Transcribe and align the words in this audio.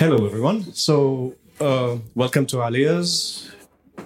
Hello, 0.00 0.24
everyone. 0.24 0.62
So, 0.72 1.34
uh, 1.60 1.98
welcome 2.14 2.46
to 2.46 2.56
Aaliya's 2.56 3.50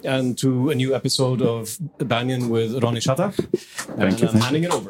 and 0.03 0.37
to 0.39 0.71
a 0.71 0.75
new 0.75 0.93
episode 0.93 1.41
of 1.41 1.79
Banyan 1.99 2.49
with 2.49 2.83
Ronnie 2.83 2.99
Chatah. 2.99 3.31
And 3.96 4.21
you. 4.21 4.27
I'm 4.27 4.41
handing 4.41 4.65
it 4.65 4.72
over. 4.72 4.88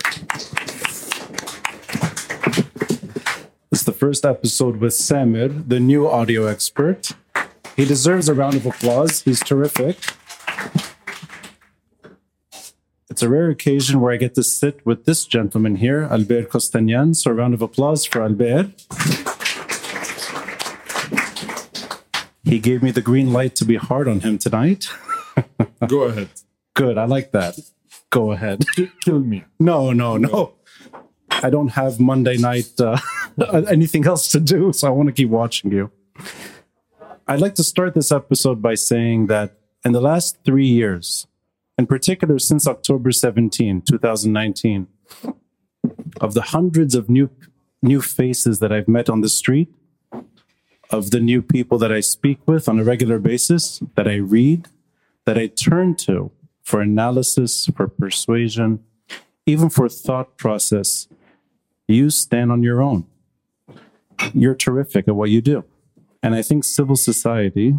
It's 3.71 3.83
the 3.83 3.93
first 3.93 4.25
episode 4.25 4.79
with 4.79 4.95
Samer, 4.95 5.49
the 5.49 5.79
new 5.79 6.09
audio 6.09 6.47
expert. 6.47 7.13
He 7.77 7.85
deserves 7.85 8.31
a 8.31 8.35
round 8.35 8.55
of 8.55 8.65
applause. 8.65 9.21
He's 9.21 9.41
terrific. 9.41 9.99
It's 13.11 13.21
a 13.21 13.29
rare 13.29 13.51
occasion 13.51 14.01
where 14.01 14.15
I 14.15 14.17
get 14.17 14.35
to 14.37 14.43
sit 14.43 14.81
with 14.87 15.05
this 15.05 15.27
gentleman 15.27 15.77
here, 15.77 16.05
Albert 16.11 16.49
Kostanian. 16.49 17.15
So, 17.15 17.31
a 17.31 17.35
round 17.35 17.53
of 17.53 17.61
applause 17.61 18.07
for 18.07 18.23
Albert. 18.23 18.71
He 22.45 22.59
gave 22.59 22.83
me 22.83 22.91
the 22.91 23.01
green 23.01 23.33
light 23.33 23.57
to 23.57 23.65
be 23.65 23.77
hard 23.77 24.07
on 24.07 24.21
him 24.21 24.39
tonight. 24.39 24.89
Go 25.89 26.03
ahead. 26.03 26.29
Good, 26.75 26.99
I 26.99 27.05
like 27.05 27.33
that. 27.33 27.59
Go 28.11 28.33
ahead. 28.33 28.65
Kill 29.01 29.21
me. 29.21 29.45
No, 29.59 29.93
no, 29.93 30.17
no. 30.17 30.55
I 31.31 31.51
don't 31.51 31.69
have 31.69 31.99
Monday 31.99 32.37
night 32.37 32.81
uh, 32.81 32.99
anything 33.69 34.07
else 34.07 34.31
to 34.33 34.41
do, 34.41 34.73
so 34.73 34.87
I 34.87 34.91
want 34.91 35.09
to 35.09 35.13
keep 35.13 35.31
watching 35.31 35.73
you. 35.73 35.91
I'd 37.27 37.41
like 37.41 37.55
to 37.57 37.65
start 37.65 37.95
this 37.95 38.13
episode 38.13 38.61
by 38.61 38.75
saying 38.75 39.27
that 39.29 39.59
in 39.85 39.93
the 39.93 40.01
last 40.01 40.39
three 40.45 40.67
years, 40.67 41.27
in 41.79 41.87
particular 41.87 42.39
since 42.39 42.67
October 42.67 43.11
17, 43.11 43.83
2019, 43.83 44.87
of 46.21 46.35
the 46.35 46.43
hundreds 46.43 46.95
of 46.95 47.09
new 47.09 47.31
new 47.83 48.01
faces 48.01 48.61
that 48.61 48.73
I've 48.73 48.89
met 48.89 49.11
on 49.11 49.21
the 49.21 49.29
street, 49.29 49.69
of 50.95 51.11
the 51.11 51.19
new 51.19 51.43
people 51.43 51.77
that 51.79 51.93
I 51.93 51.99
speak 51.99 52.39
with 52.47 52.69
on 52.69 52.79
a 52.79 52.85
regular 52.85 53.19
basis, 53.19 53.83
that 53.97 54.07
I 54.07 54.15
read, 54.15 54.69
that 55.25 55.37
I 55.37 55.49
turn 55.49 55.97
to 56.07 56.31
for 56.63 56.81
analysis, 56.81 57.67
for 57.67 57.89
persuasion, 57.89 58.79
even 59.45 59.69
for 59.71 59.89
thought 59.89 60.39
process, 60.39 61.09
you 61.89 62.11
stand 62.11 62.53
on 62.53 62.63
your 62.63 62.81
own. 62.81 63.07
You're 64.33 64.55
terrific 64.55 65.09
at 65.09 65.17
what 65.17 65.31
you 65.31 65.43
do. 65.43 65.65
And 66.23 66.33
I 66.37 66.43
think 66.43 66.63
civil 66.63 66.97
society, 66.97 67.75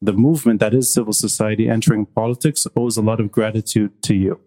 the 0.00 0.12
movement 0.12 0.60
that 0.60 0.72
is 0.72 0.94
civil 0.94 1.12
society 1.12 1.68
entering 1.68 2.06
politics, 2.06 2.64
owes 2.76 2.96
a 2.96 3.02
lot 3.02 3.18
of 3.18 3.32
gratitude 3.32 4.00
to 4.04 4.14
you. 4.14 4.40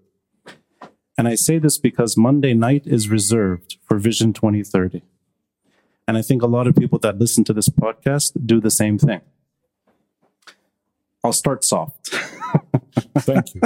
And 1.18 1.28
I 1.28 1.36
say 1.36 1.60
this 1.60 1.78
because 1.78 2.16
Monday 2.16 2.54
night 2.54 2.88
is 2.88 3.10
reserved 3.10 3.78
for 3.84 4.00
Vision 4.00 4.32
2030. 4.32 5.02
And 6.10 6.18
I 6.18 6.24
think 6.24 6.42
a 6.42 6.48
lot 6.48 6.66
of 6.66 6.76
people 6.76 6.98
that 7.04 7.20
listen 7.20 7.44
to 7.44 7.54
this 7.54 7.70
podcast 7.70 8.32
do 8.44 8.60
the 8.60 8.72
same 8.72 8.98
thing. 8.98 9.22
I'll 11.24 11.34
start 11.34 11.64
soft. 11.64 12.10
Thank 13.20 13.54
you. 13.54 13.62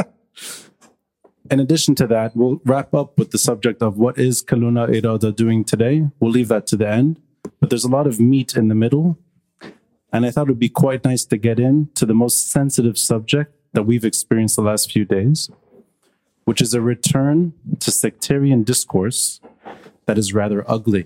In 1.49 1.61
addition 1.61 1.95
to 1.95 2.07
that, 2.07 2.35
we'll 2.35 2.59
wrap 2.65 2.93
up 2.93 3.17
with 3.17 3.31
the 3.31 3.37
subject 3.37 3.81
of 3.81 3.97
what 3.97 4.17
is 4.17 4.43
Kulluna 4.43 4.89
Irada 4.89 5.33
doing 5.33 5.63
today. 5.63 6.09
We'll 6.19 6.31
leave 6.31 6.49
that 6.49 6.67
to 6.67 6.75
the 6.75 6.85
end, 6.85 7.21
but 7.61 7.69
there's 7.69 7.85
a 7.85 7.89
lot 7.89 8.07
of 8.07 8.19
meat 8.19 8.57
in 8.57 8.67
the 8.67 8.75
middle. 8.75 9.17
And 10.11 10.25
I 10.25 10.31
thought 10.31 10.49
it 10.49 10.51
would 10.51 10.59
be 10.59 10.67
quite 10.67 11.05
nice 11.05 11.23
to 11.23 11.37
get 11.37 11.61
into 11.61 12.05
the 12.05 12.13
most 12.13 12.51
sensitive 12.51 12.97
subject 12.97 13.55
that 13.71 13.83
we've 13.83 14.03
experienced 14.03 14.57
the 14.57 14.63
last 14.63 14.91
few 14.91 15.05
days, 15.05 15.49
which 16.43 16.59
is 16.59 16.73
a 16.73 16.81
return 16.81 17.53
to 17.79 17.89
sectarian 17.89 18.63
discourse 18.63 19.39
that 20.07 20.17
is 20.17 20.33
rather 20.33 20.69
ugly. 20.69 21.05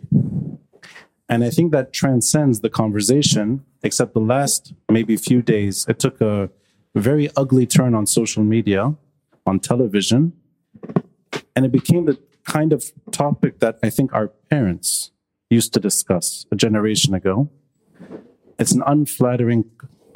And 1.29 1.43
I 1.43 1.49
think 1.49 1.71
that 1.71 1.91
transcends 1.91 2.61
the 2.61 2.69
conversation, 2.69 3.65
except 3.83 4.13
the 4.13 4.21
last 4.21 4.73
maybe 4.89 5.17
few 5.17 5.41
days, 5.41 5.85
it 5.87 5.99
took 5.99 6.21
a 6.21 6.49
very 6.95 7.29
ugly 7.35 7.65
turn 7.65 7.93
on 7.93 8.05
social 8.05 8.43
media, 8.43 8.95
on 9.45 9.59
television, 9.59 10.33
and 11.55 11.65
it 11.65 11.71
became 11.71 12.05
the 12.05 12.17
kind 12.45 12.71
of 12.71 12.91
topic 13.11 13.59
that 13.59 13.77
I 13.83 13.89
think 13.89 14.13
our 14.13 14.27
parents 14.49 15.11
used 15.49 15.73
to 15.73 15.79
discuss 15.79 16.45
a 16.51 16.55
generation 16.55 17.13
ago. 17.13 17.49
It's 18.57 18.71
an 18.71 18.83
unflattering 18.85 19.65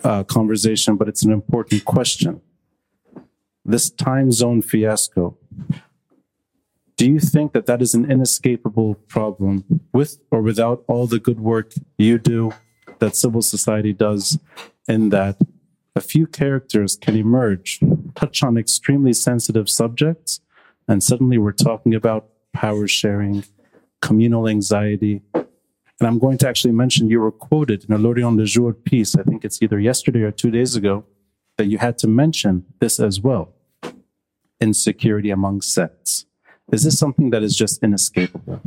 uh, 0.03 0.23
conversation, 0.23 0.95
but 0.95 1.07
it's 1.07 1.23
an 1.23 1.31
important 1.31 1.85
question. 1.85 2.41
This 3.63 3.89
time 3.89 4.31
zone 4.31 4.61
fiasco, 4.61 5.37
do 7.01 7.09
you 7.09 7.19
think 7.19 7.53
that 7.53 7.65
that 7.65 7.81
is 7.81 7.95
an 7.95 8.11
inescapable 8.11 8.93
problem 9.07 9.81
with 9.91 10.19
or 10.29 10.39
without 10.39 10.83
all 10.87 11.07
the 11.07 11.17
good 11.17 11.39
work 11.39 11.71
you 11.97 12.19
do, 12.19 12.53
that 12.99 13.15
civil 13.15 13.41
society 13.41 13.91
does, 13.91 14.37
in 14.87 15.09
that 15.09 15.41
a 15.95 15.99
few 15.99 16.27
characters 16.27 16.95
can 16.95 17.15
emerge, 17.15 17.79
touch 18.13 18.43
on 18.43 18.55
extremely 18.55 19.13
sensitive 19.13 19.67
subjects, 19.67 20.41
and 20.87 21.01
suddenly 21.01 21.39
we're 21.39 21.53
talking 21.53 21.95
about 21.95 22.27
power 22.53 22.87
sharing, 22.87 23.45
communal 24.03 24.47
anxiety. 24.47 25.23
And 25.33 26.07
I'm 26.07 26.19
going 26.19 26.37
to 26.37 26.47
actually 26.47 26.73
mention 26.73 27.09
you 27.09 27.21
were 27.21 27.31
quoted 27.31 27.83
in 27.83 27.95
a 27.95 27.97
L'Orient 27.97 28.37
Le 28.37 28.45
Jour 28.45 28.73
piece, 28.73 29.15
I 29.15 29.23
think 29.23 29.43
it's 29.43 29.59
either 29.63 29.79
yesterday 29.79 30.21
or 30.21 30.31
two 30.31 30.51
days 30.51 30.75
ago, 30.75 31.03
that 31.57 31.65
you 31.65 31.79
had 31.79 31.97
to 31.97 32.07
mention 32.07 32.63
this 32.79 32.99
as 32.99 33.19
well 33.19 33.55
insecurity 34.59 35.31
among 35.31 35.61
sects. 35.61 36.27
Is 36.71 36.83
this 36.83 36.97
something 36.97 37.29
that 37.31 37.43
is 37.43 37.55
just 37.55 37.83
inescapable? 37.83 38.61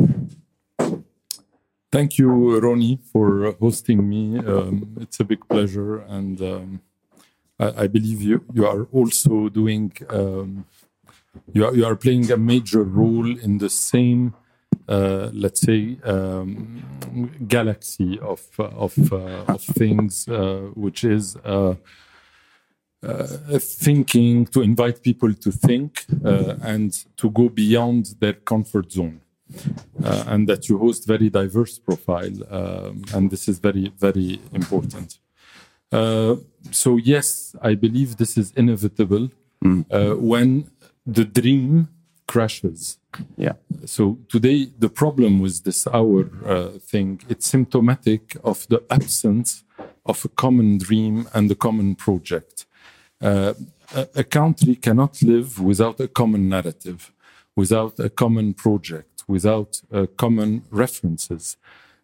Thank 1.91 2.19
you, 2.19 2.59
Ronnie, 2.59 2.99
for 3.13 3.55
hosting 3.61 4.09
me. 4.09 4.39
Um, 4.39 4.97
it's 5.01 5.21
a 5.21 5.25
big 5.25 5.49
pleasure, 5.49 5.99
and 6.01 6.41
um, 6.43 6.81
I, 7.59 7.85
I, 7.85 7.87
believe 7.87 8.21
you 8.21 8.45
you 8.53 8.67
are 8.67 8.85
also 8.93 9.49
doing 9.49 9.93
um, 10.11 10.67
you 11.53 11.65
are 11.65 11.75
you 11.75 11.87
are 11.87 11.97
playing 11.97 12.31
a 12.31 12.37
major 12.37 12.83
role 12.83 13.39
in 13.39 13.59
the 13.59 13.71
same. 13.71 14.35
Uh, 14.89 15.31
let's 15.33 15.61
say 15.61 15.97
um, 16.05 16.83
galaxy 17.47 18.19
of 18.19 18.43
of 18.59 19.13
uh, 19.13 19.45
of 19.47 19.63
things, 19.63 20.29
uh, 20.29 20.71
which 20.75 21.05
is 21.05 21.37
uh, 23.07 23.59
thinking 23.59 24.47
to 24.47 24.63
invite 24.63 25.03
people 25.03 25.33
to 25.35 25.51
think 25.51 26.07
uh, 26.25 26.55
and 26.63 27.05
to 27.17 27.31
go 27.31 27.49
beyond 27.49 28.15
their 28.21 28.35
comfort 28.35 28.93
zone. 28.93 29.21
Uh, 30.03 30.25
and 30.27 30.49
that 30.49 30.69
you 30.69 30.79
host 30.79 31.07
very 31.07 31.29
diverse 31.29 31.79
profile, 31.79 32.33
um, 32.51 33.03
and 33.13 33.31
this 33.31 33.47
is 33.47 33.59
very 33.59 33.93
very 34.01 34.41
important. 34.53 35.19
Uh, 35.93 36.37
so 36.71 36.97
yes, 36.97 37.55
I 37.63 37.75
believe 37.75 38.17
this 38.17 38.37
is 38.37 38.53
inevitable 38.57 39.31
mm. 39.63 39.85
uh, 39.91 40.17
when 40.17 40.71
the 41.07 41.25
dream 41.25 41.89
crashes. 42.27 42.99
Yeah. 43.37 43.53
So 43.85 44.19
today 44.29 44.71
the 44.79 44.89
problem 44.89 45.41
with 45.41 45.63
this 45.65 45.87
hour 45.87 46.31
uh, 46.47 46.79
thing 46.81 47.21
it's 47.29 47.47
symptomatic 47.47 48.37
of 48.43 48.67
the 48.69 48.83
absence 48.91 49.63
of 50.07 50.25
a 50.25 50.29
common 50.29 50.79
dream 50.79 51.29
and 51.35 51.51
a 51.51 51.55
common 51.55 51.95
project. 51.95 52.67
Uh, 53.25 53.55
a, 54.15 54.25
country 54.25 54.75
cannot 54.75 55.23
live 55.23 55.59
without 55.59 55.99
a 55.99 56.09
common 56.09 56.47
narrative, 56.47 57.11
without 57.57 57.99
a 57.99 58.11
common 58.11 58.53
project, 58.53 59.25
without 59.27 59.81
uh, 59.91 60.07
common 60.19 60.63
references, 60.71 61.57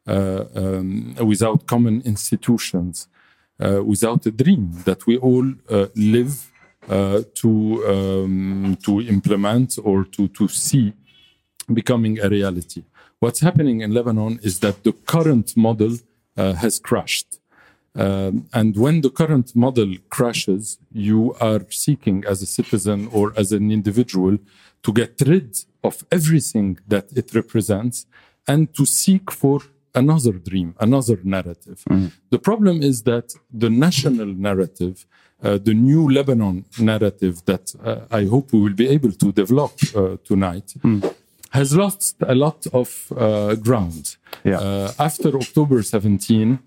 uh, 0.06 0.44
um, 0.54 1.14
without 1.16 1.66
common 1.66 2.00
institutions, 2.06 3.06
uh, 3.60 3.82
without 3.84 4.24
a 4.24 4.30
dream 4.30 4.70
that 4.86 5.06
we 5.06 5.18
all 5.18 5.46
uh, 5.68 5.86
live 5.94 6.46
to 7.34 7.84
um, 7.86 8.76
to 8.82 9.00
implement 9.02 9.78
or 9.84 10.04
to 10.04 10.26
to 10.28 10.48
see 10.48 10.92
becoming 11.72 12.18
a 12.18 12.28
reality. 12.28 12.82
What's 13.20 13.40
happening 13.40 13.82
in 13.82 13.92
Lebanon 13.92 14.40
is 14.42 14.60
that 14.60 14.82
the 14.82 14.92
current 14.92 15.54
model 15.56 15.98
has 16.36 16.78
crashed. 16.78 17.39
Um, 17.96 18.48
and 18.52 18.76
when 18.76 19.00
the 19.00 19.10
current 19.10 19.56
model 19.56 19.94
crashes, 20.10 20.78
you 20.92 21.34
are 21.40 21.60
seeking 21.70 22.24
as 22.26 22.40
a 22.42 22.46
citizen 22.46 23.08
or 23.12 23.32
as 23.36 23.52
an 23.52 23.70
individual 23.70 24.38
to 24.82 24.92
get 24.92 25.20
rid 25.26 25.58
of 25.82 26.04
everything 26.10 26.78
that 26.86 27.06
it 27.16 27.34
represents 27.34 28.06
and 28.46 28.72
to 28.74 28.86
seek 28.86 29.30
for 29.30 29.60
another 29.94 30.32
dream, 30.32 30.74
another 30.80 31.18
narrative. 31.24 31.82
Mm. 31.90 32.12
The 32.30 32.38
problem 32.38 32.82
is 32.82 33.02
that 33.02 33.34
the 33.52 33.70
national 33.70 34.26
narrative, 34.26 35.06
uh, 35.42 35.58
the 35.58 35.74
new 35.74 36.08
Lebanon 36.10 36.64
narrative 36.78 37.44
that 37.46 37.74
uh, 37.84 38.00
I 38.10 38.24
hope 38.26 38.52
we 38.52 38.60
will 38.60 38.74
be 38.74 38.88
able 38.88 39.12
to 39.12 39.32
develop 39.32 39.72
uh, 39.94 40.16
tonight, 40.24 40.74
mm. 40.78 41.14
has 41.50 41.76
lost 41.76 42.16
a 42.20 42.34
lot 42.34 42.66
of 42.72 43.12
uh, 43.16 43.54
ground. 43.56 44.16
Yeah. 44.44 44.58
Uh, 44.58 44.92
after 44.98 45.36
October 45.36 45.82
17, 45.82 46.58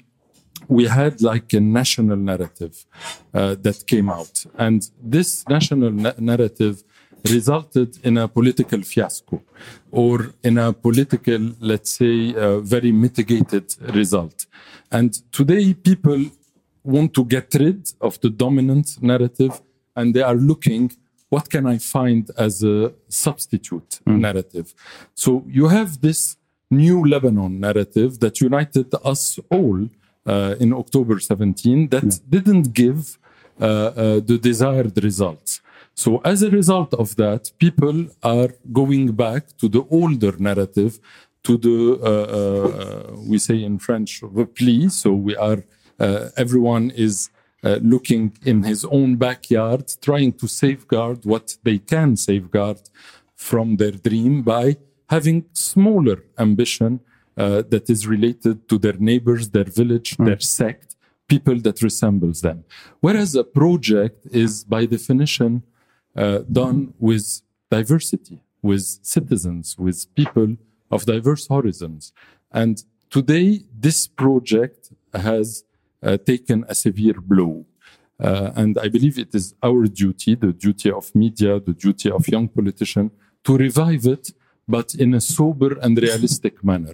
we 0.68 0.86
had 0.88 1.21
like 1.21 1.54
a 1.54 1.60
national 1.60 2.18
narrative 2.18 2.86
uh, 3.33 3.56
that 3.62 3.86
came 3.88 4.10
out. 4.10 4.45
And 4.57 4.89
this 5.01 5.48
national 5.48 5.92
na 5.92 6.13
narrative 6.18 6.83
resulted 7.30 7.98
in 8.04 8.18
a 8.18 8.27
political 8.27 8.81
fiasco 8.81 9.42
or 9.92 10.33
in 10.44 10.57
a 10.57 10.74
political, 10.74 11.42
let's 11.60 11.92
say, 11.92 12.36
uh, 12.36 12.60
very 12.60 12.92
mitigated 12.92 13.75
result. 13.94 14.45
And 14.92 15.13
today, 15.31 15.74
people 15.74 16.25
want 16.83 17.13
to 17.13 17.24
get 17.24 17.54
rid 17.54 17.94
of 18.01 18.19
the 18.19 18.30
dominant 18.30 19.01
narrative 19.01 19.62
and 19.95 20.13
they 20.13 20.21
are 20.21 20.36
looking 20.36 20.92
what 21.33 21.50
can 21.50 21.66
I 21.66 21.80
find 21.80 22.30
as 22.38 22.63
a 22.63 22.94
substitute 23.09 23.92
narrative? 24.06 24.68
So 25.16 25.30
you 25.48 25.66
have 25.77 25.89
this 26.07 26.38
new 26.69 26.98
Lebanon 27.13 27.59
narrative 27.59 28.12
that 28.19 28.39
united 28.50 28.88
us 29.12 29.39
all 29.50 29.80
in 30.25 30.74
October 30.74 31.20
17 31.20 31.90
that 31.90 32.20
didn't 32.30 32.74
give 32.74 33.18
uh, 33.62 33.66
uh, 33.66 34.20
the 34.20 34.40
desired 34.42 35.04
results. 35.04 35.62
So 35.94 36.22
as 36.25 36.42
a 36.42 36.50
result 36.50 36.92
of 36.96 37.16
that, 37.18 37.52
people 37.60 38.08
are 38.24 38.50
going 38.72 39.12
back 39.12 39.56
to 39.60 39.70
the 39.70 39.86
older 39.92 40.36
narrative, 40.40 41.00
to 41.44 41.58
the 41.58 42.00
uh, 42.02 42.38
uh, 42.40 43.16
we 43.30 43.38
say 43.38 43.64
in 43.64 43.78
French 43.78 44.22
repli. 44.22 44.90
So 44.92 45.14
we 45.14 45.36
are 45.36 45.64
uh, 46.00 46.30
everyone 46.36 46.90
is 46.92 47.30
uh, 47.64 47.78
looking 47.84 48.36
in 48.44 48.64
his 48.64 48.86
own 48.86 49.18
backyard, 49.18 49.94
trying 50.02 50.34
to 50.34 50.48
safeguard 50.48 51.26
what 51.26 51.58
they 51.64 51.78
can 51.78 52.18
safeguard 52.18 52.81
from 53.36 53.78
their 53.78 53.92
dream 53.92 54.42
by 54.42 54.78
having 55.10 55.46
smaller 55.54 56.24
ambition 56.40 57.02
uh, 57.38 57.63
that 57.69 57.89
is 57.89 58.07
related 58.07 58.68
to 58.69 58.77
their 58.77 58.94
neighbors, 58.94 59.50
their 59.50 59.63
village, 59.63 60.18
their 60.18 60.39
sect, 60.39 60.95
people 61.27 61.59
that 61.62 61.81
resembles 61.81 62.41
them. 62.41 62.63
Whereas 63.00 63.35
a 63.35 63.44
project 63.44 64.25
is 64.31 64.63
by 64.63 64.85
definition 64.85 65.63
uh, 66.15 66.39
done 66.51 66.94
with 67.00 67.41
diversity, 67.71 68.41
with 68.62 68.83
citizens, 69.01 69.75
with 69.77 70.13
people 70.15 70.57
of 70.91 71.06
diverse 71.06 71.47
horizons. 71.47 72.13
And 72.51 72.83
today, 73.09 73.63
this 73.85 74.07
project 74.07 74.91
has 75.13 75.63
uh, 76.03 76.18
taken 76.18 76.65
a 76.68 76.75
severe 76.75 77.19
blow. 77.19 77.65
Uh, 78.19 78.51
and 78.56 78.77
I 78.77 78.88
believe 78.89 79.18
it 79.18 79.33
is 79.33 79.56
our 79.63 79.85
duty, 79.88 80.35
the 80.35 80.53
duty 80.53 80.91
of 80.91 81.13
media, 81.15 81.59
the 81.59 81.74
duty 81.74 82.12
of 82.12 82.27
young 82.27 82.47
politicians, 82.47 83.12
to 83.44 83.57
revive 83.57 84.06
it, 84.06 84.31
but 84.68 84.95
in 84.95 85.13
a 85.13 85.21
sober 85.21 85.77
and 85.81 85.98
realistic 85.98 86.63
manner. 86.63 86.94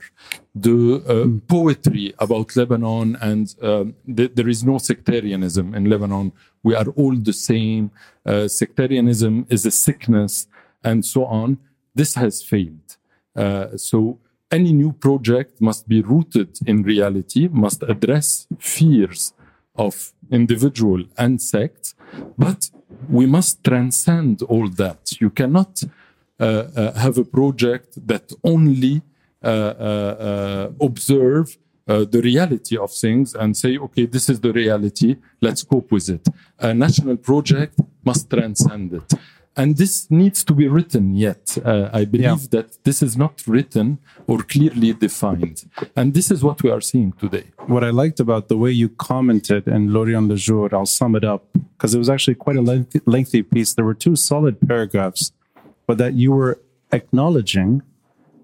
The 0.55 1.03
uh, 1.07 1.47
poetry 1.47 2.13
about 2.19 2.55
Lebanon 2.55 3.17
and 3.21 3.53
um, 3.61 3.95
th- 4.15 4.31
there 4.33 4.49
is 4.49 4.63
no 4.63 4.77
sectarianism 4.77 5.75
in 5.75 5.85
Lebanon. 5.85 6.31
We 6.63 6.75
are 6.75 6.87
all 6.95 7.15
the 7.15 7.33
same. 7.33 7.91
Uh, 8.25 8.47
sectarianism 8.47 9.45
is 9.49 9.65
a 9.65 9.71
sickness, 9.71 10.47
and 10.83 11.05
so 11.05 11.25
on. 11.25 11.57
This 11.93 12.15
has 12.15 12.41
failed. 12.41 12.97
Uh, 13.35 13.77
so 13.77 14.19
any 14.51 14.73
new 14.73 14.91
project 14.93 15.61
must 15.61 15.87
be 15.87 16.01
rooted 16.01 16.57
in 16.65 16.83
reality, 16.83 17.47
must 17.51 17.83
address 17.83 18.47
fears 18.57 19.33
of 19.75 20.11
individual 20.31 21.03
and 21.17 21.41
sects, 21.41 21.95
but 22.37 22.69
we 23.07 23.25
must 23.25 23.63
transcend 23.63 24.41
all 24.43 24.67
that. 24.67 25.21
You 25.21 25.29
cannot 25.29 25.83
have 26.39 27.17
a 27.17 27.23
project 27.23 28.05
that 28.07 28.31
only 28.43 29.01
uh, 29.41 29.47
uh, 29.47 30.15
uh, 30.19 30.85
observe 30.85 31.57
uh, 31.87 32.03
the 32.03 32.21
reality 32.21 32.75
of 32.77 32.91
things 32.91 33.33
and 33.33 33.55
say, 33.55 33.77
okay, 33.77 34.05
this 34.05 34.29
is 34.29 34.41
the 34.41 34.51
reality, 34.51 35.15
let's 35.39 35.63
cope 35.63 35.89
with 35.93 36.09
it. 36.09 36.27
A 36.59 36.73
national 36.73 37.15
project 37.15 37.79
must 38.03 38.29
transcend 38.29 38.93
it. 38.93 39.13
And 39.55 39.77
this 39.77 40.11
needs 40.11 40.43
to 40.43 40.53
be 40.53 40.67
written 40.67 41.15
yet. 41.15 41.57
Uh, 41.63 41.89
I 41.93 42.03
believe 42.03 42.49
that 42.49 42.83
this 42.83 43.01
is 43.01 43.15
not 43.15 43.47
written 43.47 43.99
or 44.27 44.39
clearly 44.43 44.91
defined. 44.91 45.63
And 45.95 46.13
this 46.13 46.31
is 46.31 46.43
what 46.43 46.61
we 46.61 46.69
are 46.69 46.81
seeing 46.81 47.13
today. 47.13 47.45
What 47.67 47.85
I 47.85 47.91
liked 47.91 48.19
about 48.19 48.49
the 48.49 48.57
way 48.57 48.71
you 48.71 48.89
commented 48.89 49.69
in 49.69 49.93
L'Orient 49.93 50.27
Le 50.27 50.35
Jour, 50.35 50.75
I'll 50.75 50.85
sum 50.85 51.15
it 51.15 51.23
up 51.23 51.45
because 51.77 51.95
it 51.95 51.97
was 51.97 52.09
actually 52.09 52.35
quite 52.35 52.57
a 52.57 52.61
lengthy, 52.61 52.99
lengthy 53.05 53.41
piece. 53.41 53.73
There 53.73 53.85
were 53.85 53.93
two 53.93 54.17
solid 54.17 54.59
paragraphs, 54.67 55.31
but 55.89 55.97
that 55.97 56.13
you 56.13 56.31
were 56.31 56.61
acknowledging 56.91 57.81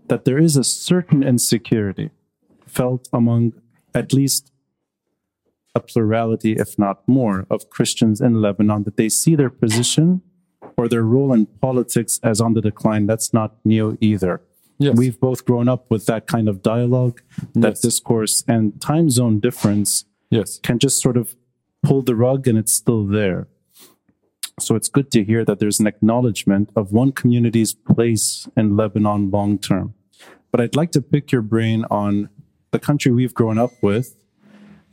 that 0.08 0.26
there 0.26 0.40
is 0.40 0.58
a 0.58 0.64
certain 0.64 1.22
insecurity 1.22 2.10
felt 2.66 3.08
among 3.14 3.54
at 3.94 4.12
least 4.14 4.52
a 5.76 5.80
plurality, 5.80 6.54
if 6.54 6.80
not 6.80 7.08
more, 7.08 7.46
of 7.52 7.70
Christians 7.70 8.20
in 8.20 8.42
Lebanon, 8.42 8.82
that 8.86 8.98
they 8.98 9.10
see 9.10 9.36
their 9.36 9.52
position 9.52 10.24
or 10.76 10.88
their 10.88 11.04
role 11.04 11.32
in 11.34 11.46
politics 11.46 12.20
as 12.24 12.42
on 12.42 12.56
the 12.56 12.62
decline. 12.62 13.06
That's 13.06 13.32
not 13.32 13.50
new 13.64 13.96
either. 14.02 14.42
Yes. 14.80 14.98
We've 14.98 15.20
both 15.20 15.46
grown 15.46 15.70
up 15.70 15.92
with 15.92 16.08
that 16.08 16.26
kind 16.26 16.50
of 16.50 16.64
dialogue, 16.64 17.22
that 17.54 17.74
Yes. 17.76 17.82
discourse, 17.82 18.44
and 18.48 18.82
time 18.82 19.12
zone 19.12 19.40
difference 19.40 20.06
Yes. 20.32 20.60
can 20.64 20.80
just 20.80 21.00
sort 21.00 21.16
of 21.16 21.36
pull 21.84 22.02
the 22.02 22.16
rug 22.16 22.48
and 22.48 22.58
it's 22.58 22.74
still 22.74 23.06
there. 23.06 23.48
So 24.60 24.76
it's 24.76 24.88
good 24.88 25.12
to 25.12 25.24
hear 25.24 25.44
that 25.44 25.60
there's 25.60 25.82
an 25.82 25.88
acknowledgement 25.88 26.70
of 26.78 26.94
one 26.94 27.12
community's 27.12 27.74
place 27.74 28.48
in 28.56 28.78
Lebanon 28.78 29.30
long 29.30 29.58
term. 29.58 29.94
But 30.50 30.62
I'd 30.62 30.76
like 30.78 30.92
to 30.94 31.02
pick 31.02 31.32
your 31.34 31.42
brain 31.42 31.84
on 31.92 32.30
the 32.72 32.80
country 32.80 33.12
we've 33.12 33.34
grown 33.34 33.58
up 33.58 33.72
with 33.82 34.16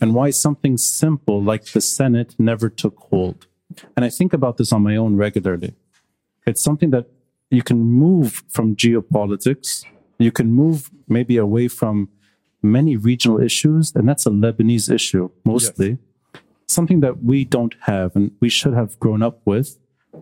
and 0.01 0.15
why 0.15 0.31
something 0.31 0.77
simple 0.77 1.41
like 1.41 1.65
the 1.67 1.81
Senate 1.81 2.35
never 2.39 2.69
took 2.69 2.99
hold. 3.11 3.47
And 3.97 4.05
I 4.05 4.11
think 4.11 4.33
about 4.33 4.57
this 4.57 4.73
on 4.73 4.83
my 4.83 4.97
own 4.97 5.17
regularly. 5.17 5.75
It's 6.45 6.63
something 6.63 6.91
that 6.91 7.07
you 7.49 7.63
can 7.63 7.79
move 7.79 8.43
from 8.49 8.75
geopolitics, 8.75 9.85
you 10.19 10.33
can 10.33 10.51
move 10.51 10.91
maybe 11.07 11.37
away 11.37 11.69
from 11.69 12.09
many 12.63 12.97
regional 12.97 13.41
issues, 13.41 13.95
and 13.95 14.09
that's 14.09 14.27
a 14.27 14.31
Lebanese 14.31 14.93
issue 14.93 15.31
mostly. 15.45 15.99
Something 16.73 17.01
that 17.01 17.23
we 17.23 17.39
don't 17.57 17.75
have 17.81 18.17
and 18.17 18.31
we 18.41 18.49
should 18.49 18.75
have 18.81 18.99
grown 18.99 19.23
up 19.29 19.39
with, 19.45 19.69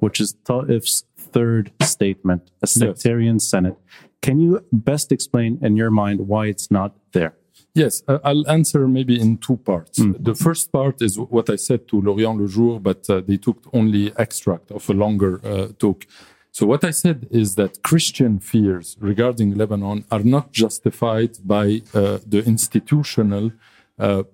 which 0.04 0.20
is 0.20 0.30
Ta'if's 0.44 1.04
third 1.16 1.70
statement, 1.80 2.42
a 2.60 2.66
sectarian 2.66 3.38
Senate. 3.38 3.76
Can 4.20 4.36
you 4.44 4.52
best 4.72 5.12
explain 5.12 5.58
in 5.62 5.76
your 5.76 5.92
mind 6.02 6.18
why 6.32 6.46
it's 6.52 6.68
not 6.78 6.90
there? 7.12 7.34
Yes, 7.82 8.02
uh, 8.08 8.18
I'll 8.24 8.48
answer 8.50 8.88
maybe 8.88 9.14
in 9.24 9.38
two 9.46 9.58
parts. 9.58 9.96
The 10.30 10.34
first 10.34 10.72
part 10.72 10.96
is 11.00 11.12
what 11.36 11.48
I 11.54 11.56
said 11.68 11.86
to 11.88 12.00
L'Orient 12.00 12.36
Le 12.40 12.48
Jour, 12.48 12.80
but 12.80 13.08
uh, 13.08 13.20
they 13.28 13.36
took 13.36 13.58
only 13.72 14.12
extract 14.24 14.72
of 14.72 14.82
a 14.90 14.92
longer 15.04 15.32
uh, 15.44 15.68
talk. 15.78 16.04
So 16.50 16.66
what 16.66 16.82
I 16.82 16.90
said 16.90 17.28
is 17.30 17.54
that 17.54 17.72
Christian 17.90 18.40
fears 18.40 18.96
regarding 18.98 19.48
Lebanon 19.56 20.04
are 20.10 20.24
not 20.36 20.46
justified 20.50 21.32
by 21.44 21.82
uh, 21.94 22.18
the 22.26 22.42
institutional 22.44 23.52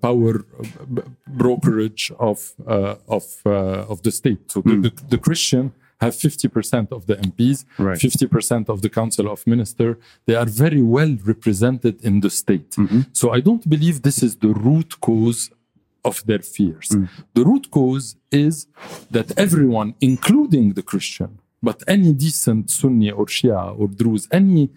power 0.03 0.33
brokerage 1.27 2.11
of 2.19 2.53
uh, 2.67 2.95
of 3.07 3.23
uh, 3.45 3.91
of 3.93 3.97
the 4.03 4.11
state. 4.11 4.41
So 4.53 4.61
the, 4.61 4.75
the, 4.85 4.91
the 5.13 5.17
Christian 5.27 5.65
have 5.99 6.13
50% 6.13 6.91
of 6.91 7.01
the 7.07 7.15
MPs, 7.15 7.65
Right. 7.79 7.97
50% 7.97 8.69
of 8.69 8.77
the 8.83 8.89
Council 8.99 9.25
of 9.35 9.39
Minister. 9.47 9.97
They 10.27 10.35
are 10.35 10.45
very 10.45 10.83
well 10.83 11.13
represented 11.25 11.95
in 12.03 12.19
the 12.25 12.29
state. 12.29 12.75
So 13.13 13.25
I 13.37 13.39
don't 13.47 13.67
believe 13.67 13.95
this 14.03 14.21
is 14.21 14.35
the 14.45 14.49
root 14.67 14.91
cause 15.01 15.49
of 16.05 16.15
their 16.29 16.43
fears. 16.55 16.87
The 17.33 17.43
root 17.43 17.65
cause 17.71 18.15
is 18.31 18.67
that 19.09 19.27
everyone, 19.45 19.89
including 19.99 20.65
the 20.73 20.83
Christian, 20.91 21.39
but 21.63 21.77
any 21.87 22.13
decent 22.13 22.69
Sunni 22.69 23.09
or 23.09 23.25
Shia 23.25 23.61
or 23.79 23.87
Druze, 23.87 24.27
any 24.31 24.69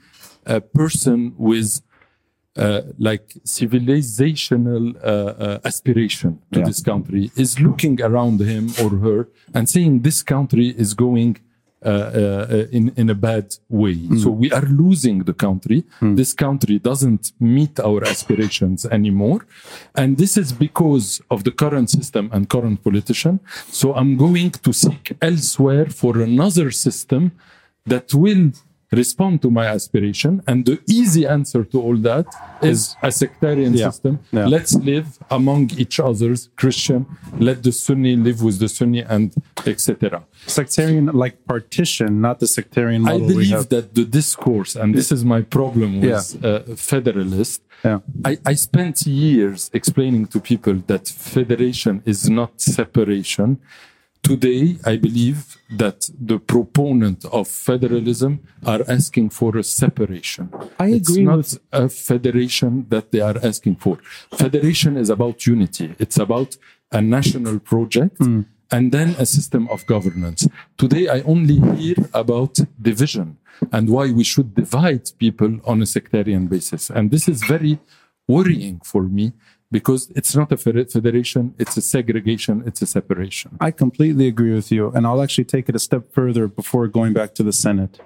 uh, 0.47 0.61
person 0.80 1.18
with 1.37 1.82
uh, 2.57 2.80
like 2.99 3.26
civilizational 3.45 4.95
uh, 4.97 5.07
uh, 5.09 5.59
aspiration 5.64 6.38
to 6.52 6.59
Yeah. 6.61 6.66
this 6.66 6.80
country 6.83 7.30
is 7.37 7.50
looking 7.61 8.00
around 8.02 8.40
him 8.40 8.64
or 8.83 8.90
her 9.07 9.28
and 9.54 9.69
saying 9.69 10.02
this 10.02 10.23
country 10.23 10.69
is 10.85 10.95
going 10.95 11.37
uh, 11.83 11.88
uh, 11.88 12.66
in 12.78 12.92
in 13.00 13.09
a 13.09 13.14
bad 13.14 13.47
way. 13.83 13.97
So 14.23 14.28
we 14.42 14.49
are 14.59 14.66
losing 14.85 15.19
the 15.30 15.33
country. 15.47 15.78
This 16.21 16.33
country 16.35 16.76
doesn't 16.78 17.25
meet 17.57 17.75
our 17.88 18.00
aspirations 18.14 18.85
anymore, 18.99 19.40
and 20.00 20.09
this 20.23 20.37
is 20.42 20.49
because 20.66 21.09
of 21.35 21.38
the 21.47 21.52
current 21.62 21.88
system 21.88 22.25
and 22.35 22.42
current 22.54 22.78
politician. 22.88 23.35
So 23.80 23.87
I'm 24.00 24.12
going 24.26 24.50
to 24.66 24.71
seek 24.85 25.04
elsewhere 25.30 25.87
for 26.00 26.12
another 26.30 26.69
system 26.87 27.23
that 27.92 28.07
will 28.23 28.45
respond 28.92 29.40
to 29.42 29.50
my 29.50 29.66
aspiration. 29.66 30.42
And 30.47 30.64
the 30.66 30.80
easy 30.88 31.26
answer 31.26 31.64
to 31.64 31.80
all 31.80 31.97
that 31.99 32.26
is 32.62 32.97
a 33.02 33.12
sectarian 33.12 33.75
Yeah. 33.75 33.90
system. 33.90 34.18
Yeah. 34.32 34.47
Let's 34.47 34.75
live 34.75 35.06
among 35.30 35.70
each 35.78 36.00
other's 36.00 36.50
Christian. 36.56 37.06
Let 37.38 37.62
the 37.62 37.73
Sunni 37.73 38.16
live 38.16 38.42
with 38.42 38.59
the 38.59 38.68
Sunni 38.68 39.02
and 39.02 39.32
etc. 39.66 40.25
Sectarian 40.47 41.06
like 41.06 41.37
partition, 41.47 42.20
not 42.20 42.40
the 42.40 42.47
sectarian 42.47 43.06
I 43.06 43.18
believe 43.18 43.68
that 43.68 43.94
the 43.94 44.04
discourse, 44.04 44.75
and 44.76 44.94
this 44.94 45.12
is 45.12 45.25
my 45.25 45.42
problem 45.42 46.00
with 46.00 46.44
uh, 46.44 46.61
federalist. 46.76 47.62
Yeah. 47.85 48.00
I, 48.25 48.38
I 48.44 48.54
spent 48.54 49.06
years 49.06 49.70
explaining 49.73 50.26
to 50.32 50.40
people 50.40 50.75
that 50.87 51.09
federation 51.09 52.02
is 52.04 52.28
not 52.28 52.61
separation. 52.61 53.59
Today, 54.22 54.76
I 54.84 54.96
believe 54.96 55.56
that 55.70 56.08
the 56.20 56.38
proponent 56.38 57.24
of 57.32 57.48
federalism 57.48 58.40
are 58.66 58.82
asking 58.86 59.30
for 59.30 59.56
a 59.56 59.62
separation. 59.64 60.50
I 60.78 60.88
agree. 60.88 60.96
It's 60.96 61.16
not 61.16 61.36
with- 61.38 61.58
a 61.72 61.88
federation 61.88 62.86
that 62.90 63.10
they 63.12 63.20
are 63.20 63.38
asking 63.42 63.76
for. 63.76 63.98
Federation 64.44 64.96
is 64.96 65.08
about 65.10 65.46
unity. 65.46 65.94
It's 65.98 66.18
about 66.18 66.56
a 66.92 67.00
national 67.00 67.58
project 67.60 68.18
Hmm. 68.18 68.40
and 68.70 68.92
then 68.92 69.08
a 69.18 69.26
system 69.26 69.66
of 69.68 69.84
governance. 69.86 70.46
Today, 70.76 71.08
I 71.08 71.20
only 71.22 71.58
hear 71.80 71.96
about 72.14 72.58
division 72.80 73.38
and 73.72 73.88
why 73.88 74.06
we 74.12 74.24
should 74.24 74.54
divide 74.54 75.04
people 75.18 75.52
on 75.64 75.82
a 75.82 75.86
sectarian 75.86 76.46
basis. 76.46 76.90
And 76.90 77.10
this 77.10 77.26
is 77.28 77.42
very 77.42 77.78
worrying 78.28 78.80
for 78.84 79.02
me 79.18 79.32
because 79.70 80.10
it's 80.16 80.34
not 80.34 80.50
a 80.50 80.56
federation, 80.56 81.54
it's 81.58 81.76
a 81.76 81.80
segregation, 81.80 82.62
it's 82.66 82.82
a 82.82 82.86
separation. 82.86 83.56
I 83.60 83.70
completely 83.70 84.26
agree 84.26 84.54
with 84.54 84.72
you. 84.72 84.90
And 84.90 85.06
I'll 85.06 85.22
actually 85.22 85.44
take 85.44 85.68
it 85.68 85.76
a 85.76 85.78
step 85.78 86.12
further 86.12 86.48
before 86.48 86.88
going 86.88 87.12
back 87.12 87.34
to 87.36 87.42
the 87.42 87.52
Senate. 87.52 88.00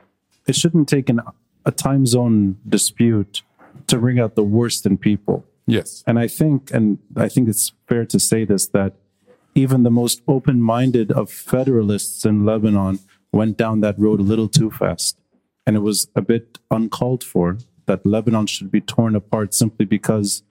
It 0.47 0.57
shouldn't 0.57 0.89
take 0.89 1.09
an, 1.09 1.21
a 1.65 1.73
time 1.73 2.07
zone 2.07 2.59
dispute 2.69 3.43
to 3.87 3.99
bring 3.99 4.21
out 4.21 4.35
the 4.35 4.45
worst 4.45 4.85
in 4.85 4.99
people. 4.99 5.45
Yes. 5.67 6.05
And 6.07 6.19
I 6.19 6.29
think, 6.29 6.71
and 6.73 6.99
I 7.17 7.29
think 7.29 7.49
it's 7.49 7.73
fair 7.89 8.05
to 8.07 8.21
say 8.21 8.45
this, 8.45 8.67
that 8.69 8.93
even 9.55 9.83
the 9.83 9.91
most 9.91 10.21
open 10.29 10.61
minded 10.61 11.13
of 11.13 11.31
federalists 11.31 12.27
in 12.27 12.45
Lebanon 12.45 12.99
went 13.33 13.57
down 13.57 13.81
that 13.81 13.99
road 13.99 14.21
a 14.21 14.23
little 14.23 14.49
too 14.49 14.71
fast. 14.71 15.17
And 15.67 15.77
it 15.77 15.81
was 15.81 16.09
a 16.15 16.21
bit 16.21 16.59
uncalled 16.71 17.25
for 17.25 17.57
that 17.87 18.05
Lebanon 18.05 18.47
should 18.47 18.71
be 18.71 18.81
torn 18.81 19.15
apart 19.15 19.55
simply 19.55 19.87
because 19.87 20.43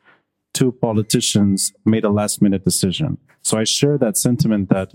two 0.54 0.72
politicians 0.72 1.74
made 1.86 2.04
a 2.04 2.10
last 2.10 2.42
minute 2.42 2.64
decision. 2.64 3.18
So 3.42 3.58
I 3.58 3.64
share 3.64 3.98
that 3.98 4.18
sentiment 4.18 4.70
that 4.70 4.92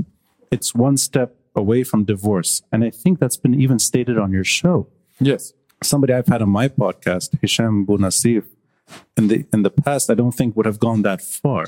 it's 0.50 0.74
one 0.74 0.96
step 0.96 1.36
away 1.54 1.82
from 1.84 2.04
divorce. 2.04 2.62
And 2.72 2.84
I 2.84 2.90
think 2.90 3.18
that's 3.18 3.36
been 3.36 3.54
even 3.60 3.78
stated 3.78 4.16
on 4.18 4.32
your 4.32 4.44
show 4.44 4.86
Yes. 5.20 5.52
somebody 5.82 6.12
I've 6.12 6.26
had 6.28 6.42
on 6.42 6.50
my 6.50 6.68
podcast, 6.68 7.38
Hisham 7.42 7.84
Bou 7.84 7.98
Nassif, 7.98 8.44
in 9.16 9.28
the 9.28 9.44
in 9.52 9.62
the 9.62 9.70
past, 9.70 10.08
I 10.10 10.14
don't 10.14 10.32
think 10.32 10.56
would 10.56 10.66
have 10.66 10.78
gone 10.78 11.02
that 11.02 11.20
far. 11.20 11.66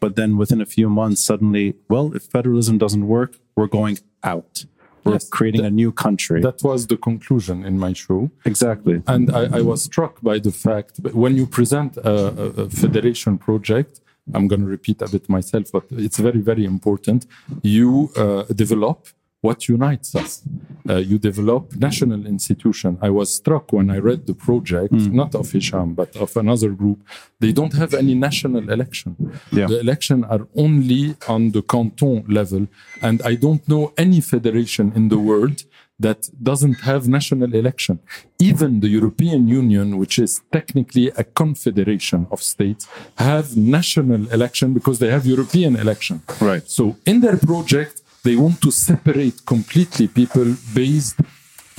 But 0.00 0.16
then 0.16 0.36
within 0.36 0.60
a 0.60 0.66
few 0.66 0.88
months, 0.88 1.20
suddenly, 1.24 1.74
well, 1.88 2.14
if 2.16 2.22
federalism 2.24 2.78
doesn't 2.78 3.06
work, 3.06 3.36
we're 3.56 3.66
going 3.80 3.98
out. 4.22 4.64
We're 5.08 5.14
Yes, 5.14 5.28
creating 5.38 5.64
a 5.64 5.70
new 5.70 5.90
country. 5.92 6.40
That 6.42 6.62
was 6.62 6.86
the 6.86 6.96
conclusion 6.96 7.64
in 7.64 7.78
my 7.78 7.92
show. 7.92 8.30
exactly. 8.44 9.02
And 9.06 9.24
I, 9.40 9.58
I 9.58 9.60
was 9.62 9.82
struck 9.90 10.20
by 10.30 10.38
the 10.38 10.52
fact 10.66 11.02
that 11.02 11.14
when 11.14 11.32
you 11.36 11.46
present 11.46 11.96
a, 11.96 12.00
a, 12.44 12.46
a 12.64 12.70
federation 12.70 13.38
project, 13.38 14.00
I'm 14.34 14.46
going 14.46 14.60
to 14.60 14.66
repeat 14.66 15.00
a 15.02 15.08
bit 15.08 15.24
myself, 15.28 15.64
but 15.72 15.84
it's 15.90 16.18
very, 16.18 16.40
very 16.40 16.64
important. 16.64 17.26
You 17.62 18.10
uh, 18.16 18.42
develop 18.64 18.98
what 19.40 19.68
unites 19.68 20.14
us. 20.14 20.42
Uh, 20.88 20.96
you 20.96 21.18
develop 21.18 21.76
national 21.76 22.26
institution. 22.26 22.98
I 23.00 23.10
was 23.10 23.34
struck 23.34 23.72
when 23.72 23.90
I 23.90 23.98
read 23.98 24.26
the 24.26 24.34
project, 24.34 24.92
not 24.92 25.34
of 25.34 25.52
Hisham, 25.52 25.94
but 25.94 26.16
of 26.16 26.36
another 26.36 26.70
group. 26.70 26.98
They 27.38 27.52
don't 27.52 27.74
have 27.74 27.94
any 27.94 28.14
national 28.14 28.70
election. 28.70 29.16
Yeah. 29.52 29.66
The 29.66 29.78
election 29.80 30.24
are 30.24 30.48
only 30.56 31.14
on 31.28 31.52
the 31.52 31.62
canton 31.62 32.24
level. 32.28 32.66
And 33.00 33.22
I 33.22 33.34
don't 33.36 33.66
know 33.68 33.92
any 33.96 34.20
federation 34.20 34.92
in 34.96 35.08
the 35.08 35.18
world 35.18 35.64
that 36.00 36.30
doesn't 36.42 36.80
have 36.80 37.08
national 37.08 37.54
election. 37.54 37.98
Even 38.38 38.80
the 38.80 38.88
European 38.88 39.48
Union, 39.48 39.98
which 39.98 40.18
is 40.18 40.40
technically 40.52 41.08
a 41.16 41.24
confederation 41.24 42.26
of 42.30 42.42
states, 42.42 42.88
have 43.16 43.56
national 43.56 44.28
election 44.30 44.74
because 44.74 45.00
they 45.00 45.10
have 45.10 45.26
European 45.26 45.76
election. 45.76 46.22
Right. 46.40 46.68
So 46.68 46.96
in 47.04 47.20
their 47.20 47.36
project, 47.36 48.02
they 48.28 48.36
want 48.44 48.56
to 48.66 48.70
separate 48.90 49.38
completely 49.54 50.06
people 50.20 50.48
based 50.80 51.16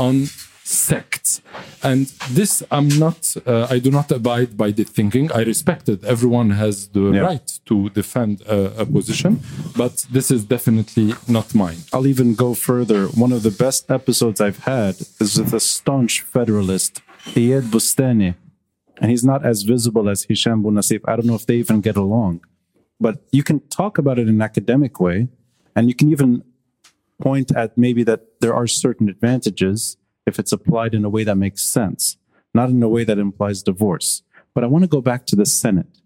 on 0.07 0.15
sects. 0.63 1.29
And 1.89 2.03
this, 2.37 2.51
I'm 2.77 2.89
not, 3.05 3.19
uh, 3.45 3.67
I 3.75 3.77
do 3.85 3.89
not 3.99 4.07
abide 4.19 4.51
by 4.63 4.69
the 4.79 4.85
thinking. 4.97 5.25
I 5.39 5.41
respect 5.53 5.83
it. 5.93 5.99
Everyone 6.15 6.49
has 6.63 6.75
the 6.95 7.03
Yeah. 7.15 7.21
right 7.31 7.47
to 7.69 7.75
defend 8.01 8.33
a, 8.57 8.59
a 8.83 8.85
position, 8.97 9.31
but 9.81 9.93
this 10.15 10.27
is 10.35 10.41
definitely 10.55 11.07
not 11.37 11.47
mine. 11.63 11.79
I'll 11.93 12.09
even 12.15 12.29
go 12.45 12.49
further. 12.69 13.01
One 13.25 13.31
of 13.37 13.41
the 13.47 13.55
best 13.65 13.81
episodes 13.99 14.37
I've 14.47 14.61
had 14.75 14.93
is 15.23 15.31
with 15.39 15.53
a 15.61 15.63
staunch 15.75 16.13
federalist, 16.35 16.93
Iyad 17.41 17.65
Bustani. 17.73 18.31
And 19.01 19.07
he's 19.13 19.25
not 19.31 19.41
as 19.51 19.57
visible 19.73 20.05
as 20.13 20.19
Hisham 20.29 20.57
Bou 20.63 20.71
Nassif. 20.77 21.01
I 21.09 21.13
don't 21.15 21.27
know 21.31 21.39
if 21.41 21.45
they 21.49 21.57
even 21.63 21.79
get 21.89 21.97
along. 22.05 22.33
But 23.05 23.15
you 23.37 23.43
can 23.49 23.59
talk 23.79 23.93
about 24.01 24.15
it 24.19 24.23
in 24.31 24.35
an 24.39 24.45
academic 24.51 24.93
way, 25.07 25.17
and 25.75 25.87
you 25.87 25.95
can 25.95 26.11
even 26.11 26.43
point 27.21 27.55
at 27.55 27.77
maybe 27.77 28.03
that 28.03 28.39
there 28.41 28.53
are 28.53 28.67
certain 28.67 29.09
advantages 29.09 29.97
if 30.25 30.39
it's 30.39 30.51
applied 30.51 30.93
in 30.93 31.03
a 31.03 31.09
way 31.09 31.23
that 31.23 31.35
makes 31.35 31.63
sense, 31.63 32.17
not 32.53 32.69
in 32.69 32.81
a 32.81 32.89
way 32.89 33.03
that 33.03 33.17
implies 33.17 33.63
divorce. 33.63 34.23
But 34.53 34.63
I 34.63 34.67
want 34.67 34.83
to 34.83 34.87
go 34.87 35.01
back 35.01 35.25
to 35.27 35.35
the 35.35 35.45
Senate. 35.45 35.99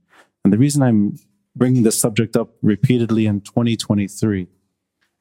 And 0.43 0.51
the 0.51 0.57
reason 0.57 0.81
I'm 0.81 1.17
bringing 1.55 1.83
this 1.83 1.99
subject 1.99 2.35
up 2.35 2.49
repeatedly 2.61 3.25
in 3.25 3.41
2023 3.41 4.47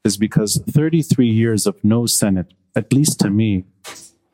is 0.04 0.16
because 0.16 0.60
33 0.68 1.28
years 1.28 1.66
of 1.66 1.76
no 1.84 2.06
Senate, 2.06 2.52
at 2.74 2.92
least 2.92 3.20
to 3.20 3.30
me, 3.30 3.64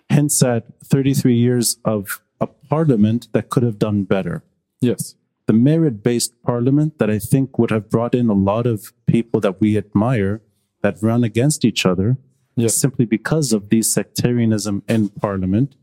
hints 0.08 0.42
at 0.42 0.64
33 0.84 1.34
years 1.34 1.76
of 1.84 2.22
a 2.40 2.46
parliament 2.46 3.28
that 3.32 3.50
could 3.50 3.62
have 3.62 3.78
done 3.78 4.04
better. 4.04 4.42
Yes. 4.80 5.14
The 5.48 5.52
merit 5.54 6.02
based 6.02 6.40
parliament 6.42 6.98
that 6.98 7.10
I 7.10 7.18
think 7.18 7.58
would 7.58 7.72
have 7.72 7.90
brought 7.90 8.14
in 8.14 8.28
a 8.28 8.40
lot 8.50 8.66
of 8.66 8.92
people 9.06 9.40
that 9.40 9.60
we 9.60 9.76
admire 9.76 10.42
that 10.82 11.02
run 11.02 11.24
against 11.24 11.64
each 11.64 11.84
other 11.84 12.18
Yes. 12.58 12.74
simply 12.74 13.04
because 13.04 13.52
of 13.52 13.68
the 13.68 13.82
sectarianism 13.82 14.82
in 14.88 15.10
parliament, 15.10 15.76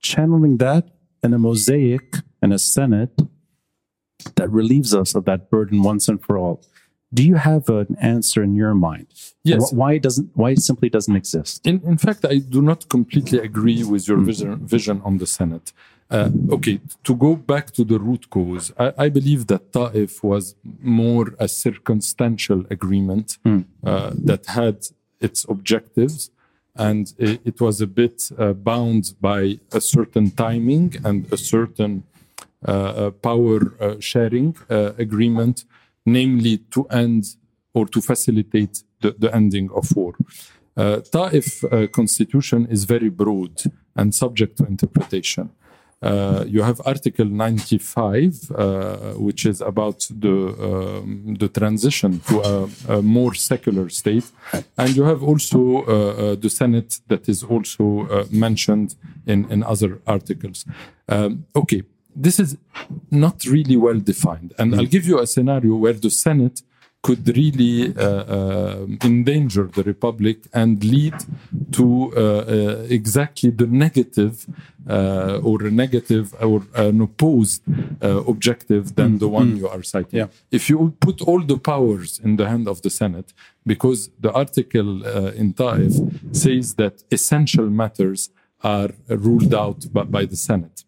channeling 0.00 0.58
that 0.58 0.88
in 1.24 1.34
a 1.34 1.38
mosaic 1.38 2.18
and 2.40 2.52
a 2.52 2.58
senate 2.58 3.20
that 4.36 4.48
relieves 4.50 4.94
us 4.94 5.14
of 5.16 5.24
that 5.24 5.50
burden 5.50 5.82
once 5.82 6.08
and 6.08 6.22
for 6.22 6.38
all. 6.38 6.62
Do 7.12 7.26
you 7.26 7.34
have 7.34 7.68
an 7.68 7.96
answer 8.00 8.44
in 8.44 8.54
your 8.54 8.74
mind? 8.74 9.08
Yes. 9.42 9.72
Why 9.72 9.94
it 9.94 10.02
doesn't 10.04 10.30
why 10.34 10.50
it 10.50 10.60
simply 10.60 10.88
doesn't 10.88 11.16
exist? 11.16 11.66
In, 11.66 11.82
in 11.84 11.98
fact, 11.98 12.24
I 12.24 12.38
do 12.38 12.62
not 12.62 12.88
completely 12.88 13.40
agree 13.40 13.82
with 13.82 14.06
your 14.06 14.18
hmm. 14.18 14.26
vision, 14.26 14.66
vision 14.66 15.02
on 15.04 15.18
the 15.18 15.26
Senate. 15.26 15.72
Uh, 16.10 16.28
okay, 16.50 16.80
to 17.04 17.14
go 17.14 17.36
back 17.36 17.70
to 17.70 17.84
the 17.84 17.98
root 17.98 18.28
cause, 18.30 18.72
I, 18.78 18.92
I 18.98 19.08
believe 19.08 19.46
that 19.46 19.72
Ta'if 19.72 20.24
was 20.24 20.56
more 20.82 21.34
a 21.38 21.46
circumstantial 21.46 22.64
agreement 22.68 23.38
uh, 23.84 24.10
that 24.24 24.46
had 24.46 24.88
its 25.20 25.46
objectives 25.48 26.30
and 26.76 27.12
it, 27.18 27.40
it 27.44 27.60
was 27.60 27.80
a 27.80 27.86
bit 27.86 28.30
uh, 28.38 28.52
bound 28.52 29.14
by 29.20 29.58
a 29.72 29.80
certain 29.80 30.30
timing 30.30 30.94
and 31.04 31.30
a 31.32 31.36
certain 31.36 32.02
uh, 32.66 32.72
uh, 32.72 33.10
power 33.10 33.74
uh, 33.80 33.96
sharing 34.00 34.56
uh, 34.68 34.92
agreement, 34.98 35.64
namely 36.06 36.58
to 36.70 36.86
end 36.88 37.36
or 37.74 37.86
to 37.86 38.00
facilitate 38.00 38.82
the, 39.00 39.14
the 39.18 39.34
ending 39.34 39.70
of 39.74 39.94
war. 39.96 40.14
Uh, 40.76 41.00
Ta'if 41.00 41.64
uh, 41.64 41.86
constitution 41.88 42.66
is 42.66 42.84
very 42.84 43.08
broad 43.08 43.62
and 43.96 44.14
subject 44.14 44.56
to 44.58 44.66
interpretation. 44.66 45.50
Uh, 46.02 46.44
you 46.46 46.62
have 46.62 46.80
Article 46.86 47.26
95, 47.26 48.50
uh, 48.52 48.96
which 49.16 49.44
is 49.44 49.60
about 49.60 50.06
the 50.10 50.54
um, 50.58 51.36
the 51.38 51.48
transition 51.48 52.20
to 52.20 52.40
a, 52.40 52.96
a 52.96 53.02
more 53.02 53.34
secular 53.34 53.90
state, 53.90 54.24
and 54.78 54.96
you 54.96 55.04
have 55.04 55.22
also 55.22 55.58
uh, 55.58 55.82
uh, 55.82 56.34
the 56.36 56.48
Senate 56.48 57.00
that 57.08 57.28
is 57.28 57.42
also 57.42 58.06
uh, 58.08 58.24
mentioned 58.30 58.94
in 59.26 59.44
in 59.52 59.62
other 59.62 60.00
articles. 60.06 60.64
Um, 61.06 61.44
okay, 61.54 61.82
this 62.16 62.40
is 62.40 62.56
not 63.10 63.44
really 63.44 63.76
well 63.76 64.00
defined, 64.00 64.54
and 64.58 64.74
I'll 64.74 64.92
give 64.96 65.06
you 65.06 65.18
a 65.20 65.26
scenario 65.26 65.74
where 65.74 65.92
the 65.92 66.10
Senate 66.10 66.62
could 67.02 67.26
really 67.36 67.96
uh, 67.96 68.02
uh, 68.02 68.86
endanger 69.02 69.64
the 69.64 69.82
republic 69.82 70.38
and 70.52 70.84
lead 70.84 71.14
to 71.72 72.12
uh, 72.14 72.84
exactly 72.88 73.50
the 73.50 73.66
negative 73.66 74.46
uh, 74.88 75.40
or 75.42 75.62
a 75.62 75.70
negative 75.70 76.34
or 76.40 76.62
an 76.74 77.00
opposed 77.00 77.62
uh, 78.02 78.22
objective 78.32 78.96
than 78.96 79.18
the 79.18 79.28
one 79.28 79.56
you 79.56 79.68
are 79.68 79.82
citing. 79.82 80.18
Yeah. 80.18 80.26
If 80.50 80.68
you 80.68 80.94
put 81.00 81.22
all 81.22 81.40
the 81.42 81.58
powers 81.58 82.20
in 82.22 82.36
the 82.36 82.48
hand 82.48 82.68
of 82.68 82.82
the 82.82 82.90
Senate, 82.90 83.32
because 83.64 84.10
the 84.18 84.32
article 84.32 85.06
uh, 85.06 85.32
in 85.32 85.54
Taif 85.54 85.92
says 86.32 86.74
that 86.74 87.02
essential 87.10 87.68
matters 87.70 88.30
are 88.62 88.90
ruled 89.08 89.54
out 89.54 89.86
by, 89.92 90.04
by 90.04 90.24
the 90.26 90.36
Senate. 90.36 90.84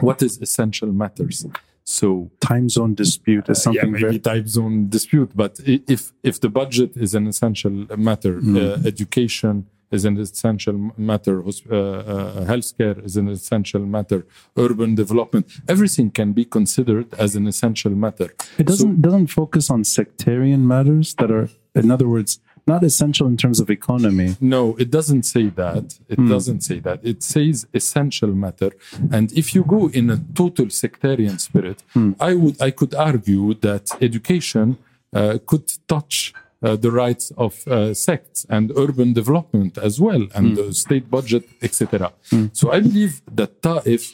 What 0.00 0.22
is 0.22 0.38
essential 0.38 0.92
matters? 0.92 1.46
So 1.86 2.30
Time 2.40 2.68
zone 2.68 2.94
dispute 2.94 3.48
is 3.48 3.62
something 3.62 3.94
yeah, 3.94 4.00
maybe 4.00 4.18
time 4.18 4.46
zone 4.46 4.88
dispute, 4.88 5.30
but 5.34 5.60
if 5.64 6.12
if 6.22 6.40
the 6.40 6.48
budget 6.48 6.96
is 6.96 7.14
an 7.14 7.26
essential 7.28 7.86
matter, 7.96 8.34
uh, 8.38 8.78
education 8.84 9.66
is 9.90 10.04
an 10.04 10.18
essential 10.18 10.92
matter, 10.96 11.36
uh, 11.44 11.48
uh, 11.48 12.44
healthcare 12.44 13.04
is 13.04 13.16
an 13.16 13.28
essential 13.28 13.80
matter, 13.80 14.26
urban 14.56 14.94
development, 14.96 15.46
everything 15.68 16.10
can 16.10 16.32
be 16.32 16.44
considered 16.44 17.06
as 17.14 17.36
an 17.36 17.46
essential 17.46 17.92
matter. 17.92 18.34
It 18.58 18.66
doesn't 18.66 19.00
doesn't 19.00 19.28
focus 19.28 19.70
on 19.70 19.84
sectarian 19.84 20.66
matters 20.66 21.14
that 21.14 21.30
are, 21.30 21.48
in 21.74 21.90
other 21.90 22.08
words, 22.08 22.40
not 22.66 22.82
essential 22.82 23.26
in 23.26 23.36
terms 23.36 23.60
of 23.60 23.70
economy. 23.70 24.36
No, 24.40 24.76
it 24.76 24.90
doesn't 24.90 25.24
say 25.24 25.46
that. 25.62 25.98
It 26.08 26.18
doesn't 26.28 26.62
say 26.62 26.78
that. 26.80 26.98
It 27.02 27.22
says 27.22 27.66
essential 27.72 28.32
matter. 28.44 28.70
And 29.12 29.32
if 29.32 29.54
you 29.54 29.62
go 29.64 29.88
in 29.88 30.10
a 30.10 30.18
total 30.34 30.68
sectarian 30.70 31.38
spirit, 31.38 31.82
I 32.20 32.34
would 32.34 32.60
I 32.60 32.70
could 32.72 32.94
argue 32.94 33.54
that 33.54 33.84
education 34.00 34.78
uh, 35.12 35.38
could 35.46 35.66
touch 35.86 36.34
uh, 36.62 36.74
the 36.74 36.90
rights 36.90 37.32
of 37.36 37.52
uh, 37.68 37.94
sects 37.94 38.46
and 38.48 38.72
urban 38.76 39.12
development 39.12 39.78
as 39.78 40.00
well, 40.00 40.26
and 40.34 40.56
the 40.56 40.72
state 40.74 41.10
budget, 41.10 41.44
etc. 41.62 42.12
So 42.52 42.72
I 42.72 42.80
believe 42.80 43.22
that 43.38 43.62
Ta'if 43.62 44.12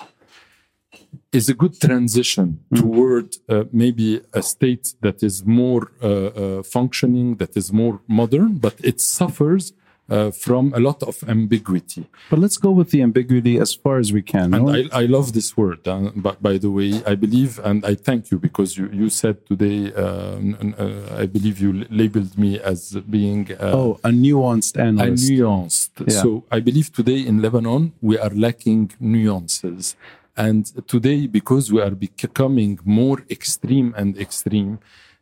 is 1.33 1.49
a 1.49 1.55
good 1.55 1.81
transition 1.81 2.61
toward 2.75 3.37
uh, 3.49 3.65
maybe 3.73 4.21
a 4.33 4.43
state 4.43 4.95
that 5.01 5.23
is 5.23 5.45
more 5.45 5.91
uh, 6.03 6.07
uh, 6.07 6.63
functioning, 6.63 7.37
that 7.37 7.57
is 7.57 7.73
more 7.73 8.01
modern, 8.07 8.59
but 8.59 8.75
it 8.83 9.01
suffers 9.01 9.73
uh, 10.11 10.31
from 10.31 10.73
a 10.75 10.81
lot 10.81 11.03
of 11.03 11.23
ambiguity. 11.27 12.07
But 12.29 12.39
let's 12.39 12.59
go 12.59 12.71
with 12.71 12.91
the 12.91 13.01
ambiguity 13.03 13.59
as 13.59 13.73
far 13.75 13.99
as 13.99 14.13
we 14.13 14.23
can. 14.23 14.53
And 14.53 14.67
No? 14.67 14.75
I, 14.75 14.89
I 14.93 15.05
love 15.07 15.33
this 15.33 15.57
word, 15.57 15.87
uh, 15.89 16.11
but 16.15 16.43
by 16.43 16.59
the 16.59 16.71
way, 16.71 17.03
I 17.07 17.15
believe 17.15 17.59
and 17.65 17.85
I 17.85 17.95
thank 17.95 18.31
you 18.31 18.39
because 18.39 18.77
you, 18.77 18.91
you 18.93 19.09
said 19.09 19.47
today, 19.47 19.93
uh, 19.95 20.03
uh, 20.03 21.17
I 21.23 21.27
believe 21.27 21.61
you 21.61 21.87
labeled 21.89 22.37
me 22.37 22.61
as 22.61 22.81
being 23.09 23.53
uh, 23.53 23.73
oh, 23.81 24.01
a 24.05 24.11
nuanced 24.11 24.77
a 24.77 24.83
analyst. 24.83 25.31
nuanced. 25.31 25.91
Yeah. 26.01 26.21
So 26.23 26.45
I 26.51 26.61
believe 26.61 26.93
today 26.93 27.21
in 27.21 27.41
Lebanon 27.41 27.93
we 28.03 28.19
are 28.19 28.31
lacking 28.31 28.93
nuances, 29.01 29.97
and 30.37 30.67
today 30.89 31.27
because 31.27 31.73
we 31.73 31.81
are 31.81 31.91
becoming 31.91 32.79
more 32.85 33.23
extreme 33.31 33.95
and 33.97 34.17
extreme, 34.19 34.79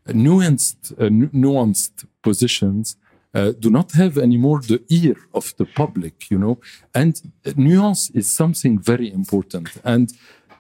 uh, 0.09 0.13
nuanced 0.13 0.93
uh, 1.01 1.09
nu- 1.09 1.29
nuanced 1.29 2.07
positions. 2.23 2.97
Uh, 3.33 3.53
do 3.59 3.71
not 3.71 3.93
have 3.93 4.19
anymore 4.19 4.61
the 4.61 4.83
ear 4.89 5.17
of 5.35 5.55
the 5.57 5.65
public, 5.65 6.31
you 6.31 6.39
know, 6.39 6.59
and 6.95 7.23
uh, 7.47 7.53
nuance 7.57 8.11
is 8.11 8.29
something 8.29 8.77
very 8.79 9.13
important. 9.13 9.69
And 9.85 10.13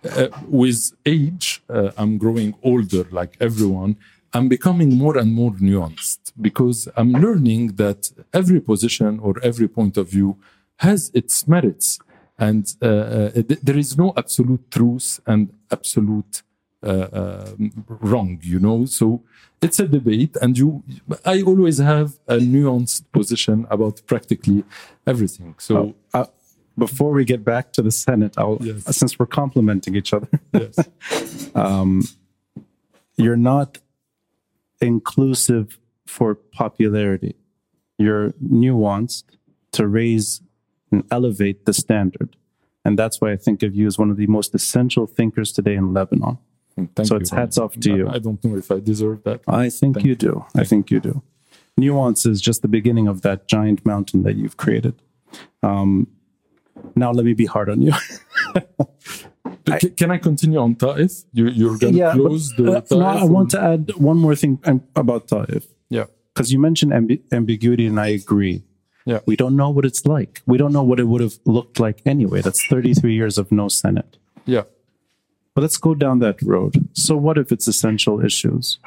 uh, 0.04 0.28
with 0.46 0.92
age, 1.04 1.62
uh, 1.68 1.90
I'm 1.96 2.16
growing 2.16 2.54
older, 2.62 3.04
like 3.10 3.36
everyone. 3.40 3.96
I'm 4.32 4.48
becoming 4.48 4.96
more 4.96 5.18
and 5.18 5.32
more 5.34 5.52
nuanced 5.52 6.32
because 6.40 6.88
I'm 6.96 7.12
learning 7.12 7.74
that 7.76 8.12
every 8.32 8.60
position 8.60 9.18
or 9.18 9.34
every 9.42 9.66
point 9.66 9.96
of 9.96 10.08
view 10.08 10.36
has 10.76 11.10
its 11.12 11.46
merits, 11.48 11.98
and 12.46 12.64
uh, 12.82 12.86
uh, 12.86 13.30
th- 13.48 13.60
there 13.68 13.78
is 13.84 13.96
no 13.96 14.08
absolute 14.16 14.64
truth 14.70 15.20
and 15.26 15.42
absolute 15.70 16.42
uh, 16.82 17.08
um, 17.20 17.84
wrong. 18.10 18.38
You 18.42 18.58
know, 18.66 18.86
so 18.86 19.06
it's 19.62 19.78
a 19.78 19.86
debate, 19.86 20.34
and 20.42 20.56
you. 20.58 20.82
I 21.24 21.42
always 21.42 21.78
have 21.78 22.08
a 22.26 22.38
nuanced 22.38 23.02
position 23.12 23.66
about 23.70 23.94
practically 24.12 24.64
everything. 25.06 25.54
So 25.58 25.94
Uh, 26.14 26.24
before 26.86 27.12
we 27.18 27.24
get 27.32 27.42
back 27.44 27.64
to 27.76 27.82
the 27.82 27.90
Senate, 27.90 28.34
I'll, 28.38 28.58
Yes. 28.60 28.96
since 29.00 29.12
we're 29.18 29.32
complimenting 29.42 29.94
each 30.00 30.12
other, 30.16 30.28
yes, 30.54 30.76
you're 33.22 33.36
not 33.52 33.78
inclusive 34.80 35.78
for 36.06 36.34
popularity. 36.34 37.34
You're 37.98 38.30
nuanced 38.42 39.24
to 39.72 39.86
raise 39.86 40.40
and 40.90 41.04
elevate 41.10 41.66
the 41.66 41.72
standard. 41.72 42.36
And 42.84 42.98
that's 42.98 43.20
why 43.20 43.32
I 43.32 43.36
think 43.36 43.62
of 43.62 43.74
you 43.74 43.86
as 43.86 43.98
one 43.98 44.10
of 44.10 44.16
the 44.16 44.26
most 44.26 44.54
essential 44.54 45.06
thinkers 45.06 45.52
today 45.52 45.74
in 45.74 45.92
Lebanon. 45.92 46.38
Thank 46.76 47.06
So 47.08 47.14
you. 47.14 47.20
it's 47.20 47.30
hats 47.30 47.58
off 47.58 47.74
to 47.80 47.90
you. 47.94 48.08
I 48.08 48.18
don't 48.18 48.42
know 48.44 48.56
if 48.56 48.70
I 48.70 48.80
deserve 48.80 49.22
that. 49.24 49.42
I 49.46 49.68
think 49.68 50.02
you 50.02 50.14
do. 50.14 50.44
I 50.56 50.64
think 50.64 50.90
you 50.90 50.98
do. 51.00 51.22
Nuance 51.76 52.24
is 52.26 52.40
just 52.40 52.62
the 52.62 52.68
beginning 52.68 53.06
of 53.06 53.20
that 53.22 53.48
giant 53.48 53.84
mountain 53.84 54.22
that 54.22 54.36
you've 54.36 54.56
created. 54.56 54.94
Um, 55.62 56.06
now 56.96 57.12
let 57.12 57.24
me 57.26 57.34
be 57.34 57.46
hard 57.46 57.68
on 57.68 57.82
you. 57.82 57.92
C- 59.80 59.90
can 59.90 60.10
I 60.10 60.18
continue 60.18 60.58
on 60.58 60.74
Ta'if? 60.74 61.24
You, 61.32 61.48
you're 61.48 61.78
going 61.78 61.94
to 61.96 62.12
close 62.12 62.50
the 62.56 62.72
uh, 62.72 62.80
Ta'if? 62.80 62.90
no, 62.98 63.06
I 63.06 63.24
want 63.24 63.50
to 63.50 63.60
add 63.62 63.94
one 63.96 64.16
more 64.16 64.34
thing 64.34 64.58
um, 64.64 64.82
about 64.96 65.28
Ta'if 65.28 65.66
Yeah. 65.90 66.06
because 66.34 66.52
you 66.52 66.58
mentioned 66.58 66.92
ambi- 66.92 67.20
ambiguity, 67.32 67.86
and 67.86 68.00
I 68.00 68.08
agree. 68.08 68.64
Yeah. 69.06 69.20
We 69.26 69.36
don't 69.36 69.56
know 69.56 69.70
what 69.70 69.84
it's 69.84 70.04
like. 70.06 70.42
We 70.46 70.58
don't 70.58 70.72
know 70.72 70.82
what 70.82 71.00
it 71.00 71.04
would 71.04 71.20
have 71.20 71.38
looked 71.44 71.80
like 71.80 72.00
anyway. 72.04 72.42
That's 72.42 72.64
33 72.66 73.14
years 73.14 73.38
of 73.38 73.50
no 73.50 73.68
Senate. 73.68 74.18
Yeah. 74.46 74.64
But 75.54 75.62
let's 75.62 75.78
go 75.78 75.94
down 75.94 76.18
that 76.20 76.40
road. 76.42 76.88
So, 76.92 77.16
what 77.16 77.38
if 77.38 77.50
it's 77.50 77.66
essential 77.66 78.24
issues? 78.24 78.78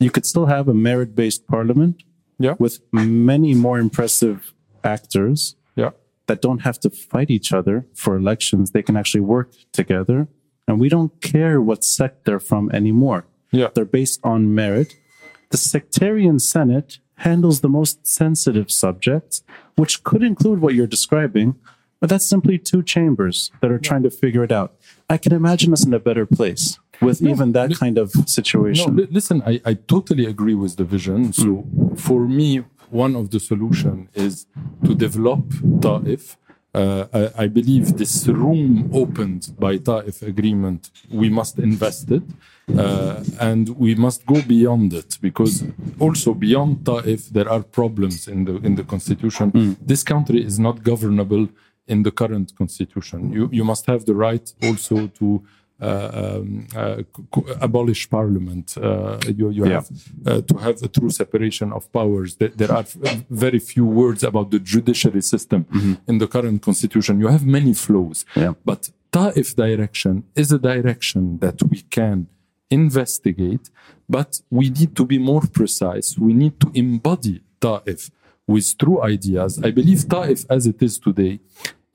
You 0.00 0.10
could 0.10 0.26
still 0.26 0.46
have 0.46 0.68
a 0.68 0.74
merit 0.74 1.14
based 1.14 1.46
parliament 1.46 2.02
Yeah. 2.38 2.54
with 2.58 2.80
many 2.92 3.54
more 3.54 3.78
impressive 3.78 4.52
actors 4.84 5.56
Yeah. 5.76 5.90
that 6.26 6.42
don't 6.42 6.60
have 6.62 6.78
to 6.80 6.90
fight 6.90 7.30
each 7.30 7.52
other 7.52 7.86
for 7.94 8.16
elections. 8.16 8.70
They 8.72 8.82
can 8.82 8.96
actually 8.96 9.22
work 9.22 9.52
together. 9.72 10.28
And 10.68 10.80
we 10.80 10.88
don't 10.88 11.20
care 11.20 11.60
what 11.60 11.84
sect 11.84 12.24
they're 12.24 12.40
from 12.40 12.70
anymore. 12.72 13.26
Yeah. 13.52 13.68
They're 13.74 13.84
based 14.00 14.20
on 14.24 14.54
merit. 14.54 14.96
The 15.50 15.56
sectarian 15.56 16.38
Senate 16.40 16.98
handles 17.16 17.60
the 17.60 17.68
most 17.68 18.06
sensitive 18.06 18.70
subjects, 18.70 19.42
which 19.76 20.02
could 20.04 20.22
include 20.22 20.60
what 20.60 20.74
you're 20.74 20.86
describing, 20.86 21.56
but 22.00 22.10
that's 22.10 22.28
simply 22.28 22.58
two 22.58 22.82
chambers 22.82 23.50
that 23.60 23.70
are 23.70 23.78
trying 23.78 24.02
to 24.02 24.10
figure 24.10 24.44
it 24.44 24.52
out. 24.52 24.74
I 25.08 25.16
can 25.16 25.32
imagine 25.32 25.72
us 25.72 25.84
in 25.86 25.94
a 25.94 25.98
better 25.98 26.26
place 26.26 26.78
with 27.00 27.22
even 27.22 27.52
that 27.52 27.74
kind 27.78 27.98
of 27.98 28.14
No, 28.14 28.22
situation. 28.26 28.96
li- 28.96 29.08
listen, 29.10 29.42
I, 29.46 29.60
I 29.64 29.74
totally 29.74 30.26
agree 30.26 30.54
with 30.54 30.76
the 30.76 30.84
vision. 30.84 31.32
So 31.32 31.64
for 31.96 32.26
me, 32.26 32.64
one 32.90 33.16
of 33.16 33.30
the 33.30 33.40
solution 33.40 34.08
is 34.14 34.46
to 34.84 34.94
develop 34.94 35.42
Ta'if. 35.80 36.36
Uh, 36.74 37.06
I, 37.12 37.44
I 37.44 37.46
believe 37.48 37.96
this 37.96 38.28
room 38.28 38.90
opened 38.92 39.54
by 39.58 39.78
Ta'if 39.78 40.20
agreement, 40.22 40.90
we 41.10 41.30
must 41.30 41.58
invest 41.58 42.10
it. 42.10 42.22
Uh, 42.76 43.22
and 43.38 43.68
we 43.78 43.94
must 43.94 44.26
go 44.26 44.42
beyond 44.42 44.92
it 44.92 45.18
because 45.20 45.62
also 46.00 46.34
beyond 46.34 46.84
Ta'if, 46.84 47.28
there 47.30 47.48
are 47.48 47.62
problems 47.62 48.26
in 48.26 48.44
the, 48.44 48.56
in 48.56 48.74
the 48.74 48.82
constitution. 48.82 49.76
This 49.80 50.02
country 50.02 50.44
is 50.44 50.58
not 50.58 50.82
governable 50.82 51.48
in 51.86 52.02
the 52.02 52.10
current 52.10 52.52
constitution. 52.58 53.32
You, 53.32 53.48
you 53.52 53.62
must 53.64 53.86
have 53.86 54.04
the 54.04 54.14
right 54.16 54.52
also 54.64 55.06
to 55.06 55.44
uh, 55.80 56.38
um, 56.40 56.66
uh, 56.74 57.02
abolish 57.60 58.10
parliament. 58.10 58.76
Uh, 58.76 59.18
you 59.36 59.50
you 59.50 59.64
Yeah. 59.66 59.74
have 59.74 59.88
uh, 60.26 60.40
to 60.40 60.56
have 60.56 60.82
a 60.82 60.88
true 60.88 61.10
separation 61.10 61.70
of 61.72 61.82
powers. 61.92 62.36
There, 62.36 62.48
there 62.48 62.72
are 62.72 62.84
very 63.30 63.58
few 63.60 63.84
words 63.84 64.24
about 64.24 64.50
the 64.50 64.58
judiciary 64.58 65.20
system 65.22 65.66
in 66.08 66.18
the 66.18 66.26
current 66.26 66.62
constitution. 66.62 67.20
You 67.20 67.28
have 67.28 67.44
many 67.46 67.74
flaws, 67.74 68.24
Yeah. 68.34 68.54
but 68.64 68.90
Ta'if 69.12 69.54
direction 69.54 70.24
is 70.34 70.50
a 70.50 70.58
direction 70.58 71.38
that 71.38 71.62
we 71.70 71.82
can 71.90 72.26
investigate, 72.70 73.70
but 74.08 74.40
we 74.50 74.70
need 74.70 74.96
to 74.96 75.04
be 75.04 75.18
more 75.18 75.42
precise. 75.42 76.18
We 76.18 76.32
need 76.32 76.60
to 76.60 76.70
embody 76.74 77.42
Ta'if 77.60 78.10
with 78.46 78.76
true 78.78 79.02
ideas. 79.02 79.60
I 79.62 79.70
believe 79.70 80.08
Ta'if, 80.08 80.44
as 80.50 80.66
it 80.66 80.82
is 80.82 80.98
today, 80.98 81.40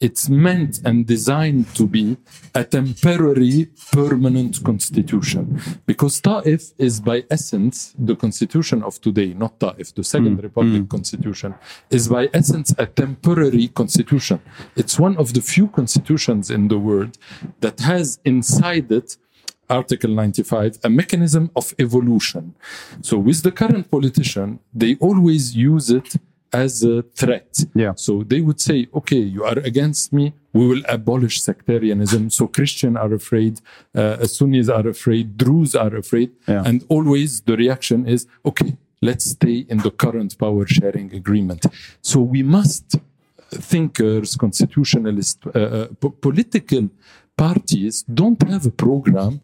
it's 0.01 0.27
meant 0.27 0.81
and 0.83 1.05
designed 1.05 1.67
to 1.75 1.85
be 1.85 2.17
a 2.55 2.63
temporary, 2.63 3.69
permanent 3.91 4.63
constitution. 4.63 5.61
Because 5.85 6.19
Ta'if 6.19 6.71
is, 6.79 6.99
by 6.99 7.23
essence, 7.29 7.93
the 7.99 8.15
constitution 8.15 8.81
of 8.81 8.99
today, 8.99 9.35
not 9.35 9.59
Ta'if, 9.59 9.93
the 9.93 10.03
Second 10.03 10.39
mm, 10.39 10.43
Republic 10.43 10.81
mm. 10.81 10.89
constitution, 10.89 11.53
is 11.91 12.07
by 12.07 12.27
essence 12.33 12.73
a 12.79 12.87
temporary 12.87 13.67
constitution. 13.67 14.41
It's 14.75 14.99
one 14.99 15.17
of 15.17 15.35
the 15.35 15.41
few 15.41 15.67
constitutions 15.67 16.49
in 16.49 16.67
the 16.67 16.79
world 16.79 17.19
that 17.59 17.79
has 17.81 18.19
inside 18.25 18.91
it 18.91 19.17
Article 19.71 20.11
95, 20.11 20.79
a 20.83 20.89
mechanism 20.89 21.49
of 21.55 21.73
evolution. 21.79 22.53
So 23.01 23.17
with 23.17 23.41
the 23.43 23.51
current 23.51 23.89
politician, 23.89 24.59
they 24.73 24.97
always 24.99 25.55
use 25.55 25.89
it 25.89 26.15
as 26.53 26.83
a 26.83 27.01
threat. 27.15 27.63
Yeah. 27.73 27.93
So 27.95 28.23
they 28.23 28.41
would 28.41 28.59
say, 28.59 28.87
okay, 28.93 29.23
you 29.35 29.43
are 29.45 29.59
against 29.59 30.11
me. 30.11 30.33
We 30.53 30.67
will 30.67 30.83
abolish 30.89 31.41
sectarianism. 31.41 32.29
So 32.29 32.47
Christians 32.47 32.97
are 32.97 33.13
afraid, 33.13 33.61
uh, 33.95 34.25
Sunnis 34.25 34.67
are 34.67 34.87
afraid, 34.87 35.37
Druze 35.37 35.75
are 35.75 35.95
afraid. 35.95 36.31
Yeah. 36.47 36.63
And 36.65 36.83
always 36.89 37.41
the 37.41 37.55
reaction 37.55 38.05
is, 38.05 38.27
okay, 38.45 38.75
let's 39.01 39.25
stay 39.31 39.65
in 39.69 39.77
the 39.77 39.91
current 39.91 40.37
power 40.37 40.67
sharing 40.67 41.13
agreement. 41.15 41.65
So 42.01 42.19
we 42.19 42.43
must 42.43 42.97
thinkers, 43.51 44.35
constitutionalists, 44.35 45.45
uh, 45.45 45.59
uh, 45.59 45.87
po- 45.99 46.15
political 46.21 46.89
parties 47.40 48.02
don't 48.02 48.42
have 48.42 48.66
a 48.66 48.70
program 48.70 49.40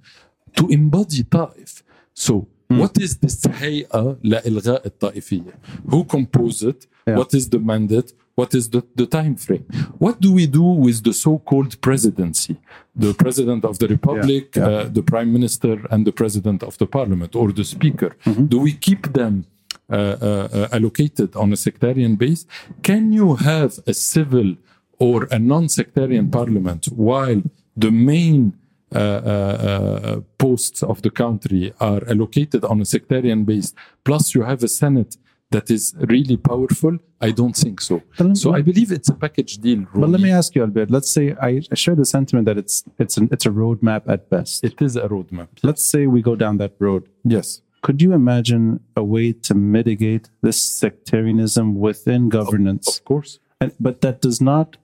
to 0.57 0.69
embody 0.69 1.23
Ta'if. 1.25 1.83
So, 2.15 2.49
what 2.69 2.99
is 2.99 3.19
this 3.19 3.47
هيئة 3.47 4.17
لإلغاء 4.25 4.87
الطائفية? 4.87 5.53
Who 5.91 6.05
composed 6.05 6.63
it? 6.65 6.87
Yeah. 7.07 7.17
What 7.17 7.35
is 7.35 7.49
the 7.49 7.59
mandate? 7.59 8.13
What 8.35 8.55
is 8.55 8.71
the, 8.71 8.83
the 8.97 9.07
time 9.07 9.37
frame? 9.37 9.67
What 9.99 10.21
do 10.21 10.33
we 10.33 10.47
do 10.47 10.63
with 10.63 11.03
the 11.03 11.13
so-called 11.13 11.79
presidency? 11.83 12.57
The 12.97 13.13
president 13.13 13.65
of 13.65 13.79
the 13.79 13.89
republic, 13.89 14.57
Yeah. 14.57 14.67
Uh, 14.67 14.85
the 14.99 15.03
prime 15.03 15.31
minister, 15.33 15.75
and 15.91 16.07
the 16.07 16.13
president 16.13 16.63
of 16.63 16.79
the 16.79 16.87
parliament 16.87 17.37
or 17.37 17.53
the 17.53 17.65
speaker. 17.65 18.17
Mm-hmm. 18.25 18.47
Do 18.47 18.59
we 18.67 18.73
keep 18.73 19.13
them 19.13 19.45
uh, 19.93 19.95
uh, 19.95 20.69
allocated 20.73 21.37
on 21.37 21.53
a 21.53 21.57
sectarian 21.57 22.17
base, 22.17 22.47
can 22.83 23.13
you 23.13 23.35
have 23.35 23.79
a 23.87 23.93
civil 23.93 24.57
or 24.99 25.29
a 25.31 25.39
non-sectarian 25.39 26.31
parliament 26.31 26.87
while 26.87 27.43
the 27.78 27.92
main 27.92 28.54
uh, 28.94 28.98
uh, 28.98 29.00
uh, 29.00 30.22
posts 30.38 30.82
of 30.82 31.02
the 31.02 31.10
country 31.10 31.74
are 31.80 32.02
allocated 32.10 32.64
on 32.66 32.82
a 32.82 32.86
sectarian 32.86 33.44
base, 33.44 33.74
plus 34.04 34.34
you 34.34 34.44
have 34.44 34.64
a 34.64 34.68
Senate 34.68 35.18
that 35.52 35.70
is 35.70 35.94
really 36.00 36.38
powerful? 36.38 36.98
I 37.22 37.32
don't 37.32 37.56
think 37.56 37.82
so. 37.82 38.02
So 38.34 38.54
I 38.54 38.62
believe 38.62 38.92
it's 38.92 39.10
a 39.10 39.14
package 39.14 39.58
deal. 39.58 39.86
But 39.94 40.10
let 40.10 40.22
me 40.22 40.32
ask 40.32 40.56
you, 40.56 40.62
Albert. 40.62 40.92
Let's 40.92 41.12
say 41.12 41.36
I, 41.42 41.62
I 41.72 41.76
share 41.76 41.96
the 41.96 42.06
sentiment 42.06 42.46
that 42.46 42.58
it's 42.58 42.84
it's 43.00 43.18
an, 43.18 43.30
it's 43.32 43.46
a 43.46 43.50
roadmap 43.50 44.04
at 44.08 44.30
best. 44.30 44.64
It 44.64 44.82
is 44.82 44.96
a 44.96 45.08
roadmap. 45.08 45.48
Let's 45.64 45.84
say 45.84 46.08
we 46.08 46.22
go 46.22 46.36
down 46.36 46.58
that 46.58 46.74
road. 46.80 47.08
Yes. 47.24 47.62
Could 47.82 48.02
you 48.02 48.14
imagine 48.14 48.82
a 48.96 49.04
way 49.04 49.34
to 49.34 49.54
mitigate 49.56 50.30
this 50.42 50.62
sectarianism 50.62 51.76
within 51.76 52.30
governance? 52.30 52.98
Of 52.98 53.06
course. 53.06 53.40
And, 53.62 53.72
but 53.80 54.02
that 54.02 54.22
does 54.22 54.42
not 54.42 54.78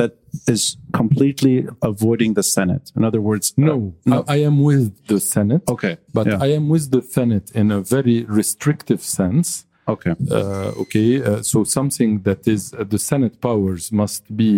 that 0.00 0.12
is 0.54 0.62
completely 1.00 1.56
avoiding 1.92 2.30
the 2.38 2.42
Senate. 2.56 2.84
In 2.96 3.02
other 3.08 3.20
words, 3.30 3.46
No, 3.56 3.76
no. 4.12 4.24
I, 4.28 4.34
I 4.36 4.38
am 4.48 4.56
with 4.70 4.86
the 5.10 5.18
Senate. 5.34 5.62
Okay, 5.74 5.94
But 6.18 6.26
yeah. 6.26 6.46
I 6.46 6.48
am 6.58 6.64
with 6.74 6.84
the 6.94 7.02
Senate 7.16 7.46
in 7.60 7.66
a 7.78 7.80
very 7.94 8.18
restrictive 8.40 9.02
sense. 9.18 9.48
okay, 9.94 10.14
Uh, 10.30 10.82
okay, 10.82 11.10
uh, 11.28 11.42
so 11.50 11.64
something 11.78 12.10
that 12.28 12.40
is 12.54 12.62
uh, 12.72 12.84
the 12.94 12.98
Senate 13.10 13.34
powers 13.48 13.84
must 14.02 14.22
be 14.42 14.50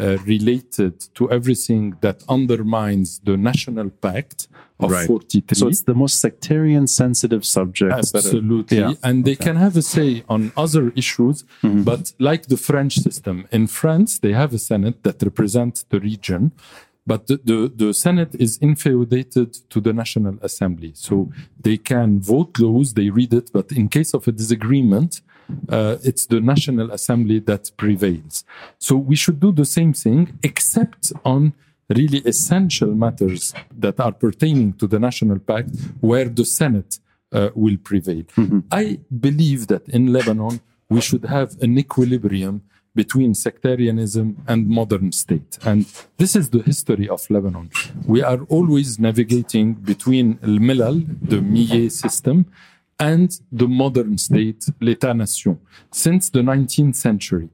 uh, 0.00 0.16
related 0.26 0.94
to 1.14 1.30
everything 1.30 1.96
that 2.00 2.22
undermines 2.28 3.20
the 3.24 3.36
national 3.36 3.90
pact 3.90 4.48
of 4.80 4.90
Right. 4.90 5.06
43. 5.06 5.54
so 5.56 5.68
it's 5.68 5.82
the 5.82 5.94
most 5.94 6.18
sectarian 6.20 6.86
sensitive 6.88 7.44
subject. 7.44 7.92
Absolutely. 7.92 8.78
yeah. 8.78 8.94
And 9.04 9.24
they 9.24 9.36
can 9.36 9.56
have 9.56 9.76
a 9.76 9.82
say 9.82 10.24
on 10.28 10.50
other 10.56 10.92
issues, 10.96 11.44
Mm-hmm. 11.62 11.82
but 11.84 12.12
like 12.18 12.46
the 12.46 12.56
French 12.56 12.94
system, 12.98 13.46
in 13.52 13.66
France, 13.68 14.18
they 14.18 14.32
have 14.32 14.52
a 14.52 14.58
Senate 14.58 15.02
that 15.04 15.22
represents 15.22 15.84
the 15.88 16.00
region, 16.00 16.50
but 17.06 17.26
the, 17.28 17.36
the, 17.44 17.72
the 17.74 17.94
Senate 17.94 18.34
is 18.38 18.58
infeodated 18.58 19.62
to 19.70 19.80
the 19.80 19.92
National 19.92 20.36
Assembly. 20.42 20.92
So 20.94 21.30
they 21.60 21.76
can 21.76 22.20
vote 22.20 22.58
laws, 22.58 22.94
they 22.94 23.10
read 23.10 23.32
it, 23.34 23.50
but 23.52 23.70
in 23.72 23.88
case 23.88 24.14
of 24.14 24.26
a 24.26 24.32
disagreement, 24.32 25.20
uh, 25.68 25.96
it's 26.02 26.26
the 26.26 26.40
National 26.40 26.90
Assembly 26.90 27.38
that 27.40 27.70
prevails. 27.76 28.44
So 28.78 28.96
we 28.96 29.16
should 29.16 29.40
do 29.40 29.52
the 29.52 29.64
same 29.64 29.92
thing, 29.92 30.38
except 30.42 31.12
on 31.24 31.52
really 31.88 32.18
essential 32.20 32.94
matters 32.94 33.52
that 33.78 34.00
are 34.00 34.12
pertaining 34.12 34.72
to 34.74 34.86
the 34.86 34.98
National 34.98 35.38
Pact, 35.38 35.70
where 36.00 36.28
the 36.28 36.44
Senate 36.44 36.98
uh, 37.32 37.50
will 37.54 37.76
prevail. 37.76 38.24
I 38.70 39.00
believe 39.20 39.66
that 39.68 39.88
in 39.88 40.12
Lebanon, 40.12 40.60
we 40.88 41.00
should 41.00 41.24
have 41.24 41.56
an 41.60 41.78
equilibrium 41.78 42.62
between 42.94 43.34
sectarianism 43.34 44.36
and 44.46 44.68
modern 44.68 45.12
state. 45.12 45.58
And 45.64 45.86
this 46.18 46.36
is 46.36 46.50
the 46.50 46.62
history 46.62 47.08
of 47.08 47.28
Lebanon. 47.30 47.70
We 48.06 48.22
are 48.22 48.42
always 48.50 48.98
navigating 48.98 49.74
between 49.74 50.38
Al 50.42 50.58
Milal, 50.58 51.06
the 51.22 51.40
Millet 51.40 51.90
system, 51.92 52.46
and 53.10 53.30
the 53.50 53.68
modern 53.82 54.16
state, 54.16 54.62
l'État-nation, 54.80 55.58
since 55.90 56.30
the 56.30 56.42
19th 56.52 56.94
century. 56.94 57.48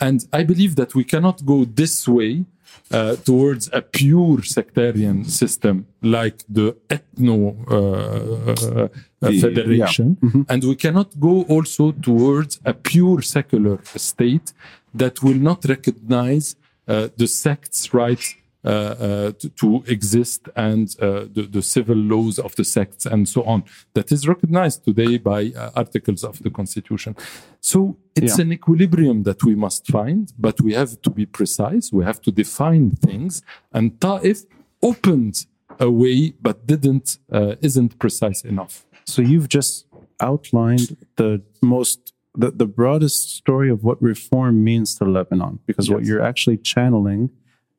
And 0.00 0.18
I 0.32 0.42
believe 0.44 0.76
that 0.76 0.94
we 0.94 1.04
cannot 1.04 1.44
go 1.44 1.58
this 1.64 2.08
way 2.08 2.44
uh, 2.90 3.16
towards 3.16 3.64
a 3.72 3.82
pure 3.82 4.42
sectarian 4.42 5.24
system 5.24 5.86
like 6.02 6.38
the 6.48 6.76
ethno 6.96 7.38
uh, 7.46 7.74
uh, 7.74 8.88
uh, 9.22 9.32
federation. 9.44 10.08
And 10.48 10.60
we 10.64 10.76
cannot 10.76 11.10
go 11.28 11.34
also 11.54 11.92
towards 11.92 12.60
a 12.64 12.74
pure 12.74 13.20
secular 13.22 13.78
state 13.96 14.52
that 14.94 15.22
will 15.22 15.40
not 15.50 15.64
recognize 15.64 16.46
uh, 16.86 17.08
the 17.16 17.26
sect's 17.26 17.94
right 17.94 18.20
uh, 18.20 18.43
to, 18.64 19.48
to 19.60 19.84
exist 19.86 20.48
and 20.56 20.96
uh, 21.00 21.26
the, 21.32 21.48
the 21.50 21.62
civil 21.62 21.96
laws 21.96 22.38
of 22.38 22.54
the 22.56 22.64
sects 22.64 23.04
and 23.06 23.28
so 23.28 23.42
on. 23.44 23.64
That 23.94 24.10
is 24.10 24.26
recognized 24.26 24.84
today 24.84 25.18
by 25.18 25.52
uh, 25.56 25.70
articles 25.76 26.24
of 26.24 26.42
the 26.42 26.50
constitution. 26.50 27.14
So 27.60 27.96
it's 28.16 28.38
Yeah. 28.38 28.44
an 28.44 28.52
equilibrium 28.52 29.22
that 29.24 29.44
we 29.44 29.54
must 29.54 29.86
find 29.88 30.32
but 30.38 30.60
we 30.60 30.72
have 30.74 31.00
to 31.02 31.10
be 31.10 31.26
precise. 31.26 31.92
We 31.92 32.04
have 32.04 32.20
to 32.22 32.30
define 32.32 32.90
things. 33.06 33.42
And 33.72 34.00
ta'if 34.00 34.38
opened 34.82 35.46
a 35.80 35.90
way 35.90 36.32
but 36.40 36.66
didn't 36.66 37.18
uh, 37.32 37.54
isn't 37.60 37.98
precise 37.98 38.42
enough. 38.42 38.74
So 39.06 39.20
you've 39.22 39.48
just 39.48 39.86
outlined 40.20 40.96
the 41.16 41.42
most 41.62 42.12
the, 42.36 42.50
the 42.50 42.66
broadest 42.66 43.36
story 43.36 43.70
of 43.70 43.84
what 43.84 44.02
reform 44.02 44.64
means 44.64 44.94
to 44.96 45.04
Lebanon, 45.04 45.60
because 45.66 45.88
what 45.88 46.04
you're 46.04 46.22
actually 46.22 46.56
channeling 46.58 47.30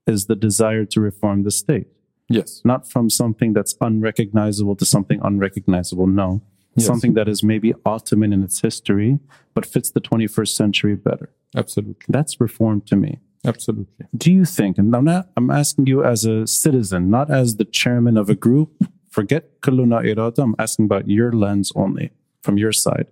is 0.07 0.25
the 0.27 0.35
desire 0.35 0.85
to 0.85 0.99
reform 1.01 1.43
the 1.43 1.51
state, 1.51 1.87
yes 2.29 2.61
not 2.63 2.81
from 2.91 3.09
something 3.09 3.53
that's 3.53 3.75
unrecognizable 3.81 4.75
to 4.75 4.85
something 4.85 5.19
unrecognizable. 5.23 6.07
No, 6.07 6.41
Yes. 6.77 6.87
something 6.87 7.13
that 7.13 7.27
is 7.29 7.41
maybe 7.41 7.73
Ottoman 7.85 8.33
in 8.33 8.43
its 8.43 8.59
history, 8.59 9.19
but 9.53 9.65
fits 9.65 9.89
the 9.91 10.01
21st 10.01 10.53
century 10.61 10.95
better. 10.95 11.29
absolutely 11.55 11.95
That's 12.09 12.33
reform 12.47 12.81
to 12.89 12.95
me. 13.03 13.11
absolutely 13.45 14.05
Do 14.23 14.29
you 14.37 14.43
think, 14.57 14.77
and 14.77 14.93
I'm 14.95 15.05
not, 15.05 15.29
I'm 15.37 15.49
asking 15.61 15.87
you 15.87 16.03
as 16.03 16.25
a 16.25 16.45
citizen, 16.47 17.09
not 17.09 17.27
as 17.31 17.47
the 17.55 17.65
chairman 17.79 18.17
of 18.17 18.29
a 18.29 18.35
group, 18.35 18.69
forget 19.09 19.43
Kulluna 19.61 19.97
Irada, 20.09 20.39
I'm 20.43 20.55
asking 20.59 20.85
about 20.85 21.07
your 21.07 21.31
lens 21.31 21.71
only, 21.83 22.11
from 22.43 22.57
your 22.57 22.73
side. 22.73 23.07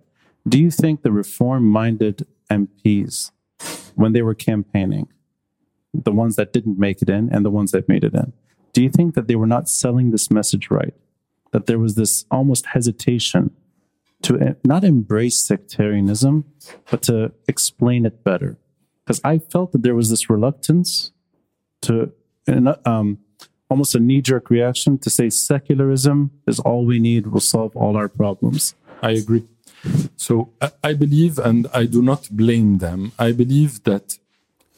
Do 0.51 0.58
you 0.60 0.69
think 0.82 1.01
the 1.03 1.12
reform 1.23 1.63
minded 1.82 2.27
MPs, 2.51 3.32
when 3.95 4.12
they 4.12 4.21
were 4.21 4.36
campaigning, 4.36 5.08
the 5.93 6.12
ones 6.12 6.36
that 6.36 6.53
didn't 6.53 6.79
make 6.79 7.01
it 7.01 7.10
in 7.10 7.29
and 7.32 7.45
the 7.45 7.51
ones 7.51 7.71
that 7.71 7.88
made 7.88 8.03
it 8.03 8.13
in, 8.13 8.34
do 8.73 8.82
you 8.82 8.89
think 8.89 9.13
that 9.15 9.27
they 9.27 9.36
were 9.36 9.47
not 9.47 9.69
selling 9.69 10.12
this 10.12 10.32
message 10.32 10.69
right? 10.69 10.93
That 11.51 11.67
there 11.67 11.79
was 11.79 11.95
this 11.95 12.25
almost 12.32 12.67
hesitation 12.67 13.51
to 14.23 14.39
eh, 14.39 14.53
not 14.63 14.84
embrace 14.84 15.39
sectarianism, 15.39 16.45
but 16.89 17.03
to 17.03 17.32
explain 17.47 18.06
it 18.06 18.23
better? 18.23 18.58
Because 19.06 19.21
I 19.23 19.38
felt 19.38 19.71
that 19.73 19.84
there 19.84 19.95
was 19.95 20.10
this 20.10 20.29
reluctance 20.29 21.12
to 21.82 22.12
um, 22.86 23.19
almost 23.69 23.95
a 23.95 23.99
knee 23.99 24.21
jerk 24.21 24.49
reaction 24.49 24.97
to 24.99 25.10
say 25.10 25.29
secularism 25.29 26.32
is 26.47 26.60
all 26.60 26.86
we 26.86 26.99
need, 26.99 27.27
will 27.27 27.39
solve 27.39 27.75
all 27.75 27.95
our 27.97 28.08
problems. 28.08 28.75
I 29.01 29.12
agree. 29.12 29.45
So 30.15 30.49
I, 30.62 30.71
I 30.84 30.93
believe, 30.93 31.38
and 31.38 31.67
I 31.73 31.86
do 31.86 32.01
not 32.01 32.29
blame 32.32 32.77
them. 32.77 33.12
I 33.19 33.32
believe 33.34 33.84
that 33.84 34.17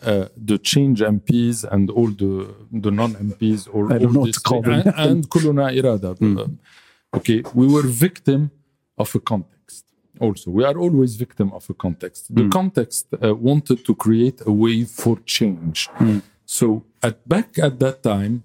uh, 0.04 0.28
the 0.38 0.58
change 0.58 1.00
MPs 1.02 1.64
and 1.72 1.90
all 1.90 2.08
the 2.08 2.54
the 2.72 2.92
non 2.92 3.14
MPs 3.16 3.68
or 3.72 3.92
I 3.94 3.98
don't 3.98 4.08
all 4.08 4.14
know 4.14 4.20
what 4.22 4.26
this 4.28 4.38
call 4.38 4.62
them. 4.62 4.74
and, 4.86 4.94
and 5.10 5.30
Kulluna 5.30 5.72
Irada. 5.80 6.12
uh, 6.40 7.18
okay, 7.18 7.44
we 7.54 7.68
were 7.68 7.84
victim 7.84 8.52
of 8.98 9.14
a 9.16 9.20
context. 9.20 9.86
Also, 10.20 10.50
we 10.52 10.64
are 10.64 10.78
always 10.78 11.16
victim 11.16 11.52
of 11.54 11.70
a 11.70 11.74
context. 11.74 12.34
The 12.34 12.48
context 12.50 13.08
uh, 13.22 13.36
wanted 13.36 13.84
to 13.86 13.96
create 13.96 14.42
a 14.46 14.52
wave 14.52 14.90
for 14.90 15.20
change. 15.26 15.90
So 16.46 16.86
at 17.04 17.28
back 17.28 17.58
at 17.60 17.80
that 17.80 18.02
time, 18.04 18.44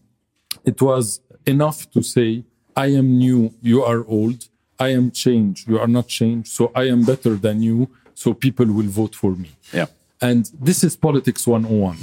it 0.64 0.80
was 0.82 1.20
enough 1.46 1.88
to 1.92 2.02
say, 2.02 2.44
I 2.76 2.86
am 2.86 3.18
new, 3.18 3.54
you 3.62 3.82
are 3.84 4.04
old, 4.06 4.48
I 4.78 4.88
am 4.88 5.10
changed, 5.10 5.68
you 5.68 5.78
are 5.78 5.86
not 5.86 6.08
changed, 6.08 6.48
so 6.48 6.72
I 6.74 6.84
am 6.88 7.04
better 7.04 7.34
than 7.36 7.62
you, 7.62 7.88
so 8.14 8.32
people 8.34 8.66
will 8.66 8.88
vote 9.00 9.14
for 9.14 9.32
me. 9.32 9.50
Yeah. 9.72 9.86
And 10.22 10.50
this 10.60 10.84
is 10.84 10.96
politics 10.96 11.46
101. 11.46 11.96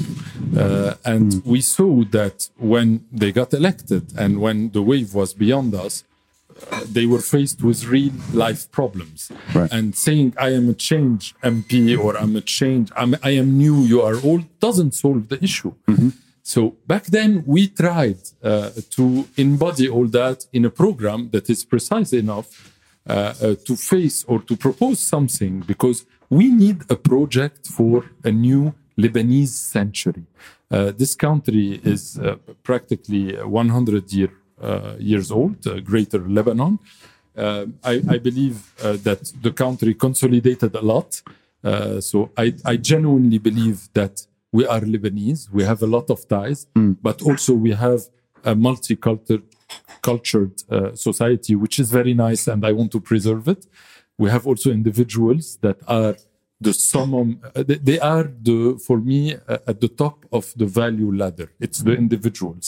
Uh, 0.58 0.96
and 1.06 1.46
we 1.46 1.62
saw 1.62 2.04
that 2.06 2.50
when 2.58 3.06
they 3.12 3.32
got 3.32 3.54
elected 3.54 4.14
and 4.18 4.40
when 4.40 4.72
the 4.72 4.82
wave 4.82 5.14
was 5.14 5.34
beyond 5.34 5.76
us, 5.76 6.04
uh, 6.72 6.82
they 6.90 7.06
were 7.06 7.20
faced 7.20 7.62
with 7.62 7.86
real 7.86 8.14
life 8.34 8.72
problems. 8.72 9.32
Right. 9.54 9.72
And 9.72 9.96
saying, 9.96 10.34
I 10.40 10.50
am 10.54 10.70
a 10.70 10.74
change 10.74 11.36
MP 11.44 11.98
or 11.98 12.18
I'm 12.18 12.36
a 12.36 12.42
change, 12.42 12.92
I'm, 12.96 13.16
I 13.22 13.32
am 13.32 13.58
new, 13.58 13.82
you 13.82 14.02
are 14.02 14.16
old, 14.24 14.46
doesn't 14.60 14.96
solve 14.96 15.30
the 15.30 15.44
issue. 15.44 15.74
So 16.42 16.78
back 16.88 17.08
then, 17.08 17.44
we 17.46 17.68
tried 17.68 18.20
uh, 18.42 18.70
to 18.92 19.28
embody 19.36 19.90
all 19.90 20.08
that 20.08 20.48
in 20.54 20.64
a 20.64 20.70
program 20.70 21.30
that 21.32 21.50
is 21.50 21.66
precise 21.66 22.14
enough 22.14 22.74
uh, 23.06 23.34
uh, 23.42 23.56
to 23.66 23.76
face 23.76 24.24
or 24.24 24.42
to 24.42 24.56
propose 24.56 25.00
something 25.00 25.60
because 25.60 26.06
we 26.30 26.50
need 26.50 26.84
a 26.90 26.96
project 26.96 27.68
for 27.68 28.06
a 28.24 28.32
new 28.32 28.74
Lebanese 28.98 29.50
century. 29.50 30.24
Uh, 30.70 30.92
this 30.92 31.16
country 31.16 31.80
is 31.84 32.20
uh, 32.20 32.36
practically 32.64 33.36
100 33.36 34.12
year, 34.12 34.32
uh, 34.62 34.96
years 35.00 35.32
old, 35.32 35.66
uh, 35.66 35.80
Greater 35.80 36.20
Lebanon. 36.28 36.80
Uh, 37.38 37.68
I, 37.84 38.02
I 38.10 38.18
believe 38.18 38.74
uh, 38.84 38.98
that 39.04 39.32
the 39.42 39.52
country 39.52 39.94
consolidated 39.94 40.76
a 40.76 40.82
lot. 40.82 41.22
Uh, 41.64 42.02
so 42.02 42.32
I, 42.36 42.56
I 42.66 42.78
genuinely 42.78 43.38
believe 43.38 43.90
that 43.94 44.26
we 44.52 44.66
are 44.66 44.82
Lebanese. 44.82 45.50
We 45.52 45.64
have 45.64 45.84
a 45.84 45.88
lot 45.88 46.10
of 46.10 46.28
ties, 46.28 46.68
but 46.74 47.22
also 47.22 47.54
we 47.54 47.72
have 47.72 48.02
a 48.44 48.56
multicultural 48.56 49.44
cultured 50.02 50.64
uh, 50.70 50.96
society, 50.96 51.56
which 51.56 51.80
is 51.80 51.92
very 51.92 52.14
nice, 52.14 52.48
and 52.48 52.66
I 52.66 52.72
want 52.72 52.92
to 52.94 53.02
preserve 53.02 53.48
it. 53.48 53.68
We 54.18 54.30
have 54.30 54.48
also 54.48 54.72
individuals 54.72 55.58
that 55.62 55.78
are 55.88 56.16
the 56.60 56.74
summum. 56.74 57.28
uh, 57.56 57.64
they- 57.90 58.00
are 58.14 58.26
the 58.48 58.58
for 58.86 58.98
me 59.12 59.20
uh, 59.36 59.58
at 59.72 59.78
the 59.84 59.88
top 60.04 60.26
of 60.32 60.44
the 60.62 60.66
value 60.82 61.12
ladder. 61.22 61.50
It's 61.66 61.80
the 61.88 61.94
individuals, 62.06 62.66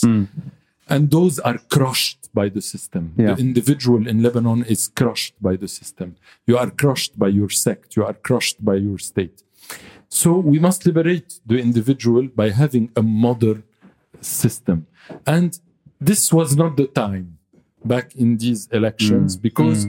and 0.92 1.10
those 1.10 1.34
are 1.48 1.58
crushed 1.76 2.20
by 2.40 2.46
the 2.56 2.60
system. 2.74 3.04
Yeah. 3.16 3.34
The 3.34 3.42
individual 3.48 4.02
in 4.10 4.16
Lebanon 4.26 4.60
is 4.74 4.82
crushed 5.00 5.34
by 5.48 5.54
the 5.62 5.68
system. 5.80 6.08
You 6.48 6.56
are 6.62 6.70
crushed 6.82 7.12
by 7.22 7.28
your 7.38 7.50
sect. 7.64 7.96
You 7.96 8.04
are 8.08 8.14
crushed 8.28 8.58
by 8.64 8.76
your 8.88 8.98
state. 8.98 9.38
So 10.08 10.28
we 10.52 10.58
must 10.66 10.80
liberate 10.86 11.30
the 11.50 11.58
individual 11.68 12.24
by 12.40 12.50
having 12.62 12.86
a 12.96 13.02
modern 13.02 13.62
system. 14.20 14.86
And 15.26 15.50
this 16.00 16.32
was 16.32 16.56
not 16.56 16.76
the 16.76 16.86
time 17.04 17.38
back 17.84 18.06
in 18.16 18.36
these 18.36 18.68
elections 18.78 19.36
because 19.48 19.86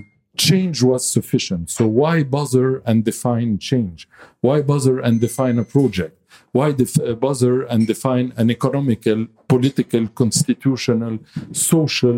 change 0.49 0.77
was 0.91 1.01
sufficient. 1.17 1.69
So 1.69 1.83
why 2.01 2.15
bother 2.23 2.69
and 2.89 2.97
define 3.11 3.51
change? 3.69 3.99
Why 4.45 4.57
bother 4.71 4.95
and 5.05 5.13
define 5.27 5.57
a 5.59 5.67
project? 5.75 6.15
Why 6.57 6.67
def- 6.71 6.99
uh, 6.99 7.13
bother 7.25 7.55
and 7.71 7.81
define 7.93 8.27
an 8.41 8.47
economical, 8.57 9.19
political, 9.53 10.03
constitutional, 10.21 11.13
social 11.51 12.17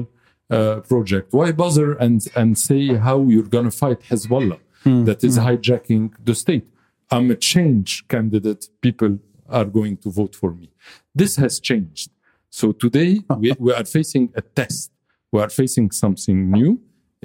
uh, 0.49 0.79
project? 0.91 1.27
Why 1.39 1.51
bother 1.51 1.89
and, 2.05 2.19
and 2.35 2.49
say 2.57 2.83
how 3.07 3.17
you're 3.33 3.51
going 3.55 3.69
to 3.71 3.77
fight 3.83 4.01
Hezbollah 4.09 4.59
that 5.07 5.23
is 5.23 5.35
hijacking 5.47 6.05
the 6.27 6.35
state? 6.35 6.67
I'm 7.13 7.29
a 7.31 7.35
change 7.53 7.89
candidate. 8.13 8.61
People 8.81 9.19
are 9.49 9.65
going 9.79 9.95
to 10.03 10.09
vote 10.19 10.33
for 10.41 10.51
me. 10.61 10.69
This 11.13 11.35
has 11.43 11.53
changed. 11.69 12.09
So 12.49 12.65
today 12.71 13.11
we, 13.41 13.53
we 13.65 13.71
are 13.73 13.85
facing 13.97 14.25
a 14.35 14.41
test. 14.41 14.91
We 15.31 15.41
are 15.41 15.49
facing 15.61 15.87
something 15.91 16.37
new 16.51 16.79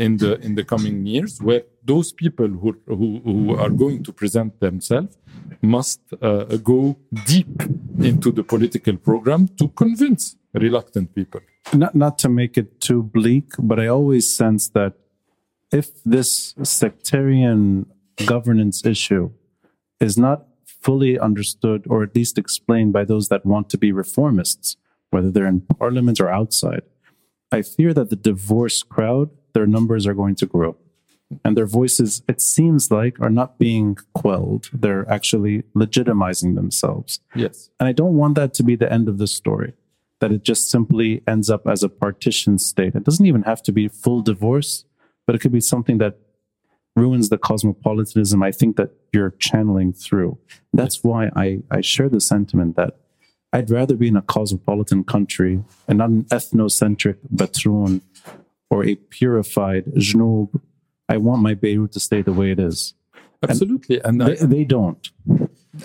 in 0.04 0.16
the 0.22 0.32
in 0.46 0.54
the 0.54 0.64
coming 0.64 0.96
years, 1.06 1.32
where 1.48 1.62
those 1.84 2.08
people 2.12 2.48
who 2.48 2.70
who, 2.86 3.08
who 3.24 3.56
are 3.62 3.70
going 3.70 4.02
to 4.04 4.12
present 4.12 4.60
themselves 4.60 5.18
must 5.60 6.00
uh, 6.22 6.44
go 6.72 6.80
deep 7.26 7.54
into 8.10 8.28
the 8.38 8.44
political 8.52 8.96
program 8.96 9.48
to 9.60 9.68
convince 9.82 10.36
reluctant 10.54 11.14
people. 11.14 11.40
not 11.74 11.94
not 11.94 12.18
to 12.18 12.28
make 12.28 12.54
it 12.62 12.80
too 12.80 13.02
bleak, 13.02 13.48
but 13.70 13.78
I 13.78 13.86
always 13.88 14.24
sense 14.42 14.68
that 14.78 14.92
if 15.80 15.86
this 16.04 16.54
sectarian 16.62 17.86
governance 18.26 18.84
issue 18.84 19.30
is 20.00 20.16
not 20.16 20.46
fully 20.64 21.18
understood 21.18 21.80
or 21.90 22.02
at 22.02 22.14
least 22.14 22.38
explained 22.38 22.92
by 22.92 23.04
those 23.04 23.28
that 23.28 23.44
want 23.44 23.68
to 23.70 23.78
be 23.78 23.92
reformists, 23.92 24.76
whether 25.10 25.30
they're 25.30 25.46
in 25.46 25.60
parliament 25.60 26.20
or 26.20 26.28
outside, 26.40 26.82
I 27.50 27.62
fear 27.62 27.92
that 27.94 28.10
the 28.10 28.16
divorce 28.16 28.82
crowd, 28.82 29.30
their 29.52 29.66
numbers 29.66 30.06
are 30.06 30.14
going 30.14 30.34
to 30.36 30.46
grow. 30.46 30.76
And 31.44 31.56
their 31.56 31.66
voices, 31.66 32.22
it 32.26 32.40
seems 32.40 32.90
like, 32.90 33.20
are 33.20 33.30
not 33.30 33.58
being 33.58 33.98
quelled. 34.14 34.70
They're 34.72 35.08
actually 35.10 35.62
legitimizing 35.76 36.54
themselves. 36.54 37.20
Yes. 37.34 37.68
And 37.78 37.88
I 37.88 37.92
don't 37.92 38.16
want 38.16 38.34
that 38.36 38.54
to 38.54 38.62
be 38.62 38.76
the 38.76 38.90
end 38.90 39.08
of 39.08 39.18
the 39.18 39.26
story, 39.26 39.74
that 40.20 40.32
it 40.32 40.42
just 40.42 40.70
simply 40.70 41.22
ends 41.26 41.50
up 41.50 41.66
as 41.66 41.82
a 41.82 41.88
partition 41.88 42.58
state. 42.58 42.94
It 42.94 43.04
doesn't 43.04 43.26
even 43.26 43.42
have 43.42 43.62
to 43.64 43.72
be 43.72 43.88
full 43.88 44.22
divorce, 44.22 44.86
but 45.26 45.36
it 45.36 45.40
could 45.40 45.52
be 45.52 45.60
something 45.60 45.98
that 45.98 46.18
ruins 46.96 47.28
the 47.28 47.38
cosmopolitanism 47.38 48.42
I 48.42 48.50
think 48.50 48.76
that 48.76 48.90
you're 49.12 49.34
channeling 49.38 49.92
through. 49.92 50.38
That's 50.72 51.04
why 51.04 51.30
I, 51.36 51.60
I 51.70 51.82
share 51.82 52.08
the 52.08 52.20
sentiment 52.20 52.76
that 52.76 52.96
I'd 53.52 53.70
rather 53.70 53.96
be 53.96 54.08
in 54.08 54.16
a 54.16 54.22
cosmopolitan 54.22 55.04
country 55.04 55.62
and 55.86 55.98
not 55.98 56.10
an 56.10 56.24
ethnocentric 56.24 57.16
Batroun 57.34 58.02
or 58.70 58.84
a 58.84 58.94
purified 58.94 59.84
Jnoub. 59.96 60.60
I 61.08 61.16
want 61.16 61.42
my 61.42 61.54
Beirut 61.54 61.92
to 61.92 62.00
stay 62.00 62.22
the 62.22 62.32
way 62.32 62.50
it 62.50 62.60
is. 62.60 62.94
Absolutely. 63.42 64.00
And 64.02 64.22
I, 64.22 64.34
They, 64.34 64.46
they 64.46 64.64
don't. 64.64 65.10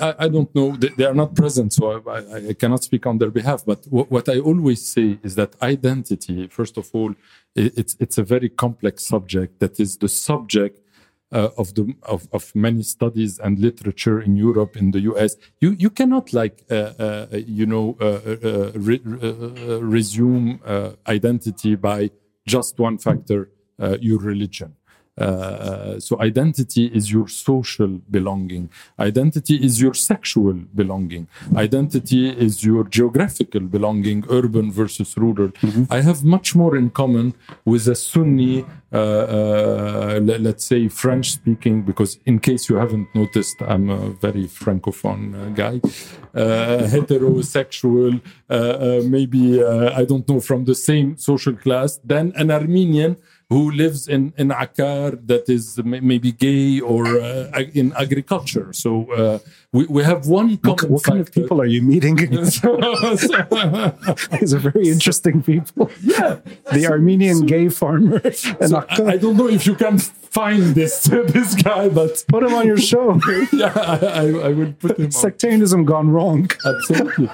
I, 0.02 0.16
I 0.20 0.28
don't 0.28 0.54
know. 0.56 0.76
They, 0.76 0.90
they 0.90 1.06
are 1.06 1.14
not 1.14 1.36
present, 1.36 1.72
so 1.72 2.02
I, 2.08 2.20
I, 2.20 2.48
I 2.50 2.54
cannot 2.54 2.84
speak 2.84 3.06
on 3.06 3.20
their 3.20 3.30
behalf. 3.30 3.64
But 3.66 3.86
what, 3.90 4.10
what 4.12 4.28
I 4.28 4.40
always 4.40 4.86
say 4.86 5.20
is 5.24 5.36
that 5.36 5.56
identity, 5.62 6.48
first 6.48 6.78
of 6.78 6.90
all, 6.94 7.12
i- 7.56 7.72
it's 7.80 7.96
it's 8.00 8.18
a 8.18 8.24
very 8.24 8.50
complex 8.50 9.06
subject 9.06 9.60
that 9.60 9.80
is 9.80 9.98
the 9.98 10.08
subject 10.10 10.80
uh, 11.32 11.50
of 11.58 11.76
the 11.76 11.94
of, 12.04 12.28
of 12.32 12.54
many 12.56 12.82
studies 12.84 13.38
and 13.40 13.60
literature 13.60 14.20
in 14.20 14.36
Europe, 14.36 14.76
in 14.76 14.92
the 14.92 15.02
US. 15.12 15.36
You 15.62 15.76
you 15.78 15.92
cannot 15.92 16.34
like 16.34 16.64
uh, 16.72 16.76
uh, 16.76 17.28
you 17.32 17.68
know 17.68 17.96
uh, 18.02 18.06
uh, 18.06 18.72
re, 18.74 19.00
uh, 19.22 19.80
resume 19.84 20.60
uh, 20.66 20.92
identity 21.08 21.76
by 21.76 22.10
just 22.46 22.80
one 22.80 22.98
factor, 22.98 23.52
uh, 23.80 23.98
your 24.02 24.20
religion. 24.20 24.76
Uh, 25.16 26.00
so 26.00 26.20
identity 26.20 26.86
is 26.88 27.12
your 27.12 27.28
social 27.28 28.02
belonging. 28.10 28.70
Identity 29.00 29.56
is 29.64 29.80
your 29.80 29.94
sexual 29.94 30.54
belonging. 30.74 31.28
Identity 31.56 32.30
is 32.30 32.64
your 32.64 32.84
geographical 32.86 33.62
belonging, 33.62 34.26
urban 34.30 34.72
versus 34.72 35.16
rural. 35.16 35.52
I 35.90 36.02
have 36.02 36.24
much 36.24 36.56
more 36.56 36.76
in 36.76 36.90
common 36.90 37.36
with 37.64 37.88
a 37.88 37.96
Sunni, 37.96 38.66
uh, 38.92 38.98
uh, 38.98 40.20
le- 40.22 40.40
let's 40.40 40.66
say 40.66 40.88
French 40.88 41.32
speaking, 41.34 41.84
because 41.84 42.18
in 42.26 42.40
case 42.40 42.68
you 42.68 42.78
haven't 42.78 43.08
noticed, 43.14 43.58
I'm 43.62 43.90
a 43.92 44.10
very 44.12 44.46
francophone 44.46 45.36
uh, 45.36 45.50
guy, 45.50 45.80
uh, 46.34 46.88
heterosexual, 46.88 48.20
uh, 48.50 48.54
uh, 48.54 49.02
maybe, 49.06 49.62
uh, 49.64 49.92
I 49.96 50.06
don't 50.06 50.28
know, 50.28 50.40
from 50.40 50.66
the 50.66 50.76
same 50.76 51.18
social 51.18 51.54
class, 51.54 52.00
than 52.04 52.34
an 52.36 52.50
Armenian 52.50 53.18
who 53.50 53.72
lives 53.72 54.08
in 54.08 54.34
in 54.38 54.50
Akkar 54.50 55.20
that 55.28 55.48
is 55.50 55.80
maybe 55.84 56.32
gay 56.32 56.80
or 56.80 57.06
uh, 57.20 57.62
in 57.74 57.94
agriculture. 57.94 58.74
So 58.74 58.90
uh, 59.12 59.40
we 59.72 59.86
we 59.96 60.04
have 60.04 60.28
one 60.28 60.50
What, 60.62 60.78
common 60.80 60.94
what 60.94 61.04
kind 61.04 61.20
of 61.22 61.32
people 61.32 61.62
are 61.62 61.66
you 61.76 61.82
meeting? 61.82 62.16
These 64.40 64.54
are 64.54 64.60
very 64.60 64.88
interesting 64.90 65.42
people. 65.44 65.90
yeah, 66.02 66.38
The 66.72 66.88
Armenian 66.88 67.46
gay 67.46 67.70
farmer. 67.70 68.22
So 68.34 68.86
I, 68.90 69.14
I 69.14 69.18
don't 69.18 69.38
know 69.38 69.48
if 69.50 69.66
you 69.68 69.76
can 69.76 70.00
find 70.34 70.76
this 70.76 71.04
this 71.36 71.56
guy, 71.56 71.90
but 71.90 72.24
put 72.28 72.44
him 72.44 72.54
on 72.54 72.66
your 72.66 72.78
show. 72.78 73.20
yeah, 73.54 73.74
I, 73.76 74.28
I, 74.48 74.50
will 74.58 74.74
put 74.74 74.98
him 74.98 75.06
on. 75.06 75.12
Sectarianism 75.12 75.86
gone 75.86 76.10
wrong. 76.10 76.50
Absolutely. 76.66 77.30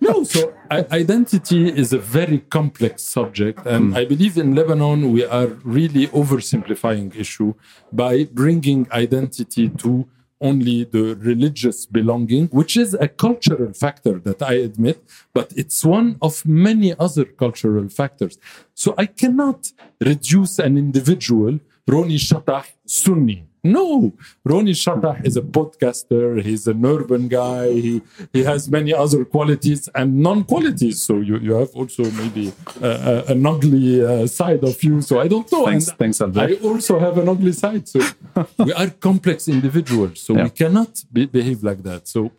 no, 0.00 0.24
so 0.24 0.52
I, 0.70 0.86
identity 0.92 1.68
is 1.68 1.92
a 1.92 1.98
very 1.98 2.40
complex 2.40 3.02
subject, 3.02 3.66
and 3.66 3.90
hmm. 3.90 3.96
I 3.96 4.04
believe 4.04 4.36
in 4.36 4.54
Lebanon 4.54 5.12
we 5.12 5.24
are 5.24 5.46
really 5.78 6.06
oversimplifying 6.08 7.16
issue 7.16 7.54
by 7.92 8.24
bringing 8.24 8.86
identity 8.92 9.68
to 9.82 10.06
only 10.40 10.84
the 10.84 11.16
religious 11.16 11.86
belonging, 11.86 12.48
which 12.48 12.76
is 12.76 12.92
a 12.94 13.08
cultural 13.08 13.72
factor 13.72 14.18
that 14.18 14.42
I 14.42 14.54
admit, 14.54 15.02
but 15.32 15.52
it's 15.56 15.84
one 15.84 16.18
of 16.20 16.44
many 16.44 16.94
other 16.98 17.24
cultural 17.24 17.88
factors. 17.88 18.36
So 18.74 18.94
I 18.98 19.06
cannot 19.06 19.72
reduce 20.00 20.58
an 20.58 20.76
individual, 20.76 21.60
Ronnie 21.86 22.16
Chatah, 22.18 22.64
Sunni. 22.86 23.44
No, 23.66 24.12
Ronnie 24.44 24.72
Chatah 24.72 25.24
is 25.24 25.36
a 25.38 25.42
podcaster. 25.42 26.42
He's 26.42 26.66
an 26.66 26.84
urban 26.84 27.28
guy. 27.28 27.72
He, 27.72 28.02
he 28.32 28.44
has 28.44 28.70
many 28.70 28.92
other 28.92 29.24
qualities 29.24 29.88
and 29.94 30.18
non-qualities. 30.20 31.00
So 31.02 31.20
you, 31.20 31.38
you 31.38 31.54
have 31.54 31.70
also 31.74 32.02
maybe 32.10 32.52
uh, 32.82 32.86
uh, 32.86 33.24
an 33.28 33.44
ugly 33.46 34.04
uh, 34.04 34.26
side 34.26 34.62
of 34.64 34.82
you. 34.84 35.00
So 35.00 35.18
I 35.18 35.28
don't 35.28 35.50
know. 35.50 35.64
Thanks- 35.64 35.88
And 35.88 35.98
thanks, 35.98 36.20
Albert. 36.20 36.50
I 36.50 36.54
also 36.68 36.98
have 36.98 37.16
an 37.16 37.28
ugly 37.28 37.52
side. 37.52 37.88
So 37.88 38.00
we 38.58 38.72
are 38.74 38.90
complex 38.90 39.48
individuals. 39.48 40.20
So 40.20 40.36
Yeah. 40.36 40.44
we 40.44 40.50
cannot 40.50 41.02
be, 41.10 41.24
behave 41.24 41.62
like 41.62 41.82
that. 41.84 42.06
So 42.06 42.32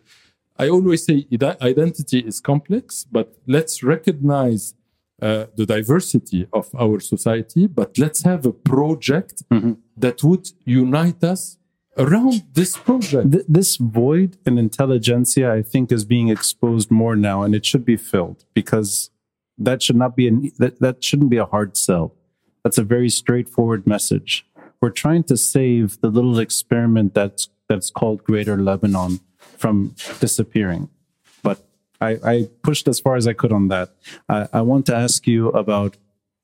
I 0.56 0.68
always 0.68 1.04
say 1.04 1.26
identity 1.60 2.20
is 2.20 2.40
complex, 2.40 3.04
but 3.10 3.34
let's 3.48 3.82
recognize 3.82 4.74
uh, 5.22 5.46
the 5.56 5.66
diversity 5.66 6.46
of 6.52 6.68
our 6.78 7.00
society, 7.00 7.66
but 7.66 7.96
let's 7.98 8.22
have 8.22 8.44
a 8.44 8.52
project 8.52 9.42
that 9.96 10.22
would 10.22 10.48
unite 10.64 11.24
us 11.24 11.58
around 11.96 12.44
this 12.52 12.76
project. 12.76 13.32
Th- 13.32 13.44
this 13.48 13.76
void 13.76 14.36
in 14.46 14.58
intelligentsia, 14.58 15.52
I 15.52 15.62
think, 15.62 15.90
is 15.90 16.04
being 16.04 16.28
exposed 16.28 16.90
more 16.90 17.16
now, 17.16 17.42
and 17.42 17.54
it 17.54 17.64
should 17.64 17.84
be 17.84 17.96
filled 17.96 18.44
because 18.54 19.10
that 19.58 19.82
should 19.82 19.96
not 19.96 20.16
be 20.16 20.28
an 20.28 20.52
that, 20.58 20.80
that 20.80 21.02
shouldn't 21.02 21.30
be 21.30 21.38
a 21.38 21.46
hard 21.46 21.76
sell. 21.76 22.14
That's 22.62 22.78
a 22.78 22.82
very 22.84 23.08
straightforward 23.08 23.86
message. 23.86 24.46
We're 24.80 24.90
trying 24.90 25.24
to 25.24 25.36
save 25.36 26.00
the 26.00 26.10
little 26.10 26.38
experiment 26.38 27.14
that's 27.14 27.48
that's 27.68 27.90
called 27.90 28.22
Greater 28.22 28.56
Lebanon 28.56 29.20
from 29.38 29.94
disappearing. 30.20 30.90
But 31.42 31.66
I, 32.00 32.18
I 32.24 32.48
pushed 32.62 32.88
as 32.88 33.00
far 33.00 33.16
as 33.16 33.26
I 33.26 33.32
could 33.32 33.52
on 33.52 33.68
that. 33.68 33.90
I, 34.28 34.48
I 34.52 34.60
want 34.62 34.86
to 34.86 34.96
ask 34.96 35.26
you 35.26 35.48
about 35.48 35.96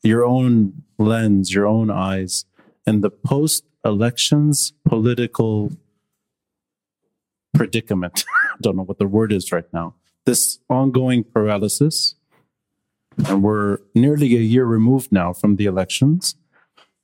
your 0.03 0.25
own 0.25 0.83
lens, 0.99 1.55
your 1.55 1.67
own 1.67 1.91
eyes, 1.91 2.45
and 2.87 3.03
the 3.03 3.11
post 3.11 3.65
elections 3.85 4.73
political 4.85 5.73
predicament. 7.55 8.25
I 8.29 8.57
don't 8.61 8.77
know 8.77 8.85
what 8.85 8.99
the 8.99 9.07
word 9.07 9.33
is 9.33 9.53
right 9.53 9.71
now. 9.73 9.95
This 10.25 10.61
ongoing 10.69 11.25
paralysis, 11.25 12.15
and 13.27 13.43
we're 13.43 13.79
nearly 13.95 14.37
a 14.37 14.41
year 14.41 14.65
removed 14.65 15.11
now 15.13 15.33
from 15.33 15.57
the 15.57 15.67
elections. 15.67 16.37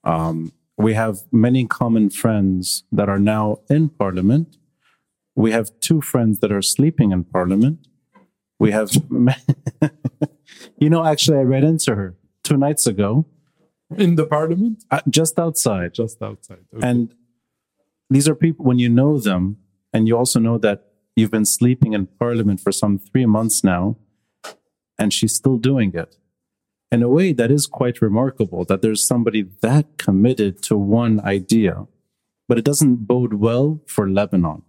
Um, 0.04 0.52
We 0.78 0.94
have 0.94 1.16
many 1.32 1.66
common 1.66 2.08
friends 2.08 2.84
that 2.92 3.08
are 3.08 3.18
now 3.18 3.58
in 3.68 3.88
parliament. 3.88 4.56
We 5.34 5.50
have 5.50 5.72
two 5.80 6.00
friends 6.00 6.38
that 6.38 6.52
are 6.52 6.62
sleeping 6.62 7.10
in 7.10 7.24
parliament. 7.24 7.88
We 8.58 8.72
have, 8.72 8.90
you 10.78 10.90
know, 10.90 11.04
actually, 11.04 11.38
I 11.38 11.42
ran 11.42 11.64
into 11.64 11.94
her 11.94 12.16
two 12.42 12.56
nights 12.56 12.86
ago, 12.86 13.26
In 13.96 14.16
the 14.16 14.26
parliament? 14.26 14.84
uh, 14.90 15.00
just 15.08 15.38
outside. 15.38 15.94
Just 15.94 16.20
outside. 16.22 16.64
Okay. 16.74 16.86
And 16.86 17.14
these 18.10 18.28
are 18.28 18.34
people, 18.34 18.64
when 18.64 18.78
you 18.78 18.88
know 18.88 19.18
them, 19.18 19.58
and 19.92 20.08
you 20.08 20.16
also 20.16 20.40
know 20.40 20.58
that 20.58 20.86
you've 21.14 21.30
been 21.30 21.44
sleeping 21.44 21.92
in 21.92 22.06
parliament 22.06 22.60
for 22.60 22.72
some 22.72 22.98
three 22.98 23.26
months 23.26 23.62
now, 23.62 23.96
and 24.98 25.12
she's 25.12 25.34
still 25.34 25.56
doing 25.58 25.92
it. 25.94 26.16
In 26.90 27.02
a 27.02 27.08
way, 27.08 27.32
that 27.34 27.50
is 27.50 27.66
quite 27.66 28.00
remarkable 28.00 28.64
that 28.64 28.80
there's 28.82 29.06
somebody 29.06 29.42
that 29.60 29.98
committed 29.98 30.62
to 30.64 30.76
one 30.76 31.20
idea, 31.20 31.86
but 32.48 32.58
it 32.58 32.64
doesn't 32.64 33.06
bode 33.06 33.34
well 33.34 33.80
for 33.86 34.08
Lebanon. 34.08 34.62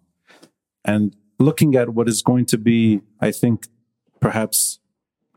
And 0.83 1.15
looking 1.39 1.75
at 1.75 1.89
what 1.89 2.09
is 2.09 2.21
going 2.21 2.45
to 2.47 2.57
be, 2.57 3.01
I 3.21 3.31
think, 3.31 3.67
perhaps 4.19 4.79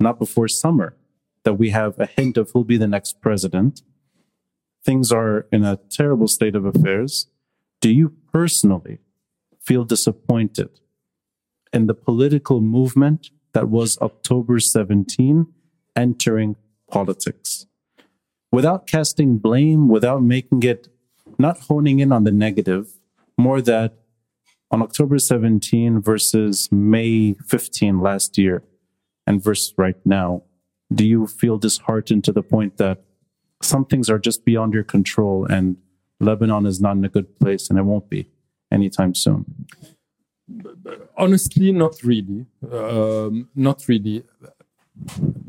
not 0.01 0.19
before 0.19 0.49
summer, 0.49 0.97
that 1.45 1.55
we 1.55 1.71
have 1.71 1.99
a 1.99 2.07
hint 2.07 2.37
of 2.37 2.51
who'll 2.51 2.65
be 2.65 2.77
the 2.77 2.87
next 2.87 3.21
president 3.21 3.83
things 4.85 5.13
are 5.13 5.47
in 5.53 5.65
a 5.65 5.79
terrible 5.91 6.29
state 6.29 6.55
of 6.55 6.65
affairs, 6.65 7.29
do 7.81 7.91
you 7.91 8.13
personally 8.33 8.99
feel 9.61 9.85
disappointed 9.85 10.81
in 11.73 11.87
the 11.87 11.95
political 11.95 12.61
movement 12.61 13.31
that 13.53 13.69
was 13.69 13.99
October 14.01 14.59
17 14.59 15.47
entering 15.95 16.57
politics? 16.91 17.67
Without 18.51 18.87
casting 18.87 19.39
blame, 19.39 19.89
without 19.89 20.23
making 20.23 20.63
it, 20.63 20.89
not 21.39 21.59
honing 21.61 22.01
in 22.01 22.13
on 22.13 22.25
the 22.25 22.33
negative, 22.33 22.99
more 23.39 23.63
that 23.63 23.95
on 24.71 24.83
October 24.83 25.19
17 25.19 26.01
versus 26.01 26.71
May 26.71 27.35
15 27.47 28.01
last 28.01 28.37
year 28.37 28.63
and 29.27 29.43
versus 29.43 29.75
right 29.77 29.97
now, 30.05 30.43
do 30.93 31.07
you 31.07 31.27
feel 31.27 31.59
disheartened 31.59 32.25
to 32.25 32.33
the 32.33 32.43
point 32.43 32.77
that 32.77 33.03
some 33.63 33.85
things 33.85 34.11
are 34.11 34.19
just 34.19 34.45
beyond 34.45 34.75
your 34.75 34.85
control 34.85 35.47
and 35.47 35.77
Lebanon 36.21 36.67
is 36.67 36.81
not 36.81 36.97
in 36.97 37.05
a 37.05 37.09
good 37.09 37.39
place 37.39 37.69
and 37.69 37.79
it 37.79 37.83
won't 37.83 38.09
be 38.09 38.29
anytime 38.71 39.15
soon. 39.15 39.45
honestly 41.17 41.73
not 41.73 42.03
really. 42.03 42.47
Um, 42.71 43.49
not 43.55 43.87
really. 43.89 44.25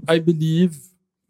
I 0.08 0.20
believe 0.20 0.72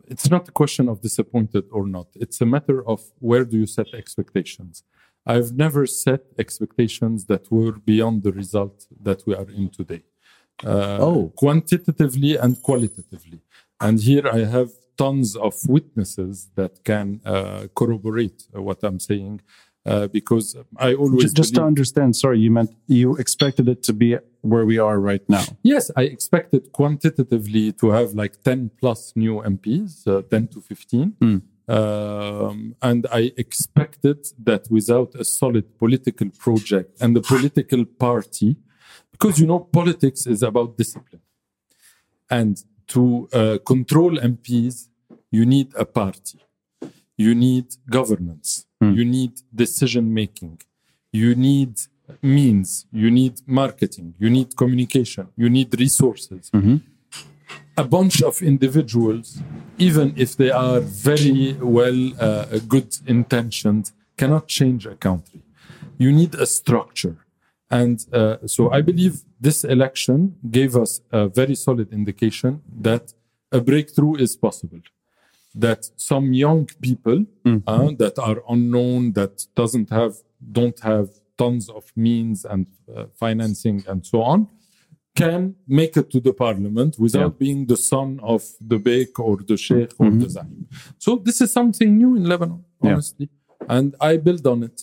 it's 0.05 0.29
not 0.29 0.47
a 0.49 0.51
question 0.51 0.89
of 0.89 1.01
disappointed 1.01 1.65
or 1.71 1.87
not. 1.87 2.07
It's 2.15 2.39
a 2.41 2.45
matter 2.45 2.87
of 2.87 2.99
where 3.19 3.45
do 3.45 3.57
you 3.57 3.65
set 3.65 3.93
expectations. 3.93 4.83
I've 5.25 5.53
never 5.53 5.85
set 5.85 6.21
expectations 6.37 7.25
that 7.25 7.49
were 7.51 7.73
beyond 7.73 8.23
the 8.23 8.33
result 8.33 8.87
that 9.01 9.25
we 9.25 9.33
are 9.35 9.49
in 9.49 9.69
today 9.69 10.03
Oh. 10.65 11.31
quantitatively 11.35 12.37
and 12.37 12.61
qualitatively 12.61 13.39
and 13.81 13.99
here 13.99 14.27
i 14.27 14.41
have 14.45 14.69
tons 14.97 15.35
of 15.35 15.53
witnesses 15.67 16.49
that 16.55 16.83
can 16.83 17.19
uh, 17.25 17.67
corroborate 17.75 18.43
uh, 18.55 18.61
what 18.61 18.79
i'm 18.83 18.99
saying 18.99 19.41
uh, 19.85 20.07
because 20.07 20.55
i 20.77 20.93
always 20.93 21.23
Just, 21.23 21.35
just 21.35 21.55
to 21.55 21.63
understand, 21.63 22.15
sorry, 22.15 22.39
you 22.39 22.51
meant 22.51 22.71
you 22.87 23.17
expected 23.17 23.67
it 23.67 23.83
to 23.83 23.93
be 23.93 24.17
where 24.41 24.65
we 24.65 24.77
are 24.87 24.97
right 25.11 25.25
now. 25.27 25.43
Yes, 25.61 25.91
I 25.97 26.03
expected 26.03 26.71
quantitatively 26.71 27.73
to 27.73 27.89
have 27.91 28.13
like 28.13 28.41
10 28.43 28.71
plus 28.79 29.11
new 29.15 29.41
MPs, 29.41 30.07
uh, 30.07 30.21
10 30.29 30.47
to 30.53 30.61
15. 30.61 31.15
Um, 31.67 32.75
and 32.81 33.07
I 33.11 33.31
expected 33.37 34.19
that 34.43 34.63
without 34.69 35.15
a 35.15 35.23
solid 35.25 35.65
political 35.79 36.29
project 36.45 37.01
and 37.01 37.15
a 37.17 37.21
political 37.21 37.83
party, 37.85 38.55
because 39.13 39.39
you 39.39 39.47
know, 39.47 39.59
politics 39.59 40.27
is 40.27 40.43
about 40.43 40.77
discipline. 40.77 41.21
And 42.29 42.61
to 42.87 43.29
uh, 43.31 43.57
control 43.65 44.11
MPs, 44.17 44.89
you 45.31 45.45
need 45.45 45.69
a 45.77 45.85
party, 45.85 46.39
you 47.15 47.33
need 47.33 47.67
governance, 47.89 48.65
you 48.97 49.05
need 49.05 49.31
decision 49.63 50.13
making, 50.13 50.59
you 51.11 51.35
need 51.35 51.73
means, 52.21 52.85
you 52.91 53.09
need 53.09 53.35
marketing, 53.47 54.13
you 54.19 54.29
need 54.29 54.55
communication, 54.57 55.27
you 55.37 55.49
need 55.49 55.69
resources. 55.79 56.51
A 57.77 57.83
bunch 57.83 58.21
of 58.21 58.41
individuals, 58.41 59.39
even 59.77 60.13
if 60.17 60.35
they 60.37 60.51
are 60.51 60.79
very 60.79 61.53
well 61.61 62.11
uh, 62.19 62.59
good 62.67 62.89
intentioned, 63.07 63.91
cannot 64.17 64.47
change 64.47 64.85
a 64.85 64.95
country. 64.95 65.41
You 65.97 66.11
need 66.11 66.35
a 66.35 66.45
structure. 66.45 67.17
And 67.79 67.97
uh, 68.13 68.37
so 68.55 68.61
I 68.77 68.81
believe 68.89 69.13
this 69.47 69.59
election 69.75 70.17
gave 70.57 70.71
us 70.83 70.91
a 71.11 71.21
very 71.39 71.55
solid 71.67 71.87
indication 71.99 72.51
that 72.87 73.03
a 73.57 73.59
breakthrough 73.69 74.15
is 74.25 74.31
possible. 74.47 74.81
That 75.65 75.81
some 76.11 76.25
young 76.45 76.61
people 76.87 77.19
uh, 77.45 77.89
that 78.03 78.15
are 78.27 78.39
unknown, 78.55 79.01
that 79.19 79.33
doesn't 79.61 79.89
have, 79.99 80.13
don't 80.59 80.79
have 80.91 81.07
tons 81.41 81.65
of 81.77 81.83
means 82.07 82.37
and 82.51 82.63
uh, 82.95 83.05
financing 83.23 83.77
and 83.89 83.99
so 84.11 84.17
on, 84.33 84.39
can 85.23 85.41
make 85.79 85.93
it 86.01 86.07
to 86.13 86.19
the 86.27 86.33
parliament 86.45 86.91
without 87.05 87.33
being 87.45 87.59
the 87.73 87.77
son 87.77 88.09
of 88.33 88.41
the 88.71 88.79
Bek 88.87 89.11
or 89.27 89.35
the 89.49 89.57
Sheikh 89.65 89.91
or 89.99 90.09
the 90.23 90.29
Zaim. 90.35 90.65
So 91.05 91.09
this 91.27 91.37
is 91.43 91.49
something 91.59 91.89
new 92.01 92.11
in 92.19 92.23
Lebanon, 92.33 92.61
Yeah. 92.83 92.93
honestly. 92.93 93.27
And 93.75 93.95
I 94.09 94.11
build 94.17 94.45
on 94.53 94.59
it. 94.69 94.77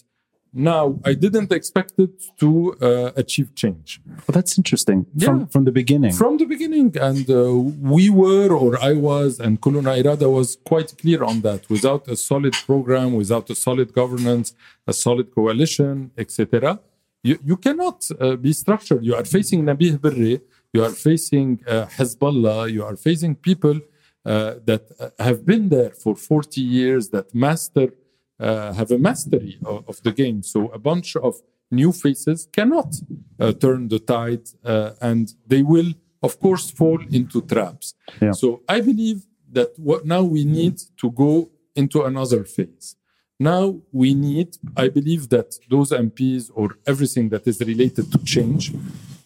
Now, 0.53 0.99
I 1.05 1.15
didn't 1.15 1.53
expect 1.53 1.93
it 1.99 2.15
to 2.41 2.75
uh, 2.81 3.13
achieve 3.17 3.55
change 3.55 4.01
Well, 4.07 4.33
that's 4.39 4.59
interesting 4.59 5.07
Yeah. 5.15 5.27
from, 5.29 5.47
from 5.47 5.65
the 5.65 5.73
beginning. 5.81 6.13
from 6.13 6.39
the 6.39 6.47
beginning. 6.55 6.89
And 7.11 7.25
uh, 7.31 7.55
we 7.97 8.11
were, 8.11 8.51
or 8.63 8.71
I 8.83 8.95
was, 8.95 9.39
and 9.39 9.61
Kulluna 9.61 9.93
Irada 10.03 10.29
was 10.39 10.49
quite 10.65 10.91
clear 10.99 11.23
on 11.23 11.37
that. 11.43 11.61
Without 11.71 12.03
a 12.09 12.17
solid 12.17 12.55
program, 12.71 13.09
without 13.15 13.49
a 13.51 13.55
solid 13.55 13.93
governance, 13.93 14.53
a 14.87 14.93
solid 14.93 15.33
coalition, 15.35 16.11
etc., 16.19 16.81
you, 17.23 17.39
you 17.45 17.57
cannot 17.57 17.99
uh, 18.19 18.35
be 18.37 18.53
structured. 18.53 19.05
You 19.05 19.15
are 19.15 19.25
facing 19.25 19.63
Nabih 19.65 20.01
Berri, 20.01 20.41
you 20.73 20.83
are 20.83 20.91
facing 21.09 21.61
uh, 21.67 21.87
Hezbollah, 21.97 22.73
you 22.73 22.83
are 22.85 22.97
facing 22.97 23.35
people 23.37 23.77
uh, 24.25 24.55
that 24.65 24.83
uh, 24.99 25.11
have 25.23 25.45
been 25.47 25.69
there 25.69 25.91
for 25.91 26.17
40 26.17 26.61
years, 26.61 27.11
that 27.11 27.35
master, 27.35 27.89
have 28.41 28.91
a 28.91 28.99
mastery 28.99 29.59
of, 29.65 29.89
of 29.89 30.03
the 30.03 30.13
game. 30.13 30.43
So 30.43 30.69
a 30.69 30.79
bunch 30.79 31.17
of 31.17 31.41
new 31.71 31.93
faces 31.93 32.49
cannot 32.53 32.95
uh, 33.39 33.53
turn 33.53 33.89
the 33.89 33.99
tide, 33.99 34.47
uh, 34.65 34.93
and 35.01 35.33
they 35.47 35.63
will, 35.63 35.93
of 36.23 36.41
course, 36.41 36.71
fall 36.71 37.01
into 37.11 37.43
traps. 37.43 37.95
Yeah. 38.21 38.33
So 38.33 38.63
I 38.69 38.81
believe 38.81 39.27
that 39.53 39.79
what 39.79 40.07
now 40.07 40.23
we 40.23 40.45
need 40.45 40.81
to 40.99 41.11
go 41.11 41.51
into 41.75 42.03
another 42.03 42.45
phase. 42.45 42.97
Now 43.39 43.81
we 43.91 44.13
need, 44.15 44.59
I 44.77 44.89
believe 44.89 45.31
that 45.31 45.59
those 45.71 45.91
MPs 45.93 46.51
or 46.55 46.77
everything 46.87 47.31
that 47.31 47.47
is 47.47 47.59
related 47.61 48.13
to 48.13 48.19
change, 48.25 48.73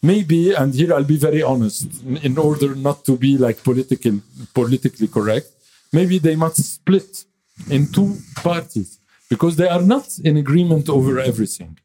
maybe, 0.02 0.54
and 0.54 0.72
here 0.72 0.94
I'll 0.94 1.12
be 1.16 1.16
very 1.16 1.42
honest, 1.42 2.02
in, 2.04 2.18
in 2.18 2.38
order 2.38 2.76
not 2.76 3.04
to 3.06 3.16
be 3.16 3.36
like 3.36 3.64
political, 3.64 4.20
politically 4.54 5.08
correct, 5.08 5.48
maybe 5.92 6.18
they 6.18 6.36
must 6.36 6.62
split 6.62 7.24
in 7.70 7.90
two 7.90 8.16
parties 8.36 9.00
because 9.28 9.56
they 9.56 9.68
are 9.68 9.82
not 9.82 10.06
in 10.22 10.36
agreement 10.36 10.88
over 10.88 11.18
everything. 11.18 11.78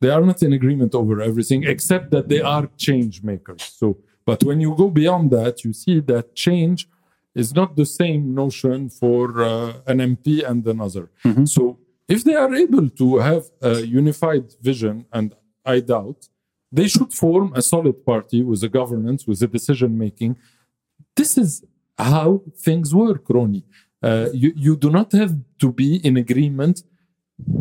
They 0.00 0.10
are 0.10 0.24
not 0.30 0.42
in 0.42 0.52
agreement 0.52 0.94
over 0.94 1.20
everything, 1.20 1.64
except 1.64 2.10
that 2.12 2.28
they 2.28 2.40
are 2.40 2.68
change 2.76 3.22
makers. 3.22 3.62
So, 3.80 3.98
but 4.24 4.44
when 4.44 4.60
you 4.60 4.74
go 4.76 4.88
beyond 4.90 5.30
that, 5.32 5.64
you 5.64 5.72
see 5.72 6.00
that 6.00 6.34
change 6.34 6.88
is 7.34 7.54
not 7.54 7.76
the 7.76 7.86
same 7.86 8.34
notion 8.34 8.88
for 8.90 9.42
uh, 9.42 9.72
an 9.86 9.98
MP 9.98 10.48
and 10.48 10.66
another. 10.66 11.10
So, 11.46 11.78
if 12.08 12.24
they 12.24 12.34
are 12.34 12.54
able 12.54 12.88
to 12.88 13.18
have 13.18 13.44
a 13.60 13.80
unified 13.80 14.46
vision, 14.62 15.04
and 15.12 15.34
I 15.64 15.80
doubt, 15.80 16.28
they 16.70 16.88
should 16.88 17.12
form 17.12 17.52
a 17.54 17.62
solid 17.62 18.04
party 18.04 18.42
with 18.42 18.62
a 18.62 18.68
governance, 18.68 19.26
with 19.26 19.42
a 19.42 19.46
decision 19.46 19.98
making. 19.98 20.36
This 21.16 21.36
is 21.36 21.64
how 21.98 22.42
things 22.56 22.94
work, 22.94 23.24
Ronnie. 23.28 23.64
Uh, 24.02 24.28
you, 24.32 24.52
you 24.56 24.76
do 24.76 24.90
not 24.90 25.12
have 25.12 25.34
to 25.58 25.72
be 25.72 25.96
in 26.04 26.16
agreement 26.16 26.82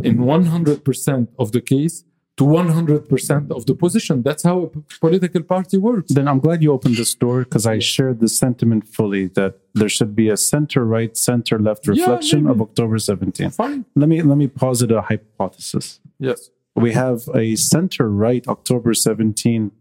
in 0.03 0.17
100% 0.17 1.27
of 1.39 1.51
the 1.51 1.61
case 1.61 2.03
to 2.37 2.43
100% 2.43 3.51
of 3.51 3.65
the 3.65 3.73
position. 3.73 4.21
That's 4.21 4.43
how 4.43 4.61
a 4.63 4.67
p- 4.67 4.81
political 4.99 5.41
party 5.41 5.77
works. 5.77 6.11
then 6.13 6.27
I'm 6.27 6.39
glad 6.39 6.61
you 6.61 6.71
opened 6.71 6.95
this 6.95 7.15
door 7.15 7.39
because 7.43 7.65
I 7.65 7.79
shared 7.79 8.19
the 8.19 8.27
sentiment 8.27 8.87
fully 8.87 9.25
that 9.29 9.55
there 9.73 9.89
should 9.89 10.15
be 10.15 10.29
a 10.29 10.37
center 10.37 10.85
right, 10.85 11.17
center 11.17 11.57
left 11.57 11.87
reflection 11.87 12.45
of. 12.47 12.61
October 12.61 12.97
17th. 12.97 13.55
Fine. 13.55 13.85
Let 13.95 14.07
me 14.09 14.21
let 14.21 14.37
me 14.37 14.47
posit 14.47 14.91
a 14.91 15.01
hypothesis. 15.01 15.99
Yes. 16.19 16.49
We 16.75 16.93
have 16.93 17.21
a 17.33 17.55
center 17.55 18.07
right 18.09 18.47
October 18.47 18.93
17 18.93 19.71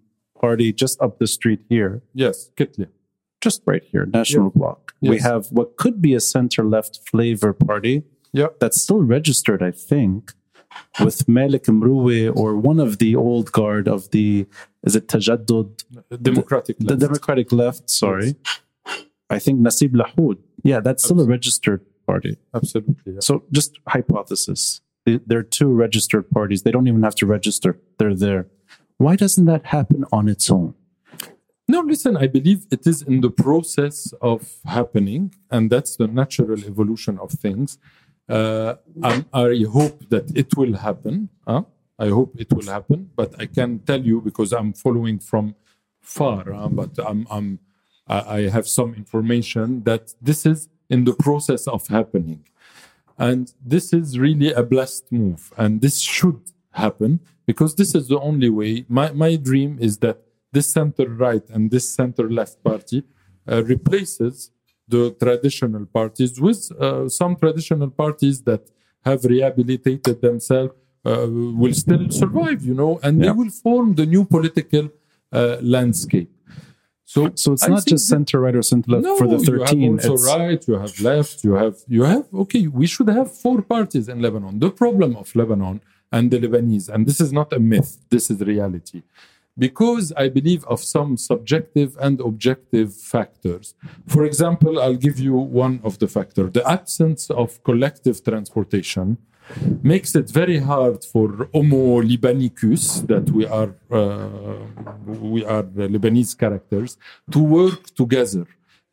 party 0.40 0.72
just 0.72 1.00
up 1.02 1.18
the 1.18 1.26
street 1.26 1.60
here, 1.68 2.02
Yes. 2.14 2.50
Kitli. 2.56 2.86
Just 3.40 3.62
right 3.66 3.82
here, 3.84 4.06
National 4.06 4.50
Bloc. 4.50 4.94
We 5.00 5.16
Yes. 5.16 5.22
have 5.24 5.46
what 5.52 5.76
could 5.76 6.00
be 6.00 6.14
a 6.14 6.20
center 6.20 6.64
left 6.64 7.00
flavor 7.08 7.52
party 7.52 8.02
Yeah. 8.32 8.48
that's 8.60 8.80
still 8.82 9.02
registered, 9.02 9.62
I 9.62 9.70
think, 9.70 10.32
with 11.00 11.28
Malik 11.28 11.64
Mroui 11.64 12.34
or 12.34 12.56
one 12.56 12.80
of 12.80 12.98
the 12.98 13.14
old 13.14 13.52
guard 13.52 13.88
of 13.88 14.10
the, 14.10 14.46
is 14.84 14.96
it 14.96 15.08
Tajaddud? 15.08 15.84
Democratic. 16.22 16.78
The 16.78 16.84
left. 16.86 17.00
Democratic 17.00 17.52
left, 17.52 17.90
sorry. 17.90 18.36
I 19.30 19.38
think 19.38 19.60
Nasib 19.60 19.92
Lahoud. 19.92 20.38
Yeah, 20.62 20.80
that's 20.80 21.04
still 21.04 21.20
a 21.20 21.24
registered 21.26 21.82
party. 22.06 22.38
Absolutely. 22.54 23.14
yeah. 23.14 23.20
So 23.20 23.44
just 23.52 23.78
hypothesis. 23.88 24.80
They- 25.04 25.20
They're 25.26 25.42
two 25.42 25.68
registered 25.68 26.30
parties. 26.30 26.62
They 26.62 26.70
don't 26.70 26.88
even 26.88 27.02
have 27.02 27.14
to 27.16 27.26
register. 27.26 27.78
They're 27.98 28.14
there. 28.14 28.48
Why 28.98 29.14
doesn't 29.16 29.44
that 29.46 29.66
happen 29.66 30.04
on 30.12 30.28
its 30.28 30.50
own? 30.50 30.74
No, 31.76 31.82
listen, 31.82 32.16
I 32.16 32.26
believe 32.26 32.60
it 32.70 32.86
is 32.86 33.02
in 33.02 33.20
the 33.20 33.28
process 33.28 34.14
of 34.22 34.40
happening, 34.64 35.34
and 35.50 35.68
that's 35.68 35.94
the 35.96 36.06
natural 36.06 36.58
evolution 36.64 37.18
of 37.18 37.30
things. 37.44 37.76
Uh, 38.36 38.76
I'm- 39.02 39.26
I 39.46 39.48
hope 39.78 39.98
that 40.08 40.26
it 40.42 40.56
will 40.56 40.74
happen. 40.88 41.28
huh? 41.46 41.64
I 41.98 42.08
hope 42.18 42.30
it 42.44 42.50
will 42.56 42.68
happen, 42.76 43.10
but 43.20 43.30
I 43.38 43.44
can 43.58 43.70
tell 43.88 44.02
you 44.10 44.16
because 44.28 44.50
I'm 44.58 44.72
following 44.72 45.18
from 45.18 45.54
far, 46.00 46.42
huh? 46.50 46.68
but 46.80 46.92
I'm, 47.10 47.20
I'm, 47.30 47.58
I 48.08 48.40
have 48.56 48.66
some 48.78 48.90
information 48.94 49.66
that 49.84 50.14
this 50.28 50.40
is 50.46 50.68
in 50.88 51.04
the 51.04 51.14
process 51.26 51.66
of 51.66 51.86
happening. 51.98 52.40
And 53.18 53.52
this 53.74 53.92
is 53.92 54.18
really 54.18 54.50
a 54.52 54.62
blessed 54.62 55.04
move. 55.12 55.52
And 55.58 55.80
this 55.84 55.96
should 56.00 56.40
happen 56.70 57.20
because 57.50 57.74
this 57.74 57.94
is 57.94 58.08
the 58.08 58.18
only 58.30 58.48
way. 58.60 58.86
My, 58.88 59.12
my 59.12 59.36
dream 59.36 59.76
is 59.88 59.98
that 59.98 60.18
this 60.56 60.68
center 60.78 61.06
right 61.26 61.46
and 61.54 61.62
this 61.74 61.86
center 61.98 62.26
left 62.38 62.56
party 62.70 62.98
uh, 63.02 63.62
replaces 63.74 64.34
the 64.94 65.02
traditional 65.24 65.84
parties 65.98 66.32
with 66.46 66.60
uh, 66.72 67.08
some 67.20 67.32
traditional 67.42 67.90
parties 68.02 68.36
that 68.48 68.62
have 69.08 69.20
rehabilitated 69.34 70.16
themselves 70.28 70.72
uh, 71.04 71.26
will 71.60 71.76
still 71.84 72.04
survive, 72.10 72.60
you 72.70 72.74
know, 72.74 72.92
and 73.04 73.12
they 73.22 73.30
will 73.40 73.52
form 73.66 73.88
the 74.00 74.06
new 74.14 74.24
political 74.36 74.84
uh, 75.32 75.56
landscape. 75.74 76.30
So, 77.12 77.20
So 77.42 77.52
it's 77.54 77.64
I 77.64 77.68
not 77.76 77.84
just 77.86 78.04
center 78.14 78.36
right 78.44 78.56
or 78.60 78.64
center 78.72 78.88
left 78.94 79.04
no, 79.04 79.16
for 79.20 79.28
the 79.28 79.38
13. 79.38 79.80
You 79.80 79.96
have 79.96 80.10
also 80.10 80.14
it's- 80.14 80.26
right, 80.40 80.62
you 80.70 80.76
have 80.84 80.94
left, 81.10 81.36
you 81.46 81.52
have 81.62 81.76
you 81.96 82.02
have 82.12 82.24
okay, 82.42 82.62
we 82.80 82.86
should 82.92 83.10
have 83.18 83.28
four 83.44 83.58
parties 83.74 84.06
in 84.12 84.16
Lebanon. 84.26 84.54
The 84.66 84.72
problem 84.82 85.10
of 85.22 85.26
Lebanon 85.40 85.76
and 86.16 86.24
the 86.32 86.38
Lebanese, 86.44 86.86
and 86.92 87.00
this 87.08 87.20
is 87.26 87.30
not 87.38 87.48
a 87.58 87.60
myth, 87.72 87.90
this 88.14 88.24
is 88.32 88.36
reality. 88.54 89.00
Because 89.58 90.12
I 90.16 90.28
believe 90.28 90.64
of 90.64 90.80
some 90.80 91.16
subjective 91.16 91.96
and 92.00 92.20
objective 92.20 92.94
factors. 92.94 93.74
For 94.06 94.24
example, 94.24 94.80
I'll 94.80 95.02
give 95.08 95.18
you 95.18 95.34
one 95.34 95.80
of 95.82 95.98
the 95.98 96.08
factors. 96.08 96.52
The 96.52 96.68
absence 96.68 97.30
of 97.30 97.62
collective 97.64 98.22
transportation 98.22 99.16
makes 99.82 100.14
it 100.14 100.28
very 100.30 100.58
hard 100.58 101.04
for 101.04 101.48
Homo 101.54 102.02
Libanicus, 102.02 103.06
that 103.06 103.30
we 103.30 103.46
are 103.46 103.74
uh, 103.90 104.58
we 105.06 105.44
are 105.44 105.62
Lebanese 105.62 106.36
characters, 106.36 106.98
to 107.30 107.38
work 107.38 107.94
together 107.94 108.46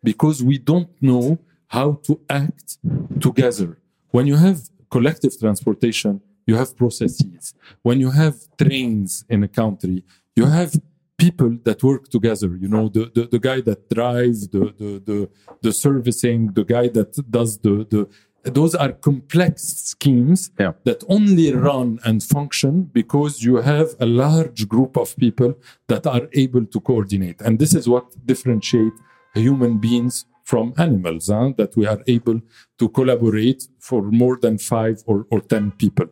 because 0.04 0.44
we 0.44 0.58
don't 0.58 0.90
know 1.02 1.40
how 1.68 1.94
to 2.04 2.20
act 2.30 2.78
together. 3.20 3.78
When 4.12 4.28
you 4.28 4.36
have 4.36 4.70
collective 4.92 5.40
transportation, 5.40 6.22
you 6.46 6.56
have 6.56 6.78
processes. 6.78 7.54
When 7.82 8.00
you 8.00 8.12
have 8.12 8.36
trains 8.58 9.26
in 9.30 9.44
a 9.44 9.48
country, 9.48 10.04
you 10.36 10.46
have 10.46 10.74
people 11.18 11.58
that 11.64 11.84
work 11.84 12.10
together. 12.10 12.58
You 12.60 12.68
know, 12.68 12.90
the, 12.90 13.12
the, 13.14 13.28
the 13.28 13.40
guy 13.40 13.62
that 13.62 13.90
drives, 13.90 14.48
the, 14.48 14.74
the, 14.78 15.02
the, 15.06 15.30
the 15.62 15.72
servicing, 15.72 16.48
the 16.54 16.64
guy 16.64 16.88
that 16.90 17.12
does 17.30 17.60
the, 17.60 17.86
the 17.90 18.10
those 18.44 18.76
are 18.76 18.92
complex 18.92 19.64
schemes 19.64 20.52
Yeah. 20.60 20.74
that 20.84 21.04
only 21.08 21.54
run 21.54 22.00
and 22.04 22.22
function 22.22 22.84
because 22.84 23.42
you 23.42 23.56
have 23.58 23.96
a 24.02 24.06
large 24.06 24.68
group 24.68 24.98
of 24.98 25.16
people 25.16 25.56
that 25.88 26.06
are 26.06 26.28
able 26.34 26.66
to 26.66 26.80
coordinate. 26.82 27.40
And 27.42 27.58
this 27.58 27.74
is 27.74 27.88
what 27.88 28.06
differentiates 28.26 29.00
human 29.34 29.78
beings 29.78 30.26
from 30.44 30.74
animals, 30.78 31.30
huh? 31.30 31.54
that 31.58 31.78
we 31.78 31.86
are 31.86 32.02
able 32.06 32.42
to 32.80 32.90
collaborate 32.90 33.66
for 33.80 34.02
more 34.02 34.38
than 34.42 34.58
five 34.58 35.02
or, 35.06 35.26
or 35.32 35.40
10 35.40 35.72
people. 35.78 36.08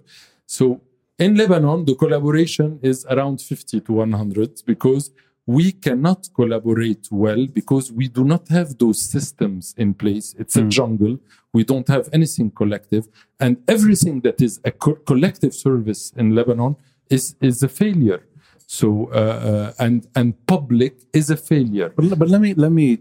So 0.46 0.80
in 1.26 1.36
Lebanon, 1.36 1.86
the 1.86 1.96
collaboration 1.96 2.80
is 2.82 3.06
around 3.14 3.42
50 3.42 3.82
to 3.82 3.94
100 3.94 4.62
because 4.66 5.12
we 5.46 5.72
cannot 5.72 6.30
collaborate 6.36 7.08
well 7.12 7.46
because 7.60 7.92
we 7.92 8.08
do 8.08 8.24
not 8.24 8.48
have 8.50 8.78
those 8.78 9.00
systems 9.16 9.74
in 9.78 9.94
place. 9.94 10.36
It's 10.42 10.56
a 10.56 10.64
jungle. 10.64 11.20
We 11.54 11.64
don't 11.64 11.88
have 11.88 12.10
anything 12.14 12.52
collective. 12.52 13.08
And 13.40 13.58
everything 13.68 14.22
that 14.22 14.42
is 14.42 14.60
a 14.64 14.72
co- 14.72 15.00
collective 15.12 15.54
service 15.54 16.12
in 16.16 16.36
Lebanon 16.36 16.76
is, 17.10 17.36
is 17.42 17.64
a 17.64 17.70
failure. 17.70 18.22
So, 18.68 18.88
uh, 19.12 19.16
uh, 19.50 19.74
and, 19.86 20.08
and 20.16 20.28
public 20.48 20.94
is 21.14 21.30
a 21.30 21.38
failure. 21.38 21.90
But, 21.96 22.18
but 22.18 22.30
let 22.30 22.42
me 22.42 22.54
let 22.54 22.72
me 22.72 23.00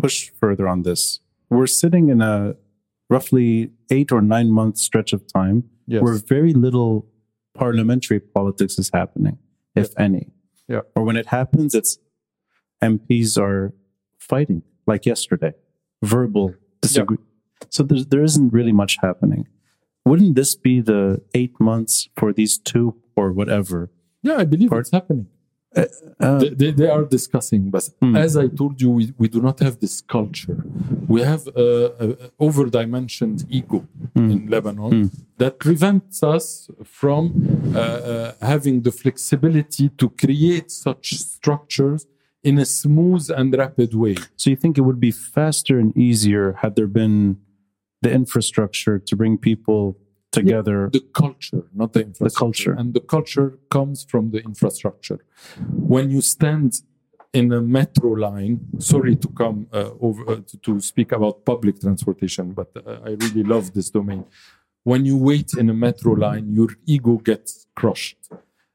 push 0.00 0.30
further 0.40 0.66
on 0.66 0.82
this. 0.82 1.20
We're 1.50 1.66
sitting 1.82 2.08
in 2.08 2.22
a 2.22 2.56
roughly 3.10 3.70
eight 3.90 4.10
or 4.10 4.22
nine 4.22 4.50
month 4.50 4.78
stretch 4.78 5.12
of 5.12 5.22
time 5.40 5.58
Yes. 5.86 6.02
where 6.02 6.14
very 6.14 6.54
little 6.54 7.06
parliamentary 7.54 8.20
politics 8.20 8.78
is 8.78 8.90
happening, 8.92 9.38
if 9.74 9.98
any. 9.98 10.32
Yeah. 10.68 10.80
Or 10.94 11.04
when 11.04 11.16
it 11.16 11.26
happens, 11.26 11.74
it's 11.74 11.98
MPs 12.82 13.38
are 13.40 13.72
fighting, 14.18 14.62
like 14.86 15.06
yesterday, 15.06 15.52
verbal 16.02 16.54
disagree. 16.80 17.18
So 17.70 17.82
there's, 17.82 18.06
there 18.06 18.22
isn't 18.22 18.52
really 18.52 18.72
much 18.72 18.98
happening. 19.00 19.46
Wouldn't 20.04 20.34
this 20.34 20.54
be 20.54 20.80
the 20.80 21.22
eight 21.32 21.58
months 21.58 22.08
for 22.16 22.32
these 22.32 22.58
two 22.58 22.96
or 23.16 23.32
whatever? 23.32 23.90
Yeah, 24.22 24.36
I 24.36 24.44
believe 24.44 24.72
it's 24.72 24.90
happening. 24.90 25.28
Uh, 25.76 26.38
they, 26.38 26.50
they, 26.50 26.70
they 26.70 26.88
are 26.88 27.04
discussing, 27.04 27.70
but 27.70 27.84
Hmm. 28.00 28.16
as 28.16 28.36
I 28.36 28.46
told 28.48 28.80
you, 28.82 28.90
we, 28.90 29.12
we 29.18 29.28
do 29.28 29.40
not 29.40 29.58
have 29.60 29.74
this 29.80 30.00
culture. 30.16 30.58
We 31.08 31.20
have 31.22 31.42
a, 31.48 31.68
a 32.04 32.06
over-dimensioned 32.46 33.44
ego 33.48 33.80
Hmm. 34.16 34.30
in 34.30 34.46
Lebanon 34.54 35.10
that 35.38 35.58
prevents 35.58 36.22
us 36.22 36.70
from 36.84 37.22
uh, 37.74 37.78
uh, 37.78 38.32
having 38.40 38.82
the 38.82 38.92
flexibility 38.92 39.88
to 40.00 40.06
create 40.10 40.70
such 40.70 41.06
structures 41.18 42.06
in 42.48 42.58
a 42.58 42.64
smooth 42.64 43.24
and 43.38 43.48
rapid 43.64 43.94
way. 43.94 44.16
So 44.36 44.50
you 44.50 44.56
think 44.56 44.78
it 44.78 44.82
would 44.82 45.00
be 45.00 45.10
faster 45.10 45.78
and 45.82 45.90
easier 45.96 46.44
had 46.62 46.76
there 46.76 46.86
been 46.86 47.38
the 48.02 48.12
infrastructure 48.12 48.98
to 49.08 49.16
bring 49.16 49.38
people 49.38 49.96
together? 50.34 50.90
the 50.92 51.04
culture, 51.22 51.64
not 51.74 51.92
the 51.92 52.02
infrastructure. 52.02 52.72
culture. 52.72 52.80
And 52.80 52.94
the 52.94 53.00
culture 53.00 53.58
comes 53.70 54.04
from 54.04 54.30
the 54.30 54.40
infrastructure. 54.50 55.18
When 55.94 56.10
you 56.10 56.20
stand 56.20 56.80
in 57.32 57.52
a 57.52 57.60
metro 57.60 58.10
line, 58.10 58.60
sorry 58.78 59.16
to 59.16 59.28
come 59.28 59.66
uh, 59.72 59.90
over 60.00 60.22
uh, 60.30 60.36
to, 60.48 60.56
to 60.66 60.80
speak 60.80 61.12
about 61.12 61.44
public 61.44 61.80
transportation, 61.80 62.52
but 62.52 62.70
uh, 62.76 62.98
I 63.04 63.10
really 63.10 63.42
love 63.42 63.72
this 63.74 63.90
domain. 63.90 64.24
When 64.84 65.04
you 65.04 65.16
wait 65.16 65.52
in 65.58 65.68
a 65.70 65.74
metro 65.74 66.12
line, 66.12 66.52
your 66.52 66.68
ego 66.86 67.16
gets 67.16 67.66
crushed. 67.74 68.18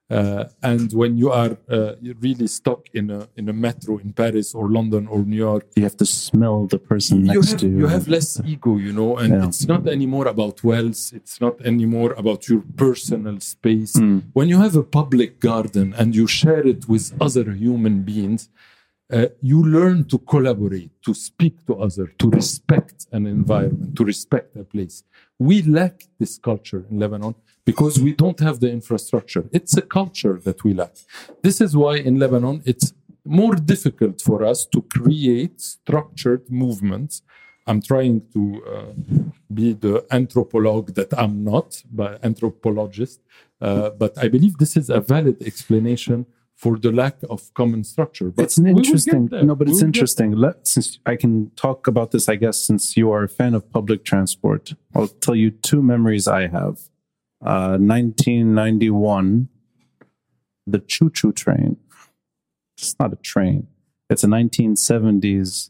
Uh, 0.10 0.46
and 0.64 0.92
when 0.94 1.18
you 1.18 1.30
are 1.32 1.56
uh, 1.70 1.94
really 2.20 2.48
stuck 2.48 2.82
in 2.94 3.12
a 3.12 3.28
in 3.38 3.48
a 3.48 3.54
metro 3.54 4.00
in 4.00 4.12
Paris 4.12 4.56
or 4.56 4.68
London 4.78 5.06
or 5.08 5.20
New 5.24 5.36
York, 5.50 5.66
you 5.76 5.84
have 5.84 5.98
to 5.98 6.06
smell 6.06 6.66
the 6.66 6.80
person 6.80 7.20
you 7.26 7.34
next 7.34 7.52
have, 7.52 7.60
to 7.60 7.68
you. 7.70 7.78
you 7.82 7.88
have 7.88 8.08
less 8.08 8.42
ego, 8.44 8.78
you 8.78 8.92
know, 8.92 9.18
and 9.18 9.30
Yeah. 9.34 9.48
it's 9.48 9.68
not 9.68 9.88
anymore 9.88 10.28
about 10.36 10.64
wealth. 10.64 11.14
It's 11.14 11.40
not 11.40 11.56
anymore 11.64 12.12
about 12.18 12.42
your 12.50 12.64
personal 12.76 13.40
space. 13.40 13.94
Hmm. 14.00 14.20
When 14.34 14.48
you 14.50 14.58
have 14.66 14.76
a 14.76 14.84
public 15.00 15.32
garden 15.40 15.94
and 16.00 16.16
you 16.16 16.26
share 16.26 16.66
it 16.74 16.82
with 16.90 17.06
other 17.22 17.46
human 17.66 17.96
beings, 18.02 18.50
uh, 19.14 19.28
you 19.42 19.60
learn 19.78 20.06
to 20.06 20.18
collaborate, 20.34 20.92
to 21.08 21.14
speak 21.14 21.56
to 21.68 21.74
others, 21.86 22.10
to 22.22 22.30
respect 22.42 22.98
an 23.12 23.24
environment, 23.28 23.96
to 23.98 24.04
respect 24.14 24.56
a 24.56 24.64
place. 24.64 25.04
We 25.38 25.62
lack 25.64 25.96
this 26.20 26.34
culture 26.40 26.82
in 26.90 27.00
Lebanon 27.00 27.36
because 27.70 27.96
we 28.08 28.12
don't 28.24 28.40
have 28.48 28.58
the 28.64 28.72
infrastructure. 28.80 29.44
It's 29.58 29.74
a 29.84 29.86
culture 30.00 30.36
that 30.48 30.58
we 30.66 30.72
lack. 30.82 30.94
This 31.46 31.58
is 31.66 31.72
why 31.82 31.94
in 32.08 32.14
Lebanon 32.24 32.58
it's 32.72 32.88
more 33.42 33.56
difficult 33.74 34.18
for 34.28 34.38
us 34.52 34.60
to 34.74 34.80
create 34.98 35.56
structured 35.62 36.44
movements. 36.64 37.14
I'm 37.70 37.82
trying 37.92 38.18
to 38.36 38.42
uh, 38.74 38.94
be 39.60 39.68
the 39.86 39.96
anthropologue 40.20 40.90
that 41.00 41.12
I'm 41.22 41.36
not, 41.52 41.70
but 42.00 42.12
anthropologist. 42.30 43.20
Uh, 43.62 43.90
but 44.02 44.12
I 44.24 44.28
believe 44.36 44.54
this 44.64 44.76
is 44.82 44.88
a 44.90 45.02
valid 45.14 45.38
explanation 45.50 46.20
for 46.62 46.74
the 46.86 46.92
lack 47.02 47.18
of 47.34 47.40
common 47.60 47.82
structure. 47.94 48.30
But 48.36 48.44
it's 48.46 48.58
an 48.58 48.66
we 48.66 48.74
will 48.74 48.82
get 48.82 48.88
interesting 48.88 49.24
no 49.50 49.56
but 49.56 49.68
We 49.68 49.74
it's 49.74 49.84
interesting 49.90 50.30
Let, 50.46 50.68
since 50.74 50.88
i 51.06 51.16
can 51.24 51.34
talk 51.66 51.80
about 51.94 52.10
this 52.14 52.26
i 52.34 52.36
guess 52.44 52.58
since 52.70 52.84
you 53.00 53.08
are 53.14 53.24
a 53.30 53.34
fan 53.40 53.54
of 53.60 53.62
public 53.78 54.00
transport 54.12 54.64
i'll 54.96 55.14
tell 55.26 55.38
you 55.44 55.50
two 55.70 55.82
memories 55.94 56.26
i 56.40 56.48
have 56.60 56.76
uh, 57.42 57.78
1991 57.80 59.48
the 60.68 60.80
choo-choo 60.80 61.32
train 61.32 61.78
it's 62.78 62.96
not 63.00 63.14
a 63.14 63.16
train 63.18 63.68
it's 64.10 64.24
a 64.24 64.28
1970s 64.28 65.70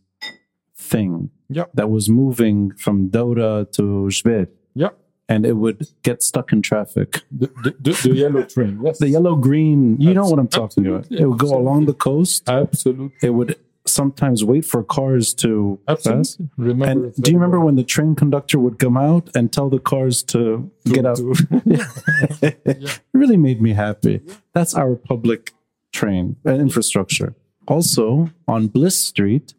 thing 0.76 1.30
Yeah. 1.50 1.66
that 1.74 1.90
was 1.90 2.10
moving 2.10 2.72
from 2.78 3.10
Doura 3.10 3.70
to 3.74 3.82
Jbel. 4.10 4.48
Yeah. 4.76 4.90
and 5.28 5.46
it 5.46 5.54
would 5.54 5.88
get 6.04 6.24
stuck 6.24 6.52
in 6.52 6.62
traffic. 6.62 7.22
The, 7.32 7.48
the, 7.64 7.92
the, 8.10 8.16
yellow 8.16 8.44
train. 8.44 8.80
Yes. 8.84 8.98
The 8.98 9.10
yellow 9.10 9.36
green, 9.36 10.00
you 10.02 10.14
know 10.14 10.28
what 10.28 10.40
I'm 10.40 10.48
talking 10.48 10.88
about. 10.88 11.06
It 11.12 11.26
would 11.28 11.38
go 11.38 11.56
along 11.56 11.86
the 11.86 11.94
coast. 11.94 12.50
Absolutely. 12.50 13.16
It 13.22 13.32
would 13.32 13.56
sometimes 13.90 14.44
wait 14.44 14.66
for 14.66 14.84
cars 14.84 15.34
to 15.36 15.80
pass. 15.88 16.08
Absolutely. 16.08 16.50
Remember 16.58 17.06
And 17.06 17.16
do 17.16 17.32
you 17.32 17.38
remember 17.38 17.60
well. 17.60 17.68
when 17.68 17.76
the 17.76 17.84
train 17.84 18.16
conductor 18.16 18.60
would 18.60 18.80
come 18.80 18.98
out 18.98 19.30
and 19.36 19.52
tell 19.52 19.70
the 19.70 19.80
cars 19.80 20.24
to, 20.24 20.72
get 20.86 21.06
out? 21.06 21.20
it 22.42 23.00
really 23.14 23.38
made 23.38 23.62
me 23.62 23.74
happy. 23.74 24.22
That's 24.54 24.74
our 24.76 24.96
public 24.96 25.54
train 25.92 26.36
uh, 26.46 26.52
infrastructure. 26.54 27.36
Also, 27.68 28.30
on 28.48 28.68
Bliss 28.68 29.00
Street, 29.06 29.54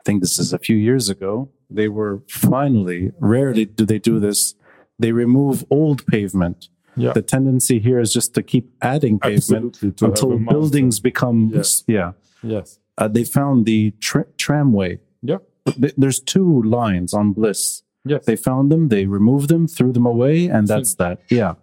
I 0.00 0.02
think 0.04 0.20
this 0.22 0.38
is 0.38 0.52
a 0.52 0.58
few 0.58 0.76
years 0.76 1.08
ago, 1.08 1.50
they 1.68 1.88
were 1.88 2.22
finally, 2.28 3.12
rarely 3.18 3.64
do 3.64 3.84
they 3.84 3.98
do 3.98 4.18
this, 4.20 4.54
they 4.98 5.12
remove 5.12 5.64
old 5.70 6.06
pavement. 6.06 6.68
Yeah. 6.96 7.12
The 7.12 7.20
tendency 7.22 7.78
here 7.78 8.00
is 8.00 8.10
just 8.12 8.32
to 8.34 8.42
keep 8.42 8.72
adding 8.80 9.18
pavement 9.18 9.76
Absolutely, 9.76 10.08
until 10.08 10.38
buildings 10.38 11.00
become, 11.00 11.50
Yes. 11.54 11.84
yeah. 11.86 12.12
Yes. 12.42 12.78
Uh, 12.98 13.08
they 13.08 13.24
found 13.24 13.66
the 13.66 13.92
tra- 14.00 14.26
tramway. 14.38 14.98
Yeah. 15.22 15.38
Th- 15.66 15.94
There's 15.96 16.20
two 16.20 16.62
lines 16.62 17.12
on 17.12 17.32
Bliss. 17.32 17.82
Yes. 18.04 18.24
They 18.24 18.36
found 18.36 18.70
them, 18.70 18.88
they 18.88 19.06
removed 19.06 19.48
them, 19.48 19.66
threw 19.66 19.92
them 19.92 20.06
away, 20.06 20.46
and 20.46 20.68
that's 20.68 20.94
that. 20.94 21.20
Yeah. 21.28 21.54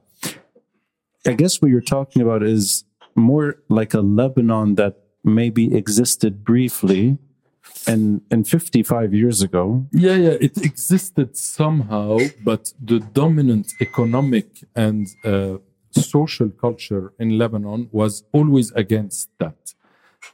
I 1.26 1.34
guess 1.34 1.62
what 1.62 1.72
you're 1.72 1.82
talking 1.82 2.22
about 2.22 2.44
is 2.44 2.84
more 3.16 3.56
like 3.70 3.94
a 3.94 4.02
Lebanon 4.02 4.76
that 4.76 4.98
maybe 5.24 5.74
existed 5.76 6.44
briefly 6.44 7.18
and 7.88 8.22
and 8.30 8.46
55 8.48 9.14
years 9.14 9.42
ago. 9.42 9.86
Yeah, 9.94 10.16
yeah, 10.16 10.36
it 10.42 10.58
existed 10.58 11.38
somehow, 11.38 12.18
but 12.44 12.74
the 12.84 13.00
dominant 13.00 13.72
economic 13.80 14.48
and 14.76 15.08
uh, 15.24 15.58
social 15.92 16.50
culture 16.50 17.14
in 17.20 17.38
Lebanon 17.38 17.88
was 17.92 18.24
always 18.34 18.72
against 18.74 19.30
that. 19.40 19.74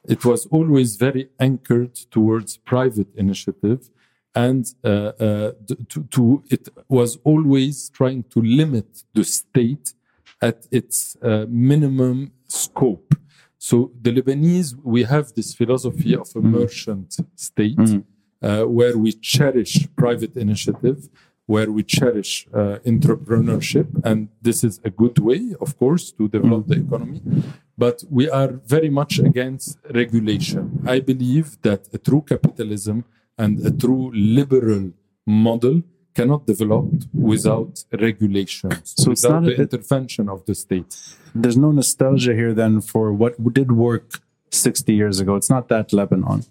It 0.08 0.26
was 0.26 0.46
always 0.48 0.96
very 0.96 1.30
anchored 1.40 1.96
towards 2.12 2.58
private 2.58 3.14
initiative, 3.16 3.90
and 4.36 4.66
uh, 4.84 4.88
uh, 4.88 5.52
to, 5.90 6.04
to 6.12 6.44
it 6.50 6.70
was 6.88 7.18
always 7.24 7.90
trying 7.90 8.24
to 8.34 8.42
limit 8.42 9.04
the 9.14 9.24
state 9.24 9.94
at 10.42 10.68
its 10.72 11.18
uh, 11.22 11.46
minimum 11.50 12.32
scope. 12.48 13.16
So 13.58 13.92
the 14.02 14.12
Lebanese, 14.12 14.76
we 14.84 15.04
have 15.04 15.34
this 15.34 15.54
philosophy 15.54 16.16
of 16.16 16.30
a 16.36 16.40
merchant 16.40 17.18
state 17.36 17.78
uh, 18.42 18.64
where 18.64 18.98
we 18.98 19.12
cherish 19.12 19.88
private 19.98 20.36
initiative, 20.38 21.10
where 21.54 21.72
we 21.78 21.82
cherish 21.98 22.32
uh, 22.54 22.78
entrepreneurship, 22.94 23.88
and 24.10 24.20
this 24.48 24.60
is 24.64 24.80
a 24.90 24.92
good 25.02 25.18
way, 25.30 25.42
of 25.66 25.70
course, 25.82 26.06
to 26.18 26.24
develop 26.38 26.68
the 26.68 26.78
economy. 26.86 27.22
But 27.76 27.98
we 28.18 28.30
are 28.30 28.52
very 28.76 28.92
much 29.00 29.14
against 29.30 29.80
regulation. 30.02 30.64
I 30.96 31.00
believe 31.12 31.48
that 31.64 31.82
a 31.92 31.98
true 31.98 32.24
capitalism 32.34 32.98
and 33.36 33.52
a 33.66 33.72
true 33.84 34.12
liberal 34.14 34.92
model 35.26 35.82
cannot 36.14 36.46
develop 36.46 36.86
without 37.32 37.84
regulation, 38.08 38.70
So 38.84 39.12
it's 39.12 39.24
without 39.24 39.42
not 39.42 39.44
the 39.50 39.56
intervention 39.66 40.30
of 40.30 40.46
the 40.46 40.54
state. 40.54 40.92
There's 41.34 41.58
no 41.66 41.72
nostalgia 41.72 42.34
here 42.42 42.54
then 42.62 42.74
for 42.82 43.06
what 43.22 43.34
did 43.60 43.70
work 43.88 44.08
60 44.52 44.94
years 44.94 45.20
ago. 45.20 45.36
It's 45.36 45.50
not 45.50 45.68
that 45.70 45.94
Lebanon. 45.94 46.44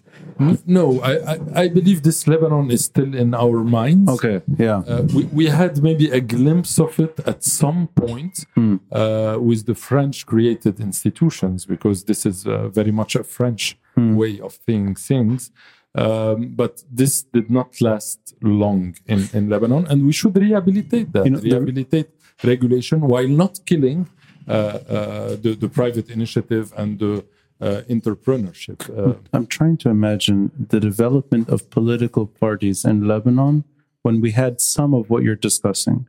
No, 0.67 1.01
I, 1.01 1.33
I, 1.33 1.39
I 1.63 1.69
believe 1.69 2.03
this 2.03 2.27
Lebanon 2.29 2.71
is 2.71 2.85
still 2.85 3.15
in 3.15 3.35
our 3.35 3.65
minds. 3.65 4.11
Okay. 4.11 4.41
Yeah. 4.57 4.83
Uh, 4.87 5.03
we, 5.15 5.25
we 5.25 5.47
had 5.47 5.83
maybe 5.83 6.11
a 6.11 6.21
glimpse 6.21 6.79
of 6.79 6.99
it 7.01 7.19
at 7.27 7.43
some 7.43 7.89
point 7.89 8.45
uh, 8.93 9.37
with 9.41 9.67
the 9.67 9.75
French 9.75 10.27
created 10.27 10.81
institutions, 10.81 11.67
because 11.67 12.05
this 12.05 12.25
is 12.25 12.47
uh, 12.47 12.69
very 12.69 12.93
much 12.93 13.17
a 13.17 13.25
French 13.25 13.79
way 13.97 14.41
of 14.41 14.59
seeing 14.65 14.95
things. 14.95 15.51
Um, 15.95 16.55
but 16.55 16.85
this 16.91 17.23
did 17.23 17.51
not 17.51 17.81
last 17.81 18.35
long 18.43 18.95
in, 19.07 19.29
in 19.33 19.49
Lebanon, 19.49 19.87
and 19.89 20.07
we 20.07 20.13
should 20.13 20.37
rehabilitate 20.37 21.13
that, 21.13 21.25
You 21.25 21.33
know, 21.33 21.41
rehabilitate 21.41 22.11
regulation 22.45 23.01
while 23.01 23.27
not 23.27 23.59
killing 23.67 24.09
uh, 24.47 24.53
uh, 24.53 25.37
the, 25.43 25.57
the 25.59 25.69
private 25.69 26.11
initiative 26.11 26.73
and 26.77 26.99
the 26.99 27.25
uh, 27.61 27.83
entrepreneurship. 27.89 28.79
Uh, 28.97 29.15
I'm 29.33 29.47
trying 29.47 29.77
to 29.79 29.89
imagine 29.89 30.51
the 30.69 30.81
development 30.81 31.49
of 31.49 31.71
political 31.71 32.27
parties 32.27 32.85
in 32.85 33.07
Lebanon 33.09 33.65
when 34.03 34.21
we 34.21 34.31
had 34.33 34.61
some 34.61 34.95
of 34.95 35.11
what 35.11 35.23
you're 35.25 35.35
discussing. 35.37 36.07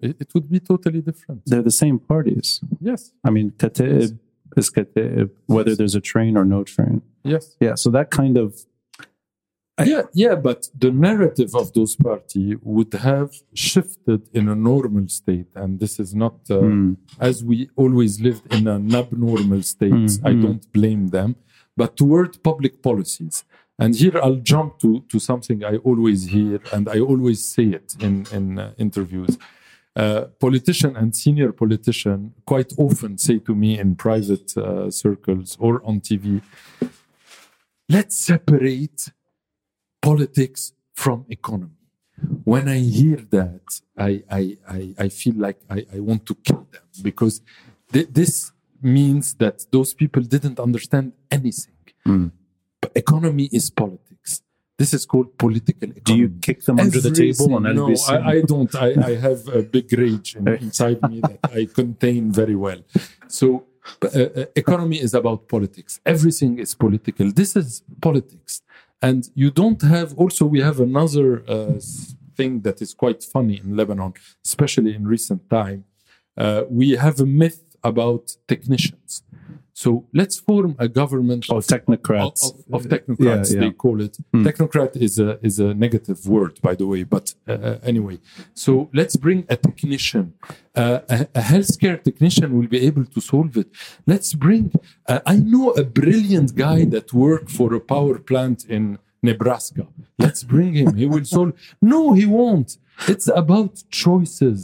it, 0.00 0.16
it 0.20 0.28
would 0.34 0.48
be 0.50 0.60
totally 0.60 1.00
different. 1.00 1.42
They're 1.46 1.62
the 1.62 1.70
same 1.84 1.98
parties. 1.98 2.60
Yes, 2.80 3.12
I 3.24 3.30
mean, 3.30 3.52
Kataib 3.52 4.18
is 4.56 4.70
Kataib, 4.70 5.30
whether 5.46 5.74
there's 5.74 5.94
a 5.94 6.00
train 6.00 6.36
or 6.36 6.44
no 6.44 6.64
train. 6.64 7.02
yes. 7.24 7.56
Yeah. 7.60 7.74
So 7.74 7.90
that 7.90 8.10
kind 8.10 8.36
of, 8.36 8.64
yeah, 9.84 10.02
yeah, 10.12 10.34
but 10.34 10.68
the 10.78 10.90
narrative 10.90 11.54
of 11.54 11.72
those 11.72 11.96
parties 11.96 12.56
would 12.62 12.92
have 12.94 13.30
shifted 13.54 14.28
in 14.32 14.48
a 14.48 14.54
normal 14.54 15.08
state, 15.08 15.48
and 15.54 15.80
this 15.80 15.98
is 16.00 16.14
not 16.14 16.34
uh, 16.50 16.58
Hmm. 16.60 16.94
as 17.20 17.44
we 17.44 17.70
always 17.76 18.20
lived 18.20 18.52
in 18.52 18.66
an 18.66 18.94
abnormal 18.94 19.62
state. 19.62 19.92
Mm, 19.92 20.20
I 20.24 20.32
mm. 20.32 20.42
don't 20.42 20.72
blame 20.72 21.08
them, 21.08 21.36
but 21.76 21.96
toward 21.96 22.42
public 22.42 22.82
policies. 22.82 23.44
And 23.78 23.94
here 23.94 24.18
I'll 24.20 24.42
jump 24.54 24.80
to 24.80 25.04
to 25.10 25.18
something 25.20 25.64
I 25.64 25.76
always 25.88 26.20
hear, 26.34 26.60
and 26.72 26.88
I 26.88 26.98
always 27.10 27.40
say 27.54 27.66
it 27.78 27.88
in 28.00 28.26
in 28.32 28.58
uh, 28.58 28.72
interviews. 28.76 29.38
Uh, 29.96 30.26
politician 30.38 30.96
and 30.96 31.14
senior 31.14 31.50
politician 31.52 32.32
quite 32.46 32.72
often 32.78 33.18
say 33.18 33.38
to 33.38 33.54
me 33.54 33.78
in 33.78 33.96
private 33.96 34.56
uh, 34.56 34.90
circles 34.90 35.56
or 35.58 35.82
on 35.84 36.00
TV, 36.00 36.40
let's 37.88 38.16
separate 38.16 39.10
politics 40.10 40.62
from 41.02 41.18
economy. 41.38 41.82
When 42.52 42.64
I 42.76 42.78
hear 43.00 43.18
that, 43.38 43.66
I, 44.08 44.10
I, 44.40 44.42
I, 44.76 44.80
I 45.04 45.08
feel 45.20 45.36
like 45.46 45.58
I, 45.76 45.78
I 45.96 45.98
want 46.08 46.22
to 46.30 46.34
kill 46.46 46.62
them 46.74 46.86
because 47.08 47.34
th- 47.92 48.08
this 48.20 48.32
means 48.98 49.26
that 49.42 49.56
those 49.74 49.90
people 50.02 50.22
didn't 50.34 50.58
understand 50.68 51.06
anything. 51.38 51.74
P- 52.82 52.90
Economy 53.04 53.46
is 53.58 53.64
politics. 53.84 54.30
This 54.80 54.90
is 54.98 55.02
called 55.12 55.28
political 55.44 55.88
economy. 55.90 56.10
do 56.10 56.16
you 56.22 56.28
kick 56.48 56.58
them 56.66 56.76
under 56.84 57.00
the 57.06 57.12
table 57.22 57.46
on 57.56 57.62
No, 57.80 57.86
I, 58.14 58.16
I 58.34 58.36
don't. 58.52 58.72
I, 58.86 58.88
I 59.10 59.12
have 59.26 59.40
a 59.60 59.62
big 59.76 59.86
rage 60.02 60.28
in, 60.38 60.44
inside 60.66 60.98
me 61.10 61.16
that 61.28 61.40
I 61.58 61.60
contain 61.80 62.22
very 62.40 62.58
well. 62.66 62.80
So, 63.38 63.46
uh, 64.02 64.06
uh, 64.06 64.44
economy 64.62 64.98
is 65.06 65.12
about 65.20 65.40
politics. 65.56 65.92
Everything 66.14 66.52
is 66.64 66.70
political. 66.84 67.26
This 67.40 67.50
is 67.62 67.68
politics, 68.08 68.52
and 69.00 69.28
you 69.34 69.50
don't 69.50 69.82
have. 69.82 70.14
Also, 70.16 70.44
we 70.46 70.60
have 70.60 70.80
another 70.80 71.42
uh, 71.48 71.80
thing 72.36 72.60
that 72.62 72.80
is 72.82 72.94
quite 72.94 73.22
funny 73.22 73.58
in 73.62 73.76
Lebanon, 73.76 74.14
especially 74.44 74.94
in 74.94 75.06
recent 75.06 75.48
time. 75.50 75.84
Uh, 76.36 76.62
we 76.68 76.92
have 76.92 77.20
a 77.20 77.26
myth 77.26 77.64
about 77.82 78.36
technicians. 78.46 79.22
So 79.82 79.90
let's 80.20 80.36
form 80.48 80.74
a 80.86 80.88
government 81.00 81.44
of 81.50 81.64
technocrats. 81.74 82.40
Of, 82.48 82.74
of 82.76 82.82
technocrats, 82.94 83.48
Yeah, 83.48 83.54
yeah. 83.54 83.60
they 83.64 83.72
call 83.84 83.96
it. 84.06 84.14
Technocrat 84.48 84.92
is 85.06 85.14
a 85.26 85.30
is 85.48 85.56
a 85.66 85.70
negative 85.86 86.20
word, 86.34 86.54
by 86.68 86.74
the 86.80 86.86
way. 86.92 87.02
But 87.14 87.26
uh, 87.46 87.52
uh, 87.52 87.90
anyway, 87.92 88.16
so 88.64 88.72
let's 89.00 89.16
bring 89.26 89.40
a 89.54 89.56
technician. 89.68 90.24
Uh, 90.74 90.98
a, 91.16 91.16
a 91.40 91.42
healthcare 91.52 91.98
technician 92.08 92.48
will 92.58 92.70
be 92.76 92.80
able 92.88 93.06
to 93.14 93.20
solve 93.32 93.52
it. 93.62 93.68
Let's 94.12 94.30
bring. 94.46 94.64
Uh, 95.10 95.20
I 95.34 95.36
know 95.52 95.66
a 95.82 95.84
brilliant 96.00 96.50
guy 96.64 96.80
that 96.94 97.06
worked 97.26 97.50
for 97.58 97.68
a 97.80 97.82
power 97.94 98.16
plant 98.30 98.58
in 98.76 98.84
Nebraska. 99.30 99.84
Let's 100.24 100.42
bring 100.54 100.72
him. 100.80 100.90
He 101.02 101.06
will 101.12 101.26
solve. 101.36 101.52
No, 101.94 102.00
he 102.20 102.26
won't. 102.38 102.70
It's 103.12 103.28
about 103.42 103.72
choices, 104.04 104.58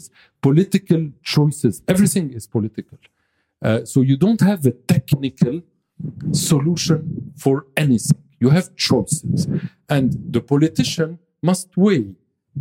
political 0.48 1.02
choices. 1.34 1.74
Everything 1.92 2.26
is 2.38 2.44
political. 2.56 2.98
Uh, 3.62 3.84
so 3.84 4.00
you 4.02 4.16
don't 4.16 4.40
have 4.40 4.64
a 4.66 4.72
technical 4.72 5.62
solution 6.32 7.32
for 7.36 7.66
anything. 7.76 8.18
You 8.40 8.50
have 8.50 8.74
choices, 8.76 9.46
and 9.88 10.16
the 10.30 10.40
politician 10.40 11.18
must 11.42 11.76
weigh 11.76 12.14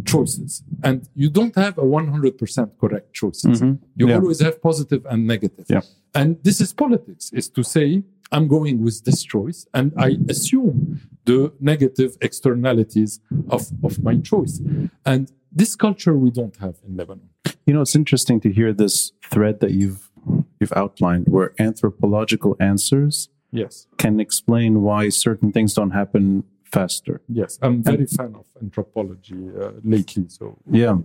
choices. 0.06 0.64
And 0.84 1.08
you 1.16 1.30
don't 1.30 1.56
have 1.56 1.78
a 1.78 1.84
100% 1.84 2.72
correct 2.80 3.14
choices. 3.14 3.62
You 3.62 3.80
Yeah. 4.08 4.16
always 4.16 4.40
have 4.42 4.62
positive 4.62 5.06
and 5.06 5.28
negative. 5.28 5.66
Yeah. 5.70 5.82
And 6.16 6.38
this 6.44 6.60
is 6.62 6.74
politics, 6.74 7.32
is 7.34 7.48
to 7.50 7.64
say, 7.64 8.04
I'm 8.32 8.48
going 8.48 8.82
with 8.82 9.04
this 9.04 9.22
choice 9.24 9.68
and 9.76 9.94
I 9.96 10.18
assume 10.30 11.00
the 11.26 11.54
negative 11.60 12.18
externalities 12.22 13.20
of, 13.50 13.72
of 13.84 14.02
my 14.04 14.16
choice. 14.18 14.60
And 15.06 15.32
this 15.52 15.76
culture 15.76 16.18
we 16.18 16.32
don't 16.32 16.56
have 16.58 16.76
in 16.88 16.98
Lebanon. 16.98 17.30
You 17.68 17.74
know, 17.76 17.82
it's 17.82 17.96
interesting 17.96 18.40
to 18.42 18.52
hear 18.52 18.74
this 18.74 19.12
thread 19.32 19.60
that 19.60 19.72
you've 19.72 20.10
you've 20.64 20.78
outlined, 20.84 21.26
where 21.36 21.50
anthropological 21.60 22.56
answers 22.72 23.30
Yes. 23.52 23.88
can 24.04 24.20
explain 24.20 24.72
why 24.88 25.10
certain 25.10 25.52
things 25.52 25.74
don't 25.74 25.92
happen 25.92 26.44
faster. 26.78 27.16
Yes. 27.28 27.60
I'm 27.62 27.84
very 27.84 28.06
fan 28.18 28.32
of 28.42 28.46
anthropology 28.62 29.42
uh, 29.62 29.72
lately. 29.84 30.26
So 30.38 30.58
Yeah. 30.72 30.96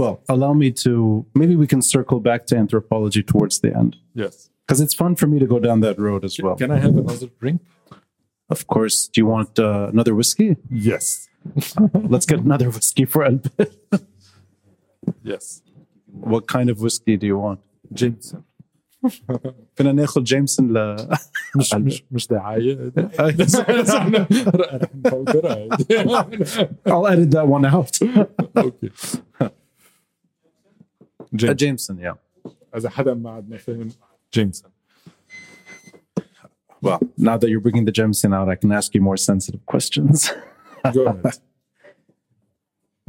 Well, 0.00 0.14
allow 0.28 0.52
me 0.52 0.68
to 0.84 1.24
maybe 1.40 1.54
we 1.62 1.66
can 1.66 1.80
circle 1.82 2.20
back 2.20 2.40
to 2.48 2.56
anthropology 2.56 3.22
towards 3.22 3.60
the 3.60 3.70
end 3.82 3.92
Yes. 4.14 4.50
because 4.66 4.80
it's 4.84 4.94
fun 5.02 5.12
for 5.16 5.26
me 5.32 5.38
to 5.38 5.46
go 5.54 5.58
down 5.66 5.78
that 5.86 5.96
road 5.98 6.22
as 6.24 6.34
well. 6.42 6.56
Can 6.56 6.70
I 6.70 6.78
have 6.86 6.96
another 7.04 7.28
drink? 7.40 7.60
Of 8.50 8.60
course. 8.66 8.96
Do 9.12 9.20
you 9.22 9.26
want 9.36 9.58
uh, 9.58 9.88
another 9.94 10.14
whiskey? 10.14 10.56
Yes. 10.70 11.28
Let's 12.14 12.26
get 12.26 12.40
another 12.40 12.68
whiskey 12.76 13.04
for 13.12 13.20
Albert. 13.24 13.72
Yes. 15.22 15.62
what 16.10 16.46
kind 16.46 16.68
of 16.70 16.76
whiskey 16.80 17.16
do 17.16 17.26
you 17.26 17.38
want? 17.38 17.60
Jameson. 17.92 18.44
فينا 19.75 19.91
ناخذ 19.91 20.23
جيمسون 20.23 20.73
ل 20.77 21.07
مش 21.55 21.73
مش 21.73 22.03
مش 22.11 22.27
دعاية 22.27 22.91
I'll 26.85 27.07
edit 27.07 27.31
that 27.31 27.47
one 27.47 27.65
out. 27.65 27.99
اوكي 28.57 28.89
Uh, 31.31 31.51
جيمس 31.51 31.91
Jameson, 31.91 31.95
yeah. 31.99 32.15
اذا 32.75 32.89
حدا 32.89 33.13
ما 33.13 33.29
عندنا 33.29 33.57
فاهم 33.57 33.89
جيمسون 34.33 34.71
Well, 36.81 36.99
now 37.17 37.37
that 37.37 37.49
you're 37.49 37.59
bringing 37.59 37.85
the 37.85 37.91
Jameson 37.91 38.33
out, 38.33 38.47
I 38.47 38.55
can 38.55 38.71
ask 38.71 38.95
you 38.95 39.01
more 39.01 39.17
sensitive 39.17 39.65
questions. 39.73 40.31
Go 40.93 41.01
ahead. 41.07 41.37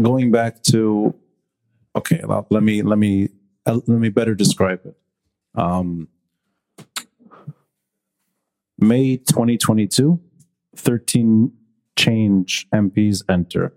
Going 0.09 0.29
back 0.33 0.55
to, 0.73 1.15
okay, 1.95 2.21
well, 2.31 2.45
let 2.51 2.63
me 2.69 2.83
let 2.83 2.99
me 3.05 3.13
uh, 3.69 3.79
let 3.91 4.01
me 4.07 4.09
better 4.09 4.35
describe 4.35 4.81
it. 4.89 4.97
Um, 5.56 6.08
May 8.78 9.18
2022, 9.18 10.20
13 10.76 11.52
change 11.98 12.68
MPs 12.74 13.24
enter. 13.30 13.74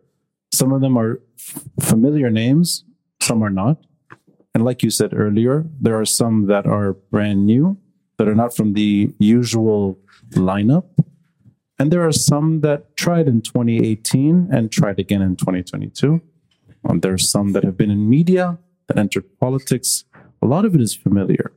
Some 0.53 0.73
of 0.73 0.81
them 0.81 0.97
are 0.97 1.21
f- 1.39 1.63
familiar 1.81 2.31
names, 2.31 2.85
some 3.21 3.43
are 3.43 3.51
not. 3.51 3.85
And 4.55 4.65
like 4.65 4.83
you 4.83 4.91
said 4.91 5.15
earlier, 5.15 5.67
there 5.81 5.99
are 6.01 6.05
some 6.05 6.47
that 6.47 6.67
are 6.67 6.95
brand 6.95 7.47
new, 7.47 7.79
that 8.17 8.27
are 8.27 8.35
not 8.35 8.57
from 8.57 8.73
the 8.73 9.15
usual 9.19 9.99
lineup. 10.33 10.87
And 11.79 11.93
there 11.93 12.05
are 12.05 12.13
some 12.13 12.61
that 12.63 12.97
tried 12.97 13.29
in 13.29 13.41
2018 13.41 14.49
and 14.51 14.73
tried 14.73 14.99
again 14.99 15.23
in 15.23 15.37
2022. 15.37 16.21
And 16.85 17.03
there 17.03 17.13
are 17.13 17.19
some 17.19 17.53
that 17.53 17.63
have 17.63 17.77
been 17.77 17.91
in 17.91 18.11
media, 18.11 18.59
that 18.89 18.99
entered 18.99 19.39
politics. 19.39 20.05
A 20.43 20.47
lot 20.47 20.65
of 20.65 20.75
it 20.75 20.81
is 20.81 20.95
familiar. 20.95 21.53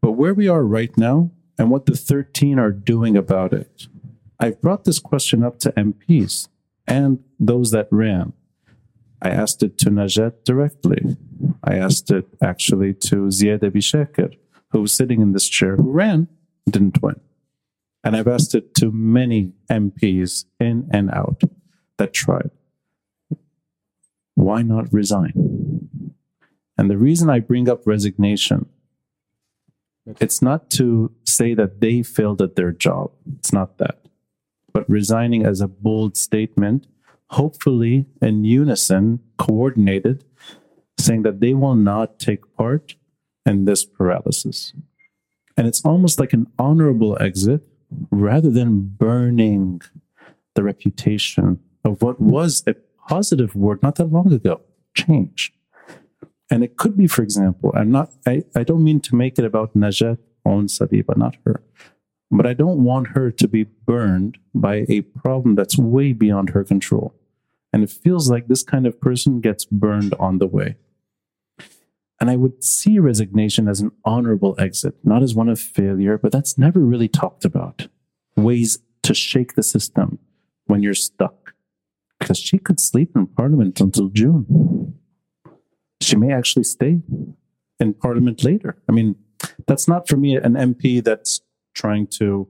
But 0.00 0.12
where 0.12 0.34
we 0.34 0.48
are 0.48 0.64
right 0.64 0.96
now 0.96 1.30
and 1.58 1.70
what 1.70 1.86
the 1.86 1.96
13 1.96 2.58
are 2.58 2.70
doing 2.70 3.16
about 3.16 3.52
it, 3.52 3.86
I've 4.38 4.60
brought 4.60 4.84
this 4.84 4.98
question 4.98 5.42
up 5.42 5.58
to 5.60 5.72
MPs 5.72 6.48
and 6.86 7.22
those 7.38 7.70
that 7.72 7.88
ran. 7.90 8.32
I 9.20 9.30
asked 9.30 9.62
it 9.62 9.78
to 9.78 9.90
Najat 9.90 10.44
directly. 10.44 11.16
I 11.64 11.74
asked 11.74 12.10
it 12.10 12.26
actually 12.40 12.94
to 12.94 13.26
Ziad 13.26 13.60
Abishakir, 13.60 14.34
who 14.70 14.82
was 14.82 14.96
sitting 14.96 15.20
in 15.20 15.32
this 15.32 15.48
chair, 15.48 15.76
who 15.76 15.90
ran, 15.90 16.28
didn't 16.70 17.02
win. 17.02 17.20
And 18.04 18.16
I've 18.16 18.28
asked 18.28 18.54
it 18.54 18.74
to 18.76 18.92
many 18.92 19.52
MPs 19.70 20.44
in 20.60 20.88
and 20.92 21.10
out 21.10 21.42
that 21.96 22.12
tried. 22.12 22.50
Why 24.34 24.62
not 24.62 24.92
resign? 24.92 25.32
And 26.76 26.88
the 26.88 26.96
reason 26.96 27.28
I 27.28 27.40
bring 27.40 27.68
up 27.68 27.84
resignation, 27.86 28.66
it's 30.20 30.42
not 30.42 30.70
to 30.70 31.12
say 31.24 31.54
that 31.54 31.80
they 31.80 32.02
failed 32.02 32.40
at 32.42 32.56
their 32.56 32.72
job. 32.72 33.10
It's 33.38 33.52
not 33.52 33.78
that. 33.78 33.98
But 34.72 34.88
resigning 34.88 35.44
as 35.44 35.60
a 35.60 35.68
bold 35.68 36.16
statement, 36.16 36.86
hopefully 37.30 38.06
in 38.22 38.44
unison, 38.44 39.20
coordinated, 39.36 40.24
saying 40.98 41.22
that 41.22 41.40
they 41.40 41.54
will 41.54 41.74
not 41.74 42.18
take 42.18 42.54
part 42.56 42.96
in 43.46 43.64
this 43.64 43.84
paralysis. 43.84 44.72
And 45.56 45.66
it's 45.66 45.84
almost 45.84 46.20
like 46.20 46.32
an 46.32 46.46
honorable 46.58 47.20
exit 47.20 47.62
rather 48.10 48.50
than 48.50 48.80
burning 48.80 49.80
the 50.54 50.62
reputation 50.62 51.60
of 51.84 52.02
what 52.02 52.20
was 52.20 52.62
a 52.66 52.74
positive 53.08 53.56
word 53.56 53.82
not 53.82 53.96
that 53.96 54.12
long 54.12 54.32
ago 54.32 54.60
change. 54.94 55.52
And 56.50 56.64
it 56.64 56.76
could 56.76 56.96
be, 56.96 57.06
for 57.06 57.22
example, 57.22 57.72
I'm 57.74 57.90
not, 57.90 58.10
I, 58.26 58.44
I 58.56 58.64
don't 58.64 58.84
mean 58.84 59.00
to 59.00 59.14
make 59.14 59.38
it 59.38 59.44
about 59.44 59.76
Najat 59.76 60.18
Aoun 60.46 60.64
Saliba, 60.64 61.16
not 61.16 61.36
her, 61.44 61.62
but 62.30 62.46
I 62.46 62.54
don't 62.54 62.82
want 62.84 63.08
her 63.08 63.30
to 63.30 63.48
be 63.48 63.64
burned 63.64 64.38
by 64.54 64.86
a 64.88 65.02
problem 65.02 65.54
that's 65.54 65.78
way 65.78 66.12
beyond 66.12 66.50
her 66.50 66.64
control. 66.64 67.14
And 67.72 67.82
it 67.82 67.90
feels 67.90 68.30
like 68.30 68.48
this 68.48 68.62
kind 68.62 68.86
of 68.86 69.00
person 69.00 69.40
gets 69.40 69.66
burned 69.66 70.14
on 70.18 70.38
the 70.38 70.46
way. 70.46 70.76
And 72.20 72.30
I 72.30 72.36
would 72.36 72.64
see 72.64 72.98
resignation 72.98 73.68
as 73.68 73.80
an 73.80 73.92
honorable 74.04 74.56
exit, 74.58 74.96
not 75.04 75.22
as 75.22 75.34
one 75.34 75.48
of 75.48 75.60
failure, 75.60 76.18
but 76.18 76.32
that's 76.32 76.58
never 76.58 76.80
really 76.80 77.08
talked 77.08 77.44
about. 77.44 77.88
Ways 78.36 78.78
to 79.02 79.14
shake 79.14 79.54
the 79.54 79.62
system 79.62 80.18
when 80.66 80.82
you're 80.82 80.94
stuck. 80.94 81.54
Because 82.18 82.38
she 82.38 82.58
could 82.58 82.80
sleep 82.80 83.14
in 83.14 83.26
parliament 83.28 83.80
until 83.80 84.08
June. 84.08 84.87
She 86.00 86.16
may 86.16 86.32
actually 86.32 86.64
stay 86.64 87.00
in 87.80 87.94
parliament 87.94 88.44
later. 88.44 88.76
I 88.88 88.92
mean, 88.92 89.16
that's 89.66 89.88
not 89.88 90.08
for 90.08 90.16
me 90.16 90.36
an 90.36 90.54
MP 90.54 91.02
that's 91.02 91.40
trying 91.74 92.06
to 92.18 92.48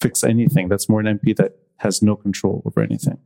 fix 0.00 0.24
anything. 0.24 0.68
That's 0.68 0.88
more 0.88 1.00
an 1.00 1.18
MP 1.18 1.36
that 1.36 1.52
has 1.78 2.02
no 2.02 2.16
control 2.16 2.62
over 2.64 2.80
anything. 2.80 3.18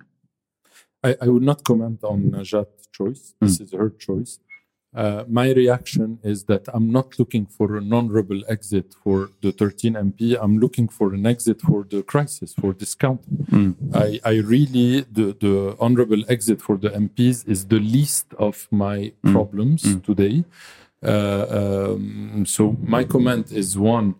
I, 1.02 1.16
I 1.20 1.28
would 1.28 1.42
not 1.42 1.64
comment 1.64 2.04
on 2.04 2.30
Najat's 2.30 2.88
choice. 2.92 3.34
This 3.40 3.58
hmm. 3.58 3.64
is 3.64 3.72
her 3.72 3.90
choice. 3.90 4.38
Uh, 4.92 5.22
my 5.28 5.52
reaction 5.52 6.18
is 6.24 6.44
that 6.44 6.64
I'm 6.74 6.90
not 6.90 7.16
looking 7.18 7.46
for 7.46 7.76
an 7.76 7.92
honorable 7.92 8.42
exit 8.48 8.94
for 9.04 9.30
the 9.40 9.52
13 9.52 9.94
MP. 9.94 10.36
I'm 10.40 10.58
looking 10.58 10.88
for 10.88 11.14
an 11.14 11.26
exit 11.26 11.60
for 11.60 11.84
the 11.88 12.02
crisis, 12.02 12.54
for 12.54 12.72
this 12.72 12.94
country. 12.96 13.32
I, 13.94 14.20
I 14.24 14.34
really, 14.38 15.02
the, 15.02 15.36
the 15.38 15.76
honorable 15.78 16.24
exit 16.28 16.60
for 16.60 16.76
the 16.76 16.90
MPs 16.90 17.46
is 17.48 17.66
the 17.66 17.78
least 17.78 18.26
of 18.38 18.66
my 18.72 19.12
problems 19.32 19.82
today. 20.00 20.44
Uh, 21.02 21.92
um, 21.94 22.44
so 22.46 22.76
my 22.82 23.04
comment 23.04 23.52
is 23.52 23.78
one, 23.78 24.16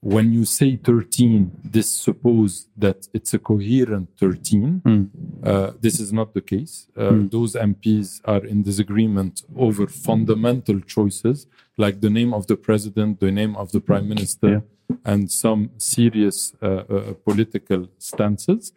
when 0.00 0.32
you 0.32 0.44
say 0.44 0.76
13, 0.76 1.50
this 1.64 1.90
suppose 1.90 2.68
that 2.76 3.08
it's 3.12 3.34
a 3.34 3.38
coherent 3.38 4.08
13. 4.18 4.82
Uh, 5.42 5.72
this 5.80 5.98
is 6.00 6.12
not 6.12 6.34
the 6.34 6.40
case. 6.40 6.86
Uh, 6.96 7.10
Those 7.30 7.54
MPs 7.54 8.20
are 8.24 8.44
in 8.44 8.62
disagreement 8.62 9.42
over 9.56 9.86
fundamental 9.86 10.80
choices, 10.80 11.46
like 11.76 12.00
the 12.00 12.10
name 12.10 12.32
of 12.34 12.46
the 12.46 12.56
president, 12.56 13.20
the 13.20 13.32
name 13.32 13.56
of 13.56 13.72
the 13.72 13.80
prime 13.80 14.08
minister, 14.08 14.62
and 15.04 15.30
some 15.30 15.70
serious 15.78 16.52
uh, 16.62 16.66
uh, 16.66 17.12
political 17.24 17.88
stances. 17.98 18.72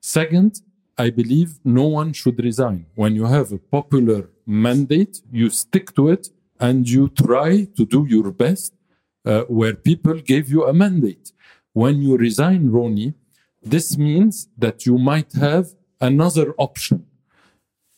Second, 0.00 0.62
I 0.96 1.10
believe 1.10 1.58
no 1.64 1.86
one 1.86 2.12
should 2.12 2.38
resign. 2.42 2.86
When 2.94 3.14
you 3.16 3.24
have 3.26 3.52
a 3.52 3.58
popular 3.58 4.30
mandate, 4.46 5.20
you 5.32 5.50
stick 5.50 5.94
to 5.96 6.08
it 6.08 6.30
and 6.60 6.88
you 6.88 7.08
try 7.08 7.64
to 7.76 7.84
do 7.84 8.06
your 8.08 8.30
best 8.30 8.72
uh, 9.24 9.42
where 9.58 9.74
people 9.74 10.14
gave 10.32 10.48
you 10.48 10.64
a 10.66 10.72
mandate. 10.72 11.32
When 11.72 12.02
you 12.02 12.16
resign, 12.16 12.70
Ronnie, 12.70 13.14
this 13.62 13.96
means 13.96 14.48
that 14.58 14.86
you 14.86 14.98
might 14.98 15.32
have 15.32 15.66
another 16.00 16.54
option. 16.58 17.06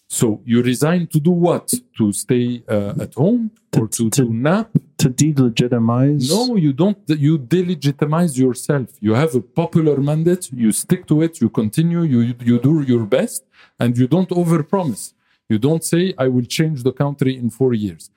So 0.08 0.40
you 0.44 0.62
resign 0.62 1.08
to 1.08 1.18
do 1.18 1.32
what? 1.32 1.72
To 1.98 2.12
stay 2.12 2.62
uh, 2.68 2.94
at 3.00 3.14
home 3.14 3.50
or 3.76 3.88
to, 3.88 4.08
to, 4.10 4.10
to- 4.10 4.32
nap? 4.32 4.70
To 4.98 5.10
delegitimize. 5.10 6.30
No, 6.30 6.56
you 6.56 6.72
don't. 6.72 6.96
You 7.08 7.38
delegitimize 7.38 8.38
yourself. 8.38 8.88
You 9.00 9.12
have 9.12 9.34
a 9.34 9.42
popular 9.42 9.98
mandate. 9.98 10.50
You 10.52 10.72
stick 10.72 11.06
to 11.08 11.20
it. 11.22 11.38
You 11.42 11.50
continue. 11.50 12.02
You 12.02 12.20
you 12.50 12.58
do 12.58 12.80
your 12.80 13.04
best, 13.04 13.44
and 13.78 13.90
you 13.98 14.06
don't 14.06 14.30
overpromise. 14.30 15.12
You 15.50 15.58
don't 15.58 15.84
say, 15.84 16.14
"I 16.16 16.28
will 16.28 16.46
change 16.58 16.82
the 16.82 16.92
country 16.92 17.36
in 17.36 17.50
four 17.50 17.74
years." 17.74 18.10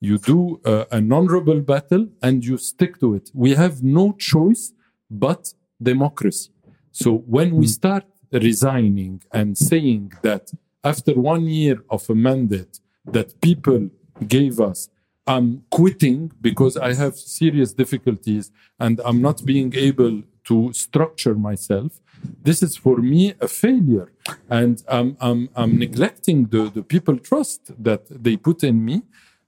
You 0.00 0.18
do 0.18 0.60
uh, 0.64 0.84
an 0.92 1.12
honorable 1.12 1.60
battle, 1.60 2.08
and 2.22 2.44
you 2.44 2.58
stick 2.58 3.00
to 3.00 3.14
it. 3.14 3.30
We 3.34 3.54
have 3.54 3.82
no 3.82 4.12
choice 4.12 4.72
but 5.10 5.52
democracy. 5.82 6.50
So 6.92 7.18
when 7.36 7.56
we 7.56 7.66
start 7.66 8.04
resigning 8.32 9.22
and 9.32 9.56
saying 9.56 10.12
that 10.22 10.52
after 10.82 11.12
one 11.14 11.46
year 11.46 11.82
of 11.90 12.08
a 12.10 12.14
mandate 12.14 12.80
that 13.06 13.40
people 13.40 13.90
gave 14.26 14.60
us 14.60 14.88
I'm 15.26 15.64
quitting 15.70 16.30
because 16.40 16.76
I 16.76 16.94
have 16.94 17.16
serious 17.16 17.72
difficulties 17.72 18.52
and 18.78 19.00
I'm 19.04 19.20
not 19.20 19.44
being 19.44 19.74
able 19.74 20.22
to 20.44 20.72
structure 20.72 21.34
myself. 21.34 22.00
This 22.42 22.62
is 22.62 22.76
for 22.76 22.98
me 22.98 23.34
a 23.40 23.48
failure. 23.48 24.12
And 24.48 24.82
I'm, 24.88 25.16
I'm, 25.20 25.48
I'm 25.56 25.78
neglecting 25.78 26.46
the, 26.46 26.70
the 26.70 26.82
people 26.82 27.18
trust 27.18 27.72
that 27.82 28.02
they 28.08 28.36
put 28.36 28.62
in 28.62 28.84
me. 28.84 29.02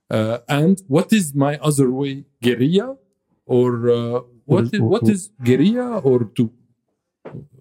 Uh, 0.09 0.39
and 0.47 0.81
what 0.87 1.13
is 1.13 1.33
my 1.35 1.57
other 1.59 1.89
way? 1.91 2.25
Guerrilla? 2.41 2.97
Or 3.45 3.89
uh, 3.89 4.19
what, 4.45 4.65
is, 4.73 4.79
what 4.79 5.07
is 5.09 5.29
guerrilla 5.43 5.99
or 5.99 6.19
to 6.35 6.51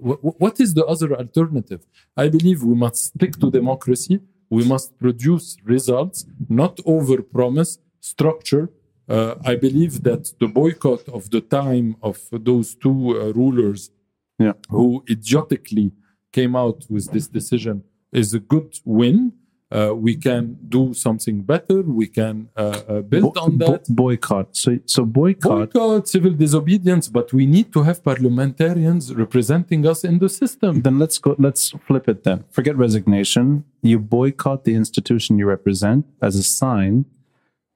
Wh- 0.02 0.20
wh- 0.24 0.40
what 0.40 0.60
is 0.60 0.74
the 0.74 0.84
other 0.86 1.14
alternative? 1.16 1.84
I 2.16 2.28
believe 2.28 2.62
we 2.62 2.74
must 2.74 3.06
stick 3.12 3.32
to 3.40 3.50
democracy. 3.50 4.20
We 4.50 4.64
must 4.64 4.96
produce 4.98 5.56
results, 5.64 6.24
not 6.48 6.76
overpromise 6.78 7.78
structure. 8.00 8.70
Uh, 9.08 9.34
I 9.44 9.56
believe 9.56 10.02
that 10.04 10.32
the 10.40 10.48
boycott 10.48 11.08
of 11.08 11.30
the 11.30 11.40
time 11.40 11.96
of 12.02 12.18
those 12.32 12.74
two 12.74 12.98
uh, 13.20 13.32
rulers 13.42 13.90
Yeah. 14.38 14.52
who 14.70 15.02
idiotically 15.10 15.88
came 16.32 16.54
out 16.56 16.80
with 16.94 17.06
this 17.14 17.26
decision 17.38 17.76
is 18.12 18.28
a 18.34 18.40
good 18.54 18.70
win. 18.84 19.32
Uh, 19.70 19.92
we 19.94 20.16
can 20.16 20.56
do 20.66 20.94
something 20.94 21.42
better. 21.42 21.82
We 21.82 22.06
can 22.06 22.48
uh, 22.56 22.80
uh, 22.88 23.00
build 23.02 23.34
Bo- 23.34 23.40
on 23.42 23.58
bo- 23.58 23.72
that. 23.72 23.84
boycott. 23.88 24.56
So, 24.56 24.78
so 24.86 25.04
boycott. 25.04 25.72
Boycott, 25.74 26.08
civil 26.08 26.32
disobedience, 26.32 27.08
but 27.08 27.34
we 27.34 27.44
need 27.44 27.70
to 27.74 27.82
have 27.82 28.02
parliamentarians 28.02 29.14
representing 29.14 29.86
us 29.86 30.04
in 30.04 30.20
the 30.20 30.30
system. 30.30 30.80
Then 30.80 30.98
let's 30.98 31.18
go. 31.18 31.36
Let's 31.38 31.70
flip 31.86 32.08
it. 32.08 32.24
Then 32.24 32.44
forget 32.50 32.76
resignation. 32.76 33.64
You 33.82 33.98
boycott 33.98 34.64
the 34.64 34.74
institution 34.74 35.38
you 35.38 35.44
represent 35.46 36.06
as 36.22 36.36
a 36.36 36.42
sign 36.42 37.04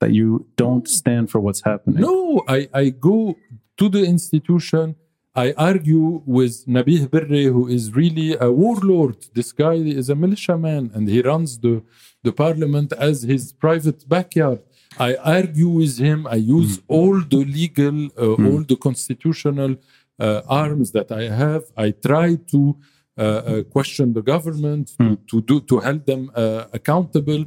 that 0.00 0.12
you 0.12 0.46
don't 0.56 0.88
stand 0.88 1.30
for 1.30 1.40
what's 1.40 1.60
happening. 1.62 2.00
No, 2.00 2.42
I, 2.48 2.68
I 2.72 2.88
go 2.88 3.36
to 3.76 3.88
the 3.90 4.04
institution. 4.04 4.96
I 5.34 5.52
argue 5.56 6.22
with 6.26 6.66
Nabih 6.66 7.10
Berri, 7.10 7.44
who 7.44 7.66
is 7.66 7.94
really 7.94 8.36
a 8.38 8.50
warlord. 8.52 9.16
This 9.32 9.50
guy 9.52 9.74
is 9.74 10.10
a 10.10 10.14
militiaman 10.14 10.90
and 10.94 11.08
he 11.08 11.22
runs 11.22 11.58
the, 11.58 11.82
the 12.22 12.32
parliament 12.32 12.92
as 12.92 13.22
his 13.22 13.52
private 13.52 14.06
backyard. 14.06 14.60
I 14.98 15.14
argue 15.16 15.70
with 15.70 15.96
him. 15.98 16.26
I 16.26 16.34
use 16.34 16.80
all 16.86 17.18
the 17.22 17.44
legal, 17.46 18.10
uh, 18.18 18.34
all 18.46 18.62
the 18.62 18.76
constitutional 18.76 19.76
uh, 20.18 20.42
arms 20.46 20.92
that 20.92 21.10
I 21.10 21.28
have. 21.28 21.64
I 21.78 21.92
try 21.92 22.36
to 22.50 22.76
uh, 23.16 23.22
uh, 23.22 23.62
question 23.64 24.12
the 24.12 24.22
government, 24.22 24.92
to, 24.98 25.16
to 25.30 25.40
do 25.40 25.60
to 25.62 25.80
hold 25.80 26.04
them 26.04 26.30
uh, 26.34 26.64
accountable. 26.74 27.46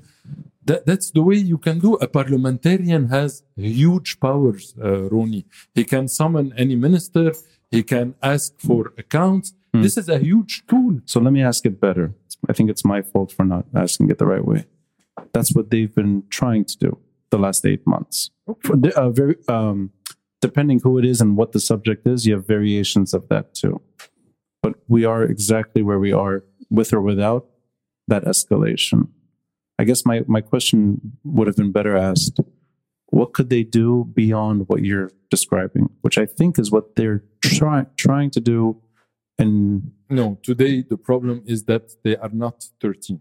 That, 0.65 0.87
that's 0.87 1.11
the 1.11 1.21
way 1.21 1.35
you 1.35 1.59
can 1.59 1.77
do. 1.77 1.93
A 1.95 2.07
parliamentarian 2.07 3.09
has 3.09 3.43
huge 3.55 4.19
powers, 4.19 4.73
uh, 4.83 5.07
Ronnie. 5.09 5.45
He 5.75 5.83
can 5.83 6.07
summon 6.07 6.51
any 6.57 6.75
minister. 6.75 7.33
He 7.75 7.83
can 7.83 8.15
ask 8.23 8.53
for 8.59 8.93
accounts. 8.97 9.53
This 9.73 9.97
is 9.97 10.07
a 10.07 10.19
huge 10.19 10.65
tool. 10.67 11.01
So 11.05 11.19
let 11.19 11.33
me 11.33 11.41
ask 11.43 11.65
it 11.65 11.81
better. 11.81 12.13
I 12.49 12.53
think 12.53 12.69
it's 12.69 12.85
my 12.85 13.01
fault 13.01 13.33
for 13.33 13.43
not 13.43 13.65
asking 13.75 14.09
it 14.09 14.17
the 14.19 14.25
right 14.25 14.45
way. 14.45 14.65
That's 15.33 15.53
what 15.53 15.69
they've 15.69 15.93
been 15.93 16.23
trying 16.29 16.63
to 16.65 16.77
do 16.77 16.97
the 17.29 17.37
last 17.37 17.65
eight 17.65 17.85
months. 17.85 18.31
The- 18.63 18.93
uh, 18.95 19.09
very, 19.09 19.35
um, 19.49 19.91
depending 20.41 20.79
who 20.79 20.97
it 20.97 21.05
is 21.05 21.19
and 21.19 21.35
what 21.35 21.51
the 21.51 21.59
subject 21.59 22.07
is, 22.07 22.25
you 22.25 22.33
have 22.35 22.47
variations 22.47 23.13
of 23.13 23.27
that 23.27 23.53
too. 23.53 23.81
But 24.63 24.75
we 24.87 25.03
are 25.03 25.23
exactly 25.23 25.81
where 25.81 25.99
we 25.99 26.13
are, 26.13 26.43
with 26.69 26.93
or 26.93 27.01
without 27.01 27.45
that 28.07 28.23
escalation. 28.23 29.09
I 29.77 29.83
guess 29.83 30.05
my, 30.05 30.23
my 30.27 30.39
question 30.39 31.17
would 31.25 31.47
have 31.47 31.57
been 31.57 31.73
better 31.73 31.97
asked 31.97 32.39
what 33.07 33.33
could 33.33 33.49
they 33.49 33.63
do 33.63 34.05
beyond 34.13 34.67
what 34.67 34.83
you're 34.83 35.11
describing, 35.29 35.89
which 36.01 36.17
I 36.17 36.25
think 36.25 36.59
is 36.59 36.71
what 36.71 36.95
they're 36.95 37.23
try, 37.43 37.85
trying 37.97 38.31
to 38.31 38.39
do. 38.39 38.81
And 39.37 39.91
No, 40.09 40.37
today 40.43 40.83
the 40.87 40.97
problem 40.97 41.43
is 41.45 41.65
that 41.65 41.85
they 42.03 42.15
are 42.17 42.29
not 42.45 42.67
13. 42.81 43.19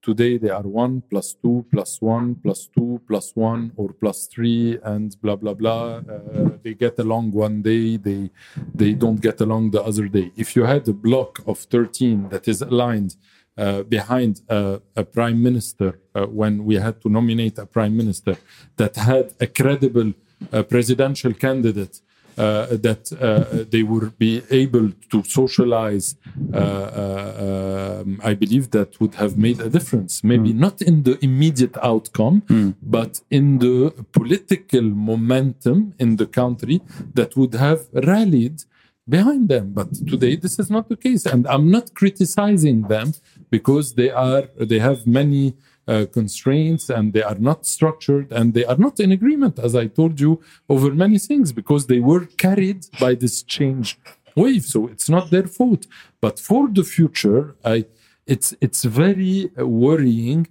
Today 0.00 0.38
they 0.38 0.50
are 0.50 0.62
1 0.62 1.02
plus 1.10 1.34
2 1.42 1.66
plus 1.70 2.00
1 2.00 2.36
plus 2.36 2.68
2 2.74 3.00
plus 3.08 3.32
1 3.34 3.72
or 3.76 3.92
plus 3.92 4.26
3 4.26 4.78
and 4.84 5.16
blah 5.20 5.36
blah 5.36 5.54
blah. 5.54 5.96
Uh, 5.96 6.50
they 6.62 6.74
get 6.74 6.98
along 6.98 7.32
one 7.32 7.62
day, 7.62 7.96
they 7.96 8.30
they 8.74 8.92
don't 8.94 9.20
get 9.20 9.40
along 9.40 9.72
the 9.72 9.82
other 9.82 10.06
day. 10.08 10.30
If 10.36 10.54
you 10.54 10.64
had 10.64 10.88
a 10.88 10.92
block 10.92 11.40
of 11.46 11.58
13 11.58 12.28
that 12.28 12.46
is 12.46 12.62
aligned 12.62 13.16
uh, 13.58 13.82
behind 13.82 14.40
uh, 14.48 14.78
a 14.96 15.04
prime 15.04 15.42
minister 15.42 15.98
uh, 16.14 16.26
when 16.26 16.64
we 16.64 16.76
had 16.76 17.00
to 17.02 17.08
nominate 17.08 17.58
a 17.58 17.66
prime 17.66 17.96
minister 17.96 18.36
that 18.76 18.96
had 18.96 19.32
a 19.40 19.46
credible 19.46 20.12
uh, 20.52 20.62
presidential 20.62 21.32
candidate 21.34 22.00
uh, 22.38 22.66
that 22.70 23.12
uh, 23.20 23.64
they 23.68 23.82
would 23.82 24.16
be 24.16 24.42
able 24.50 24.92
to 25.10 25.24
socialize, 25.24 26.14
uh, 26.54 26.56
uh, 26.56 28.02
um, 28.02 28.20
I 28.22 28.34
believe 28.34 28.70
that 28.70 29.00
would 29.00 29.16
have 29.16 29.36
made 29.36 29.60
a 29.60 29.68
difference. 29.68 30.22
Maybe 30.22 30.52
not 30.52 30.80
in 30.80 31.02
the 31.02 31.18
immediate 31.20 31.76
outcome, 31.82 32.74
but 32.80 33.22
in 33.28 33.58
the 33.58 33.92
political 34.12 34.82
momentum 34.82 35.94
in 35.98 36.14
the 36.14 36.26
country 36.26 36.80
that 37.14 37.36
would 37.36 37.54
have 37.54 37.80
rallied 37.92 38.62
behind 39.08 39.48
them. 39.48 39.72
But 39.72 39.94
today, 40.06 40.36
this 40.36 40.58
is 40.58 40.70
not 40.70 40.88
the 40.88 40.96
case, 40.96 41.26
and 41.26 41.46
I'm 41.46 41.70
not 41.70 41.94
criticizing 41.94 42.82
them 42.82 43.14
because 43.50 43.94
they 43.94 44.10
are 44.10 44.44
they 44.58 44.78
have 44.78 45.06
many 45.06 45.54
uh, 45.88 46.06
constraints 46.12 46.90
and 46.90 47.12
they 47.14 47.22
are 47.22 47.36
not 47.36 47.66
structured 47.66 48.30
and 48.30 48.52
they 48.52 48.64
are 48.64 48.76
not 48.76 49.00
in 49.00 49.10
agreement, 49.10 49.58
as 49.58 49.74
I 49.74 49.86
told 49.86 50.20
you, 50.20 50.42
over 50.68 50.90
many 50.92 51.18
things 51.18 51.52
because 51.52 51.86
they 51.86 51.98
were 51.98 52.26
carried 52.36 52.86
by 53.00 53.14
this 53.14 53.42
change 53.42 53.98
wave. 54.36 54.64
So 54.64 54.86
it's 54.86 55.08
not 55.08 55.30
their 55.30 55.46
fault. 55.46 55.86
But 56.20 56.38
for 56.38 56.68
the 56.68 56.84
future, 56.84 57.56
I 57.64 57.86
it's 58.26 58.54
it's 58.60 58.84
very 58.84 59.50
worrying 59.56 60.48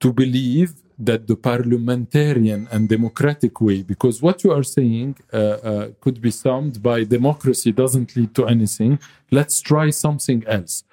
to 0.00 0.12
believe 0.12 0.70
that 0.98 1.26
the 1.28 1.36
parliamentarian 1.36 2.68
and 2.72 2.88
democratic 2.88 3.60
way, 3.60 3.82
because 3.82 4.20
what 4.20 4.42
you 4.42 4.52
are 4.52 4.64
saying 4.64 5.16
uh, 5.32 5.36
uh, 5.36 5.88
could 6.00 6.20
be 6.20 6.30
summed 6.30 6.82
by 6.82 7.04
democracy 7.04 7.70
doesn't 7.70 8.16
lead 8.16 8.34
to 8.34 8.46
anything. 8.46 8.98
Let's 9.30 9.60
try 9.60 9.90
something 9.90 10.44
else. 10.46 10.84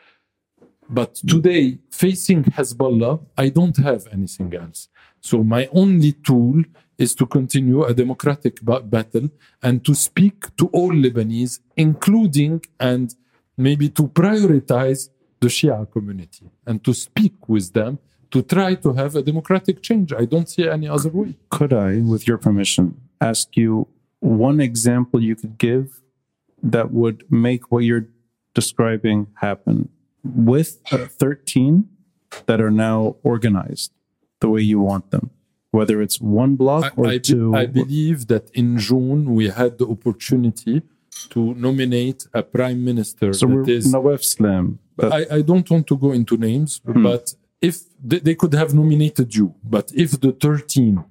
But 0.87 1.15
today, 1.15 1.79
facing 1.89 2.43
Hezbollah, 2.43 3.19
I 3.35 3.49
don't 3.49 3.77
have 3.77 4.07
anything 4.11 4.53
else. 4.53 4.89
So 5.21 5.43
my 5.43 5.67
only 5.73 6.11
tool 6.11 6.63
is 6.97 7.15
to 7.15 7.25
continue 7.25 7.83
a 7.83 7.93
democratic 7.93 8.61
ba- 8.61 8.81
battle 8.81 9.29
and 9.63 9.83
to 9.85 9.95
speak 9.95 10.55
to 10.57 10.67
all 10.67 10.91
Lebanese, 10.91 11.59
including 11.75 12.63
and 12.79 13.15
maybe 13.57 13.89
to 13.89 14.03
prioritize 14.03 15.09
the 15.39 15.47
Shia 15.47 15.91
community 15.91 16.45
and 16.65 16.83
to 16.83 16.93
speak 16.93 17.49
with 17.49 17.73
them 17.73 17.97
to 18.31 18.41
try 18.41 18.75
to 18.75 18.93
have 18.93 19.15
a 19.15 19.21
democratic 19.21 19.81
change. 19.81 20.11
I 20.13 20.25
don't 20.25 20.49
see 20.49 20.67
any 20.67 20.87
other 20.87 21.09
way. 21.09 21.35
could 21.49 21.73
I, 21.73 21.99
with 21.99 22.27
your 22.27 22.37
permission, 22.37 22.99
ask 23.21 23.55
you 23.55 23.87
one 24.19 24.59
example 24.59 25.21
you 25.21 25.35
could 25.35 25.57
give 25.57 26.01
that 26.63 26.91
would 26.91 27.23
make 27.29 27.71
what 27.71 27.83
you're 27.83 28.07
describing 28.53 29.27
happen 29.35 29.89
with 30.23 30.79
uh, 30.91 31.05
13 31.05 31.87
that 32.47 32.59
are 32.59 32.71
now 32.71 33.15
organized 33.23 33.91
the 34.39 34.49
way 34.49 34.61
you 34.61 34.79
want 34.79 35.11
them, 35.11 35.29
whether 35.71 36.01
it's 36.01 36.19
one 36.19 36.55
block 36.55 36.93
or 36.97 37.07
I, 37.07 37.11
I, 37.11 37.13
be- 37.17 37.19
two? 37.19 37.55
I 37.55 37.65
believe 37.67 38.27
that 38.27 38.49
in 38.53 38.77
June 38.77 39.33
we 39.35 39.49
had 39.49 39.77
the 39.77 39.87
opportunity 39.87 40.81
to 41.29 41.53
nominate 41.53 42.27
a 42.33 42.43
prime 42.43 42.83
minister 42.83 43.31
so 43.33 43.47
we're 43.47 43.69
is 43.69 43.91
Nawaf 43.93 44.21
Salam. 44.23 44.79
I, 45.01 45.25
I 45.37 45.41
don't 45.41 45.69
want 45.69 45.87
to 45.87 45.97
go 45.97 46.11
into 46.11 46.35
names, 46.37 46.81
Hmm. 46.85 47.03
but 47.03 47.33
if 47.67 47.75
they, 48.27 48.35
could 48.41 48.53
have 48.61 48.71
nominated 48.81 49.29
you, 49.39 49.47
but 49.75 49.85
if 50.03 50.09
the 50.23 50.31
13 50.31 51.03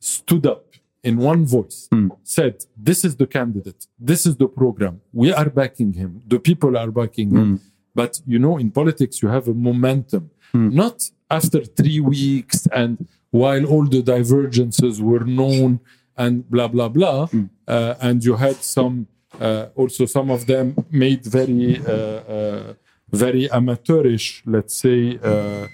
stood 0.00 0.44
up 0.54 0.64
in 1.08 1.14
one 1.32 1.42
voice, 1.56 1.78
Hmm. 1.92 2.08
said, 2.36 2.54
This 2.88 3.00
is 3.08 3.12
the 3.22 3.28
candidate, 3.36 3.80
this 4.10 4.20
is 4.28 4.34
the 4.42 4.48
program, 4.60 4.94
we 5.22 5.28
are 5.40 5.48
backing 5.60 5.92
him, 6.00 6.10
the 6.32 6.40
people 6.48 6.72
are 6.82 6.90
backing 7.00 7.30
Hmm. 7.30 7.38
him. 7.40 7.50
But 8.00 8.12
you 8.32 8.38
know, 8.44 8.54
in 8.64 8.68
politics, 8.80 9.14
you 9.22 9.28
have 9.36 9.46
a 9.54 9.56
momentum, 9.68 10.24
not 10.82 10.96
after 11.38 11.60
three 11.78 12.00
weeks 12.14 12.58
and 12.80 12.92
while 13.42 13.64
all 13.72 13.84
the 13.96 14.02
divergences 14.14 14.94
were 15.10 15.24
known 15.40 15.70
and 16.22 16.32
blah, 16.52 16.68
blah, 16.74 16.88
blah. 16.96 17.20
Uh, 17.74 17.94
and 18.06 18.16
you 18.26 18.34
had 18.46 18.56
some, 18.76 18.96
uh, 19.40 19.66
also 19.80 20.02
some 20.16 20.28
of 20.36 20.40
them 20.52 20.66
made 21.04 21.22
very, 21.38 21.80
uh, 21.94 22.20
uh, 22.36 22.74
very 23.14 23.50
amateurish, 23.50 24.42
let's 24.46 24.74
say, 24.76 25.18
uh, 25.22 25.66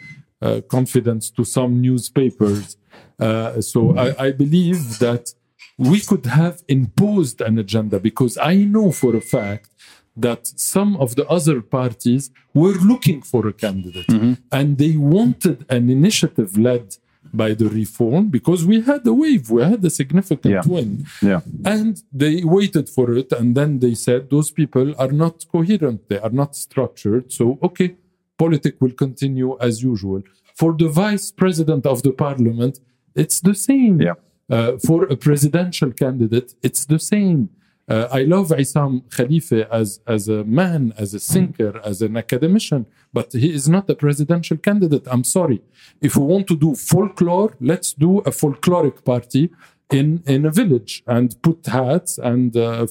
uh, 0.42 0.60
confidence 0.68 1.30
to 1.30 1.44
some 1.44 1.80
newspapers. 1.80 2.76
Uh, 3.18 3.60
so 3.60 3.96
I, 3.96 4.26
I 4.26 4.32
believe 4.32 4.98
that 4.98 5.34
we 5.76 6.00
could 6.00 6.26
have 6.26 6.62
imposed 6.68 7.40
an 7.40 7.58
agenda 7.58 7.98
because 7.98 8.38
I 8.38 8.56
know 8.74 8.92
for 8.92 9.16
a 9.16 9.20
fact 9.20 9.70
that 10.16 10.46
some 10.46 10.96
of 10.96 11.16
the 11.16 11.26
other 11.28 11.60
parties 11.62 12.30
were 12.52 12.76
looking 12.92 13.22
for 13.22 13.46
a 13.46 13.52
candidate 13.52 14.08
and 14.52 14.76
they 14.76 14.96
wanted 14.96 15.64
an 15.68 15.88
initiative 15.88 16.58
led 16.58 16.96
by 17.32 17.54
the 17.54 17.68
reform 17.68 18.28
because 18.28 18.64
we 18.66 18.80
had 18.80 19.06
a 19.06 19.12
wave, 19.12 19.50
we 19.50 19.62
had 19.62 19.84
a 19.84 19.90
significant 19.90 20.54
Yeah. 20.54 20.62
win. 20.66 21.06
yeah. 21.22 21.40
And 21.64 22.02
they 22.12 22.42
waited 22.44 22.88
for 22.88 23.12
it, 23.20 23.30
and 23.32 23.54
then 23.54 23.78
they 23.78 23.94
said 23.94 24.30
those 24.30 24.50
people 24.50 24.94
are 24.98 25.12
not 25.12 25.46
coherent, 25.52 26.08
they 26.08 26.18
are 26.18 26.30
not 26.42 26.56
structured. 26.56 27.30
So, 27.32 27.58
okay, 27.62 27.94
politics 28.38 28.78
will 28.80 28.92
continue 28.92 29.56
as 29.60 29.82
usual. 29.82 30.22
For 30.54 30.72
the 30.82 30.88
vice 30.88 31.30
president 31.30 31.86
of 31.86 32.02
the 32.02 32.12
parliament, 32.12 32.80
it's 33.14 33.40
the 33.40 33.54
same. 33.54 34.00
Yeah. 34.00 34.14
Uh, 34.48 34.78
for 34.78 35.04
a 35.04 35.16
presidential 35.16 35.92
candidate, 35.92 36.54
it's 36.62 36.84
the 36.84 36.98
same. 36.98 37.50
Uh, 37.90 38.06
I 38.12 38.22
love 38.22 38.48
Isam 38.50 39.02
Khalifa 39.10 39.60
as, 39.74 40.00
as 40.06 40.28
a 40.28 40.44
man, 40.44 40.94
as 40.96 41.12
a 41.12 41.18
thinker, 41.18 41.80
as 41.84 42.00
an 42.02 42.16
academician, 42.16 42.86
but 43.12 43.32
he 43.32 43.52
is 43.52 43.68
not 43.68 43.90
a 43.90 43.96
presidential 43.96 44.56
candidate. 44.56 45.06
I'm 45.10 45.24
sorry. 45.24 45.60
If 46.00 46.16
we 46.16 46.24
want 46.24 46.46
to 46.48 46.56
do 46.56 46.76
folklore, 46.76 47.52
let's 47.60 47.92
do 47.92 48.18
a 48.18 48.30
folkloric 48.30 49.04
party 49.04 49.50
in, 49.90 50.22
in 50.24 50.46
a 50.46 50.52
village 50.52 51.02
and 51.08 51.34
put 51.42 51.66
hats 51.66 52.16
and 52.18 52.56
uh, 52.56 52.86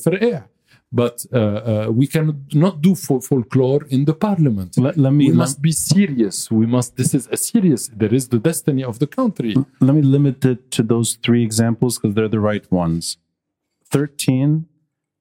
but 0.91 1.24
uh, 1.32 1.38
uh, 1.38 1.88
we 1.91 2.08
cannot 2.08 2.82
do 2.82 2.95
for 2.95 3.22
folklore 3.22 3.84
in 3.89 4.06
the 4.06 4.14
parliament. 4.14 4.76
Let, 4.76 4.97
let 4.97 5.14
me. 5.14 5.30
We 5.30 5.38
must 5.38 5.62
be 5.62 5.72
serious. 5.72 6.50
We 6.50 6.66
must. 6.66 6.97
This 6.97 7.14
is 7.14 7.28
a 7.28 7.38
serious. 7.38 7.91
There 7.95 8.14
is 8.14 8.30
the 8.30 8.39
destiny 8.39 8.84
of 8.84 8.97
the 8.97 9.06
country. 9.06 9.56
Let 9.80 9.93
me 9.93 10.02
limit 10.02 10.43
it 10.45 10.72
to 10.72 10.82
those 10.82 11.20
three 11.24 11.43
examples 11.43 12.00
because 12.00 12.16
they're 12.16 12.28
the 12.28 12.39
right 12.39 12.70
ones. 12.72 13.18
Thirteen 13.86 14.66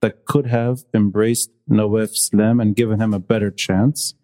that 0.00 0.24
could 0.26 0.46
have 0.46 0.84
embraced 0.94 1.50
Nawaf 1.66 2.10
Salam 2.10 2.60
and 2.60 2.74
given 2.76 3.00
him 3.00 3.12
a 3.14 3.18
better 3.18 3.50
chance, 3.50 4.14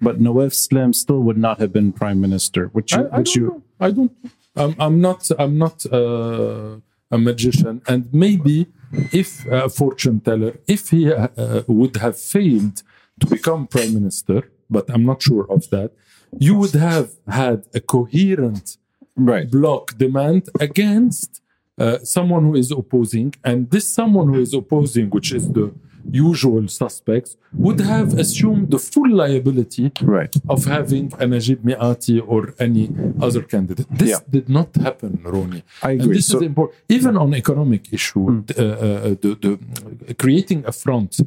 but 0.00 0.20
Nawaf 0.20 0.52
Salam 0.54 0.92
still 0.92 1.20
would 1.20 1.38
not 1.38 1.58
have 1.60 1.72
been 1.72 1.92
prime 1.92 2.20
minister. 2.20 2.66
Which 2.68 2.92
you, 2.92 2.98
I, 2.98 3.14
I 3.14 3.18
which 3.18 3.34
don't 3.34 3.42
you. 3.42 3.46
know. 3.48 3.62
I 3.80 3.90
don't. 3.90 4.12
I'm, 4.56 4.74
I'm 4.78 5.00
not. 5.00 5.30
I'm 5.38 5.56
not 5.58 5.86
uh, 5.92 6.76
a 7.10 7.18
magician, 7.18 7.80
and 7.86 8.08
maybe 8.12 8.66
if 9.12 9.46
a 9.46 9.68
fortune 9.68 10.20
teller, 10.20 10.52
if 10.66 10.90
he 10.90 11.12
uh, 11.12 11.62
would 11.66 11.96
have 11.96 12.18
failed 12.18 12.82
to 13.20 13.26
become 13.26 13.66
prime 13.66 13.94
minister, 13.94 14.50
but 14.70 14.90
I'm 14.90 15.04
not 15.04 15.22
sure 15.22 15.46
of 15.50 15.68
that, 15.70 15.92
you 16.38 16.54
would 16.56 16.72
have 16.74 17.10
had 17.28 17.64
a 17.74 17.80
coherent 17.80 18.76
Right. 19.16 19.50
block 19.50 19.98
demand 19.98 20.48
against 20.60 21.42
uh, 21.78 21.98
someone 22.16 22.42
who 22.44 22.54
is 22.62 22.70
opposing, 22.70 23.34
and 23.44 23.70
this 23.70 23.86
someone 24.00 24.28
who 24.32 24.40
is 24.40 24.52
opposing, 24.54 25.06
which 25.10 25.32
is 25.32 25.44
the 25.52 25.72
usual 26.10 26.66
suspects, 26.68 27.36
would 27.52 27.80
have 27.80 28.08
assumed 28.18 28.70
the 28.70 28.78
full 28.78 29.10
liability 29.22 29.92
Right. 30.00 30.34
of 30.48 30.64
having 30.64 31.12
a 31.18 31.26
Najib 31.26 31.58
Mikati 31.64 32.16
or 32.26 32.54
any 32.58 32.84
other 33.20 33.42
candidate. 33.42 33.86
This 33.90 34.10
Yeah. 34.10 34.20
did 34.36 34.48
not 34.48 34.74
happen, 34.76 35.20
Ronnie. 35.24 35.62
I 35.82 35.90
And 35.92 36.00
agree. 36.02 36.16
this 36.16 36.28
So- 36.28 36.38
is 36.38 36.42
important. 36.52 36.78
Even 36.88 37.14
on 37.24 37.34
economic 37.34 37.82
issue, 37.92 38.26
uh, 38.26 38.62
uh, 38.62 39.14
the, 39.22 39.30
the, 39.44 40.14
creating 40.14 40.64
a 40.66 40.72
front 40.72 41.20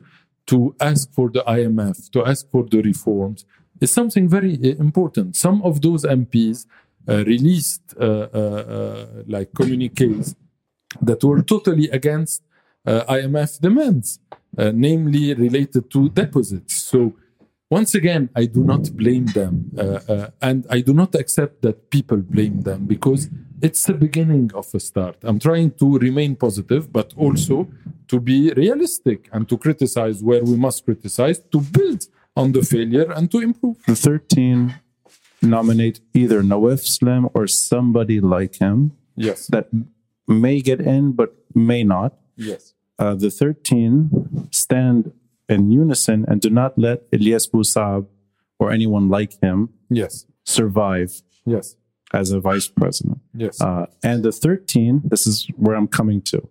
to 0.47 0.73
ask 0.79 1.03
for 1.13 1.29
the 1.29 1.43
IMF, 1.47 2.09
to 2.15 2.19
ask 2.25 2.49
for 2.49 2.63
the 2.73 2.81
reforms, 2.81 3.45
is 3.79 3.91
something 3.91 4.27
very 4.27 4.55
uh, 4.57 4.75
important. 4.87 5.35
Some 5.35 5.61
of 5.69 5.81
those 5.81 6.01
MPs 6.05 6.65
uh, 7.07 7.23
released 7.25 7.81
uh, 7.99 8.03
uh, 8.03 8.37
uh, 8.37 9.05
like 9.27 9.49
communiques 9.59 10.35
that 11.01 11.23
were 11.23 11.41
totally 11.41 11.89
against 11.89 12.43
uh, 12.85 13.03
IMF 13.07 13.59
demands, 13.59 14.19
uh, 14.57 14.71
namely 14.73 15.33
related 15.33 15.89
to 15.91 16.09
deposits. 16.09 16.73
So, 16.75 17.13
once 17.69 17.95
again, 17.95 18.29
I 18.35 18.45
do 18.45 18.63
not 18.63 18.91
blame 18.97 19.27
them, 19.27 19.71
uh, 19.77 19.81
uh, 20.09 20.29
and 20.41 20.65
I 20.69 20.81
do 20.81 20.93
not 20.93 21.15
accept 21.15 21.61
that 21.61 21.89
people 21.89 22.17
blame 22.17 22.61
them 22.61 22.85
because 22.85 23.29
it's 23.61 23.85
the 23.85 23.93
beginning 23.93 24.51
of 24.53 24.67
a 24.73 24.79
start. 24.79 25.15
I'm 25.23 25.39
trying 25.39 25.71
to 25.79 25.97
remain 25.99 26.35
positive, 26.35 26.91
but 26.91 27.13
also 27.15 27.69
to 28.09 28.19
be 28.19 28.51
realistic 28.57 29.29
and 29.31 29.47
to 29.47 29.57
criticize 29.57 30.21
where 30.21 30.43
we 30.43 30.57
must 30.57 30.83
criticize, 30.83 31.39
to 31.53 31.61
build 31.61 32.07
on 32.35 32.51
the 32.51 32.61
failure 32.61 33.09
and 33.11 33.31
to 33.31 33.39
improve. 33.39 33.77
The 33.87 33.95
13 33.95 34.73
nominate 35.41 36.01
either 36.13 36.43
Nawaf 36.43 36.81
Salam 36.81 37.29
or 37.33 37.47
somebody 37.47 38.19
like 38.19 38.55
him 38.55 38.91
Yes. 39.15 39.47
that 39.47 39.67
may 40.27 40.61
get 40.61 40.79
in 40.81 41.11
but 41.13 41.35
may 41.53 41.83
not. 41.83 42.13
Yes. 42.35 42.73
Uh, 42.99 43.15
the 43.15 43.29
13 43.31 44.49
stand 44.51 45.11
in 45.49 45.71
unison 45.71 46.25
and 46.27 46.39
do 46.41 46.49
not 46.49 46.77
let 46.77 47.03
Elias 47.11 47.47
Bou 47.47 47.63
Saab 47.63 48.05
or 48.59 48.71
anyone 48.71 49.09
like 49.09 49.39
him 49.41 49.69
Yes. 49.89 50.25
survive 50.45 51.21
Yes. 51.45 51.75
as 52.13 52.31
a 52.31 52.39
vice 52.39 52.67
president. 52.67 53.19
Yes. 53.33 53.59
Uh, 53.59 53.87
and 54.03 54.23
the 54.23 54.31
13, 54.31 55.01
this 55.03 55.25
is 55.27 55.47
where 55.57 55.75
I'm 55.75 55.87
coming 55.87 56.21
to, 56.23 56.47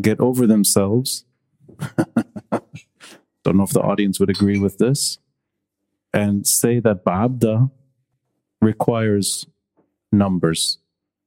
get 0.00 0.18
over 0.20 0.46
themselves. 0.46 1.24
Don't 3.44 3.56
know 3.56 3.64
if 3.64 3.70
the 3.70 3.80
audience 3.82 4.20
would 4.20 4.30
agree 4.30 4.58
with 4.58 4.78
this. 4.78 5.18
And 6.14 6.46
say 6.46 6.78
that 6.80 7.04
Ba'abda 7.04 7.70
requires 8.60 9.46
numbers. 10.12 10.78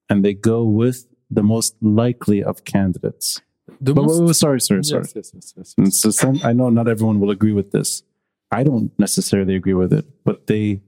And 0.09 0.23
they 0.23 0.33
go 0.33 0.63
with 0.63 1.07
the 1.31 1.43
most 1.43 1.75
likely 1.81 2.43
of 2.43 2.63
candidates. 2.65 3.41
the 3.81 3.93
But, 3.93 4.03
most- 4.03 4.19
wait, 4.19 4.27
wait, 4.27 4.35
sorry, 4.35 4.61
sorry, 4.61 4.83
sorry. 4.83 5.03
yes, 5.15 5.31
yes, 5.33 5.53
yes, 5.57 5.73
yes, 5.77 5.99
so 5.99 6.09
some, 6.11 6.39
I 6.43 6.53
know 6.53 6.69
not 6.69 6.87
everyone 6.87 7.19
will 7.19 7.31
agree 7.31 7.51
with 7.51 7.71
this. 7.71 8.03
I 8.51 8.63
don't 8.63 8.91
necessarily 8.99 9.55
agree 9.55 9.73
with 9.73 9.91
it, 9.91 10.05
but 10.23 10.45
they, 10.47 10.81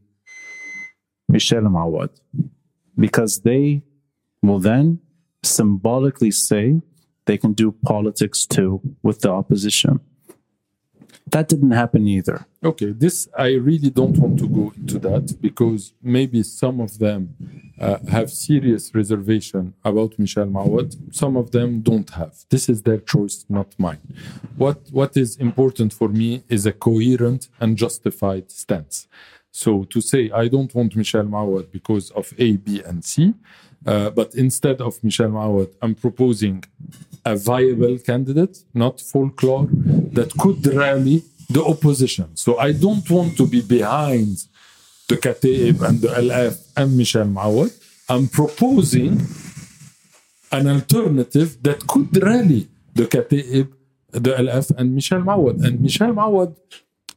Michel 1.28 1.62
Moawad, 1.64 2.10
because 2.98 3.42
they 3.42 3.82
will 4.44 4.60
then 4.60 5.00
symbolically 5.44 6.32
say 6.32 6.82
they 7.26 7.38
can 7.38 7.54
do 7.54 7.72
politics 7.84 8.46
too 8.46 8.82
with 9.04 9.22
the 9.22 9.32
opposition. 9.32 10.00
That 11.30 11.50
didn't 11.50 11.72
happen 11.72 12.08
either. 12.08 12.46
Okay, 12.64 12.92
this 12.92 13.28
I 13.38 13.50
really 13.56 13.90
don't 13.90 14.18
want 14.18 14.40
to 14.40 14.48
go 14.48 14.74
into 14.76 14.98
that 15.00 15.36
because 15.42 15.94
maybe 16.02 16.42
some 16.44 16.80
of 16.80 17.00
them 17.00 17.36
uh, 17.80 17.98
have 18.10 18.32
serious 18.32 18.94
reservation 18.96 19.74
about 19.84 20.18
Michel 20.18 20.46
Moawad. 20.46 21.14
Some 21.14 21.36
of 21.36 21.52
them 21.52 21.82
don't 21.82 22.10
have. 22.12 22.34
This 22.50 22.70
is 22.70 22.82
their 22.84 23.00
choice, 23.00 23.46
not 23.50 23.68
mine. 23.78 24.02
What 24.56 24.80
what 24.92 25.18
is 25.18 25.36
important 25.38 25.94
for 25.94 26.08
me 26.08 26.44
is 26.50 26.66
a 26.66 26.72
coherent 26.72 27.50
and 27.60 27.78
justified 27.78 28.50
stance. 28.52 29.08
So 29.52 29.84
to 29.86 30.02
say 30.02 30.32
I 30.32 30.48
don't 30.48 30.74
want 30.74 30.96
Michel 30.96 31.26
Moawad 31.26 31.72
because 31.72 32.12
of 32.12 32.34
A, 32.38 32.58
B, 32.58 32.82
and 32.86 33.04
C, 33.04 33.34
uh, 33.86 34.10
but 34.12 34.34
instead 34.36 34.82
of 34.82 35.04
Michel 35.04 35.30
Moawad, 35.30 35.74
I'm 35.82 35.96
proposing 35.96 36.64
a 37.32 37.36
viable 37.36 37.98
candidate, 38.10 38.56
not 38.74 38.96
folklore, 39.02 39.68
that 40.18 40.30
could 40.42 40.62
rally 40.84 41.18
the 41.56 41.64
opposition. 41.74 42.28
So 42.44 42.58
I 42.68 42.72
don't 42.86 43.08
want 43.10 43.32
to 43.40 43.46
be 43.56 43.62
behind 43.62 44.34
the 45.10 45.18
Kataib 45.26 45.76
and 45.88 45.96
the 46.06 46.12
LF 46.28 46.56
and 46.80 46.98
Michel 46.98 47.26
Moawad. 47.38 47.72
I'm 48.14 48.28
proposing 48.40 49.14
an 50.58 50.66
alternative 50.78 51.50
that 51.68 51.80
could 51.92 52.12
rally 52.32 52.64
the 53.00 53.06
Kataib, 53.14 53.68
the 54.26 54.34
LF, 54.46 54.72
and 54.78 54.96
Michel 54.96 55.22
Moawad. 55.30 55.58
And 55.66 55.82
Michel 55.82 56.14
Moawad 56.20 56.56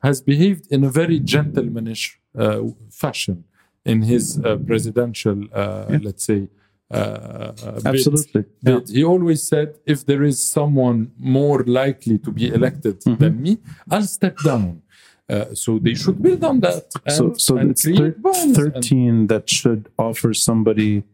has 0.03 0.21
behaved 0.21 0.65
in 0.75 0.81
a 0.85 0.91
very 1.01 1.19
gentlemanish 1.21 2.05
uh, 2.37 2.63
fashion 2.91 3.45
in 3.85 4.03
his 4.03 4.25
uh, 4.45 4.57
presidential, 4.71 5.39
uh, 5.55 5.99
let's 6.03 6.25
say, 6.25 6.49
uh, 6.91 6.95
uh, 6.97 7.53
bid. 7.75 7.87
Absolutely. 7.87 8.45
Bid. 8.63 8.89
He 8.89 9.05
always 9.05 9.41
said, 9.51 9.69
if 9.87 10.05
there 10.07 10.23
is 10.23 10.37
someone 10.57 11.13
more 11.19 11.63
likely 11.65 12.19
to 12.19 12.31
be 12.33 12.49
elected 12.49 13.01
Mm-hmm. 13.01 13.21
than 13.23 13.43
me, 13.43 13.59
I'll 13.91 14.03
step 14.19 14.37
down. 14.45 14.83
Uh, 15.29 15.55
so 15.55 15.79
they 15.79 15.95
should 15.95 16.21
build 16.21 16.43
on 16.43 16.59
that 16.61 16.85
and, 17.07 17.15
So, 17.17 17.35
so 17.35 17.57
it's 17.59 17.85
thir- 17.85 18.17
bonds. 18.19 18.59
and- 18.59 18.75
13 18.75 19.27
that 19.29 19.49
should 19.49 19.89
offer 19.97 20.35
somebody 20.35 21.05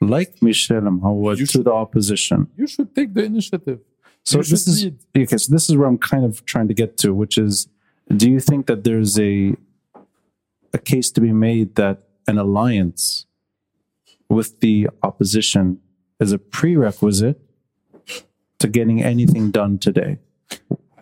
like 0.00 0.42
Michel 0.42 0.82
You 0.82 1.36
to 1.36 1.46
should- 1.46 1.64
the 1.64 1.72
opposition. 1.72 2.48
you 2.56 2.66
should 2.66 2.90
take 2.98 3.14
the 3.14 3.22
initiative. 3.24 3.78
So 4.24 4.38
You 4.38 4.44
this 4.44 4.66
is 4.66 4.84
lead. 4.84 4.96
okay. 5.16 5.36
So 5.36 5.52
this 5.52 5.68
is 5.70 5.76
where 5.76 5.86
I'm 5.86 5.98
kind 5.98 6.24
of 6.24 6.44
trying 6.44 6.66
to 6.68 6.74
get 6.74 6.96
to, 7.02 7.14
which 7.14 7.38
is, 7.38 7.68
do 8.20 8.26
you 8.34 8.40
think 8.40 8.66
that 8.66 8.82
there's 8.84 9.18
a 9.20 9.54
a 10.72 10.78
case 10.78 11.08
to 11.12 11.20
be 11.20 11.32
made 11.32 11.76
that 11.76 11.96
an 12.26 12.36
alliance 12.36 13.26
with 14.28 14.60
the 14.60 14.88
opposition 15.02 15.78
is 16.20 16.32
a 16.32 16.38
prerequisite 16.38 17.40
to 18.58 18.68
getting 18.68 19.02
anything 19.02 19.50
done 19.50 19.78
today, 19.78 20.18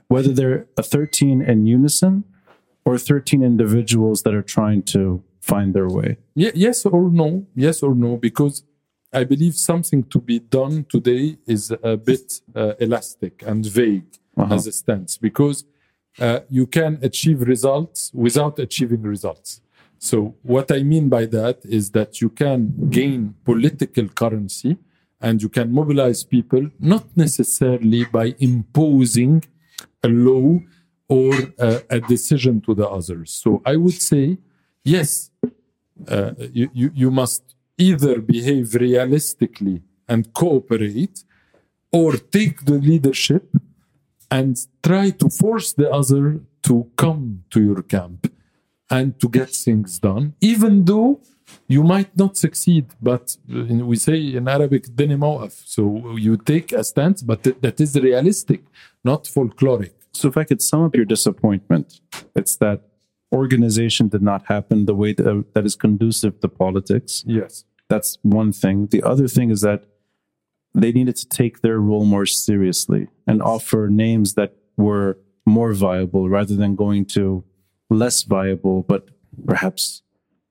whether 0.08 0.32
they're 0.32 0.66
a 0.76 0.82
13 0.82 1.42
in 1.42 1.66
unison 1.66 2.24
or 2.84 2.98
13 2.98 3.42
individuals 3.42 4.22
that 4.22 4.34
are 4.34 4.42
trying 4.42 4.82
to 4.82 5.22
find 5.40 5.74
their 5.74 5.88
way? 5.88 6.16
Ye- 6.34 6.50
yes 6.54 6.84
or 6.86 7.10
no? 7.10 7.46
Yes 7.54 7.82
or 7.82 7.94
no? 7.94 8.16
Because 8.16 8.64
I 9.12 9.24
believe 9.24 9.54
something 9.54 10.04
to 10.04 10.18
be 10.18 10.38
done 10.38 10.86
today 10.88 11.36
is 11.46 11.70
a 11.82 11.96
bit 11.96 12.40
uh, 12.54 12.72
elastic 12.80 13.42
and 13.46 13.64
vague 13.64 14.18
Uh-huh. 14.34 14.54
as 14.54 14.66
a 14.66 14.72
stance 14.72 15.18
because 15.18 15.58
uh, 16.18 16.40
you 16.48 16.66
can 16.66 16.92
achieve 17.02 17.38
results 17.54 18.10
without 18.14 18.58
achieving 18.58 19.02
results. 19.14 19.60
So, 20.02 20.34
what 20.42 20.72
I 20.72 20.82
mean 20.82 21.08
by 21.08 21.26
that 21.26 21.58
is 21.64 21.92
that 21.92 22.20
you 22.20 22.28
can 22.28 22.90
gain 22.90 23.36
political 23.44 24.08
currency 24.08 24.76
and 25.20 25.40
you 25.40 25.48
can 25.48 25.70
mobilize 25.70 26.24
people 26.24 26.70
not 26.80 27.04
necessarily 27.16 28.04
by 28.06 28.34
imposing 28.40 29.44
a 30.02 30.08
law 30.08 30.58
or 31.08 31.32
uh, 31.56 31.78
a 31.88 32.00
decision 32.00 32.60
to 32.62 32.74
the 32.74 32.88
others. 32.88 33.30
So, 33.30 33.62
I 33.64 33.76
would 33.76 34.02
say, 34.02 34.38
yes, 34.82 35.30
uh, 36.08 36.32
you, 36.52 36.68
you, 36.72 36.90
you 36.92 37.10
must 37.12 37.54
either 37.78 38.20
behave 38.20 38.74
realistically 38.74 39.82
and 40.08 40.34
cooperate 40.34 41.22
or 41.92 42.14
take 42.16 42.64
the 42.64 42.78
leadership 42.90 43.54
and 44.32 44.56
try 44.82 45.10
to 45.10 45.30
force 45.30 45.72
the 45.72 45.88
other 45.88 46.40
to 46.64 46.90
come 46.96 47.44
to 47.50 47.62
your 47.62 47.82
camp 47.82 48.31
and 48.96 49.18
to 49.20 49.28
get 49.38 49.50
things 49.66 49.98
done, 49.98 50.24
even 50.40 50.84
though 50.84 51.20
you 51.66 51.82
might 51.94 52.12
not 52.22 52.36
succeed. 52.36 52.86
But 53.00 53.36
uh, 53.52 53.84
we 53.90 53.96
say 53.96 54.18
in 54.38 54.46
Arabic, 54.56 54.84
"dini 54.98 55.16
mawaf." 55.24 55.54
So 55.74 55.82
you 56.26 56.36
take 56.52 56.68
a 56.80 56.84
stance, 56.84 57.20
but 57.30 57.38
th- 57.44 57.60
that 57.64 57.76
is 57.84 57.90
realistic, 58.08 58.60
not 59.10 59.22
folkloric. 59.34 59.94
So, 60.12 60.28
if 60.28 60.36
I 60.36 60.44
could 60.44 60.62
sum 60.62 60.84
up 60.84 60.94
your 60.94 61.06
disappointment, 61.06 62.00
it's 62.36 62.56
that 62.56 62.80
organization 63.32 64.08
did 64.08 64.22
not 64.22 64.44
happen 64.46 64.84
the 64.84 64.94
way 64.94 65.14
that, 65.14 65.44
that 65.54 65.64
is 65.64 65.74
conducive 65.74 66.38
to 66.40 66.48
politics. 66.48 67.24
Yes. 67.26 67.64
That's 67.88 68.18
one 68.22 68.52
thing. 68.52 68.88
The 68.88 69.02
other 69.02 69.26
thing 69.26 69.50
is 69.50 69.62
that 69.62 69.84
they 70.74 70.92
needed 70.92 71.16
to 71.16 71.28
take 71.28 71.62
their 71.62 71.78
role 71.78 72.04
more 72.04 72.26
seriously 72.26 73.08
and 73.26 73.42
offer 73.42 73.88
names 73.90 74.34
that 74.34 74.54
were 74.76 75.18
more 75.46 75.72
viable 75.72 76.28
rather 76.28 76.54
than 76.54 76.76
going 76.76 77.04
to 77.04 77.44
less 77.94 78.22
viable, 78.22 78.82
but 78.82 79.08
perhaps 79.46 80.02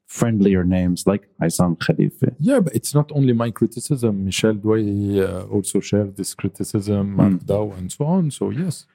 friendlier 0.08 0.64
names 0.64 1.08
like 1.08 1.28
Issam 1.42 1.80
Khalifa. 1.80 2.34
Yeah, 2.40 2.60
but 2.60 2.76
it's 2.76 2.94
not 2.94 3.12
only 3.14 3.34
my 3.34 3.50
criticism. 3.52 4.26
Michel 4.26 4.54
Douaihy 4.56 5.20
uh, 5.26 5.44
also 5.56 5.80
shared 5.80 6.18
this 6.18 6.34
criticism, 6.34 7.14
Mark 7.16 7.34
Mm. 7.34 7.46
Daou, 7.46 7.78
and 7.78 7.92
so 7.92 8.06
on. 8.06 8.32
So, 8.32 8.50
yes. 8.50 8.86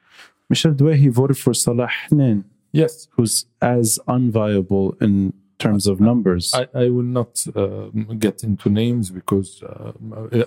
Michel 0.51 0.75
Douaihy, 0.75 0.97
he 0.97 1.09
voted 1.09 1.39
for 1.39 1.55
Salah 1.55 1.89
Honein, 1.89 2.45
Yes. 2.73 3.09
who's 3.17 3.47
as 3.63 3.99
unviable 4.07 5.01
in 5.01 5.33
terms 5.59 5.87
of 5.87 6.01
numbers. 6.01 6.53
I, 6.55 6.69
I 6.75 6.91
will 6.91 7.11
not 7.21 7.33
uh, 7.57 7.87
get 8.27 8.45
into 8.45 8.69
names 8.69 9.11
because 9.11 9.63
uh, 9.63 9.93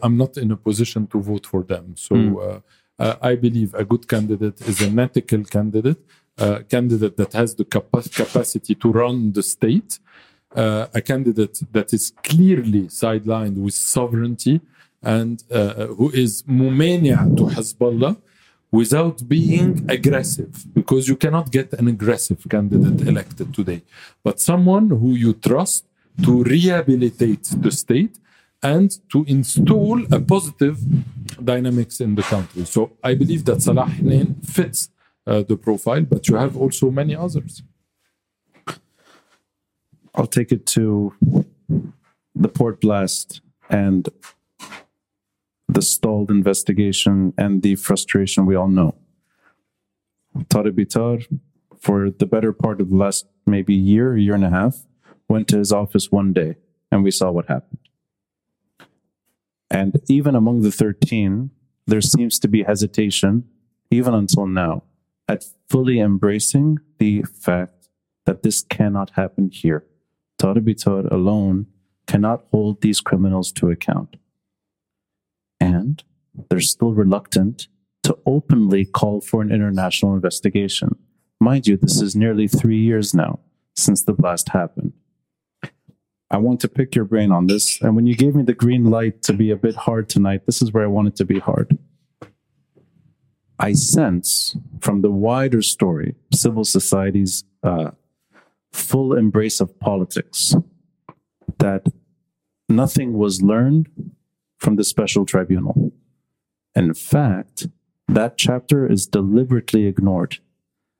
I'm 0.03 0.17
not 0.17 0.37
in 0.37 0.51
a 0.51 0.55
position 0.57 1.07
to 1.07 1.19
vote 1.19 1.47
for 1.47 1.63
them. 1.63 1.95
So 1.97 2.15
uh, 2.39 2.59
uh, 3.03 3.15
I 3.21 3.33
believe 3.35 3.73
a 3.73 3.83
good 3.83 4.07
candidate 4.07 4.61
is 4.61 4.81
an 4.81 4.99
ethical 4.99 5.43
candidate, 5.45 5.97
a 6.39 6.63
candidate 6.63 7.15
that 7.17 7.33
has 7.33 7.55
the 7.55 7.65
capa- 7.65 8.09
capacity 8.09 8.75
to 8.75 8.91
run 8.91 9.33
the 9.33 9.43
state, 9.43 9.99
uh, 10.55 10.87
a 10.93 11.01
candidate 11.01 11.59
that 11.71 11.93
is 11.93 12.13
clearly 12.23 12.83
sidelined 12.87 13.57
with 13.57 13.73
sovereignty 13.73 14.61
and 15.01 15.43
uh, 15.51 15.87
who 15.97 16.09
is 16.11 16.43
mumania 16.43 17.19
to 17.37 17.43
Hezbollah 17.43 18.17
without 18.71 19.27
being 19.27 19.85
aggressive 19.89 20.65
because 20.73 21.07
you 21.07 21.15
cannot 21.15 21.51
get 21.51 21.73
an 21.73 21.87
aggressive 21.87 22.45
candidate 22.49 23.07
elected 23.07 23.53
today 23.53 23.81
but 24.23 24.39
someone 24.39 24.89
who 24.89 25.11
you 25.13 25.33
trust 25.33 25.85
to 26.23 26.43
rehabilitate 26.43 27.45
the 27.61 27.71
state 27.71 28.19
and 28.61 28.97
to 29.09 29.23
install 29.27 30.01
a 30.13 30.19
positive 30.19 30.77
dynamics 31.43 32.01
in 32.01 32.13
the 32.15 32.23
country. 32.23 32.65
So 32.65 32.91
i 33.03 33.15
believe 33.15 33.45
that 33.45 33.61
salah 33.61 33.85
Honein 33.85 34.35
fits 34.43 34.89
uh, 35.29 35.43
the 35.43 35.57
profile 35.57 36.03
but 36.13 36.27
you 36.27 36.35
have 36.35 36.57
also 36.57 36.91
many 36.91 37.15
others 37.15 37.63
I'll 40.15 40.27
take 40.27 40.51
it 40.51 40.65
to 40.77 41.13
the 42.35 42.49
port 42.49 42.81
blast 42.81 43.41
and 43.69 44.09
the 45.67 45.81
stalled 45.81 46.31
investigation 46.31 47.33
and 47.37 47.61
the 47.61 47.75
frustration 47.75 48.45
we 48.45 48.55
all 48.55 48.67
know. 48.67 48.95
Tariq 50.35 50.73
Bitar, 50.73 51.25
for 51.79 52.09
the 52.09 52.25
better 52.25 52.51
part 52.51 52.81
of 52.81 52.89
the 52.89 52.95
last 52.95 53.27
maybe 53.45 53.75
year, 53.75 54.17
year 54.17 54.35
and 54.35 54.43
a 54.43 54.49
half, 54.49 54.85
went 55.27 55.47
to 55.49 55.57
his 55.57 55.71
office 55.71 56.11
one 56.11 56.33
day 56.33 56.55
and 56.91 57.03
we 57.03 57.11
saw 57.11 57.31
what 57.31 57.47
happened. 57.47 57.79
And 59.69 60.01
even 60.09 60.35
among 60.35 60.61
the 60.61 60.71
13, 60.71 61.51
there 61.85 62.01
seems 62.01 62.39
to 62.39 62.47
be 62.47 62.63
hesitation, 62.63 63.43
even 63.91 64.13
until 64.15 64.47
now, 64.47 64.83
at 65.29 65.45
fully 65.69 65.99
embracing 65.99 66.79
the 66.97 67.23
fact 67.23 67.87
that 68.25 68.41
this 68.41 68.63
cannot 68.63 69.11
happen 69.11 69.49
here. 69.51 69.85
Tariq 70.41 70.65
Bitar 70.65 71.09
alone 71.11 71.67
cannot 72.07 72.45
hold 72.51 72.81
these 72.81 72.99
criminals 72.99 73.51
to 73.51 73.69
account. 73.69 74.15
And 75.59 76.03
they're 76.49 76.59
still 76.59 76.93
reluctant 76.93 77.67
to 78.03 78.17
openly 78.25 78.85
call 78.85 79.21
for 79.21 79.41
an 79.41 79.51
international 79.51 80.15
investigation. 80.15 80.97
Mind 81.39 81.67
you, 81.67 81.77
this 81.77 82.01
is 82.01 82.15
nearly 82.15 82.47
three 82.47 82.79
years 82.79 83.13
now 83.13 83.39
since 83.75 84.03
the 84.03 84.13
blast 84.13 84.49
happened. 84.49 84.93
I 86.31 86.37
want 86.37 86.59
to 86.61 86.67
pick 86.67 86.95
your 86.95 87.05
brain 87.05 87.31
on 87.31 87.47
this. 87.47 87.81
And 87.81 87.95
when 87.95 88.07
you 88.07 88.15
gave 88.15 88.35
me 88.35 88.43
the 88.43 88.53
green 88.53 88.85
light 88.85 89.21
to 89.23 89.33
be 89.33 89.51
a 89.51 89.55
bit 89.55 89.75
hard 89.75 90.09
tonight, 90.09 90.45
this 90.45 90.61
is 90.61 90.71
where 90.71 90.83
I 90.83 90.87
wanted 90.87 91.15
to 91.17 91.25
be 91.25 91.39
hard. 91.39 91.77
I 93.59 93.73
sense 93.73 94.55
from 94.79 95.01
the 95.01 95.11
wider 95.11 95.61
story, 95.61 96.15
civil 96.33 96.63
society's 96.63 97.43
uh, 97.61 97.91
full 98.71 99.13
embrace 99.13 99.59
of 99.59 99.77
politics, 99.79 100.55
that 101.57 101.85
nothing 102.69 103.13
was 103.13 103.41
learned 103.41 103.89
from 104.57 104.77
the 104.77 104.83
special 104.85 105.25
tribunal. 105.25 105.91
In 106.73 106.93
fact, 106.93 107.67
that 108.07 108.37
chapter 108.37 108.89
is 108.89 109.05
deliberately 109.05 109.85
ignored, 109.87 110.37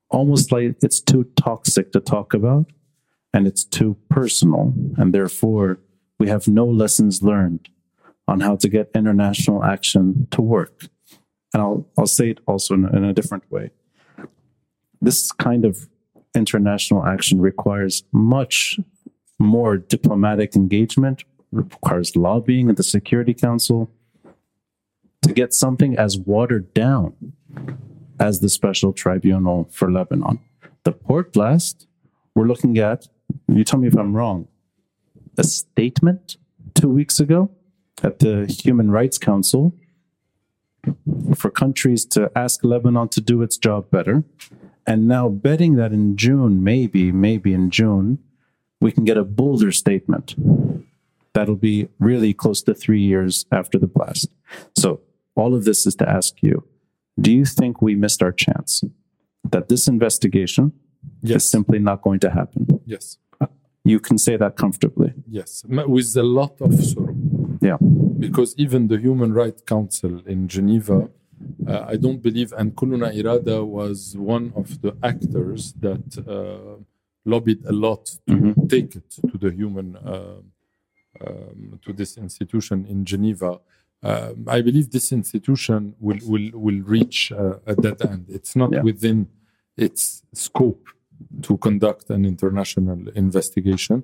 almost 0.10 0.52
like 0.52 0.76
it's 0.82 1.00
too 1.00 1.26
toxic 1.36 1.92
to 1.94 2.02
talk 2.02 2.34
about 2.34 2.72
and 3.34 3.48
it's 3.48 3.64
too 3.64 3.96
personal, 4.10 4.74
and 4.98 5.14
therefore 5.14 5.80
we 6.20 6.28
have 6.28 6.48
no 6.48 6.66
lessons 6.66 7.22
learned 7.22 7.70
on 8.28 8.42
how 8.42 8.56
to 8.58 8.68
get 8.68 8.92
international 8.94 9.64
action 9.64 10.28
to 10.32 10.42
work. 10.42 10.88
And 11.54 11.64
I'll, 11.64 11.88
I'll 11.98 12.08
say 12.08 12.30
it 12.30 12.40
also 12.46 12.74
in, 12.76 12.86
in 12.96 13.04
a 13.04 13.14
different 13.14 13.50
way. 13.52 13.72
This 15.02 15.32
kind 15.32 15.66
of 15.66 15.90
international 16.36 17.06
action 17.06 17.42
requires 17.42 18.04
much 18.12 18.80
more 19.40 19.78
diplomatic 19.78 20.56
engagement, 20.56 21.24
requires 21.52 22.16
lobbying 22.16 22.70
at 22.70 22.78
the 22.78 22.84
Security 22.84 23.34
Council 23.34 23.90
to 25.22 25.34
get 25.34 25.54
something 25.54 25.98
as 25.98 26.18
watered 26.18 26.74
down 26.74 27.34
as 28.20 28.42
the 28.42 28.50
Special 28.50 28.94
Tribunal 28.94 29.68
for 29.72 29.92
Lebanon. 29.92 30.40
The 30.84 30.92
port 30.92 31.34
blast, 31.34 31.88
we're 32.36 32.48
looking 32.48 32.78
at, 32.78 33.08
you 33.48 33.64
tell 33.64 33.80
me 33.80 33.88
if 33.88 33.98
I'm 33.98 34.16
wrong, 34.16 34.48
a 35.38 35.44
statement 35.44 36.38
two 36.74 36.90
weeks 36.90 37.20
ago 37.20 37.50
at 38.04 38.20
the 38.20 38.46
Human 38.64 38.92
Rights 38.92 39.18
Council 39.18 39.74
for 41.36 41.50
countries 41.50 42.06
to 42.06 42.32
ask 42.36 42.64
Lebanon 42.64 43.10
to 43.10 43.22
do 43.22 43.42
its 43.42 43.58
job 43.58 43.90
better. 43.92 44.24
And 44.88 45.08
now 45.08 45.30
betting 45.30 45.76
that 45.76 45.92
in 45.92 46.16
June, 46.18 46.64
maybe, 46.64 47.12
maybe 47.12 47.54
in 47.54 47.70
June, 47.70 48.20
we 48.82 48.92
can 48.92 49.04
get 49.06 49.18
a 49.18 49.24
bolder 49.24 49.72
statement. 49.72 50.36
That'll 51.34 51.56
be 51.56 51.90
really 52.00 52.34
close 52.34 52.62
to 52.64 52.74
three 52.74 53.02
years 53.02 53.46
after 53.52 53.78
the 53.78 53.88
blast. 53.88 54.30
So, 54.76 55.02
all 55.36 55.54
of 55.54 55.64
this 55.64 55.86
is 55.86 55.96
to 55.96 56.10
ask 56.10 56.42
you 56.42 56.66
do 57.20 57.32
you 57.32 57.46
think 57.46 57.82
we 57.82 57.96
missed 57.96 58.24
our 58.24 58.32
chance? 58.32 58.84
That 59.52 59.68
this 59.70 59.88
investigation 59.88 60.72
is 61.24 61.50
simply 61.50 61.80
not 61.80 62.02
going 62.02 62.20
to 62.22 62.30
happen? 62.30 62.66
yes 62.86 63.18
You 63.86 64.00
can 64.00 64.18
say 64.18 64.38
that 64.38 64.56
comfortably. 64.56 65.14
yes 65.28 65.64
with 65.68 66.16
a 66.18 66.24
lot 66.24 66.60
of 66.62 66.74
sorrow 66.84 67.16
Yeah. 67.62 67.78
Because 68.20 68.54
even 68.58 68.88
the 68.88 68.98
Human 68.98 69.34
Rights 69.34 69.62
Council 69.66 70.22
in 70.26 70.48
Geneva, 70.48 71.10
uh, 71.68 71.86
I 71.88 71.96
don't 71.96 72.22
believe, 72.22 72.54
and 72.58 72.76
Kulluna 72.76 73.10
Irada 73.16 73.66
was 73.66 74.16
one 74.18 74.52
of 74.56 74.82
the 74.82 74.94
actors 75.04 75.74
that 75.80 76.08
uh, 76.28 76.76
lobbied 77.26 77.66
a 77.66 77.72
lot 77.72 78.06
to 78.28 78.34
Mhm. 78.36 78.70
take 78.70 78.96
it 78.96 79.10
to 79.32 79.38
the 79.38 79.52
human, 79.52 79.96
uh, 79.96 80.42
um, 81.26 81.80
to 81.86 81.94
this 81.94 82.18
institution 82.18 82.86
in 82.86 83.06
Geneva. 83.06 83.60
Um, 84.02 84.46
I 84.48 84.62
believe 84.62 84.88
this 84.92 85.12
institution 85.12 85.94
will 86.00 86.20
will 86.32 86.50
will 86.66 86.82
reach 86.98 87.32
uh, 87.32 87.60
a 87.66 87.76
dead 87.76 88.00
end. 88.12 88.26
It's 88.38 88.56
not 88.56 88.72
Yeah. 88.72 88.84
within 88.90 89.28
its 89.78 90.24
scope 90.34 90.86
to 91.42 91.58
conduct 91.58 92.10
an 92.10 92.24
international 92.26 93.00
investigation. 93.24 94.04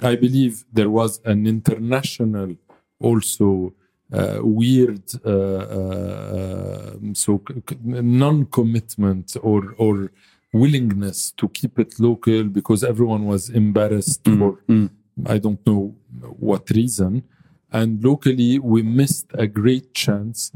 I 0.00 0.14
believe 0.16 0.64
there 0.72 0.90
was 0.90 1.20
an 1.24 1.46
international 1.46 2.56
also 3.02 3.74
uh, 4.12 4.38
weird 4.42 5.04
uh, 5.24 5.30
uh, 5.30 6.90
um, 6.94 7.14
so 7.14 7.42
non-commitment 7.82 9.36
or 9.42 9.74
or 9.78 10.12
willingness 10.52 11.32
to 11.32 11.48
keep 11.48 11.78
it 11.78 11.98
local 11.98 12.44
because 12.44 12.84
everyone 12.84 13.24
was 13.26 13.42
embarrassed 13.48 14.22
for 14.24 14.58
Mm. 14.68 14.90
I 15.26 15.38
don't 15.44 15.62
know 15.66 15.94
what 16.48 16.70
reason 16.70 17.12
and 17.72 18.02
locally 18.04 18.58
we 18.58 18.82
missed 18.82 19.28
a 19.44 19.46
great 19.46 19.94
chance 19.94 20.52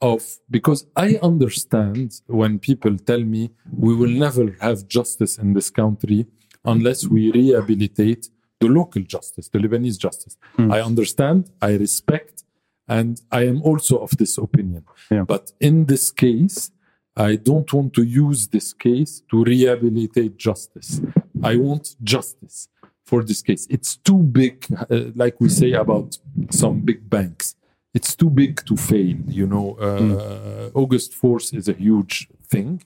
of 0.00 0.22
because 0.50 0.86
I 0.96 1.18
understand 1.22 2.20
when 2.26 2.58
people 2.58 2.96
tell 3.10 3.22
me 3.34 3.50
we 3.72 3.94
will 3.94 4.14
never 4.26 4.46
have 4.60 4.88
justice 4.88 5.38
in 5.38 5.54
this 5.54 5.70
country 5.70 6.26
unless 6.64 7.06
we 7.06 7.30
rehabilitate 7.30 8.28
the 8.60 8.68
local 8.68 9.02
justice, 9.02 9.48
the 9.48 9.58
Lebanese 9.58 9.98
justice. 9.98 10.36
I 10.58 10.80
understand, 10.80 11.50
I 11.60 11.74
respect, 11.76 12.44
And 12.88 13.20
I 13.32 13.46
am 13.46 13.62
also 13.62 13.98
of 13.98 14.10
this 14.16 14.38
opinion. 14.38 14.84
Yeah. 15.10 15.24
But 15.24 15.52
in 15.60 15.86
this 15.86 16.10
case, 16.10 16.70
I 17.16 17.36
don't 17.36 17.72
want 17.72 17.94
to 17.94 18.02
use 18.02 18.48
this 18.48 18.72
case 18.72 19.22
to 19.30 19.42
rehabilitate 19.42 20.36
justice. 20.36 21.00
I 21.42 21.56
want 21.56 21.96
justice 22.02 22.68
for 23.04 23.22
this 23.24 23.42
case. 23.42 23.66
It's 23.70 23.96
too 23.96 24.18
big, 24.18 24.66
uh, 24.90 25.10
like 25.14 25.40
we 25.40 25.48
say 25.48 25.72
about 25.72 26.18
some 26.50 26.80
big 26.80 27.08
banks. 27.08 27.56
It's 27.94 28.14
too 28.14 28.30
big 28.30 28.64
to 28.66 28.76
fail. 28.76 29.16
You 29.26 29.46
know, 29.46 29.76
uh, 29.80 30.70
August 30.74 31.14
4th 31.20 31.54
is 31.54 31.68
a 31.68 31.72
huge 31.72 32.28
thing. 32.48 32.82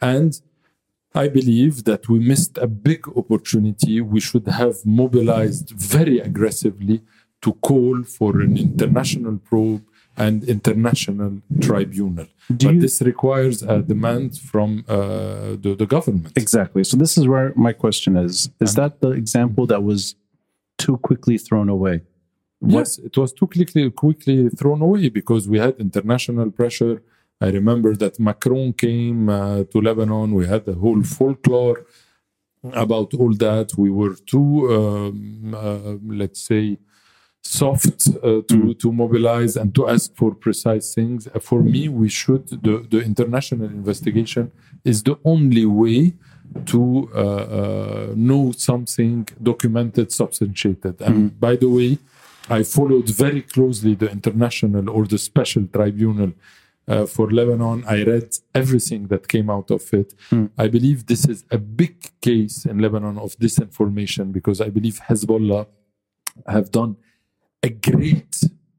And 0.00 0.40
I 1.16 1.28
believe 1.28 1.84
that 1.84 2.08
we 2.10 2.18
missed 2.18 2.54
a 2.58 2.66
big 2.66 3.02
opportunity. 3.20 3.94
We 4.00 4.20
should 4.20 4.46
have 4.60 4.76
mobilized 4.84 5.70
very 5.70 6.18
aggressively 6.28 6.96
to 7.42 7.52
call 7.68 8.02
for 8.16 8.40
an 8.40 8.56
international 8.56 9.38
probe 9.38 9.82
and 10.24 10.44
international 10.44 11.32
tribunal. 11.60 12.26
Do 12.54 12.66
but 12.66 12.74
you- 12.74 12.80
this 12.80 12.96
requires 13.02 13.62
a 13.62 13.76
demand 13.82 14.38
from 14.50 14.84
uh, 14.88 14.96
the, 15.64 15.74
the 15.82 15.86
government. 15.86 16.32
Exactly. 16.36 16.82
So 16.84 16.96
this 16.96 17.12
is 17.18 17.24
where 17.32 17.52
my 17.66 17.72
question 17.72 18.16
is: 18.16 18.50
Is 18.66 18.74
that 18.80 19.00
the 19.00 19.10
example 19.22 19.64
that 19.72 19.82
was 19.90 20.00
too 20.78 20.96
quickly 21.08 21.36
thrown 21.38 21.68
away? 21.68 21.96
Yes, 22.66 22.98
it 22.98 23.14
was 23.22 23.30
too 23.38 23.46
quickly 23.46 23.90
quickly 23.90 24.48
thrown 24.58 24.80
away 24.88 25.08
because 25.20 25.42
we 25.52 25.58
had 25.58 25.74
international 25.86 26.50
pressure. 26.50 27.02
I 27.40 27.48
remember 27.50 27.94
that 27.96 28.18
Macron 28.18 28.72
came 28.72 29.28
uh, 29.28 29.64
to 29.64 29.80
Lebanon. 29.80 30.32
We 30.32 30.46
had 30.46 30.66
a 30.68 30.72
whole 30.74 31.02
folklore 31.02 31.84
about 32.72 33.12
all 33.14 33.34
that. 33.34 33.72
We 33.76 33.90
were 33.90 34.14
too, 34.14 34.72
um, 34.74 35.54
uh, 35.54 35.96
let's 36.06 36.40
say, 36.40 36.78
soft 37.42 38.08
uh, 38.08 38.40
to 38.48 38.74
to 38.74 38.90
mobilize 38.90 39.56
and 39.56 39.72
to 39.74 39.88
ask 39.88 40.14
for 40.16 40.34
precise 40.34 40.94
things. 40.94 41.28
Uh, 41.28 41.38
For 41.38 41.62
me, 41.62 41.88
we 41.88 42.08
should 42.08 42.44
the 42.48 42.74
the 42.90 43.00
international 43.00 43.66
investigation 43.66 44.50
is 44.84 45.02
the 45.02 45.16
only 45.24 45.66
way 45.66 46.14
to 46.72 47.10
uh, 47.14 47.18
uh, 47.20 48.06
know 48.16 48.52
something 48.52 49.28
documented, 49.42 50.10
substantiated. 50.10 51.00
And 51.00 51.38
by 51.38 51.56
the 51.56 51.68
way, 51.68 51.98
I 52.48 52.62
followed 52.62 53.08
very 53.10 53.42
closely 53.42 53.94
the 53.94 54.10
international 54.10 54.88
or 54.88 55.06
the 55.06 55.18
special 55.18 55.66
tribunal 55.66 56.32
uh, 56.88 57.06
for 57.06 57.30
Lebanon. 57.30 57.84
I 57.86 58.04
read 58.04 58.36
everything 58.54 59.08
that 59.08 59.28
came 59.28 59.50
out 59.50 59.70
of 59.70 59.92
it. 59.92 60.14
I 60.58 60.68
believe 60.68 61.06
this 61.06 61.26
is 61.26 61.44
a 61.50 61.58
big 61.58 62.10
case 62.20 62.64
in 62.64 62.78
Lebanon 62.78 63.18
of 63.18 63.36
disinformation 63.38 64.32
because 64.32 64.60
I 64.60 64.68
believe 64.68 65.00
Hezbollah 65.08 65.66
have 66.46 66.70
done 66.70 66.96
a 67.62 67.70
great, 67.70 68.36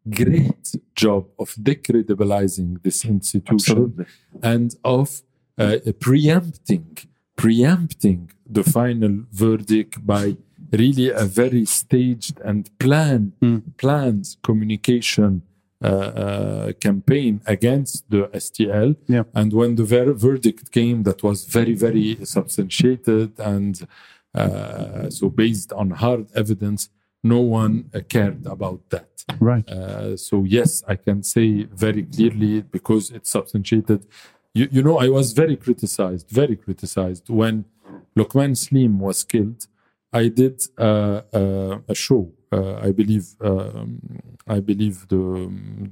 great 0.10 0.76
job 0.96 1.28
of 1.40 1.50
decredibilizing 1.56 2.82
this 2.84 3.04
institution 3.06 4.06
and 4.42 4.76
of 4.84 5.22
uh, 5.58 5.78
preempting, 6.00 6.98
preempting 7.36 8.32
the 8.46 8.64
final 8.64 9.24
verdict 9.32 10.06
by 10.06 10.38
really 10.72 11.10
a 11.10 11.24
very 11.24 11.66
staged 11.66 12.40
and 12.42 12.70
planned, 12.80 13.34
planned 13.78 14.36
communication 14.44 15.42
campaign 15.82 17.42
against 17.46 18.10
the 18.10 18.24
STL. 18.34 18.96
Yeah. 19.08 19.24
And 19.34 19.54
when 19.54 19.76
the 19.76 19.84
ver- 19.84 20.14
verdict 20.14 20.72
came, 20.72 21.04
that 21.04 21.24
was 21.24 21.46
very, 21.46 21.76
very 21.76 22.18
substantiated 22.26 23.40
and 23.40 23.88
uh, 24.38 25.10
so 25.10 25.30
based 25.30 25.74
on 25.74 25.90
hard 25.92 26.28
evidence, 26.36 26.90
no 27.24 27.40
one 27.40 27.90
uh, 27.94 28.02
cared 28.08 28.46
about 28.46 28.82
that. 28.90 29.10
Right. 29.40 29.68
Uh, 29.68 30.16
so 30.16 30.44
yes, 30.44 30.84
I 30.88 30.96
can 30.96 31.24
say 31.24 31.64
very 31.64 32.04
clearly 32.04 32.62
because 32.62 33.12
it's 33.12 33.30
substantiated. 33.30 34.06
You, 34.54 34.68
you 34.72 34.84
know, 34.84 35.00
I 35.00 35.10
was 35.10 35.34
very 35.34 35.56
criticized, 35.56 36.30
very 36.30 36.56
criticized 36.56 37.30
when 37.30 37.66
Lokman 38.18 38.56
Slim 38.58 39.00
was 39.00 39.24
killed. 39.24 39.68
I 40.14 40.30
did 40.30 40.62
uh, 40.78 41.22
uh, 41.34 41.80
a 41.88 41.96
show. 41.96 42.32
Uh, 42.52 42.76
I 42.88 42.92
believe, 42.92 43.26
um, 43.42 44.00
I 44.48 44.60
believe 44.62 45.08
the 45.10 45.24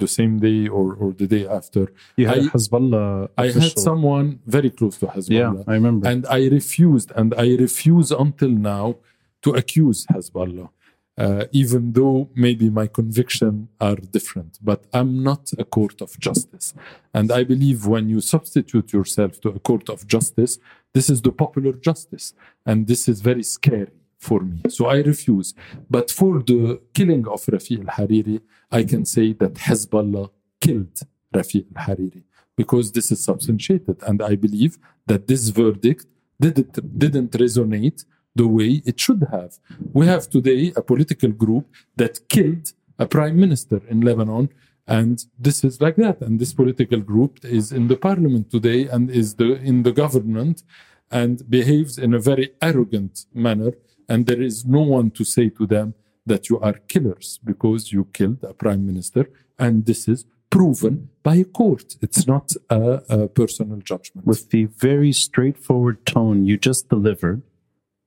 the 0.01 0.07
same 0.07 0.39
day 0.39 0.59
or, 0.69 0.87
or 1.01 1.11
the 1.21 1.27
day 1.35 1.45
after. 1.59 1.83
You 2.15 2.27
had 2.27 2.39
I- 2.45 2.47
Hezbollah. 2.53 3.29
I 3.37 3.47
had 3.49 3.77
someone 3.89 4.39
very 4.47 4.69
close 4.69 4.95
to 5.01 5.07
Hezbollah. 5.07 5.57
Yeah, 5.57 5.63
I 5.71 5.73
remember. 5.73 6.07
and 6.11 6.25
I 6.27 6.47
refused, 6.59 7.09
and 7.19 7.29
I 7.45 7.47
refuse 7.65 8.09
until 8.25 8.49
now 8.75 8.95
to 9.43 9.49
accuse 9.61 10.05
Hezbollah, 10.13 10.69
uh, 11.17 11.43
even 11.51 11.91
though 11.97 12.29
maybe 12.45 12.69
my 12.69 12.87
conviction 12.87 13.67
are 13.87 13.97
different. 14.17 14.51
But 14.69 14.79
I'm 14.93 15.11
not 15.29 15.43
a 15.63 15.65
court 15.65 15.97
of 16.05 16.17
justice, 16.27 16.67
and 17.13 17.27
I 17.39 17.43
believe 17.43 17.79
when 17.85 18.07
you 18.13 18.21
substitute 18.21 18.87
yourself 18.97 19.31
to 19.41 19.49
a 19.49 19.59
court 19.59 19.89
of 19.89 20.07
justice, 20.07 20.53
this 20.93 21.09
is 21.09 21.19
the 21.21 21.33
popular 21.43 21.73
justice, 21.89 22.33
and 22.65 22.87
this 22.87 23.01
is 23.11 23.17
very 23.19 23.43
scary 23.43 23.91
for 24.19 24.39
me. 24.41 24.61
So 24.69 24.87
I 24.87 24.97
refuse. 24.97 25.53
But 25.89 26.11
for 26.11 26.41
the 26.41 26.81
killing 26.93 27.27
of 27.27 27.45
Rafik 27.45 27.79
al 27.87 28.07
Hariri, 28.07 28.41
I 28.71 28.83
can 28.83 29.05
say 29.05 29.33
that 29.33 29.53
Hezbollah 29.55 30.29
killed 30.59 30.99
Rafik 31.33 31.65
al 31.75 31.85
Hariri 31.87 32.23
because 32.55 32.91
this 32.91 33.11
is 33.11 33.23
substantiated. 33.23 33.97
And 34.07 34.21
I 34.21 34.35
believe 34.35 34.77
that 35.07 35.27
this 35.27 35.49
verdict 35.49 36.05
didn't, 36.39 36.97
didn't 36.97 37.31
resonate 37.31 38.05
the 38.35 38.47
way 38.47 38.81
it 38.85 38.99
should 38.99 39.27
have. 39.31 39.57
We 39.93 40.07
have 40.07 40.29
today 40.29 40.73
a 40.75 40.81
political 40.81 41.31
group 41.31 41.65
that 41.95 42.27
killed 42.27 42.73
a 42.99 43.05
prime 43.05 43.39
minister 43.39 43.81
in 43.89 44.01
Lebanon. 44.01 44.49
And 44.87 45.25
this 45.39 45.63
is 45.63 45.81
like 45.81 45.95
that. 45.97 46.21
And 46.21 46.39
this 46.39 46.53
political 46.53 46.99
group 46.99 47.43
is 47.43 47.71
in 47.71 47.87
the 47.87 47.95
parliament 47.95 48.51
today 48.51 48.87
and 48.87 49.09
is 49.09 49.35
the, 49.35 49.55
in 49.55 49.83
the 49.83 49.91
government 49.91 50.63
and 51.11 51.49
behaves 51.49 51.97
in 51.97 52.13
a 52.13 52.19
very 52.19 52.51
arrogant 52.61 53.25
manner. 53.33 53.71
And 54.07 54.25
there 54.25 54.41
is 54.41 54.65
no 54.65 54.81
one 54.81 55.11
to 55.11 55.23
say 55.23 55.49
to 55.49 55.65
them 55.65 55.93
that 56.25 56.49
you 56.49 56.59
are 56.59 56.73
killers 56.73 57.39
because 57.43 57.91
you 57.91 58.05
killed 58.13 58.43
a 58.43 58.53
prime 58.53 58.85
minister. 58.85 59.29
And 59.57 59.85
this 59.85 60.07
is 60.07 60.25
proven 60.49 61.09
by 61.23 61.35
a 61.35 61.43
court. 61.43 61.95
It's 62.01 62.27
not 62.27 62.51
a, 62.69 63.03
a 63.09 63.27
personal 63.27 63.77
judgment. 63.77 64.25
With 64.25 64.49
the 64.49 64.65
very 64.65 65.11
straightforward 65.11 66.05
tone 66.05 66.45
you 66.45 66.57
just 66.57 66.89
delivered 66.89 67.41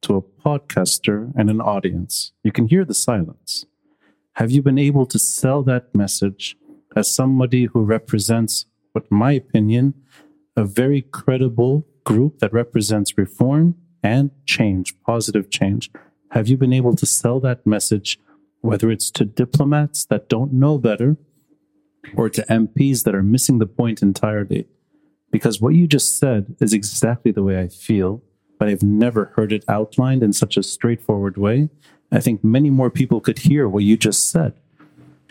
to 0.03 0.17
a 0.17 0.23
podcaster 0.23 1.33
and 1.37 1.51
an 1.51 1.61
audience, 1.61 2.33
you 2.43 2.53
can 2.53 2.69
hear 2.69 2.85
the 2.85 2.95
silence. 2.95 3.67
Have 4.35 4.51
you 4.51 4.63
been 4.63 4.79
able 4.79 5.07
to 5.07 5.19
sell 5.19 5.63
that 5.65 5.95
message 5.95 6.57
as 6.95 7.13
somebody 7.13 7.65
who 7.65 7.83
represents, 7.83 8.67
what 8.93 9.11
my 9.11 9.33
opinion, 9.33 9.95
a 10.57 10.65
very 10.65 11.03
credible 11.03 11.87
group 12.05 12.39
that 12.39 12.53
represents 12.53 13.19
reform 13.19 13.75
and 14.03 14.31
change, 14.47 14.95
positive 15.03 15.51
change? 15.51 15.91
Have 16.31 16.49
you 16.49 16.57
been 16.57 16.73
able 16.73 16.95
to 16.97 17.07
sell 17.07 17.41
that 17.41 17.67
message, 17.67 18.19
whether 18.61 18.91
it's 18.91 19.11
to 19.13 19.25
diplomats 19.25 20.05
that 20.07 20.29
don't 20.29 20.53
know 20.53 20.79
better 20.79 21.17
or 22.17 22.29
to 22.31 22.43
MPs 22.51 23.05
that 23.05 23.15
are 23.15 23.23
missing 23.23 23.59
the 23.59 23.67
point 23.67 24.03
entirely? 24.03 24.67
Because 25.31 25.61
what 25.61 25.75
you 25.75 25.87
just 25.87 26.19
said 26.19 26.57
is 26.61 26.73
exactly 26.73 27.33
the 27.33 27.43
way 27.43 27.61
I 27.61 27.69
feel, 27.69 28.23
but 28.59 28.69
I've 28.69 28.83
never 28.83 29.33
heard 29.37 29.53
it 29.53 29.65
outlined 29.69 30.23
in 30.23 30.33
such 30.33 30.57
a 30.57 30.63
straightforward 30.63 31.37
way. 31.37 31.69
I 32.11 32.21
think 32.21 32.43
many 32.43 32.71
more 32.71 32.91
people 32.91 33.21
could 33.21 33.41
hear 33.41 33.69
what 33.69 33.85
you 33.85 33.97
just 33.97 34.31
said 34.31 34.55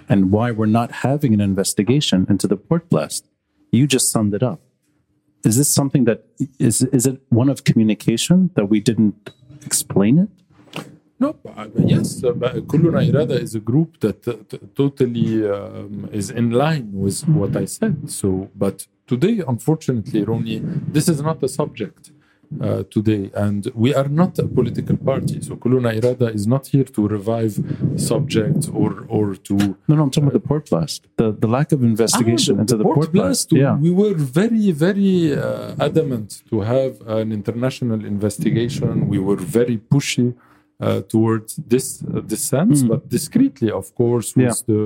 and 0.07 0.31
why 0.31 0.51
we're 0.51 0.67
not 0.67 0.91
having 0.91 1.33
an 1.33 1.41
investigation 1.41 2.25
into 2.29 2.47
the 2.47 2.57
port 2.57 2.89
blast. 2.89 3.27
You 3.71 3.87
just 3.87 4.11
summed 4.11 4.33
it 4.33 4.43
up 4.43 4.61
is 5.47 5.55
this 5.57 5.73
something 5.73 6.03
that 6.09 6.19
is 6.59 6.75
is 6.97 7.05
it 7.11 7.17
one 7.29 7.49
of 7.53 7.63
communication 7.63 8.37
that 8.55 8.65
we 8.73 8.79
didn't 8.89 9.31
explain 9.69 10.15
it? 10.23 10.29
No, 11.19 11.29
uh, 11.55 11.67
yes, 11.93 12.23
uh, 12.23 12.33
Kulluna 12.69 13.01
Irada 13.09 13.35
is 13.45 13.55
a 13.55 13.63
group 13.71 13.99
that 14.01 14.19
uh, 14.27 14.35
totally 14.75 15.49
um, 15.49 16.07
is 16.11 16.29
in 16.29 16.51
line 16.51 16.89
with 16.93 17.27
what 17.27 17.55
I 17.63 17.65
said. 17.65 18.11
So, 18.19 18.51
but 18.55 18.85
today, 19.07 19.35
unfortunately, 19.53 20.23
Ronnie, 20.23 20.61
this 20.95 21.09
is 21.09 21.19
not 21.27 21.39
the 21.39 21.47
subject 21.47 22.11
uh, 22.61 22.83
today. 22.89 23.31
And 23.33 23.69
we 23.73 23.93
are 23.93 24.07
not 24.07 24.39
a 24.39 24.47
political 24.47 24.97
party. 24.97 25.41
So 25.41 25.55
Kulluna 25.55 25.99
Irada 25.99 26.33
is 26.33 26.47
not 26.47 26.67
here 26.67 26.83
to 26.95 27.07
revive 27.07 27.55
subjects 27.95 28.67
or 28.69 29.05
or 29.07 29.35
to. 29.47 29.53
No, 29.87 29.93
no, 29.95 30.03
I'm 30.03 30.11
talking 30.11 30.29
uh, 30.29 30.31
about 30.31 30.41
the 30.41 30.47
port 30.47 30.69
blast, 30.69 31.07
the, 31.17 31.31
the 31.31 31.47
lack 31.47 31.71
of 31.71 31.83
investigation 31.83 32.55
ah, 32.55 32.57
the, 32.57 32.61
into 32.61 32.75
the, 32.75 32.83
the 32.83 32.83
port, 32.83 32.95
port 32.95 33.11
blast. 33.11 33.49
blast. 33.49 33.61
Yeah. 33.63 33.75
We 33.87 33.91
were 33.91 34.15
very, 34.41 34.71
very 34.71 35.35
uh, 35.35 35.75
adamant 35.79 36.43
to 36.49 36.61
have 36.61 36.93
an 37.07 37.31
international 37.31 38.05
investigation. 38.05 39.07
We 39.07 39.19
were 39.19 39.41
very 39.59 39.77
pushy 39.77 40.35
uh, 40.79 41.01
towards 41.01 41.55
this 41.55 42.03
uh, 42.03 42.21
sense 42.35 42.83
mm. 42.83 42.89
but 42.89 43.09
discreetly, 43.09 43.71
of 43.71 43.93
course, 43.95 44.35
with 44.35 44.45
yeah. 44.45 44.73
the 44.73 44.81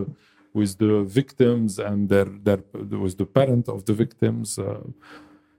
with 0.54 0.78
the 0.78 1.04
victims 1.04 1.80
and 1.80 2.10
their, 2.10 2.26
their 2.26 2.60
with 2.74 3.18
the 3.18 3.26
parent 3.26 3.70
of 3.70 3.86
the 3.86 3.94
victims 3.94 4.60
uh, 4.60 4.82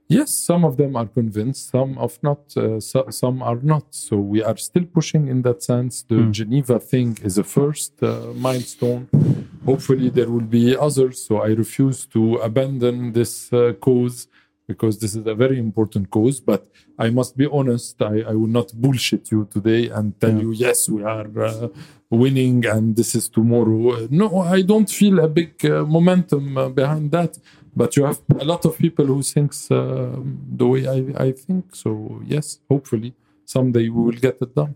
Yes, 0.08 0.30
some 0.34 0.64
of 0.64 0.76
them 0.76 0.94
are 0.96 1.06
convinced, 1.06 1.70
some 1.70 1.96
of 1.96 2.18
not, 2.22 2.40
uh, 2.56 2.80
so, 2.80 3.06
some 3.10 3.42
are 3.42 3.56
not. 3.62 3.84
So 3.94 4.16
we 4.18 4.42
are 4.42 4.56
still 4.58 4.84
pushing 4.84 5.28
in 5.28 5.42
that 5.42 5.62
sense. 5.62 6.02
The 6.02 6.16
Hmm. 6.16 6.32
Geneva 6.32 6.78
thing 6.78 7.16
is 7.22 7.38
a 7.38 7.44
first 7.44 7.92
uh, 8.02 8.32
milestone. 8.34 9.08
hopefully 9.64 10.10
there 10.10 10.28
will 10.28 10.48
be 10.60 10.76
others. 10.76 11.24
So 11.26 11.32
I 11.48 11.50
refuse 11.64 12.04
to 12.14 12.20
abandon 12.48 13.12
this 13.12 13.52
uh, 13.52 13.72
cause 13.80 14.26
because 14.72 14.94
this 15.02 15.12
is 15.18 15.24
a 15.34 15.36
very 15.44 15.58
important 15.68 16.04
cause. 16.16 16.38
But 16.50 16.62
I 17.06 17.08
must 17.18 17.32
be 17.42 17.46
honest, 17.58 17.94
I, 18.12 18.14
I 18.32 18.34
will 18.40 18.54
not 18.58 18.68
bullshit 18.82 19.24
you 19.32 19.40
today 19.56 19.82
and 19.96 20.06
tell 20.22 20.36
you, 20.44 20.50
yes, 20.66 20.78
we 20.94 21.02
are 21.16 21.32
uh, 21.50 21.68
winning 22.22 22.58
and 22.74 22.84
this 23.00 23.10
is 23.18 23.24
tomorrow. 23.38 24.06
No, 24.22 24.28
I 24.56 24.62
don't 24.72 24.90
feel 25.00 25.16
a 25.28 25.28
big 25.40 25.52
uh, 25.64 25.84
momentum 25.96 26.44
uh, 26.56 26.68
behind 26.80 27.04
that. 27.16 27.32
But 27.80 27.90
you 27.96 28.04
have 28.10 28.20
a 28.44 28.46
lot 28.52 28.62
of 28.68 28.72
people 28.84 29.06
who 29.12 29.22
thinks 29.34 29.70
uh, 29.70 30.16
the 30.60 30.66
way 30.72 30.82
I, 30.96 30.98
I 31.26 31.28
think. 31.44 31.62
So 31.82 31.90
yes, 32.34 32.46
hopefully 32.72 33.10
someday 33.44 33.86
we 33.94 34.00
will 34.06 34.20
get 34.26 34.36
it 34.44 34.54
done. 34.54 34.74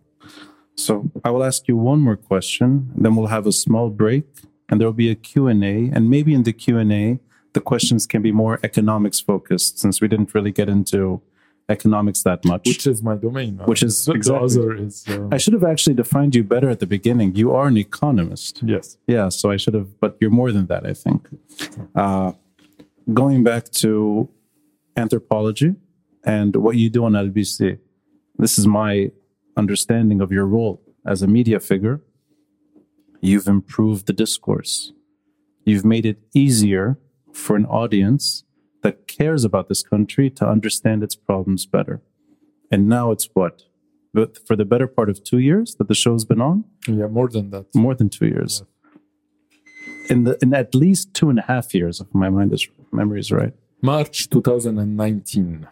So 0.84 0.92
I 1.24 1.30
will 1.30 1.44
ask 1.50 1.60
you 1.68 1.76
one 1.92 2.00
more 2.06 2.16
question, 2.30 2.68
then 3.02 3.16
we'll 3.16 3.34
have 3.38 3.46
a 3.46 3.56
small 3.64 3.88
break, 4.02 4.26
and 4.68 4.74
there 4.78 4.88
will 4.88 5.00
be 5.06 5.10
a 5.10 5.14
Q&A. 5.14 5.76
And 5.94 6.02
maybe 6.14 6.32
in 6.38 6.42
the 6.48 6.52
Q&A, 6.52 7.18
the 7.56 7.62
questions 7.72 8.06
can 8.06 8.20
be 8.20 8.32
more 8.32 8.60
economics 8.62 9.18
focused, 9.18 9.78
since 9.78 9.94
we 10.02 10.08
didn't 10.12 10.34
really 10.34 10.52
get 10.52 10.68
into 10.68 11.22
economics 11.70 12.22
that 12.22 12.44
much. 12.44 12.64
Which 12.66 12.86
is 12.86 13.02
my 13.02 13.16
domain. 13.16 13.52
Which 13.64 13.82
is 13.82 14.04
the, 14.04 14.12
exactly. 14.18 14.48
the 14.48 14.60
other 14.60 14.74
is. 14.86 15.08
Uh, 15.08 15.28
I 15.32 15.38
should 15.38 15.54
have 15.54 15.64
actually 15.64 15.96
defined 16.04 16.34
you 16.34 16.44
better 16.44 16.68
at 16.68 16.80
the 16.80 16.90
beginning. 16.98 17.34
You 17.34 17.48
are 17.58 17.66
an 17.66 17.78
economist. 17.78 18.60
yes. 18.62 18.98
Yeah, 19.06 19.30
so 19.30 19.50
I 19.50 19.56
should 19.56 19.72
have, 19.72 19.88
but 20.02 20.18
you're 20.20 20.36
more 20.42 20.52
than 20.52 20.66
that, 20.66 20.84
I 20.92 20.92
think. 20.92 21.20
Uh, 21.94 22.32
going 23.20 23.42
back 23.42 23.64
to 23.84 24.28
anthropology 24.94 25.70
and 26.24 26.54
what 26.56 26.76
you 26.76 26.90
do 26.90 27.06
on 27.06 27.12
LBC, 27.12 27.78
this 28.36 28.58
is 28.58 28.66
my 28.66 29.10
understanding 29.56 30.20
of 30.20 30.30
your 30.30 30.46
role 30.46 30.82
as 31.06 31.22
a 31.22 31.26
media 31.26 31.58
figure. 31.58 32.02
You've 33.22 33.48
improved 33.48 34.04
the 34.06 34.12
discourse. 34.12 34.92
You've 35.64 35.86
made 35.86 36.04
it 36.04 36.18
easier 36.34 36.98
for 37.36 37.54
an 37.56 37.66
audience 37.66 38.44
that 38.82 39.06
cares 39.06 39.44
about 39.44 39.68
this 39.68 39.82
country 39.82 40.30
to 40.30 40.46
understand 40.48 41.02
its 41.02 41.14
problems 41.14 41.66
better. 41.66 42.00
And 42.70 42.88
now 42.88 43.10
it's 43.10 43.28
what? 43.34 43.62
But 44.14 44.38
for 44.46 44.56
the 44.56 44.64
better 44.64 44.86
part 44.86 45.10
of 45.10 45.22
two 45.22 45.38
years 45.38 45.74
that 45.76 45.88
the 45.88 45.94
show's 45.94 46.24
been 46.24 46.40
on? 46.40 46.64
Yeah, 46.88 47.06
more 47.06 47.28
than 47.28 47.50
that. 47.50 47.66
More 47.74 47.94
than 47.94 48.08
two 48.08 48.26
years. 48.26 48.62
In 50.08 50.24
the 50.24 50.38
in 50.40 50.54
at 50.54 50.74
least 50.74 51.12
two 51.14 51.28
and 51.30 51.38
a 51.38 51.42
half 51.42 51.74
years, 51.74 52.00
if 52.00 52.06
my 52.14 52.30
mind 52.30 52.52
is 52.52 52.66
memory 52.92 53.20
is 53.20 53.30
right. 53.30 53.52
March 53.82 54.30
2019. 54.30 55.66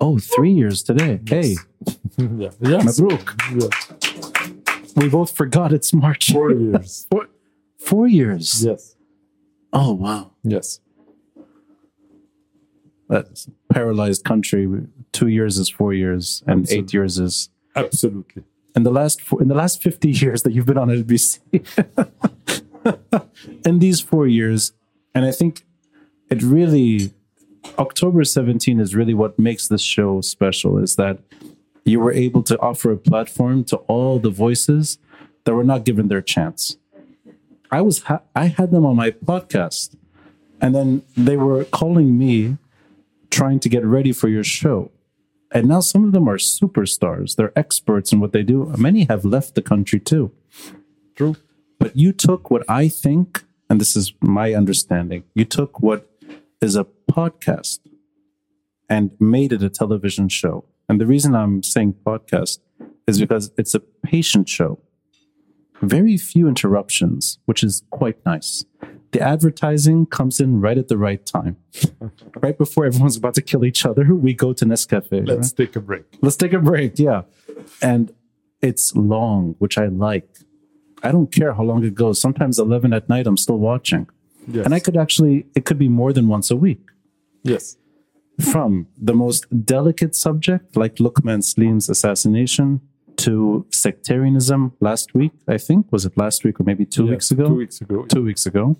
Oh, 0.00 0.18
three 0.18 0.52
years 0.52 0.82
today. 0.82 1.20
Hey, 1.26 1.56
yeah. 2.18 2.50
Yes. 2.60 3.00
Mabruk. 3.00 3.26
Yeah. 3.60 5.02
We 5.02 5.08
both 5.08 5.30
forgot 5.36 5.72
it's 5.72 5.92
March. 5.92 6.32
Four 6.32 6.52
years. 6.52 7.06
Four, 7.12 7.28
four 7.78 8.08
years. 8.08 8.64
yes. 8.64 8.96
Oh 9.72 9.92
wow. 9.92 10.32
Yes. 10.42 10.80
That's 13.08 13.48
paralyzed 13.72 14.24
country. 14.24 14.68
Two 15.12 15.26
years 15.26 15.58
is 15.58 15.68
four 15.68 15.92
years, 15.92 16.44
and 16.46 16.60
Absolutely. 16.60 16.84
eight 16.84 16.92
years 16.92 17.18
is 17.18 17.50
Absolutely. 17.74 18.44
in 18.76 18.84
the 18.84 18.90
last 18.90 19.20
four, 19.20 19.42
in 19.42 19.48
the 19.48 19.54
last 19.54 19.82
fifty 19.82 20.10
years 20.22 20.42
that 20.44 20.52
you've 20.52 20.66
been 20.66 20.78
on 20.78 20.88
LBC. 20.88 21.40
in 23.66 23.78
these 23.80 24.00
four 24.00 24.26
years, 24.26 24.72
and 25.14 25.24
I 25.24 25.32
think 25.32 25.64
it 26.30 26.42
really 26.42 27.12
October 27.78 28.24
17 28.24 28.80
is 28.80 28.94
really 28.94 29.14
what 29.14 29.38
makes 29.38 29.68
this 29.68 29.82
show 29.82 30.20
special 30.20 30.78
is 30.78 30.96
that 30.96 31.18
you 31.84 32.00
were 32.00 32.12
able 32.12 32.42
to 32.44 32.58
offer 32.60 32.92
a 32.92 32.96
platform 32.96 33.64
to 33.64 33.76
all 33.88 34.18
the 34.18 34.30
voices 34.30 34.98
that 35.44 35.54
were 35.54 35.64
not 35.64 35.84
given 35.84 36.08
their 36.08 36.22
chance. 36.22 36.76
I 37.70 37.80
was 37.80 38.02
ha- 38.02 38.22
I 38.34 38.46
had 38.46 38.70
them 38.70 38.84
on 38.84 38.96
my 38.96 39.10
podcast 39.10 39.96
and 40.60 40.74
then 40.74 41.02
they 41.16 41.36
were 41.36 41.64
calling 41.64 42.18
me 42.18 42.58
trying 43.30 43.60
to 43.60 43.68
get 43.68 43.84
ready 43.84 44.12
for 44.12 44.28
your 44.28 44.44
show. 44.44 44.90
And 45.52 45.68
now 45.68 45.80
some 45.80 46.04
of 46.04 46.12
them 46.12 46.28
are 46.28 46.36
superstars. 46.36 47.36
They're 47.36 47.56
experts 47.58 48.12
in 48.12 48.20
what 48.20 48.32
they 48.32 48.42
do. 48.42 48.72
Many 48.76 49.04
have 49.04 49.24
left 49.24 49.54
the 49.54 49.62
country 49.62 49.98
too. 49.98 50.32
True. 51.14 51.36
But 51.78 51.96
you 51.96 52.12
took 52.12 52.50
what 52.50 52.68
I 52.68 52.88
think, 52.88 53.44
and 53.68 53.80
this 53.80 53.96
is 53.96 54.12
my 54.20 54.54
understanding, 54.54 55.24
you 55.34 55.44
took 55.44 55.80
what 55.80 56.08
is 56.60 56.76
a 56.76 56.86
podcast 57.10 57.80
and 58.88 59.12
made 59.18 59.52
it 59.52 59.62
a 59.62 59.70
television 59.70 60.28
show. 60.28 60.64
And 60.88 61.00
the 61.00 61.06
reason 61.06 61.34
I'm 61.34 61.62
saying 61.62 61.94
podcast 62.04 62.58
is 63.06 63.18
because 63.18 63.50
it's 63.56 63.74
a 63.74 63.80
patient 63.80 64.48
show. 64.48 64.78
Very 65.82 66.16
few 66.16 66.46
interruptions, 66.46 67.38
which 67.46 67.62
is 67.62 67.82
quite 67.90 68.24
nice. 68.26 68.64
The 69.12 69.20
advertising 69.20 70.06
comes 70.06 70.38
in 70.38 70.60
right 70.60 70.78
at 70.78 70.88
the 70.88 70.96
right 70.96 71.24
time. 71.24 71.56
right 72.36 72.56
before 72.56 72.86
everyone's 72.86 73.16
about 73.16 73.34
to 73.34 73.42
kill 73.42 73.64
each 73.64 73.84
other, 73.84 74.14
we 74.14 74.34
go 74.34 74.52
to 74.52 74.64
Nescafe. 74.64 75.26
Let's 75.26 75.52
take 75.52 75.74
a 75.74 75.80
break. 75.80 76.04
Let's 76.20 76.36
take 76.36 76.52
a 76.52 76.60
break. 76.60 76.98
Yeah. 76.98 77.22
And 77.82 78.12
it's 78.62 78.94
long, 78.94 79.56
which 79.58 79.78
I 79.78 79.86
like. 79.86 80.28
I 81.02 81.10
don't 81.12 81.32
care 81.32 81.54
how 81.54 81.62
long 81.62 81.82
it 81.84 81.94
goes. 81.94 82.20
Sometimes 82.20 82.58
11 82.58 82.92
at 82.92 83.08
night, 83.08 83.26
I'm 83.26 83.38
still 83.38 83.58
watching. 83.58 84.06
Yes. 84.46 84.64
And 84.64 84.74
I 84.74 84.80
could 84.80 84.96
actually, 84.96 85.46
it 85.54 85.64
could 85.64 85.78
be 85.78 85.88
more 85.88 86.12
than 86.12 86.28
once 86.28 86.50
a 86.50 86.56
week. 86.56 86.82
Yes. 87.42 87.76
From 88.52 88.86
the 88.96 89.14
most 89.14 89.46
delicate 89.64 90.14
subject, 90.14 90.76
like 90.76 90.96
Lokman 90.96 91.42
Slim's 91.42 91.88
assassination, 91.88 92.80
to 93.24 93.66
sectarianism 93.70 94.72
last 94.80 95.14
week, 95.14 95.32
I 95.48 95.58
think. 95.58 95.90
Was 95.92 96.04
it 96.06 96.16
last 96.16 96.44
week 96.44 96.58
or 96.60 96.64
maybe 96.64 96.84
two 96.86 97.04
Yes, 97.04 97.10
weeks 97.10 97.30
ago? 97.30 97.46
Two 97.48 97.54
weeks 97.56 97.80
ago. 97.80 98.04
two 98.06 98.24
weeks 98.24 98.46
ago 98.46 98.76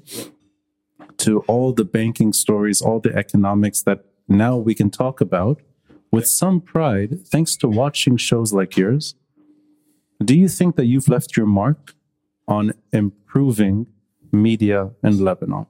to 1.19 1.41
all 1.41 1.73
the 1.73 1.85
banking 1.85 2.33
stories, 2.33 2.81
all 2.81 2.99
the 3.01 3.15
economics 3.15 3.83
that 3.83 4.05
now 4.29 4.57
we 4.57 4.75
can 4.75 4.91
talk 4.91 5.21
about 5.21 5.61
with 6.11 6.27
some 6.27 6.61
pride, 6.61 7.27
thanks 7.27 7.57
to 7.57 7.69
watching 7.69 8.17
shows 8.17 8.53
like 8.53 8.77
yours. 8.77 9.15
Do 10.25 10.37
you 10.39 10.49
think 10.49 10.77
that 10.77 10.87
you've 10.87 11.09
left 11.09 11.37
your 11.37 11.47
mark 11.47 11.95
on 12.49 12.73
improving 12.93 13.87
media 14.33 14.91
in 15.05 15.23
Lebanon? 15.23 15.67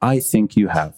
I 0.00 0.20
think 0.20 0.56
you 0.56 0.68
have. 0.68 0.94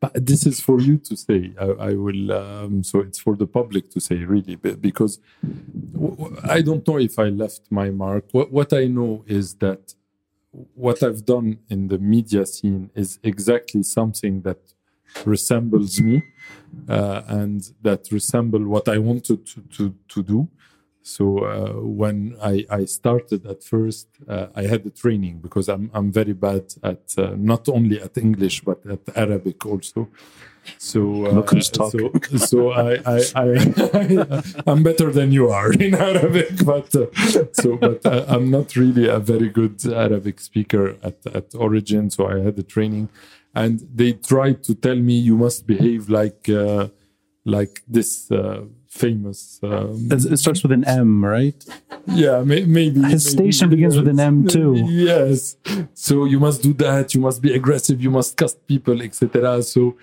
But 0.00 0.26
this 0.26 0.46
is 0.46 0.60
for 0.60 0.80
you 0.80 0.96
to 0.98 1.16
say. 1.16 1.52
I, 1.60 1.90
I 1.90 1.94
will. 1.94 2.32
Um, 2.32 2.82
so 2.82 3.00
it's 3.00 3.18
for 3.18 3.36
the 3.36 3.46
public 3.46 3.90
to 3.90 4.00
say, 4.00 4.16
really, 4.16 4.56
because 4.56 5.20
I 6.42 6.62
don't 6.62 6.86
know 6.88 6.98
if 6.98 7.18
I 7.18 7.28
left 7.28 7.62
my 7.70 7.90
mark. 7.90 8.24
What, 8.32 8.50
what 8.50 8.72
I 8.72 8.86
know 8.86 9.24
is 9.26 9.54
that 9.56 9.94
what 10.74 11.02
I've 11.02 11.24
done 11.24 11.58
in 11.68 11.88
the 11.88 11.98
media 11.98 12.46
scene 12.46 12.90
is 12.94 13.18
exactly 13.22 13.82
something 13.82 14.42
that 14.42 14.58
resembles 15.24 16.00
me 16.00 16.22
uh, 16.88 17.22
and 17.28 17.70
that 17.82 18.10
resemble 18.10 18.64
what 18.66 18.88
I 18.88 18.98
wanted 18.98 19.46
to, 19.46 19.60
to, 19.76 19.94
to 20.08 20.22
do. 20.22 20.48
So 21.02 21.38
uh, 21.38 21.72
when 21.80 22.36
I, 22.42 22.66
I 22.70 22.84
started 22.84 23.46
at 23.46 23.64
first, 23.64 24.08
uh, 24.28 24.48
I 24.54 24.62
had 24.62 24.84
the 24.84 24.90
training 24.90 25.38
because 25.38 25.68
I'm 25.68 25.90
I'm 25.94 26.12
very 26.12 26.34
bad 26.34 26.74
at 26.82 27.14
uh, 27.16 27.34
not 27.36 27.68
only 27.68 28.00
at 28.00 28.18
English 28.18 28.60
but 28.62 28.84
at 28.86 29.00
Arabic 29.16 29.64
also. 29.64 30.08
So 30.76 31.24
uh, 31.24 31.60
so, 31.60 32.12
so 32.36 32.70
I 32.72 33.00
I, 33.06 33.20
I 33.34 34.42
I'm 34.66 34.82
better 34.82 35.10
than 35.10 35.32
you 35.32 35.48
are 35.48 35.72
in 35.72 35.94
Arabic, 36.10 36.64
but 36.64 36.94
uh, 36.94 37.06
so 37.52 37.76
but 37.76 38.04
uh, 38.04 38.26
I'm 38.28 38.50
not 38.50 38.76
really 38.76 39.08
a 39.08 39.18
very 39.18 39.48
good 39.48 39.84
Arabic 39.86 40.38
speaker 40.40 40.96
at 41.02 41.16
at 41.34 41.54
origin. 41.54 42.10
So 42.10 42.26
I 42.26 42.40
had 42.40 42.56
the 42.56 42.62
training, 42.62 43.08
and 43.54 43.80
they 43.94 44.12
tried 44.12 44.62
to 44.64 44.74
tell 44.74 44.96
me 44.96 45.14
you 45.14 45.36
must 45.36 45.66
behave 45.66 46.10
like 46.10 46.48
uh, 46.48 46.88
like 47.44 47.82
this. 47.88 48.30
Famous 48.90 49.60
um, 49.62 50.08
It 50.10 50.24
it 50.24 50.36
starts 50.38 50.64
with 50.64 50.72
an 50.72 50.84
M, 50.84 51.24
right? 51.24 51.54
yeah, 52.08 52.42
may, 52.42 52.64
maybe 52.64 53.00
His 53.02 53.24
maybe, 53.36 53.52
station 53.52 53.70
begins 53.70 53.96
with 53.96 54.08
an 54.08 54.18
M 54.18 54.46
too. 54.48 54.74
Yes, 54.88 55.56
so 55.94 56.24
you 56.24 56.40
must 56.40 56.60
do 56.62 56.72
that. 56.74 57.14
You 57.14 57.20
must 57.20 57.40
be 57.40 57.54
aggressive. 57.54 58.02
You 58.02 58.10
must 58.10 58.36
cast 58.36 58.66
people, 58.66 59.00
etc. 59.00 59.62
So 59.62 59.96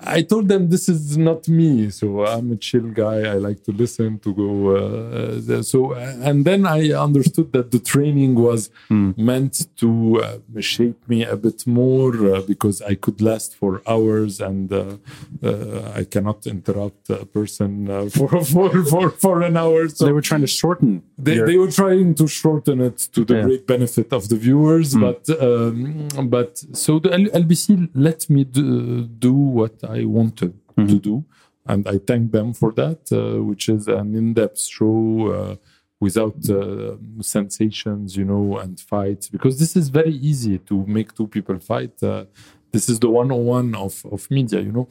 I 0.00 0.22
told 0.22 0.48
them 0.48 0.68
this 0.70 0.88
is 0.88 1.16
not 1.16 1.46
me. 1.48 1.88
So 1.90 2.26
I'm 2.26 2.50
a 2.52 2.56
chill 2.56 2.88
guy. 2.90 3.20
I 3.20 3.34
like 3.34 3.62
to 3.64 3.72
listen 3.72 4.18
to 4.20 4.34
go. 4.34 4.50
Uh, 4.76 5.62
so 5.62 5.92
and 5.92 6.44
then 6.44 6.66
I 6.66 6.90
understood 6.92 7.52
that 7.52 7.70
the 7.70 7.78
training 7.78 8.34
was 8.34 8.70
meant 8.90 9.66
to 9.76 10.20
uh, 10.20 10.60
shape 10.60 11.08
me 11.08 11.24
a 11.24 11.36
bit 11.36 11.64
more 11.66 12.12
uh, 12.34 12.42
because 12.42 12.82
I 12.82 12.94
could 12.96 13.20
last 13.22 13.54
for 13.54 13.82
hours 13.86 14.40
and 14.40 14.72
uh, 14.72 14.96
uh, 15.42 15.92
I 15.94 16.04
cannot 16.04 16.46
interrupt 16.46 17.08
a 17.10 17.24
person 17.24 17.88
uh, 17.88 18.08
for, 18.16 18.28
for 18.44 18.84
for 18.84 19.10
for 19.10 19.42
an 19.42 19.56
hour. 19.56 19.88
So 19.88 20.06
They 20.06 20.12
were 20.12 20.20
trying 20.30 20.40
to 20.42 20.46
shorten. 20.60 21.02
they, 21.16 21.36
your- 21.36 21.46
they 21.46 21.56
were 21.56 21.70
trying 21.70 22.14
to 22.16 22.26
shorten 22.26 22.80
it 22.80 22.98
to 23.14 23.24
the 23.24 23.34
Yeah. 23.36 23.42
great 23.44 23.66
benefit 23.66 24.12
of 24.12 24.28
the 24.28 24.36
viewers, 24.36 24.94
but 25.06 25.22
um, 25.40 26.08
but 26.34 26.58
so 26.72 26.98
the 26.98 27.10
LBC 27.42 27.90
let 27.94 28.28
me 28.28 28.42
do, 28.44 29.04
do 29.04 29.32
what 29.32 29.83
I 29.84 30.04
wanted 30.04 30.54
to 30.76 30.98
do, 30.98 31.24
and 31.66 31.86
I 31.88 31.98
thank 31.98 32.32
them 32.32 32.52
for 32.52 32.72
that, 32.72 33.00
uh, 33.12 33.42
which 33.42 33.68
is 33.68 33.88
an 33.88 34.14
in-depth 34.14 34.60
show 34.60 35.28
uh, 35.28 35.56
without 36.00 36.38
uh, 36.50 36.96
sensations, 37.20 38.16
you 38.16 38.24
know, 38.24 38.58
and 38.58 38.78
fights, 38.78 39.28
because 39.28 39.58
this 39.58 39.76
is 39.76 39.88
very 39.88 40.14
easy 40.14 40.58
to 40.58 40.84
make 40.86 41.14
two 41.14 41.28
people 41.28 41.58
fight. 41.58 42.02
Uh, 42.02 42.24
this 42.72 42.88
is 42.88 42.98
the 42.98 43.08
101 43.08 43.74
of, 43.74 44.04
of 44.10 44.30
media, 44.30 44.60
you 44.60 44.72
know. 44.72 44.88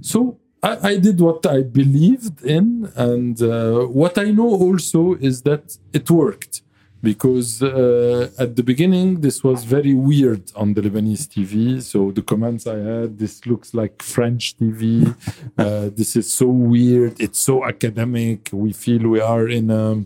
So 0.00 0.38
I, 0.62 0.90
I 0.90 0.96
did 0.96 1.20
what 1.20 1.46
I 1.46 1.62
believed 1.62 2.44
in, 2.44 2.90
and 2.96 3.40
uh, 3.40 3.80
what 4.00 4.18
I 4.18 4.30
know 4.32 4.48
also 4.48 5.14
is 5.14 5.42
that 5.42 5.78
it 5.92 6.10
worked 6.10 6.62
because 7.04 7.62
uh, 7.62 8.30
at 8.38 8.56
the 8.56 8.62
beginning 8.62 9.20
this 9.20 9.44
was 9.44 9.64
very 9.64 9.94
weird 9.94 10.50
on 10.56 10.74
the 10.74 10.80
Lebanese 10.80 11.26
TV. 11.34 11.80
So 11.82 12.10
the 12.10 12.22
comments 12.22 12.66
I 12.66 12.78
had, 12.78 13.18
this 13.18 13.46
looks 13.46 13.74
like 13.74 14.02
French 14.02 14.56
TV. 14.56 15.14
Uh, 15.56 15.88
this 15.94 16.16
is 16.16 16.32
so 16.32 16.46
weird. 16.46 17.20
It's 17.20 17.38
so 17.38 17.64
academic. 17.64 18.50
We 18.52 18.72
feel 18.72 19.02
we 19.08 19.20
are 19.20 19.46
in 19.48 19.70
a 19.70 20.04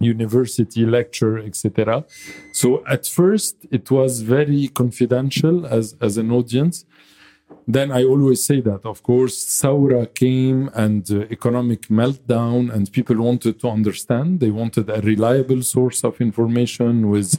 university 0.00 0.84
lecture, 0.84 1.38
etc. 1.38 2.04
So 2.52 2.84
at 2.86 3.06
first 3.06 3.54
it 3.70 3.90
was 3.90 4.22
very 4.22 4.68
confidential 4.68 5.66
as 5.66 5.94
as 6.00 6.16
an 6.16 6.30
audience 6.32 6.84
then 7.66 7.92
I 7.92 8.04
always 8.04 8.42
say 8.44 8.60
that, 8.62 8.86
of 8.86 9.02
course, 9.02 9.36
Saura 9.44 10.12
came 10.14 10.70
and 10.74 11.08
uh, 11.10 11.26
economic 11.30 11.82
meltdown, 11.88 12.72
and 12.72 12.90
people 12.90 13.16
wanted 13.16 13.60
to 13.60 13.68
understand. 13.68 14.40
They 14.40 14.50
wanted 14.50 14.88
a 14.88 15.00
reliable 15.02 15.62
source 15.62 16.02
of 16.02 16.20
information 16.20 17.10
with 17.10 17.38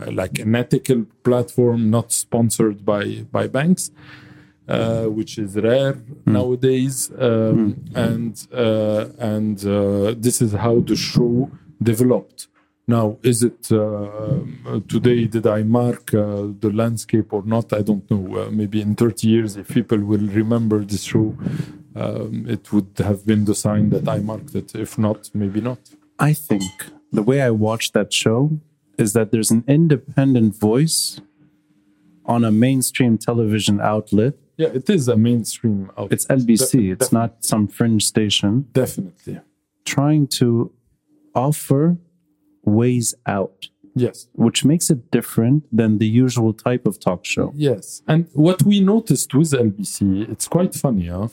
uh, 0.00 0.10
like 0.10 0.38
an 0.40 0.54
ethical 0.54 1.06
platform, 1.22 1.90
not 1.90 2.12
sponsored 2.12 2.84
by 2.84 3.24
by 3.30 3.46
banks, 3.46 3.90
uh, 4.68 5.04
which 5.04 5.38
is 5.38 5.56
rare 5.56 5.94
mm. 5.94 6.26
nowadays. 6.26 7.10
Um, 7.18 7.74
mm. 7.74 7.96
And 8.06 8.46
uh, 8.52 9.06
and 9.18 9.64
uh, 9.64 10.14
this 10.18 10.42
is 10.42 10.52
how 10.52 10.80
the 10.80 10.96
show 10.96 11.50
developed. 11.82 12.48
Now, 12.88 13.18
is 13.22 13.42
it 13.42 13.70
uh, 13.70 14.80
today? 14.88 15.26
Did 15.26 15.46
I 15.46 15.62
mark 15.62 16.14
uh, 16.14 16.48
the 16.58 16.70
landscape 16.72 17.34
or 17.34 17.42
not? 17.44 17.74
I 17.74 17.82
don't 17.82 18.10
know. 18.10 18.24
Uh, 18.38 18.50
maybe 18.50 18.80
in 18.80 18.94
30 18.94 19.28
years, 19.28 19.56
if 19.58 19.68
people 19.68 19.98
will 19.98 20.26
remember 20.26 20.82
this 20.82 21.02
show, 21.02 21.36
um, 21.94 22.46
it 22.48 22.72
would 22.72 22.92
have 22.96 23.26
been 23.26 23.44
the 23.44 23.54
sign 23.54 23.90
that 23.90 24.08
I 24.08 24.20
marked 24.20 24.54
it. 24.54 24.74
If 24.74 24.96
not, 24.96 25.28
maybe 25.34 25.60
not. 25.60 25.78
I 26.18 26.32
think 26.32 26.62
the 27.12 27.22
way 27.22 27.42
I 27.42 27.50
watched 27.50 27.92
that 27.92 28.10
show 28.10 28.58
is 28.96 29.12
that 29.12 29.32
there's 29.32 29.50
an 29.50 29.64
independent 29.68 30.58
voice 30.58 31.20
on 32.24 32.42
a 32.42 32.50
mainstream 32.50 33.18
television 33.18 33.82
outlet. 33.82 34.32
Yeah, 34.56 34.68
it 34.68 34.88
is 34.88 35.08
a 35.08 35.16
mainstream 35.16 35.90
outlet. 35.90 36.12
It's 36.12 36.26
LBC, 36.26 36.70
De- 36.72 36.90
it's 36.92 37.12
not 37.12 37.44
some 37.44 37.68
fringe 37.68 38.06
station. 38.06 38.66
Definitely. 38.72 39.40
Trying 39.84 40.28
to 40.38 40.72
offer 41.34 41.98
ways 42.68 43.14
out. 43.26 43.68
Yes. 43.94 44.28
Which 44.32 44.64
makes 44.64 44.90
it 44.90 45.10
different 45.10 45.64
than 45.76 45.98
the 45.98 46.06
usual 46.06 46.52
type 46.52 46.86
of 46.86 47.00
talk 47.00 47.24
show. 47.24 47.52
Yes. 47.56 48.02
And 48.06 48.28
what 48.32 48.62
we 48.62 48.80
noticed 48.80 49.34
with 49.34 49.50
LBC, 49.50 50.30
it's 50.30 50.46
quite 50.46 50.74
funny, 50.74 51.08
huh? 51.08 51.28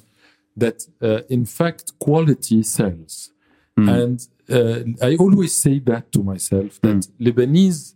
that 0.57 0.87
uh, 1.01 1.21
in 1.29 1.45
fact 1.45 1.97
quality 1.99 2.63
sells. 2.63 3.31
Mm. 3.77 3.89
And 3.99 4.17
uh, 5.01 5.05
I 5.05 5.15
always 5.17 5.55
say 5.55 5.79
that 5.79 6.11
to 6.13 6.23
myself 6.23 6.79
that 6.81 6.97
mm. 6.97 7.11
Lebanese 7.19 7.93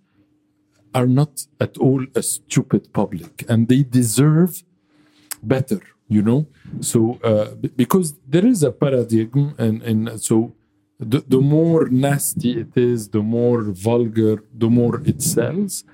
are 0.94 1.08
not 1.08 1.46
at 1.60 1.78
all 1.78 2.06
a 2.16 2.22
stupid 2.22 2.92
public 2.94 3.46
and 3.48 3.68
they 3.68 3.84
deserve 3.84 4.64
better, 5.42 5.82
you 6.08 6.22
know? 6.22 6.48
So, 6.82 7.20
uh, 7.24 7.56
because 7.76 8.16
there 8.28 8.46
is 8.46 8.64
a 8.64 8.72
paradigm, 8.72 9.56
and, 9.58 9.82
and 9.84 10.22
so 10.22 10.54
the, 11.00 11.24
the 11.28 11.40
more 11.40 11.88
nasty 11.90 12.60
it 12.60 12.76
is, 12.76 13.10
the 13.10 13.22
more 13.22 13.64
vulgar, 13.64 14.44
the 14.54 14.70
more 14.70 15.02
it 15.06 15.22
sells. 15.22 15.86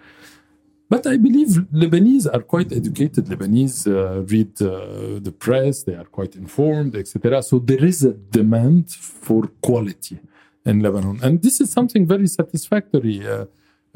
But 0.90 1.08
I 1.08 1.18
believe 1.18 1.50
Lebanese 1.74 2.28
are 2.32 2.42
quite 2.42 2.72
educated. 2.72 3.26
Lebanese 3.26 3.88
uh, 3.88 4.22
read 4.24 4.62
uh, 4.62 5.20
the 5.20 5.34
press, 5.38 5.84
they 5.84 5.96
are 5.96 6.06
quite 6.06 6.36
informed, 6.36 6.96
etc. 6.96 7.42
So 7.44 7.60
there 7.60 7.84
is 7.84 8.04
a 8.04 8.14
demand 8.14 8.92
for 8.92 9.48
quality 9.62 10.20
in 10.66 10.80
Lebanon. 10.80 11.20
And 11.24 11.42
this 11.42 11.60
is 11.62 11.72
something 11.72 12.06
very 12.08 12.28
satisfactory. 12.28 13.28
Uh, 13.28 13.46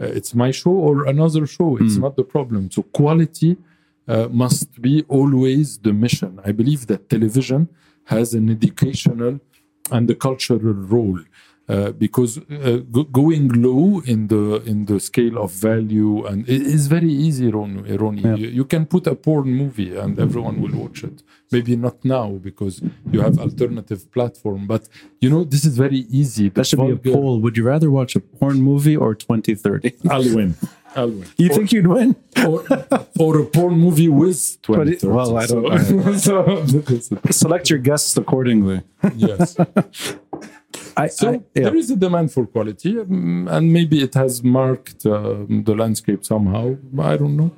uh 0.02 0.18
it's 0.18 0.34
my 0.34 0.52
show 0.52 0.76
or 0.88 1.06
another 1.06 1.46
show, 1.46 1.78
it's 1.78 1.98
mm. 1.98 2.02
not 2.06 2.16
the 2.16 2.24
problem. 2.24 2.72
So 2.72 2.82
quality 2.84 3.58
uh, 4.08 4.28
must 4.44 4.82
be 4.82 5.04
always 5.08 5.78
the 5.80 5.94
mission. 5.94 6.40
I 6.44 6.52
believe 6.52 6.88
that 6.88 7.10
television 7.10 7.70
has 8.06 8.34
an 8.34 8.50
educational 8.50 9.40
and 9.92 10.08
the 10.08 10.16
cultural 10.16 10.74
role. 10.74 11.20
Uh, 11.70 11.92
because 11.92 12.40
uh, 12.40 12.78
going 13.12 13.48
low 13.62 14.02
in 14.08 14.26
the 14.26 14.56
in 14.66 14.86
the 14.86 15.00
scale 15.00 15.38
of 15.38 15.52
value 15.52 16.26
and 16.26 16.50
it 16.50 16.64
is 16.64 16.88
very 16.88 17.12
easy, 17.12 17.48
Ronnie. 17.52 17.96
Ronnie. 17.96 18.24
Yeah. 18.24 18.34
You, 18.34 18.48
you, 18.48 18.66
can 18.66 18.88
put 18.88 19.06
a 19.06 19.14
porn 19.14 19.50
movie 19.50 19.96
and 19.96 20.20
everyone 20.20 20.62
will 20.64 20.76
watch 20.84 21.04
it. 21.04 21.22
Maybe 21.52 21.76
not 21.76 22.04
now 22.04 22.40
because 22.42 22.82
you 23.12 23.22
have 23.22 23.38
alternative 23.38 24.12
platform, 24.12 24.66
but 24.66 24.90
you 25.22 25.30
know 25.30 25.44
this 25.44 25.64
is 25.64 25.78
very 25.78 26.08
easy. 26.10 26.50
that 26.50 26.66
should 26.66 26.80
vulgar... 26.80 26.96
be 26.96 27.12
a 27.12 27.14
poll. 27.14 27.40
Would 27.40 27.56
you 27.56 27.66
rather 27.66 27.92
watch 27.92 28.16
a 28.16 28.20
porn 28.20 28.64
movie 28.64 28.98
or 28.98 29.14
2030? 29.14 29.94
I'll 30.10 30.36
win. 30.36 30.56
I'll 30.96 31.10
win. 31.10 31.28
You 31.38 31.50
or, 31.50 31.54
think 31.54 31.72
you'd 31.72 31.88
win? 31.88 32.16
or, 32.46 32.64
or 33.20 33.40
a 33.40 33.46
porn 33.46 33.76
movie 33.78 34.10
with 34.10 34.62
2030. 34.64 35.08
Well, 35.08 35.38
I 35.38 35.46
don't. 35.46 36.20
So, 36.20 36.66
Select 37.32 37.70
your 37.70 37.80
guests 37.80 38.18
accordingly. 38.18 38.82
yes. 39.16 39.58
I, 40.98 41.08
so 41.08 41.30
I, 41.30 41.34
yeah. 41.34 41.64
there 41.64 41.76
is 41.76 41.90
a 41.90 41.96
demand 41.96 42.32
for 42.32 42.46
quality, 42.46 43.00
um, 43.00 43.48
and 43.50 43.72
maybe 43.72 44.02
it 44.04 44.14
has 44.16 44.44
marked 44.44 45.06
uh, 45.06 45.46
the 45.48 45.76
landscape 45.76 46.26
somehow. 46.26 46.76
I 47.00 47.18
don't 47.18 47.38
know. 47.38 47.52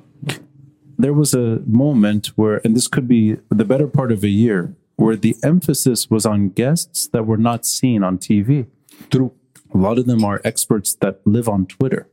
There 0.98 1.12
was 1.12 1.34
a 1.34 1.60
moment 1.66 2.28
where, 2.36 2.60
and 2.64 2.76
this 2.76 2.86
could 2.86 3.08
be 3.08 3.36
the 3.50 3.64
better 3.64 3.88
part 3.88 4.12
of 4.12 4.22
a 4.22 4.28
year, 4.28 4.74
where 4.96 5.16
the 5.16 5.34
emphasis 5.42 6.08
was 6.08 6.24
on 6.24 6.50
guests 6.50 7.08
that 7.08 7.26
were 7.26 7.36
not 7.36 7.66
seen 7.66 8.04
on 8.04 8.18
TV. 8.18 8.66
True. 9.10 9.32
A 9.74 9.78
lot 9.78 9.98
of 9.98 10.06
them 10.06 10.24
are 10.24 10.40
experts 10.44 10.94
that 10.96 11.20
live 11.26 11.48
on 11.48 11.66
Twitter, 11.66 12.06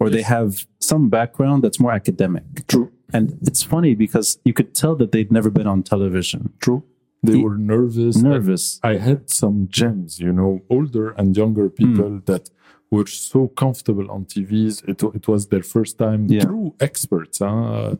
or 0.00 0.08
yes. 0.08 0.14
they 0.14 0.22
have 0.22 0.66
some 0.80 1.08
background 1.08 1.64
that's 1.64 1.80
more 1.80 1.92
academic. 1.92 2.66
True. 2.68 2.92
And 3.12 3.38
it's 3.42 3.62
funny 3.62 3.94
because 3.94 4.38
you 4.44 4.52
could 4.52 4.74
tell 4.74 4.94
that 4.96 5.12
they'd 5.12 5.32
never 5.32 5.50
been 5.50 5.66
on 5.66 5.82
television. 5.82 6.52
True 6.60 6.84
they 7.22 7.36
were 7.36 7.56
nervous. 7.56 8.16
Nervous. 8.16 8.80
I 8.82 8.96
had 8.96 9.30
some 9.30 9.68
gems, 9.70 10.20
you 10.20 10.32
know, 10.32 10.62
older 10.70 11.10
and 11.10 11.36
younger 11.36 11.68
people 11.68 12.10
mm. 12.10 12.26
that 12.26 12.50
were 12.90 13.06
so 13.06 13.48
comfortable 13.48 14.10
on 14.10 14.24
TVs. 14.24 14.88
It, 14.88 15.02
it 15.02 15.28
was 15.28 15.48
their 15.48 15.62
first 15.62 15.98
time. 15.98 16.26
Yeah. 16.28 16.44
True 16.44 16.74
experts. 16.80 17.38
Huh? 17.40 17.96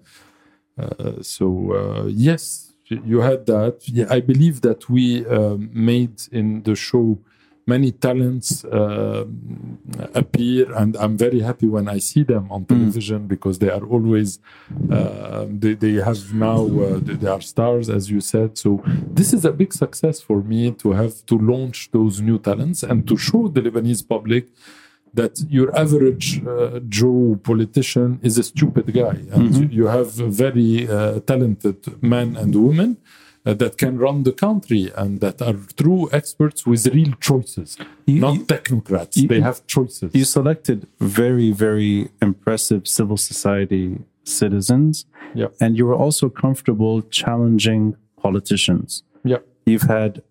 Uh, 0.78 1.22
so 1.22 1.72
uh, 1.72 2.06
yes, 2.06 2.72
you 2.86 3.20
had 3.20 3.46
that. 3.46 3.80
Yeah, 3.86 4.06
I 4.08 4.20
believe 4.20 4.60
that 4.62 4.88
we 4.88 5.26
uh, 5.26 5.56
made 5.58 6.22
in 6.30 6.62
the 6.62 6.76
show 6.76 7.18
many 7.68 7.92
talents 7.92 8.64
uh, 8.64 9.24
appear, 10.14 10.64
and 10.80 10.96
I'm 10.96 11.16
very 11.26 11.40
happy 11.40 11.68
when 11.76 11.86
I 11.96 11.98
see 11.98 12.22
them 12.32 12.44
on 12.50 12.62
hmm. 12.62 12.74
television 12.74 13.20
mm. 13.24 13.28
because 13.34 13.56
they 13.62 13.70
are 13.76 13.84
always 13.94 14.40
uh, 14.90 15.44
they, 15.62 15.74
they 15.74 15.94
have 16.08 16.20
now 16.32 16.60
uh, 16.84 16.98
they 17.22 17.30
are 17.36 17.42
stars, 17.52 17.86
as 17.98 18.10
you 18.10 18.20
said. 18.20 18.56
So 18.64 18.82
this 19.18 19.32
is 19.36 19.44
a 19.44 19.52
big 19.52 19.72
success 19.72 20.16
for 20.28 20.38
me 20.52 20.60
to 20.82 20.88
have 21.00 21.14
to 21.30 21.34
launch 21.52 21.90
those 21.96 22.14
new 22.28 22.38
talents 22.38 22.82
and 22.82 23.06
to 23.08 23.16
show 23.16 23.42
the 23.48 23.60
Lebanese 23.60 24.04
public 24.14 24.44
that 25.14 25.34
your 25.48 25.68
average 25.84 26.28
uh, 26.46 26.80
Joe 26.88 27.38
politician 27.50 28.20
is 28.22 28.34
a 28.38 28.44
stupid 28.52 28.86
guy, 28.92 29.18
and 29.34 29.50
mm-hmm. 29.50 29.72
you 29.78 29.86
have 29.86 30.08
very 30.44 30.88
uh, 30.88 31.20
talented 31.20 31.78
men 32.02 32.36
and 32.36 32.54
women 32.54 32.96
Uh, 33.48 33.54
that 33.54 33.78
can 33.78 33.96
run 33.96 34.24
the 34.24 34.32
country 34.32 34.92
and 34.94 35.20
that 35.20 35.40
are 35.40 35.56
true 35.82 36.06
experts 36.12 36.66
with 36.66 36.86
real 36.88 37.14
choices, 37.18 37.78
you, 38.04 38.20
not 38.20 38.36
technocrats. 38.46 39.16
You, 39.16 39.26
they 39.26 39.40
have 39.40 39.66
choices. 39.66 40.10
You 40.14 40.24
selected 40.24 40.86
very, 41.00 41.50
very 41.50 42.10
impressive 42.20 42.86
civil 42.86 43.16
society 43.16 43.86
citizens. 44.22 45.06
Yeah. 45.34 45.46
And 45.62 45.78
you 45.78 45.86
were 45.86 45.94
also 45.94 46.28
comfortable 46.28 47.00
challenging 47.00 47.96
politicians. 48.20 49.02
Yeah. 49.24 49.38
You've 49.64 49.88
had 49.98 50.22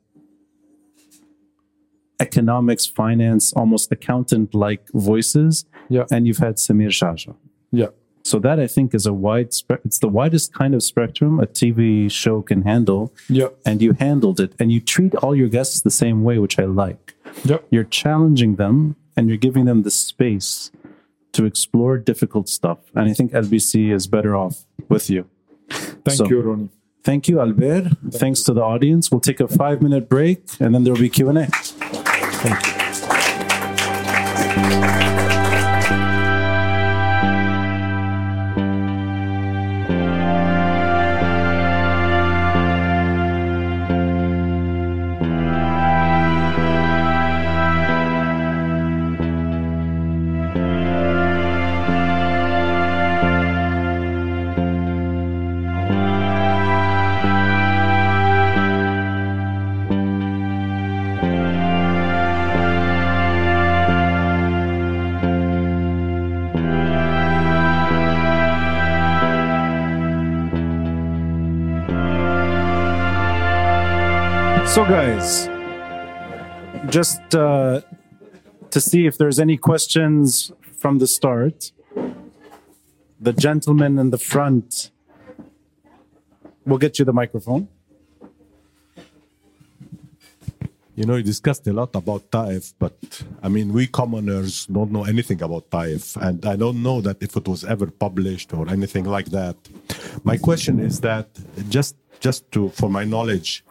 economics, 2.19 2.85
finance, 2.85 3.52
almost 3.53 3.91
accountant 3.91 4.53
like 4.53 4.84
voices. 4.94 5.65
Yeah. 5.89 6.06
And 6.11 6.27
you've 6.27 6.44
had 6.48 6.57
Samir 6.57 6.94
Geagea. 6.99 7.35
Yeah. 7.72 7.88
So 8.28 8.40
that 8.40 8.60
I 8.60 8.68
think 8.68 8.94
is 8.94 9.06
a 9.06 9.14
wide 9.14 9.54
spe- 9.54 9.80
it's 9.86 9.99
the 9.99 10.10
widest 10.10 10.54
kind 10.54 10.76
of 10.76 10.84
spectrum 10.84 11.40
a 11.40 11.45
TV 11.45 12.12
show 12.12 12.41
can 12.41 12.64
handle. 12.64 13.14
Yeah. 13.30 13.48
And 13.66 13.82
you 13.82 13.94
handled 13.94 14.41
it 14.41 14.52
and 14.60 14.70
you 14.70 14.82
treat 14.82 15.16
all 15.16 15.34
your 15.34 15.48
guests 15.48 15.80
the 15.80 15.95
same 16.04 16.26
way, 16.26 16.38
which 16.38 16.60
I 16.60 16.66
like. 16.66 17.16
Yeah. 17.45 17.60
You're 17.70 17.86
challenging 17.86 18.58
them 18.58 18.98
and 19.16 19.30
you're 19.30 19.38
giving 19.38 19.64
them 19.64 19.84
the 19.84 19.91
space 19.91 20.72
to 21.32 21.45
explore 21.45 21.98
difficult 21.98 22.49
stuff. 22.49 22.80
And 22.94 23.10
I 23.10 23.14
think 23.14 23.32
LBC 23.32 23.94
is 23.94 24.08
better 24.08 24.36
off 24.36 24.66
with 24.90 25.10
you. 25.10 25.30
Thank 25.70 26.18
so, 26.18 26.28
you, 26.28 26.41
Ronnie. 26.41 26.70
Thank 27.06 27.30
you, 27.30 27.40
Albert. 27.40 27.84
Thank 27.84 28.14
Thanks 28.14 28.40
you. 28.41 28.45
to 28.48 28.54
the 28.56 28.62
audience. 28.62 29.10
We'll 29.10 29.22
take 29.22 29.40
a 29.40 29.48
five 29.48 29.82
minute 29.82 30.10
break 30.10 30.44
and 30.60 30.76
then 30.76 30.84
there 30.84 30.91
will 30.91 30.99
be 30.99 31.08
Q&A. 31.08 31.45
Thank 32.44 32.68
you. 35.12 35.16
Just 76.98 77.36
uh, 77.36 77.80
to 78.72 78.80
see 78.82 79.06
if 79.06 79.19
there's 79.19 79.40
any 79.40 79.56
questions 79.56 80.52
from 80.82 80.98
the 80.98 81.06
start, 81.06 81.72
the 83.28 83.34
gentleman 83.34 83.99
in 83.99 84.10
the 84.10 84.18
front 84.32 84.90
will 86.65 86.80
get 86.80 86.98
you 86.98 87.06
the 87.06 87.18
microphone. 87.22 87.68
You 90.95 91.06
know, 91.07 91.18
you 91.19 91.26
discussed 91.34 91.68
a 91.68 91.74
lot 91.82 91.91
about 91.95 92.32
Taif, 92.32 92.74
but 92.80 92.98
I 93.45 93.48
mean, 93.56 93.68
we 93.74 93.86
commoners 93.86 94.65
don't 94.65 94.91
know 94.91 95.03
anything 95.03 95.40
about 95.44 95.69
Taif, 95.69 96.15
and 96.15 96.44
I 96.48 96.56
don't 96.56 96.82
know 96.82 96.99
that 97.02 97.18
if 97.22 97.38
it 97.38 97.48
was 97.48 97.64
ever 97.64 97.88
published 98.06 98.56
or 98.56 98.68
anything 98.78 99.06
like 99.06 99.28
that. 99.40 99.56
My 100.24 100.38
question 100.38 100.80
is 100.80 100.95
that 101.02 101.28
just 101.69 101.95
just 102.26 102.41
to 102.53 102.69
for 102.69 102.90
my 102.90 103.03
knowledge, 103.14 103.64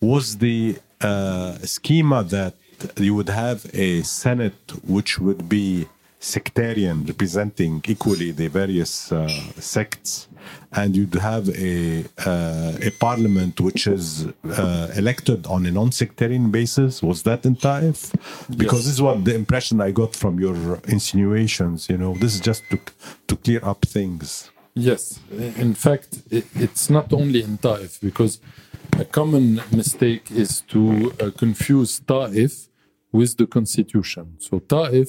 was 0.00 0.38
the 0.38 0.78
uh, 1.02 1.58
schema 1.76 2.22
that 2.24 2.54
you 2.96 3.14
would 3.14 3.28
have 3.28 3.66
a 3.74 4.02
senate 4.02 4.72
which 4.86 5.18
would 5.18 5.48
be 5.48 5.86
sectarian, 6.20 7.04
representing 7.06 7.82
equally 7.88 8.30
the 8.30 8.48
various 8.48 9.10
uh, 9.10 9.26
sects, 9.58 10.28
and 10.72 10.94
you'd 10.94 11.14
have 11.14 11.48
a 11.48 12.04
uh, 12.26 12.88
a 12.88 12.90
parliament 13.00 13.60
which 13.60 13.86
is 13.86 14.26
uh, 14.44 14.88
elected 14.94 15.46
on 15.46 15.64
a 15.66 15.70
non-sectarian 15.70 16.50
basis. 16.50 17.02
Was 17.02 17.22
that 17.22 17.46
in 17.46 17.56
Taif? 17.56 18.12
Because 18.54 18.84
this 18.84 18.94
is 18.94 19.02
what 19.02 19.24
the 19.24 19.34
impression 19.34 19.80
I 19.80 19.90
got 19.90 20.14
from 20.14 20.38
your 20.38 20.80
insinuations. 20.88 21.88
You 21.88 21.98
know, 21.98 22.14
this 22.14 22.34
is 22.34 22.40
just 22.40 22.62
to 22.70 22.78
to 23.28 23.36
clear 23.36 23.60
up 23.62 23.80
things. 23.86 24.50
Yes, 24.74 25.18
in 25.30 25.74
fact, 25.74 26.22
it's 26.30 26.88
not 26.90 27.12
only 27.12 27.42
in 27.42 27.58
Taif 27.58 27.98
because 28.00 28.40
a 28.98 29.04
common 29.04 29.60
mistake 29.72 30.30
is 30.30 30.60
to 30.72 31.12
uh, 31.20 31.30
confuse 31.36 32.00
Taif 32.00 32.69
with 33.12 33.36
the 33.36 33.46
constitution. 33.46 34.36
So 34.38 34.58
Taif 34.58 35.08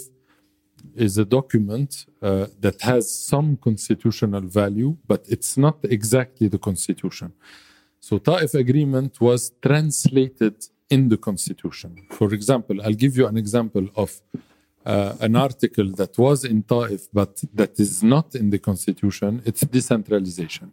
is 0.95 1.17
a 1.17 1.25
document 1.25 2.05
uh, 2.21 2.47
that 2.59 2.81
has 2.81 3.13
some 3.13 3.57
constitutional 3.57 4.41
value, 4.41 4.97
but 5.07 5.25
it's 5.29 5.57
not 5.57 5.77
exactly 5.83 6.47
the 6.47 6.57
constitution. 6.57 7.33
So 7.99 8.17
Taif 8.17 8.53
agreement 8.55 9.21
was 9.21 9.51
translated 9.61 10.55
in 10.89 11.09
the 11.09 11.17
constitution. 11.17 11.95
For 12.09 12.33
example, 12.33 12.81
I'll 12.81 13.01
give 13.05 13.15
you 13.15 13.27
an 13.27 13.37
example 13.37 13.87
of 13.95 14.21
uh, 14.85 15.13
an 15.19 15.35
article 15.35 15.91
that 15.91 16.17
was 16.17 16.43
in 16.43 16.63
Taif 16.63 17.07
but 17.13 17.41
that 17.53 17.79
is 17.79 18.03
not 18.03 18.33
in 18.35 18.49
the 18.49 18.59
constitution. 18.59 19.41
It's 19.45 19.61
decentralization. 19.61 20.71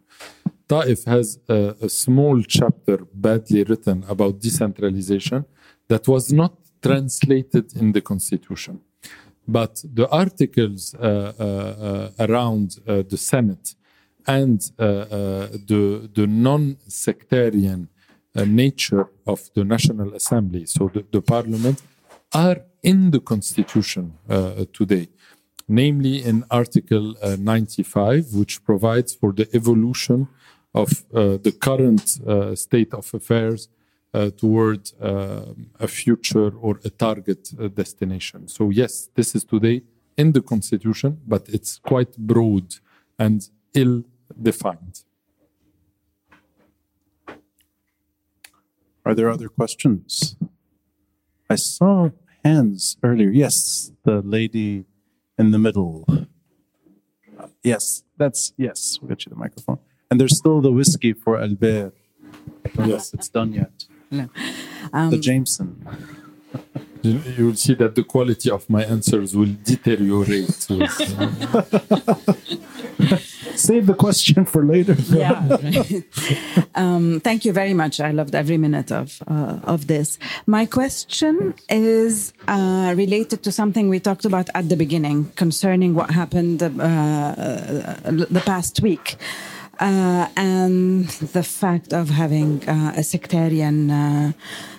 Taif 0.67 1.03
has 1.05 1.39
a, 1.47 1.75
a 1.81 1.89
small 1.89 2.41
chapter 2.43 2.97
badly 3.13 3.63
written 3.63 4.03
about 4.07 4.39
decentralization 4.39 5.45
that 5.87 6.07
was 6.07 6.31
not 6.31 6.53
translated 6.81 7.75
in 7.75 7.91
the 7.91 8.01
constitution. 8.01 8.81
But 9.47 9.83
the 9.93 10.07
articles 10.09 10.93
uh, 10.93 10.99
uh, 10.99 11.43
uh, 11.43 12.25
around 12.25 12.79
the 12.85 13.17
Senate 13.17 13.75
and 14.27 14.61
the, 14.77 16.09
the 16.13 16.27
non 16.27 16.77
sectarian 16.87 17.89
nature 18.35 19.07
of 19.25 19.49
the 19.55 19.63
National 19.63 20.13
Assembly, 20.13 20.65
so 20.65 20.89
the, 20.93 21.03
the 21.11 21.21
parliament, 21.21 21.81
are 22.33 22.61
in 22.83 23.11
the 23.11 23.19
constitution 23.19 24.13
today 24.71 25.09
namely 25.69 26.23
in 26.25 26.43
Article 26.49 27.15
uh, 27.21 27.37
95, 27.39 28.33
which 28.33 28.63
provides 28.65 29.13
for 29.13 29.31
the 29.31 29.47
evolution 29.53 30.27
of 30.73 31.05
uh, 31.13 31.37
the 31.37 31.55
current 31.61 32.19
uh, 32.27 32.55
state 32.55 32.93
of 32.93 33.13
affairs 33.13 33.69
uh, 34.13 34.29
toward 34.31 34.91
a 34.99 35.87
future 35.87 36.51
or 36.57 36.79
a 36.83 36.89
target 36.89 37.51
destination. 37.75 38.47
So, 38.47 38.69
yes, 38.69 39.09
this 39.15 39.35
is 39.35 39.43
today 39.43 39.81
in 40.17 40.31
the 40.31 40.41
Constitution, 40.41 41.21
but 41.27 41.47
it's 41.47 41.79
quite 41.79 42.17
broad 42.17 42.75
and 43.17 43.47
ill 43.73 44.03
defined. 44.41 45.03
Are 49.05 49.15
there 49.15 49.29
other 49.29 49.49
questions? 49.49 50.35
I 51.49 51.55
saw 51.55 52.11
hands 52.43 52.97
earlier. 53.01 53.29
Yes, 53.29 53.91
the 54.03 54.21
lady 54.21 54.85
in 55.37 55.51
the 55.51 55.57
middle. 55.57 56.05
Yes, 57.63 58.03
that's 58.17 58.53
yes. 58.57 58.99
We'll 59.01 59.09
get 59.09 59.25
you 59.25 59.29
the 59.31 59.35
microphone. 59.35 59.79
And 60.11 60.19
there's 60.19 60.37
still 60.37 60.61
the 60.61 60.71
whiskey 60.71 61.13
for 61.13 61.39
Albert. 61.39 61.93
Yes, 62.85 63.13
it's 63.13 63.29
done 63.29 63.53
yet. 63.53 63.85
No. 64.11 64.29
Um, 64.91 65.11
the 65.11 65.19
Jameson. 65.19 65.85
You, 67.03 67.21
you 67.37 67.45
will 67.47 67.55
see 67.55 67.75
that 67.75 67.93
the 67.93 68.03
quality 68.03 68.49
of 68.49 68.67
my 68.69 68.83
answers 68.83 69.35
will 69.35 69.55
deteriorate. 69.63 70.49
Save 73.55 73.85
the 73.87 73.93
question 73.93 74.45
for 74.45 74.65
later. 74.65 74.95
yeah. 75.09 75.47
Right. 75.47 76.03
Um, 76.75 77.19
thank 77.19 77.45
you 77.45 77.53
very 77.53 77.73
much. 77.73 77.99
I 77.99 78.11
loved 78.11 78.35
every 78.35 78.57
minute 78.57 78.91
of 78.91 79.21
uh, 79.27 79.59
of 79.63 79.87
this. 79.87 80.17
My 80.47 80.65
question 80.65 81.53
is 81.69 82.33
uh, 82.47 82.93
related 82.97 83.43
to 83.43 83.51
something 83.51 83.89
we 83.89 83.99
talked 83.99 84.25
about 84.25 84.49
at 84.55 84.69
the 84.69 84.75
beginning 84.75 85.31
concerning 85.35 85.93
what 85.93 86.09
happened 86.11 86.63
uh, 86.63 86.69
the 86.69 88.41
past 88.45 88.81
week 88.81 89.17
uh, 89.79 90.27
and 90.35 91.07
the 91.07 91.43
fact 91.43 91.93
of 91.93 92.09
having 92.09 92.67
uh, 92.67 92.93
a 92.95 93.03
sectarian 93.03 93.89
uh, 93.89 94.31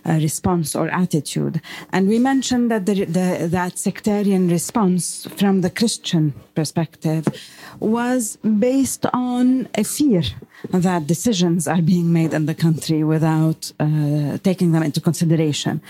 response 0.04 0.76
or 0.76 0.88
attitude. 0.88 1.60
And 1.92 2.08
we 2.08 2.18
mentioned 2.18 2.70
that 2.70 2.86
the, 2.86 3.04
the, 3.04 3.48
that 3.50 3.78
sectarian 3.78 4.48
response 4.48 5.26
from 5.36 5.62
the 5.62 5.70
Christian 5.70 6.34
perspective 6.54 7.26
was 7.78 8.36
based 8.58 9.06
on 9.14 9.68
a 9.74 9.84
fear 9.84 10.22
that 10.70 11.06
decisions 11.06 11.66
are 11.66 11.80
being 11.80 12.12
made 12.12 12.34
in 12.34 12.46
the 12.46 12.54
country 12.54 13.02
without 13.02 13.72
uh, 13.80 14.36
taking 14.38 14.72
them 14.72 14.82
into 14.82 15.00
consideration. 15.00 15.80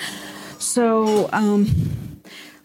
So, 0.58 1.28
um, 1.32 1.66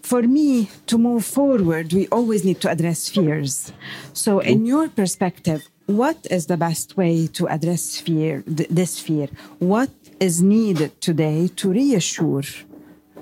for 0.03 0.22
me 0.22 0.69
to 0.85 0.99
move 0.99 1.26
forward, 1.26 1.91
we 1.93 2.07
always 2.09 2.45
need 2.45 2.61
to 2.61 2.69
address 2.69 3.09
fears. 3.09 3.72
So, 4.13 4.39
in 4.39 4.67
your 4.67 4.88
perspective, 4.89 5.67
what 5.85 6.17
is 6.29 6.47
the 6.47 6.57
best 6.57 6.97
way 6.97 7.27
to 7.27 7.47
address 7.47 7.99
fear, 7.99 8.43
th 8.57 8.67
this 8.69 8.99
fear? 8.99 9.27
What 9.59 9.91
is 10.19 10.41
needed 10.41 10.91
today 11.01 11.49
to 11.59 11.65
reassure 11.71 12.47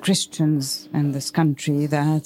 Christians 0.01 0.89
in 0.93 1.11
this 1.11 1.31
country 1.31 1.87
that? 1.87 2.25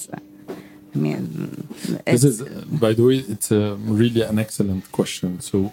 I 0.96 0.98
mean, 0.98 1.68
this 2.06 2.24
is, 2.24 2.42
uh, 2.42 2.48
by 2.86 2.94
the 2.94 3.04
way, 3.04 3.18
it's 3.34 3.52
a 3.52 3.76
really 3.76 4.22
an 4.22 4.40
excellent 4.40 4.92
question. 4.92 5.42
So, 5.42 5.72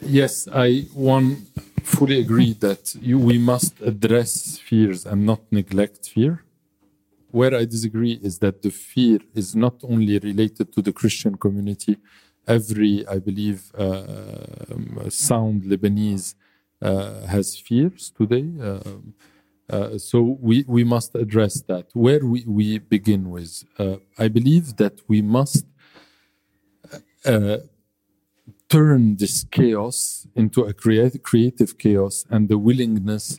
yes, 0.00 0.46
I 0.52 0.86
one 0.94 1.46
fully 1.82 2.20
agree 2.20 2.52
that 2.60 2.94
you, 3.00 3.18
we 3.18 3.38
must 3.38 3.80
address 3.80 4.58
fears 4.58 5.06
and 5.06 5.26
not 5.26 5.40
neglect 5.50 6.08
fear. 6.08 6.42
Where 7.30 7.54
I 7.56 7.64
disagree 7.64 8.20
is 8.22 8.38
that 8.38 8.62
the 8.62 8.70
fear 8.70 9.18
is 9.34 9.56
not 9.56 9.74
only 9.82 10.18
related 10.18 10.72
to 10.74 10.80
the 10.82 10.92
Christian 10.92 11.34
community, 11.36 11.96
every, 12.46 13.06
I 13.06 13.18
believe, 13.18 13.72
uh, 13.76 14.04
um, 14.70 15.10
sound 15.10 15.62
Lebanese 15.64 16.34
uh, 16.82 17.26
has 17.26 17.56
fears 17.56 18.12
today. 18.16 18.46
Uh, 19.70 19.98
so 19.98 20.36
we, 20.40 20.64
we 20.68 20.84
must 20.84 21.14
address 21.14 21.62
that. 21.62 21.86
Where 21.94 22.24
we, 22.24 22.44
we 22.46 22.78
begin 22.78 23.30
with, 23.30 23.64
I 24.18 24.28
believe 24.28 24.76
that 24.76 25.00
we 25.08 25.22
must 25.22 25.66
turn 28.68 29.16
this 29.16 29.44
chaos 29.50 30.26
into 30.34 30.62
a 30.62 30.72
creative, 30.72 31.22
creative 31.22 31.78
chaos 31.78 32.24
and 32.30 32.48
the 32.48 32.58
willingness 32.58 33.38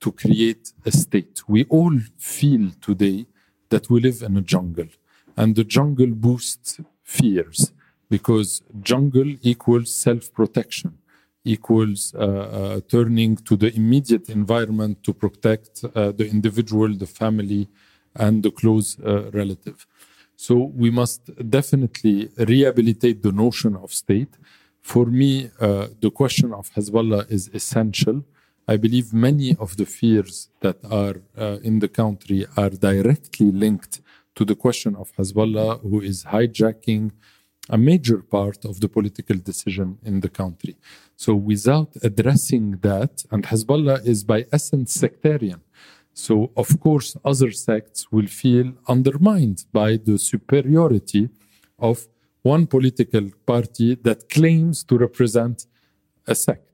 to 0.00 0.12
create 0.12 0.72
a 0.84 0.92
state. 0.92 1.42
We 1.48 1.64
all 1.64 1.98
feel 2.18 2.70
today 2.80 3.26
that 3.70 3.90
we 3.90 4.00
live 4.00 4.22
in 4.22 4.36
a 4.36 4.42
jungle, 4.42 4.88
and 5.36 5.56
the 5.56 5.64
jungle 5.64 6.08
boosts 6.08 6.80
fears 7.02 7.72
because 8.08 8.62
jungle 8.82 9.34
equals 9.42 9.92
self 9.92 10.32
protection, 10.32 10.98
equals 11.44 12.14
uh, 12.14 12.18
uh, 12.18 12.80
turning 12.88 13.36
to 13.36 13.56
the 13.56 13.74
immediate 13.74 14.28
environment 14.28 15.02
to 15.04 15.12
protect 15.12 15.84
uh, 15.84 16.12
the 16.12 16.28
individual, 16.28 16.88
the 16.94 17.06
family, 17.06 17.68
and 18.14 18.42
the 18.42 18.50
close 18.50 18.98
uh, 19.00 19.30
relative. 19.32 19.86
So 20.36 20.54
we 20.82 20.90
must 20.90 21.22
definitely 21.50 22.28
rehabilitate 22.36 23.22
the 23.22 23.32
notion 23.32 23.76
of 23.76 23.92
state. 23.92 24.34
For 24.82 25.06
me, 25.06 25.50
uh, 25.60 25.88
the 26.00 26.10
question 26.10 26.52
of 26.52 26.70
Hezbollah 26.74 27.30
is 27.30 27.48
essential. 27.54 28.22
I 28.68 28.76
believe 28.76 29.12
many 29.12 29.56
of 29.58 29.76
the 29.76 29.86
fears 29.86 30.48
that 30.60 30.78
are 30.90 31.16
uh, 31.38 31.58
in 31.62 31.78
the 31.78 31.88
country 31.88 32.46
are 32.56 32.70
directly 32.70 33.50
linked 33.50 34.00
to 34.34 34.44
the 34.44 34.54
question 34.54 34.94
of 34.96 35.12
Hezbollah, 35.16 35.80
who 35.82 36.00
is 36.00 36.24
hijacking 36.24 37.12
a 37.68 37.78
major 37.78 38.18
part 38.18 38.64
of 38.64 38.80
the 38.80 38.88
political 38.88 39.36
decision 39.36 39.98
in 40.04 40.20
the 40.20 40.28
country. 40.28 40.76
So, 41.16 41.34
without 41.34 41.90
addressing 42.02 42.78
that, 42.82 43.24
and 43.30 43.44
Hezbollah 43.44 44.06
is 44.06 44.24
by 44.24 44.46
essence 44.52 44.92
sectarian. 44.94 45.60
So, 46.12 46.50
of 46.56 46.80
course, 46.80 47.16
other 47.24 47.50
sects 47.50 48.10
will 48.10 48.26
feel 48.26 48.72
undermined 48.88 49.64
by 49.72 49.96
the 49.96 50.18
superiority 50.18 51.28
of 51.78 52.06
one 52.42 52.66
political 52.66 53.30
party 53.44 53.96
that 53.96 54.28
claims 54.28 54.84
to 54.84 54.96
represent 54.96 55.66
a 56.26 56.34
sect. 56.34 56.70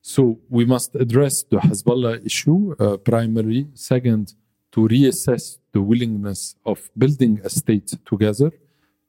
So, 0.00 0.38
we 0.48 0.64
must 0.64 0.94
address 0.94 1.42
the 1.42 1.58
Hezbollah 1.58 2.24
issue 2.24 2.74
uh, 2.78 2.96
primarily. 2.96 3.68
Second, 3.74 4.34
to 4.72 4.88
reassess 4.88 5.58
the 5.72 5.82
willingness 5.82 6.56
of 6.64 6.90
building 6.96 7.40
a 7.44 7.50
state 7.50 7.94
together. 8.04 8.50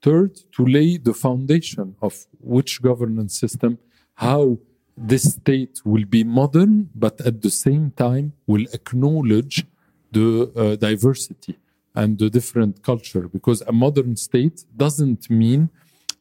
Third, 0.04 0.34
to 0.58 0.66
lay 0.66 0.98
the 0.98 1.14
foundation 1.14 1.96
of 2.02 2.14
which 2.42 2.82
governance 2.82 3.40
system, 3.40 3.80
how 4.16 4.58
this 4.98 5.24
state 5.36 5.80
will 5.86 6.06
be 6.06 6.26
modern, 6.26 6.90
but 6.94 7.22
at 7.22 7.42
the 7.42 7.50
same 7.50 7.92
time 7.92 8.34
will 8.46 8.66
acknowledge 8.74 9.66
the 10.12 10.52
uh, 10.56 10.76
diversity 10.76 11.58
and 11.96 12.18
the 12.18 12.30
different 12.30 12.84
culture. 12.84 13.30
Because 13.30 13.62
a 13.62 13.72
modern 13.72 14.18
state 14.18 14.66
doesn't 14.76 15.30
mean 15.30 15.70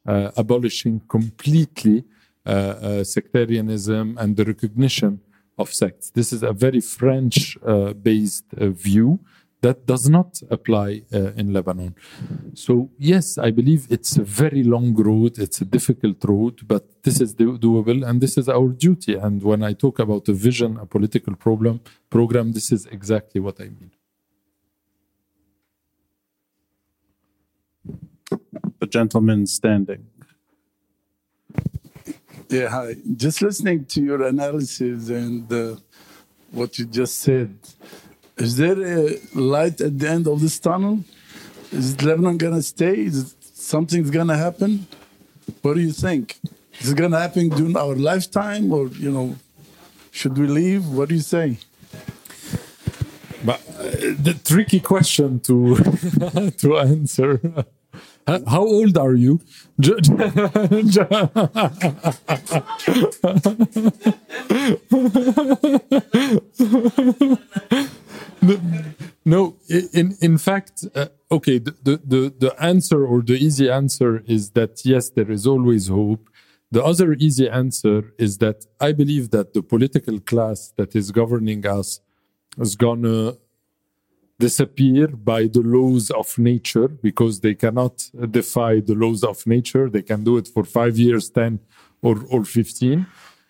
uh, 0.05 0.31
abolishing 0.37 1.01
completely 1.07 2.03
uh, 2.45 2.49
uh 2.49 3.03
sectarianism 3.03 4.17
and 4.17 4.35
the 4.35 4.43
recognition 4.43 5.21
of 5.57 5.73
sects. 5.73 6.09
This 6.09 6.33
is 6.33 6.43
a 6.43 6.51
very 6.51 6.81
French 6.81 7.57
uh, 7.65 7.93
based 7.93 8.45
uh, 8.53 8.69
view 8.69 9.19
that 9.63 9.85
does 9.85 10.09
not 10.09 10.41
apply 10.51 11.01
uh, 11.13 11.31
in 11.41 11.53
Lebanon. 11.53 11.95
So, 12.53 12.89
yes, 12.99 13.37
I 13.37 13.49
believe 13.49 13.87
it's 13.89 14.17
a 14.17 14.23
very 14.23 14.61
long 14.61 14.93
road, 14.93 15.39
it's 15.39 15.61
a 15.61 15.65
difficult 15.65 16.17
road, 16.25 16.67
but 16.67 16.83
this 17.03 17.21
is 17.21 17.33
doable 17.33 18.05
and 18.07 18.19
this 18.19 18.37
is 18.37 18.49
our 18.49 18.67
duty. 18.67 19.15
And 19.15 19.41
when 19.41 19.63
I 19.63 19.71
talk 19.73 19.99
about 19.99 20.27
a 20.27 20.33
vision, 20.33 20.77
a 20.77 20.85
political 20.85 21.35
problem, 21.35 21.79
program, 22.09 22.51
this 22.51 22.71
is 22.73 22.85
exactly 22.87 23.39
what 23.39 23.61
I 23.61 23.69
mean. 23.77 23.91
The 28.79 28.87
gentleman 28.87 29.47
standing. 29.47 30.07
Yeah, 32.49 32.67
hi. 32.67 32.95
Just 33.15 33.41
listening 33.41 33.85
to 33.85 34.03
your 34.03 34.23
analysis 34.23 35.09
and 35.09 35.51
uh, 35.51 35.77
what 36.51 36.77
you 36.77 36.85
just 36.85 37.21
said, 37.21 37.57
is 38.37 38.57
there 38.57 38.81
a 38.81 39.17
light 39.35 39.79
at 39.81 39.99
the 39.99 40.09
end 40.09 40.27
of 40.27 40.41
this 40.41 40.59
tunnel? 40.59 41.03
Is 41.71 42.01
Lebanon 42.01 42.37
gonna 42.37 42.61
stay? 42.61 43.05
Is 43.05 43.35
something's 43.53 44.09
gonna 44.09 44.37
happen? 44.37 44.87
What 45.61 45.75
do 45.75 45.81
you 45.81 45.91
think? 45.91 46.39
Is 46.79 46.91
it 46.91 46.97
gonna 46.97 47.19
happen 47.19 47.49
during 47.49 47.77
our 47.77 47.95
lifetime, 47.95 48.71
or 48.71 48.87
you 48.87 49.11
know, 49.11 49.35
should 50.11 50.37
we 50.37 50.47
leave? 50.47 50.87
What 50.87 51.09
do 51.09 51.15
you 51.15 51.21
say? 51.21 51.57
But 53.45 53.59
uh, 53.77 53.83
the 54.27 54.39
tricky 54.43 54.79
question 54.79 55.39
to 55.41 55.75
to 56.57 56.77
answer. 56.77 57.39
How 58.25 58.61
old 58.61 58.97
are 58.97 59.15
you? 59.15 59.41
no, 69.25 69.55
in 69.69 70.15
in 70.21 70.37
fact, 70.37 70.85
uh, 70.95 71.07
okay. 71.31 71.59
The, 71.59 71.73
the 71.83 72.33
the 72.37 72.55
answer 72.59 73.05
or 73.05 73.21
the 73.21 73.35
easy 73.35 73.69
answer 73.69 74.23
is 74.27 74.51
that 74.51 74.85
yes, 74.85 75.09
there 75.09 75.31
is 75.31 75.47
always 75.47 75.87
hope. 75.87 76.29
The 76.71 76.83
other 76.83 77.13
easy 77.13 77.47
answer 77.49 78.13
is 78.17 78.39
that 78.39 78.65
I 78.79 78.91
believe 78.91 79.29
that 79.31 79.53
the 79.53 79.61
political 79.61 80.19
class 80.19 80.73
that 80.77 80.95
is 80.95 81.11
governing 81.11 81.65
us 81.65 82.01
is 82.57 82.75
gonna 82.75 83.37
disappear 84.39 85.07
by 85.07 85.47
the 85.47 85.61
laws 85.61 86.09
of 86.11 86.37
nature 86.37 86.87
because 86.87 87.39
they 87.39 87.55
cannot 87.55 88.09
defy 88.31 88.79
the 88.79 88.95
laws 88.95 89.23
of 89.23 89.45
nature. 89.45 89.89
They 89.89 90.01
can 90.01 90.23
do 90.23 90.37
it 90.37 90.47
for 90.47 90.63
five 90.63 90.97
years, 90.97 91.29
ten, 91.29 91.59
or 92.01 92.15
or 92.29 92.43
fifteen 92.43 93.05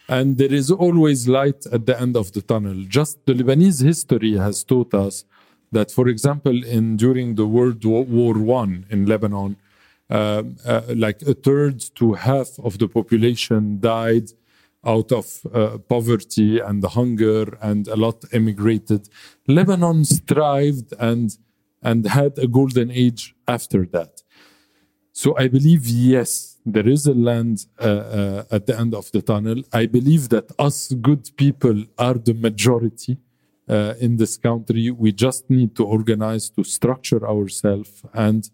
and 0.08 0.38
there 0.38 0.54
is 0.54 0.70
always 0.70 1.28
light 1.28 1.66
at 1.72 1.86
the 1.86 2.00
end 2.00 2.16
of 2.16 2.32
the 2.34 2.42
tunnel. 2.42 2.84
Just 2.88 3.26
the 3.26 3.34
Lebanese 3.34 3.84
history 3.84 4.34
has 4.38 4.64
taught 4.64 4.94
us 4.94 5.26
that, 5.72 5.92
for 5.92 6.08
example, 6.08 6.64
in 6.64 6.98
during 6.98 7.36
the 7.36 7.46
World 7.46 7.84
War 7.86 8.34
One 8.34 8.86
in 8.90 9.06
Lebanon, 9.06 9.58
uh, 10.10 10.44
uh, 10.66 10.82
like 10.96 11.22
a 11.24 11.34
third 11.34 11.80
to 11.96 12.14
half 12.14 12.50
of 12.60 12.78
the 12.78 12.88
population 12.88 13.80
died 13.80 14.30
out 14.86 15.12
of 15.14 15.26
uh, 15.54 15.78
poverty 15.78 16.60
and 16.60 16.84
hunger, 16.84 17.58
and 17.62 17.88
a 17.88 17.96
lot 17.96 18.26
emigrated. 18.34 19.08
Lebanon 19.48 20.04
thrived 20.04 20.94
and 21.00 21.38
and 21.82 22.06
had 22.08 22.38
a 22.38 22.48
golden 22.48 22.90
age 22.92 23.36
after 23.48 23.86
that. 23.88 24.22
So 25.16 25.38
I 25.38 25.48
believe 25.48 25.86
yes, 25.86 26.58
there 26.66 26.88
is 26.88 27.06
a 27.06 27.14
land 27.14 27.68
uh, 27.80 27.84
uh, 27.84 28.44
at 28.50 28.66
the 28.66 28.78
end 28.78 28.96
of 28.96 29.12
the 29.12 29.22
tunnel. 29.22 29.62
I 29.72 29.86
believe 29.86 30.30
that 30.30 30.52
us 30.58 30.92
good 30.92 31.30
people 31.38 31.86
are 32.00 32.16
the 32.16 32.34
majority 32.34 33.20
uh, 33.70 33.94
in 34.00 34.18
this 34.18 34.38
country. 34.38 34.90
We 34.90 35.12
just 35.12 35.52
need 35.52 35.76
to 35.76 35.86
organize, 35.86 36.50
to 36.50 36.64
structure 36.64 37.30
ourselves, 37.30 38.04
and 38.14 38.50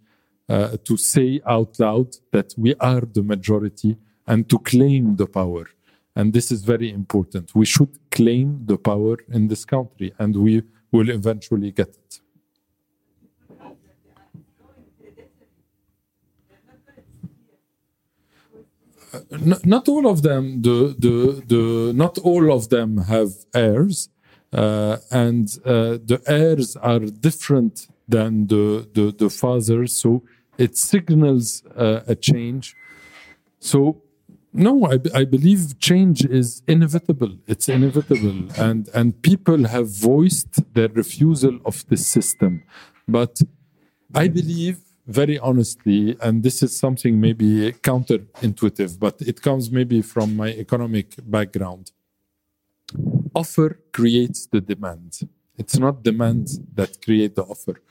uh, 0.50 0.76
to 0.84 0.98
say 0.98 1.40
out 1.48 1.80
loud 1.80 2.16
that 2.34 2.54
we 2.58 2.76
are 2.76 3.02
the 3.02 3.24
majority 3.24 3.96
and 4.28 4.50
to 4.50 4.60
claim 4.60 5.16
the 5.16 5.28
power. 5.28 5.70
And 6.14 6.34
this 6.34 6.52
is 6.52 6.64
very 6.64 6.92
important. 6.92 7.56
We 7.56 7.66
should 7.66 7.98
claim 8.12 8.66
the 8.66 8.78
power 8.78 9.18
in 9.32 9.48
this 9.48 9.64
country, 9.64 10.14
and 10.20 10.36
we 10.36 10.64
will 10.92 11.10
eventually 11.10 11.72
get 11.72 11.90
it. 11.90 12.20
Not 19.66 19.88
all 19.88 20.08
of 20.08 20.22
them 20.22 20.62
the 20.62 20.96
the 21.06 21.44
the 21.54 21.94
not 21.94 22.18
all 22.20 22.52
of 22.52 22.70
them 22.70 22.98
have 23.14 23.32
heirs 23.54 24.10
uh, 24.54 24.98
and 25.12 25.58
uh, 25.66 25.98
the 26.12 26.22
heirs 26.28 26.76
are 26.78 27.00
different 27.00 27.88
than 28.08 28.48
the 28.48 28.88
the, 28.94 29.12
the 29.12 29.30
fathers 29.30 29.96
so 29.96 30.24
it 30.60 30.78
signals 30.78 31.64
uh, 31.76 32.02
a 32.06 32.16
change. 32.16 32.76
So 33.60 34.02
no 34.52 34.86
I, 34.86 34.98
I 35.22 35.24
believe 35.26 35.80
change 35.80 36.26
is 36.26 36.62
inevitable. 36.68 37.34
It's 37.48 37.68
inevitable 37.70 38.40
and 38.58 38.90
and 38.94 39.08
people 39.22 39.62
have 39.76 39.88
voiced 40.12 40.54
their 40.76 40.90
refusal 40.90 41.56
of 41.66 41.76
this 41.90 42.06
system. 42.06 42.64
But 43.08 43.42
i 44.24 44.28
believe 44.28 44.78
very 45.10 45.40
honestly, 45.40 46.16
and 46.22 46.44
this 46.44 46.62
is 46.62 46.78
something 46.78 47.20
maybe 47.20 47.72
counterintuitive, 47.72 49.00
but 49.00 49.20
it 49.22 49.42
comes 49.42 49.72
maybe 49.72 50.02
from 50.02 50.36
my 50.36 50.50
economic 50.50 51.16
background. 51.26 51.92
Offer 53.34 53.80
creates 53.92 54.46
the 54.46 54.62
demand. 54.62 55.20
It's 55.58 55.78
not 55.78 56.04
demand 56.04 56.48
that 56.76 57.02
create 57.04 57.36
the 57.36 57.44
offer. 57.44 57.82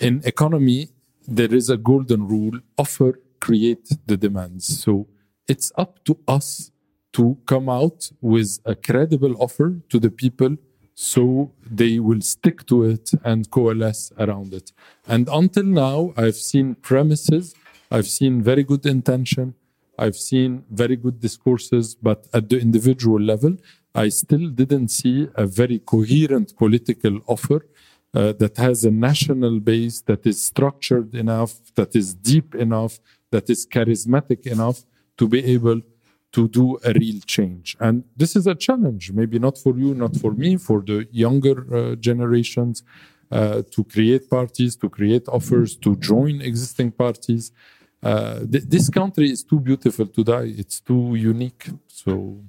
In 0.00 0.20
economy, 0.24 0.88
there 1.26 1.54
is 1.54 1.70
a 1.70 1.76
golden 1.76 2.26
rule: 2.26 2.58
offer 2.76 3.20
create 3.40 3.88
the 4.06 4.16
demands. 4.16 4.64
So 4.82 5.06
it's 5.48 5.70
up 5.76 6.04
to 6.04 6.18
us 6.26 6.72
to 7.12 7.38
come 7.46 7.68
out 7.68 8.10
with 8.20 8.58
a 8.64 8.74
credible 8.74 9.34
offer 9.38 9.80
to 9.90 9.98
the 10.00 10.10
people 10.10 10.56
so 10.94 11.50
they 11.70 11.98
will 11.98 12.20
stick 12.20 12.66
to 12.66 12.84
it 12.84 13.10
and 13.24 13.50
coalesce 13.50 14.12
around 14.18 14.52
it. 14.54 14.72
And 15.06 15.28
until 15.32 15.64
now, 15.64 16.12
I've 16.16 16.36
seen 16.36 16.74
premises, 16.76 17.54
I've 17.90 18.06
seen 18.06 18.42
very 18.42 18.62
good 18.62 18.86
intention, 18.86 19.54
I've 19.98 20.16
seen 20.16 20.64
very 20.70 20.96
good 20.96 21.20
discourses, 21.20 21.94
but 21.94 22.26
at 22.32 22.48
the 22.48 22.58
individual 22.60 23.20
level, 23.20 23.56
I 23.94 24.08
still 24.08 24.48
didn't 24.48 24.88
see 24.88 25.28
a 25.34 25.46
very 25.46 25.78
coherent 25.78 26.56
political 26.56 27.20
offer 27.26 27.66
uh, 28.14 28.32
that 28.32 28.56
has 28.56 28.84
a 28.84 28.90
national 28.90 29.60
base 29.60 30.00
that 30.02 30.26
is 30.26 30.42
structured 30.42 31.14
enough, 31.14 31.60
that 31.74 31.94
is 31.94 32.14
deep 32.14 32.54
enough, 32.54 33.00
that 33.30 33.48
is 33.50 33.66
charismatic 33.66 34.46
enough 34.46 34.84
to 35.18 35.28
be 35.28 35.44
able 35.44 35.80
to 36.32 36.48
do 36.48 36.78
a 36.84 36.92
real 36.94 37.20
change. 37.26 37.76
And 37.78 38.04
this 38.16 38.36
is 38.36 38.46
a 38.46 38.54
challenge, 38.54 39.12
maybe 39.12 39.38
not 39.38 39.58
for 39.58 39.76
you, 39.76 39.94
not 39.94 40.16
for 40.16 40.32
me, 40.32 40.56
for 40.56 40.80
the 40.80 41.06
younger 41.12 41.56
uh, 41.74 41.94
generations, 41.96 42.82
uh, 43.30 43.62
to 43.70 43.84
create 43.84 44.28
parties, 44.28 44.76
to 44.76 44.88
create 44.88 45.28
offers, 45.28 45.76
to 45.76 45.96
join 45.96 46.40
existing 46.40 46.92
parties. 46.92 47.52
Uh, 48.02 48.40
th- 48.40 48.64
this 48.64 48.88
country 48.90 49.30
is 49.30 49.42
too 49.44 49.60
beautiful 49.60 50.06
to 50.06 50.24
die. 50.24 50.52
It's 50.56 50.80
too 50.80 51.14
unique. 51.14 51.68
So 51.86 52.42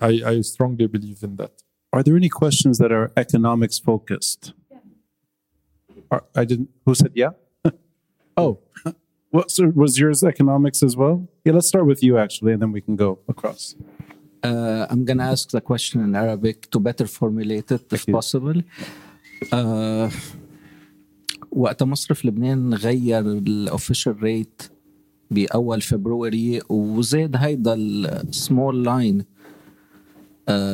I, 0.00 0.20
I 0.24 0.40
strongly 0.42 0.86
believe 0.86 1.22
in 1.22 1.36
that. 1.36 1.62
Are 1.92 2.02
there 2.02 2.16
any 2.16 2.28
questions 2.28 2.78
that 2.78 2.92
are 2.92 3.12
economics 3.16 3.78
focused? 3.78 4.54
Are- 6.10 6.24
I 6.34 6.44
didn't. 6.44 6.70
Who 6.86 6.94
said 6.94 7.12
yeah? 7.14 7.30
oh, 8.36 8.60
what 9.34 9.50
so 9.50 9.62
was 9.82 9.92
yours 10.02 10.18
economics 10.34 10.80
as 10.88 10.94
well? 11.00 11.16
Yeah, 11.44 11.54
let's 11.56 11.68
start 11.72 11.86
with 11.92 12.02
you 12.06 12.12
actually, 12.24 12.52
and 12.54 12.60
then 12.62 12.72
we 12.76 12.82
can 12.86 12.96
go 13.04 13.10
across. 13.34 13.74
Uh, 14.48 14.86
I'm 14.90 15.02
gonna 15.08 15.28
ask 15.34 15.44
the 15.56 15.62
question 15.70 15.96
in 16.06 16.14
Arabic 16.24 16.70
to 16.72 16.78
better 16.88 17.06
formulate 17.06 17.68
it 17.76 17.84
if 17.92 18.06
possible. 18.06 18.58
Uh, 19.50 20.10
وقت 21.52 21.82
مصرف 21.82 22.24
لبنان 22.24 22.74
غير 22.74 23.32
الاوفيشال 23.32 24.22
ريت 24.22 24.62
باول 25.30 25.80
فبروري 25.80 26.60
وزاد 26.68 27.36
هيدا 27.36 27.74
السمول 27.74 28.84
لاين 28.84 29.24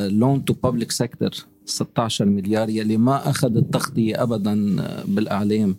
لون 0.07 0.45
تو 0.45 0.53
بابليك 0.53 0.91
سيكتور 0.91 1.29
16 1.65 2.25
مليار 2.25 2.69
يلي 2.69 2.97
ما 2.97 3.29
اخذ 3.29 3.57
التغطيه 3.57 4.23
ابدا 4.23 4.81
آه، 4.81 5.03
بالاعلام 5.07 5.75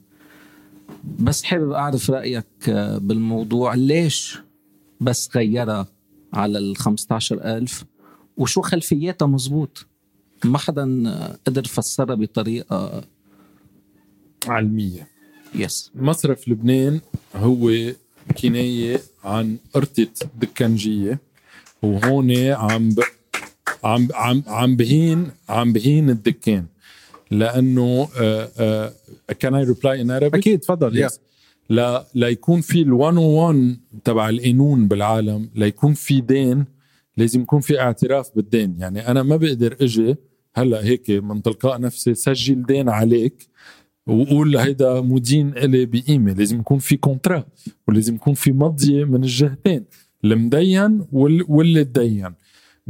بس 1.05 1.43
حابب 1.43 1.71
أعرف 1.71 2.11
رأيك 2.11 2.47
آه، 2.69 2.99
بالموضوع. 2.99 3.75
ليش 3.75 4.39
بس 5.01 5.37
غيرها 5.37 5.87
على 6.33 6.59
ال 6.59 6.77
15000 6.77 7.85
وشو 8.37 8.61
خلفياتها 8.61 9.27
مزبوط؟ 9.27 9.87
ما 10.45 10.59
حدا 10.59 11.09
آه، 11.09 11.39
قدر 11.47 11.65
يفسرها 11.65 12.15
بطريقة 12.15 13.05
علمية. 14.47 15.09
يس 15.55 15.91
مصرف 15.95 16.49
لبنان 16.49 17.01
هو 17.35 17.71
كناية 18.43 19.01
عن 19.25 19.57
قرطة 19.75 20.07
دكنجية 20.41 21.19
وهون 21.83 22.37
عم 22.37 22.89
ب... 22.89 23.01
عم 23.85 24.09
عم 24.15 24.43
عم 24.47 24.77
بهين 24.77 25.31
عم 25.49 25.73
بهين 25.73 26.11
الدكان. 26.11 26.67
لأنه 27.31 28.09
كان 29.39 29.55
اي 29.55 29.65
ريبلاي 29.65 30.01
ان 30.01 30.19
Arabic? 30.21 30.35
أكيد 30.35 30.59
تفضل 30.61 30.97
يا 30.97 31.09
Yes. 31.09 31.19
لا 31.71 32.07
ليكون 32.15 32.61
في 32.61 32.83
ال 32.83 32.89
101 32.91 33.77
تبع 34.05 34.29
القانون 34.29 34.89
بالعالم 34.89 35.49
ليكون 35.55 35.95
في 35.95 36.21
دين 36.21 36.65
لازم 37.17 37.41
يكون 37.41 37.61
في 37.61 37.81
اعتراف 37.81 38.31
بالدين. 38.37 38.77
يعني 38.79 39.09
أنا 39.09 39.23
ما 39.23 39.37
بقدر 39.37 39.77
إجي 39.81 40.17
هلأ 40.55 40.85
هيك 40.85 41.11
من 41.11 41.43
تلقاء 41.43 41.81
نفسي 41.81 42.15
سجل 42.15 42.63
دين 42.67 42.89
عليك 42.89 43.49
وقول 44.07 44.57
هيدا 44.57 45.01
مدين 45.01 45.49
إلي 45.57 45.87
بقيمة 45.87 46.33
لازم 46.33 46.61
يكون 46.61 46.79
في 46.79 46.97
كونترا 46.97 47.45
ولازم 47.89 48.15
يكون 48.15 48.35
في 48.35 48.53
مضية 48.53 49.05
من 49.05 49.23
الجهتين 49.25 49.85
المدين 50.25 51.05
وال- 51.13 51.45
واللي 51.49 51.85
تدين. 51.85 52.31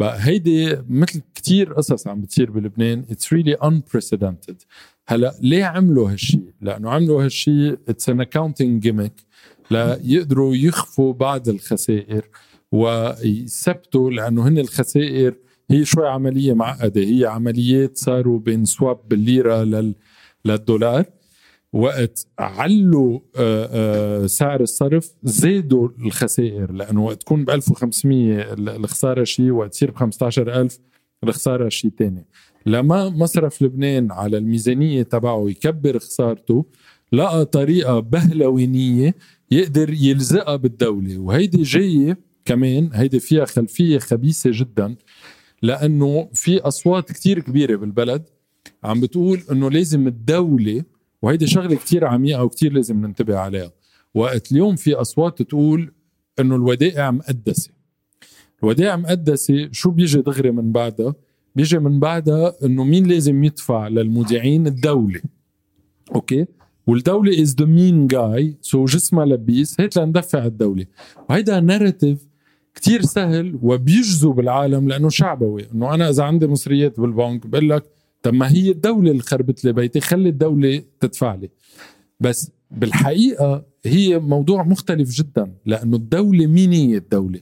بقى 0.00 0.16
هيدي 0.20 0.76
مثل 0.88 1.20
كتير 1.34 1.72
قصص 1.72 2.06
عم 2.06 2.20
بتصير 2.20 2.50
بلبنان 2.50 3.04
it's 3.10 3.26
really 3.36 3.66
unprecedented. 3.66 4.54
هلا 5.08 5.34
ليه 5.40 5.64
عملوا 5.64 6.10
هالشيء؟ 6.12 6.52
لأنه 6.60 6.90
عملوا 6.90 7.24
هالشيء 7.24 7.78
it's 7.90 8.12
an 8.12 8.20
accounting 8.20 8.86
gimmick. 8.86 9.24
ليقدروا 9.70 10.56
يخفوا 10.56 11.12
بعض 11.12 11.48
الخسائر 11.48 12.28
ويثبتوا 12.72 14.10
لأنه 14.10 14.48
هن 14.48 14.58
الخسائر 14.58 15.34
هي 15.70 15.84
شوي 15.84 16.08
عمليه 16.08 16.52
معقده 16.52 17.00
هي 17.00 17.24
عمليات 17.26 17.96
صاروا 17.98 18.38
بين 18.38 18.64
سواب 18.64 18.98
بالليره 19.08 19.62
لل 19.62 19.94
للدولار 20.44 21.04
وقت 21.72 22.26
علوا 22.38 23.18
آه، 23.36 23.68
آه، 23.72 24.26
سعر 24.26 24.60
الصرف 24.60 25.10
زادوا 25.22 25.88
الخسائر 26.06 26.72
لأنه 26.72 27.04
وقت 27.04 27.20
تكون 27.20 27.44
ب 27.44 27.50
1500 27.50 28.52
ال- 28.52 28.68
الخسارة 28.68 29.24
شيء 29.24 29.50
وقت 29.50 29.70
تصير 29.72 29.90
ب 29.90 29.96
15000 29.96 30.78
الخسارة 31.24 31.68
شيء 31.68 31.90
تاني. 31.90 32.26
لما 32.66 33.08
مصرف 33.08 33.62
لبنان 33.62 34.12
على 34.12 34.38
الميزانية 34.38 35.02
تبعه 35.02 35.50
يكبر 35.50 35.98
خسارته 35.98 36.64
لقى 37.12 37.44
طريقة 37.44 38.00
بهلوانية 38.00 39.14
يقدر 39.50 39.90
يلزقها 39.92 40.56
بالدولة. 40.56 41.18
وهيدي 41.18 41.62
جاية 41.62 42.18
كمان 42.44 42.90
هيدي 42.92 43.20
فيها 43.20 43.44
خلفية 43.44 43.98
خبيثة 43.98 44.50
جدا 44.54 44.96
لأنه 45.62 46.28
في 46.34 46.58
أصوات 46.60 47.12
كتير 47.12 47.40
كبيرة 47.40 47.76
بالبلد 47.76 48.22
عم 48.84 49.00
بتقول 49.00 49.40
إنه 49.52 49.70
لازم 49.70 50.06
الدولة 50.06 50.84
وهيدي 51.22 51.46
شغلة 51.46 51.76
كتير 51.76 52.04
عميقة 52.04 52.44
وكتير 52.44 52.72
لازم 52.72 53.06
ننتبه 53.06 53.38
عليها. 53.38 53.70
وقت 54.14 54.52
اليوم 54.52 54.76
في 54.76 54.94
أصوات 54.94 55.42
تقول 55.42 55.92
إنه 56.40 56.56
الودائع 56.56 57.10
مقدسة. 57.10 57.70
الودائع 58.62 58.96
مقدسة 58.96 59.68
شو 59.72 59.90
بيجي 59.90 60.20
دغري 60.20 60.50
من 60.50 60.72
بعدها؟ 60.72 61.14
بيجي 61.56 61.78
من 61.78 62.00
بعدها 62.00 62.52
إنه 62.64 62.84
مين 62.84 63.06
لازم 63.06 63.44
يدفع 63.44 63.88
للمودعين؟ 63.88 64.66
الدولة. 64.66 65.20
أوكي؟ 66.14 66.46
والدولة 66.86 67.42
از 67.42 67.54
ذا 67.54 67.64
مين 67.64 68.06
جاي 68.06 68.56
سو 68.60 68.84
جسمها 68.84 69.24
لبيس. 69.24 69.80
هيك 69.80 69.96
لندفع 69.96 70.46
الدولة. 70.46 70.86
وهيدا 71.30 71.60
ناريتيف 71.60 72.26
كتير 72.74 73.02
سهل 73.02 73.58
وبيجذب 73.62 74.40
العالم 74.40 74.88
لأنه 74.88 75.08
شعبوي. 75.08 75.66
إنه 75.74 75.94
أنا 75.94 76.08
إذا 76.08 76.24
عندي 76.24 76.46
مصريات 76.46 77.00
بالبنك 77.00 77.46
بقول 77.46 77.68
لك 77.68 77.84
طب 78.22 78.34
ما 78.34 78.52
هي 78.52 78.70
الدولة 78.70 79.10
اللي 79.10 79.22
خربت 79.22 79.64
لي 79.64 79.72
بيتي 79.72 80.00
خلي 80.00 80.28
الدولة 80.28 80.82
تدفع 81.00 81.34
لي. 81.34 81.50
بس 82.20 82.50
بالحقيقة 82.70 83.64
هي 83.84 84.18
موضوع 84.18 84.62
مختلف 84.62 85.10
جدا 85.10 85.52
لأنه 85.66 85.96
الدولة 85.96 86.46
مين 86.46 86.72
هي 86.72 86.96
الدولة؟ 86.96 87.40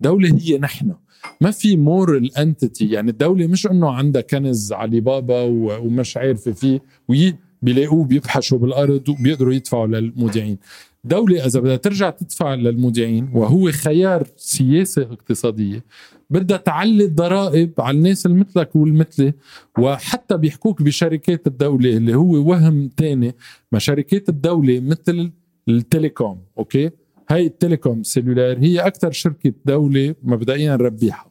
الدولة 0.00 0.38
هي 0.40 0.58
نحن. 0.58 0.94
ما 1.40 1.50
في 1.50 1.76
مورال 1.76 2.36
انتيتي 2.38 2.90
يعني 2.90 3.10
الدولة 3.10 3.46
مش 3.46 3.66
إنه 3.66 3.90
عندها 3.90 4.22
كنز 4.22 4.72
علي 4.72 5.00
بابا 5.00 5.42
ومش 5.42 6.16
عارفة 6.16 6.52
فيه 6.52 6.82
وي 7.08 7.36
بيلاقوه 7.62 8.04
بيبحشوا 8.04 8.58
بالأرض 8.58 9.08
وبيقدروا 9.08 9.52
يدفعوا 9.52 9.86
للمودعين. 9.86 10.58
دولة 11.04 11.46
إذا 11.46 11.60
بدها 11.60 11.76
ترجع 11.76 12.10
تدفع 12.10 12.54
للمودعين 12.54 13.30
وهو 13.34 13.70
خيار 13.72 14.26
سياسة 14.36 15.02
اقتصادية 15.02 15.84
بدها 16.30 16.56
تعلي 16.56 17.04
الضرائب 17.04 17.72
على 17.78 17.96
الناس 17.96 18.26
المثلك 18.26 18.76
والمثلي 18.76 19.32
وحتى 19.78 20.36
بيحكوك 20.36 20.82
بشركات 20.82 21.46
الدولة 21.46 21.96
اللي 21.96 22.14
هو 22.14 22.50
وهم 22.50 22.88
تاني 22.88 23.34
ما 23.72 23.78
شركات 23.78 24.28
الدولة 24.28 24.80
مثل 24.80 25.32
التليكوم 25.68 26.42
أوكي؟ 26.58 26.90
هاي 27.30 27.46
التليكوم 27.46 28.02
سيلولار 28.02 28.58
هي 28.58 28.80
أكثر 28.80 29.10
شركة 29.10 29.52
دولة 29.64 30.14
مبدئيا 30.22 30.76
ربيحة. 30.76 31.29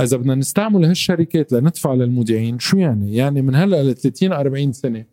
إذا 0.00 0.16
بدنا 0.16 0.34
نستعمل 0.34 0.84
هالشركات 0.84 1.52
لندفع 1.52 1.94
للمودعين 1.94 2.58
شو 2.58 2.76
يعني؟ 2.76 3.16
يعني 3.16 3.42
من 3.42 3.54
هلأ 3.54 3.82
ل 3.82 3.94
30 3.94 4.32
40 4.32 4.72
سنة 4.72 5.04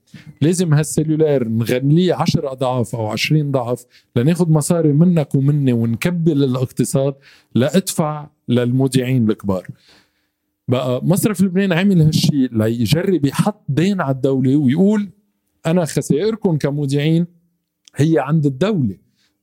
لازم 0.41 0.73
هالسلولار 0.73 1.47
نغليه 1.47 2.14
10 2.14 2.51
أضعاف 2.51 2.95
أو 2.95 3.07
20 3.07 3.51
ضعف 3.51 3.85
لناخذ 4.15 4.49
مصاري 4.49 4.93
منك 4.93 5.35
ومني 5.35 5.73
ونكبل 5.73 6.43
الاقتصاد 6.43 7.15
لأدفع 7.56 8.27
للمودعين 8.47 9.30
الكبار. 9.30 9.68
بقى 10.68 11.06
مصرف 11.06 11.41
لبنان 11.41 11.73
عمل 11.73 12.01
هالشيء 12.01 12.49
ليجرب 12.57 13.26
يحط 13.26 13.64
دين 13.69 14.01
على 14.01 14.15
الدولة 14.15 14.56
ويقول 14.56 15.10
أنا 15.65 15.85
خسائركم 15.85 16.57
كمودعين 16.57 17.27
هي 17.95 18.19
عند 18.19 18.45
الدولة 18.45 18.95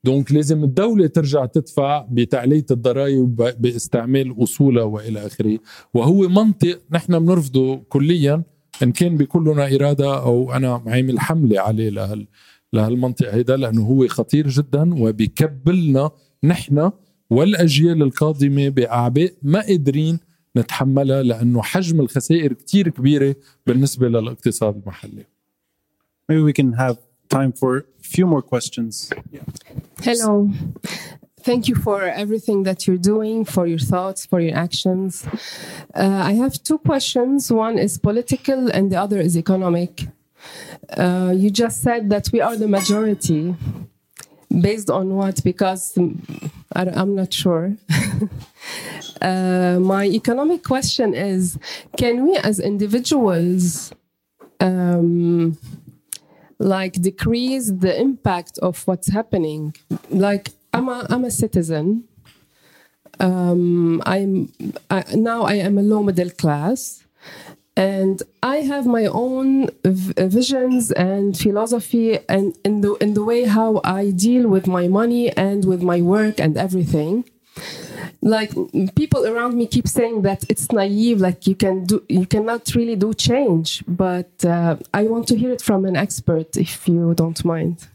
دونك 0.07 0.33
لازم 0.33 0.65
الدولة 0.65 1.07
ترجع 1.07 1.47
تدفع 1.47 2.07
بتعلية 2.11 2.67
الضرائب 2.71 3.37
باستعمال 3.37 4.43
أصولها 4.43 4.85
وإلى 4.85 5.27
آخره. 5.27 5.59
وهو 5.95 6.29
منطق 6.29 6.83
نحن 6.91 7.19
بنرفضه 7.19 7.77
كليا 7.89 8.43
إن 8.83 8.93
كان 8.93 9.17
بيكون 9.17 9.49
لنا 9.49 9.75
إرادة 9.75 10.23
أو 10.23 10.53
أنا 10.53 10.83
عامل 10.87 11.21
حملة 11.21 11.61
عليه 11.61 11.91
لهال 11.91 12.27
لهالمنطق 12.73 13.35
هيدا 13.35 13.57
لأنه 13.57 13.83
هو 13.83 14.09
خطير 14.09 14.49
جدا 14.49 15.03
وبيكبلنا 15.03 16.11
نحن 16.45 16.91
والأجيال 17.31 18.03
القادمة 18.03 18.69
بأعباء 18.69 19.33
ما 19.43 19.61
قادرين 19.61 20.19
نتحملها 20.57 21.23
لأنه 21.23 21.63
حجم 21.63 22.01
الخسائر 22.01 22.53
كتير 22.53 22.89
كبيرة 22.89 23.37
بالنسبة 23.67 24.09
للاقتصاد 24.09 24.77
المحلي. 24.77 25.27
Maybe 26.29 26.43
we 26.43 26.53
can 26.53 26.73
have 26.73 26.97
time 27.29 27.53
for 27.53 27.79
a 27.79 27.83
few 28.03 28.27
more 28.27 28.43
questions. 28.43 29.11
Hello. 30.03 30.51
Thank 31.41 31.69
you 31.69 31.77
for 31.77 32.03
everything 32.03 32.65
that 32.65 32.87
you're 32.87 32.97
doing, 32.97 33.45
for 33.45 33.67
your 33.69 33.79
thoughts, 33.79 34.27
for 34.27 34.41
your 34.41 34.57
actions. 34.57 35.25
Uh, 35.95 36.23
I 36.31 36.33
have 36.33 36.61
two 36.63 36.79
questions. 36.79 37.53
One 37.53 37.79
is 37.79 37.99
political 37.99 38.69
and 38.69 38.91
the 38.91 38.97
other 38.97 39.21
is 39.21 39.37
economic. 39.37 40.09
uh, 40.97 41.33
you 41.35 41.51
just 41.51 41.83
said 41.83 42.11
that 42.11 42.31
we 42.33 42.41
are 42.41 42.57
the 42.57 42.69
majority. 42.69 43.55
Based 44.61 44.91
on 44.91 45.15
what? 45.15 45.43
Because 45.43 45.95
mm, 45.95 46.51
I, 46.73 46.85
am 47.01 47.15
not 47.15 47.33
sure. 47.33 47.77
uh, 49.21 49.79
my 49.81 50.07
economic 50.07 50.63
question 50.63 51.15
is 51.15 51.59
can 51.97 52.25
we 52.27 52.37
as 52.37 52.61
individuals 52.61 53.93
um, 54.61 55.59
like 56.59 56.95
decrease 56.95 57.71
the 57.71 57.99
impact 58.01 58.59
of 58.59 58.87
what's 58.87 59.09
happening. 59.09 59.75
Like 60.11 60.51
i'm 60.73 60.89
a, 60.89 61.07
I'm 61.11 61.25
a 61.25 61.31
citizen. 61.31 62.05
Um, 63.19 64.03
i'm 64.05 64.53
I, 64.91 65.05
now 65.15 65.43
i 65.43 65.55
am 65.55 65.79
a 65.79 65.83
low 65.83 66.03
middle 66.03 66.31
class. 66.31 67.03
And 67.79 68.23
I 68.43 68.57
have 68.73 68.87
my 68.87 69.05
own 69.05 69.69
visions 69.85 70.93
and 70.93 71.37
philosophy 71.37 72.19
and 72.27 72.57
in 72.65 72.81
the 72.81 72.95
in 73.05 73.13
the 73.13 73.23
way 73.23 73.45
how 73.45 73.83
I 73.85 74.13
deal 74.13 74.49
with 74.49 74.67
my 74.67 74.89
money 74.89 75.31
and 75.37 75.63
with 75.67 75.83
my 75.83 76.01
work 76.01 76.41
and 76.41 76.57
everything. 76.57 77.25
Like 78.23 78.53
people 78.95 79.27
around 79.27 79.55
me 79.55 79.67
keep 79.67 79.87
saying 79.87 80.23
that 80.23 80.45
it's 80.49 80.73
naive, 80.73 81.21
like 81.21 81.47
you 81.47 81.55
can 81.55 81.85
do, 81.85 82.03
you 82.09 82.27
cannot 82.27 82.75
really 82.75 82.97
do 82.97 83.15
change. 83.15 83.85
But 83.87 84.45
uh, 84.45 84.77
I 84.93 85.05
want 85.05 85.29
to 85.29 85.37
hear 85.37 85.53
it 85.53 85.63
from 85.63 85.85
an 85.85 85.97
expert, 85.97 86.57
if 86.57 86.89
you 86.89 87.15
don't 87.15 87.45
mind. 87.45 87.89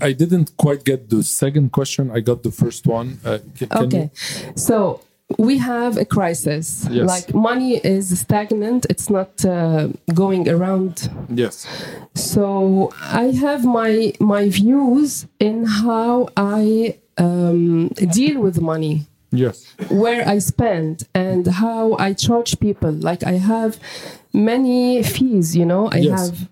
I 0.00 0.12
didn't 0.12 0.56
quite 0.56 0.84
get 0.84 1.10
the 1.10 1.22
second 1.22 1.72
question. 1.72 2.10
I 2.10 2.20
got 2.20 2.42
the 2.42 2.52
first 2.52 2.86
one. 2.86 3.18
Uh, 3.24 3.38
can, 3.56 3.68
can 3.68 3.84
okay, 3.84 4.10
you... 4.12 4.52
so 4.56 5.00
we 5.38 5.58
have 5.58 5.96
a 5.96 6.04
crisis. 6.04 6.86
Yes. 6.90 7.06
Like 7.06 7.34
money 7.34 7.76
is 7.76 8.20
stagnant; 8.20 8.86
it's 8.88 9.10
not 9.10 9.44
uh, 9.44 9.88
going 10.14 10.48
around. 10.48 11.10
Yes. 11.28 11.66
So 12.14 12.92
I 13.02 13.32
have 13.32 13.64
my 13.64 14.12
my 14.20 14.48
views 14.48 15.26
in 15.40 15.64
how 15.64 16.28
I 16.36 16.98
um, 17.18 17.88
deal 17.88 18.40
with 18.40 18.60
money. 18.60 19.06
Yes. 19.32 19.74
Where 19.90 20.26
I 20.26 20.38
spend 20.38 21.08
and 21.14 21.46
how 21.46 21.96
I 21.98 22.12
charge 22.12 22.58
people. 22.60 22.92
Like 22.92 23.24
I 23.24 23.32
have 23.32 23.78
many 24.32 25.02
fees. 25.02 25.56
You 25.56 25.66
know, 25.66 25.88
I 25.90 25.98
yes. 25.98 26.20
have 26.20 26.48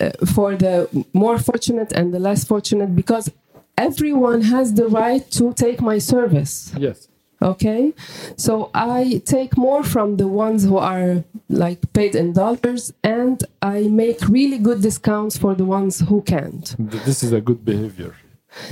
uh, 0.00 0.26
for 0.26 0.56
the 0.56 0.88
more 1.12 1.38
fortunate 1.38 1.92
and 1.92 2.12
the 2.12 2.18
less 2.18 2.44
fortunate 2.44 2.94
because 2.94 3.30
everyone 3.76 4.42
has 4.42 4.74
the 4.74 4.88
right 4.88 5.28
to 5.32 5.52
take 5.54 5.80
my 5.80 5.98
service. 5.98 6.72
Yes 6.76 7.08
okay 7.40 7.92
so 8.36 8.70
i 8.74 9.22
take 9.24 9.56
more 9.56 9.84
from 9.84 10.16
the 10.16 10.26
ones 10.26 10.64
who 10.64 10.76
are 10.76 11.22
like 11.48 11.80
paid 11.92 12.16
in 12.16 12.32
dollars 12.32 12.92
and 13.04 13.44
i 13.62 13.82
make 13.82 14.20
really 14.28 14.58
good 14.58 14.82
discounts 14.82 15.38
for 15.38 15.54
the 15.54 15.64
ones 15.64 16.00
who 16.00 16.20
can't 16.22 16.74
this 16.78 17.22
is 17.22 17.32
a 17.32 17.40
good 17.40 17.64
behavior 17.64 18.14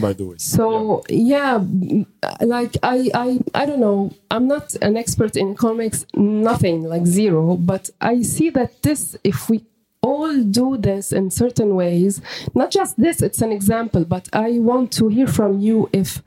by 0.00 0.12
the 0.12 0.24
way. 0.26 0.36
So 0.38 1.04
yeah. 1.08 1.62
yeah, 1.62 2.34
like 2.40 2.76
i 2.82 3.10
i 3.14 3.40
i 3.54 3.66
don't 3.66 3.80
know. 3.80 4.12
I'm 4.30 4.46
not 4.46 4.74
an 4.82 4.96
expert 4.96 5.36
in 5.36 5.52
economics 5.52 6.06
nothing 6.14 6.82
like 6.82 7.06
zero. 7.06 7.56
But 7.56 7.90
i 8.00 8.22
see 8.22 8.50
that 8.50 8.82
this 8.82 9.16
if 9.24 9.48
we 9.48 9.64
all 10.02 10.42
do 10.42 10.76
this 10.76 11.10
in 11.10 11.30
certain 11.30 11.74
ways 11.74 12.20
not 12.54 12.70
just 12.70 12.96
this 12.96 13.20
it's 13.22 13.42
an 13.42 13.50
example 13.50 14.04
but 14.04 14.28
i 14.32 14.58
want 14.58 14.92
to 14.92 15.08
hear 15.08 15.26
from 15.26 15.58
you 15.58 15.88
if 15.92 16.22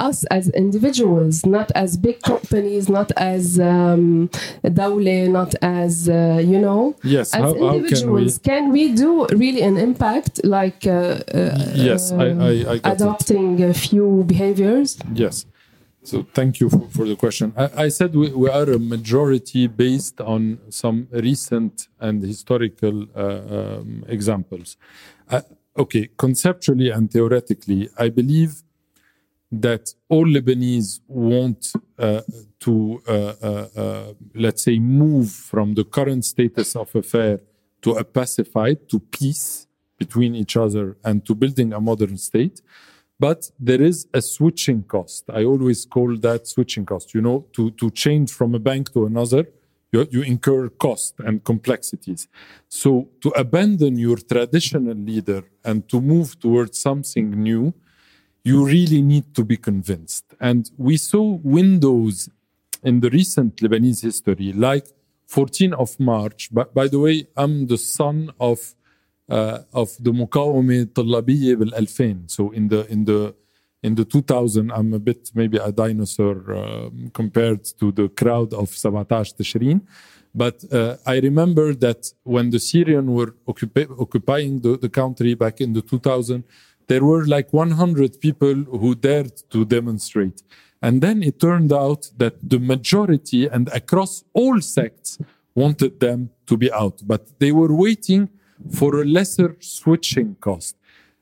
us 0.00 0.24
as 0.24 0.48
individuals, 0.50 1.46
not 1.46 1.70
as 1.74 1.96
big 1.96 2.20
companies, 2.22 2.88
not 2.88 3.12
as 3.16 3.60
um, 3.60 4.28
dawle, 4.64 5.28
not 5.28 5.54
as, 5.62 6.08
uh, 6.08 6.40
you 6.52 6.58
know, 6.58 6.96
yes, 7.04 7.34
as 7.34 7.42
how, 7.42 7.54
individuals. 7.54 8.36
How 8.36 8.42
can, 8.42 8.72
we... 8.72 8.88
can, 8.88 8.94
we... 8.94 9.00
do 9.02 9.26
really 9.44 9.62
an 9.62 9.76
impact 9.76 10.40
like 10.44 10.86
uh, 10.86 10.90
uh, 10.90 11.72
yes, 11.74 12.12
I, 12.12 12.26
I, 12.50 12.52
I 12.72 12.80
adopting 12.92 13.58
it. 13.60 13.70
a 13.70 13.74
few 13.74 14.24
behaviors? 14.26 14.98
Yes. 15.14 15.46
So 16.02 16.26
thank 16.32 16.60
you 16.60 16.70
for, 16.70 16.88
for 16.96 17.04
the 17.06 17.16
question. 17.16 17.52
I, 17.56 17.84
I 17.84 17.88
said 17.88 18.14
we, 18.14 18.30
we, 18.30 18.48
are 18.48 18.68
a 18.70 18.78
majority 18.78 19.66
based 19.66 20.20
on 20.20 20.58
some 20.70 21.08
recent 21.12 21.88
and 22.00 22.22
historical 22.22 23.06
uh, 23.14 23.20
um, 23.20 24.04
examples. 24.08 24.76
Uh, 25.28 25.42
okay, 25.76 26.08
conceptually 26.16 26.88
and 26.90 27.10
theoretically, 27.10 27.90
I 27.98 28.08
believe 28.08 28.62
that 29.52 29.94
all 30.08 30.26
Lebanese 30.26 31.00
want 31.08 31.72
uh, 31.98 32.20
to, 32.60 33.02
uh, 33.08 33.12
uh, 33.42 33.68
uh, 33.76 34.12
let's 34.34 34.62
say, 34.62 34.78
move 34.78 35.30
from 35.30 35.74
the 35.74 35.84
current 35.84 36.24
status 36.24 36.76
of 36.76 36.94
affair 36.94 37.40
to 37.82 37.92
a 37.92 38.04
pacified, 38.04 38.88
to 38.88 39.00
peace 39.00 39.66
between 39.98 40.34
each 40.34 40.56
other 40.56 40.96
and 41.04 41.24
to 41.26 41.34
building 41.34 41.72
a 41.72 41.80
modern 41.80 42.16
state. 42.16 42.62
But 43.18 43.50
there 43.58 43.82
is 43.82 44.08
a 44.14 44.22
switching 44.22 44.82
cost. 44.84 45.24
I 45.28 45.44
always 45.44 45.84
call 45.84 46.16
that 46.18 46.46
switching 46.46 46.86
cost. 46.86 47.12
You 47.12 47.20
know, 47.20 47.46
to, 47.52 47.70
to 47.72 47.90
change 47.90 48.32
from 48.32 48.54
a 48.54 48.58
bank 48.58 48.92
to 48.94 49.04
another, 49.04 49.46
you, 49.92 50.06
you 50.10 50.22
incur 50.22 50.68
cost 50.70 51.14
and 51.18 51.44
complexities. 51.44 52.28
So 52.68 53.08
to 53.20 53.28
abandon 53.30 53.98
your 53.98 54.16
traditional 54.16 54.94
leader 54.94 55.42
and 55.64 55.86
to 55.88 56.00
move 56.00 56.38
towards 56.38 56.80
something 56.80 57.30
new, 57.30 57.74
you 58.43 58.65
really 58.65 59.01
need 59.01 59.33
to 59.33 59.43
be 59.43 59.57
convinced. 59.57 60.25
And 60.39 60.69
we 60.77 60.97
saw 60.97 61.39
windows 61.43 62.29
in 62.83 62.99
the 62.99 63.09
recent 63.09 63.57
Lebanese 63.57 64.03
history, 64.03 64.53
like 64.53 64.87
14th 65.27 65.73
of 65.73 65.99
March. 65.99 66.49
But 66.51 66.73
by 66.73 66.87
the 66.87 66.99
way, 66.99 67.27
I'm 67.35 67.67
the 67.67 67.77
son 67.77 68.31
of 68.39 68.75
uh, 69.27 69.59
of 69.73 69.89
the 69.99 70.11
مقاومة 70.11 70.81
الطلابية 70.81 71.55
بال 71.55 71.73
2000. 71.73 72.27
So 72.27 72.51
in 72.51 72.67
the 72.67 72.85
in 72.91 73.05
the 73.05 73.33
in 73.81 73.95
the 73.95 74.05
2000, 74.05 74.71
I'm 74.71 74.93
a 74.93 74.99
bit 74.99 75.31
maybe 75.33 75.57
a 75.57 75.71
dinosaur 75.71 76.53
um, 76.53 77.11
compared 77.13 77.65
to 77.79 77.91
the 77.91 78.09
crowd 78.09 78.53
of 78.53 78.69
17 78.69 79.05
Tishrin. 79.37 79.81
But 80.33 80.65
uh, 80.71 80.97
I 81.05 81.19
remember 81.19 81.73
that 81.75 82.11
when 82.23 82.49
the 82.49 82.59
Syrians 82.59 83.09
were 83.09 83.35
occupi- 83.47 83.87
occupying 83.99 84.59
the, 84.59 84.77
the 84.77 84.89
country 84.89 85.33
back 85.33 85.61
in 85.61 85.73
the 85.73 85.81
2000, 85.81 86.43
there 86.90 87.04
were 87.04 87.24
like 87.24 87.52
100 87.52 88.20
people 88.20 88.54
who 88.80 88.96
dared 88.96 89.36
to 89.52 89.64
demonstrate. 89.64 90.42
And 90.82 91.00
then 91.00 91.22
it 91.22 91.38
turned 91.38 91.72
out 91.72 92.10
that 92.16 92.34
the 92.52 92.58
majority 92.58 93.46
and 93.46 93.68
across 93.68 94.24
all 94.32 94.60
sects 94.60 95.18
wanted 95.54 96.00
them 96.00 96.30
to 96.46 96.56
be 96.56 96.68
out, 96.72 96.96
but 97.06 97.22
they 97.38 97.52
were 97.52 97.72
waiting 97.86 98.28
for 98.78 98.90
a 99.02 99.04
lesser 99.04 99.56
switching 99.60 100.34
cost. 100.40 100.74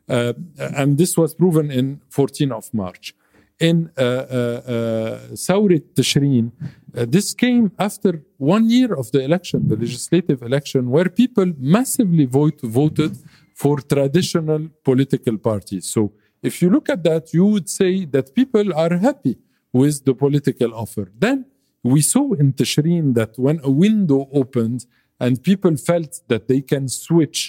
Uh, 0.08 0.32
and 0.80 0.96
this 0.96 1.18
was 1.18 1.34
proven 1.34 1.70
in 1.70 2.00
14 2.08 2.50
of 2.52 2.72
March. 2.72 3.14
In 3.60 3.90
uh, 3.98 4.00
uh, 4.00 4.04
uh 4.04 5.18
Saurit 5.44 5.86
Tishrin, 5.96 6.52
uh, 6.96 7.04
this 7.14 7.34
came 7.34 7.72
after 7.78 8.22
one 8.38 8.70
year 8.70 8.94
of 8.94 9.10
the 9.12 9.20
election, 9.28 9.68
the 9.68 9.76
legislative 9.76 10.40
election, 10.42 10.88
where 10.94 11.08
people 11.22 11.52
massively 11.58 12.24
vote, 12.24 12.58
voted 12.62 13.18
for 13.60 13.76
traditional 13.94 14.62
political 14.88 15.36
parties. 15.50 15.84
So 15.94 16.00
if 16.48 16.62
you 16.62 16.68
look 16.70 16.88
at 16.88 17.02
that, 17.08 17.24
you 17.36 17.44
would 17.52 17.68
say 17.80 17.92
that 18.14 18.26
people 18.40 18.66
are 18.82 18.94
happy 19.08 19.36
with 19.72 20.04
the 20.04 20.14
political 20.14 20.70
offer. 20.82 21.06
Then 21.26 21.38
we 21.82 22.00
saw 22.12 22.24
in 22.34 22.52
Tishrin 22.52 23.14
that 23.14 23.32
when 23.36 23.58
a 23.64 23.72
window 23.86 24.20
opened 24.40 24.86
and 25.18 25.42
people 25.42 25.74
felt 25.76 26.12
that 26.30 26.46
they 26.46 26.60
can 26.72 26.84
switch, 26.88 27.40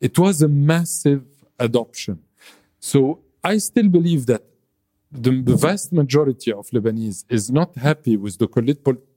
it 0.00 0.16
was 0.24 0.40
a 0.40 0.50
massive 0.74 1.24
adoption. 1.58 2.16
So 2.78 3.00
I 3.42 3.58
still 3.58 3.88
believe 3.88 4.26
that 4.26 4.44
the 5.10 5.56
vast 5.66 5.92
majority 5.92 6.52
of 6.52 6.64
Lebanese 6.70 7.24
is 7.28 7.50
not 7.50 7.70
happy 7.76 8.16
with 8.16 8.38
the 8.38 8.46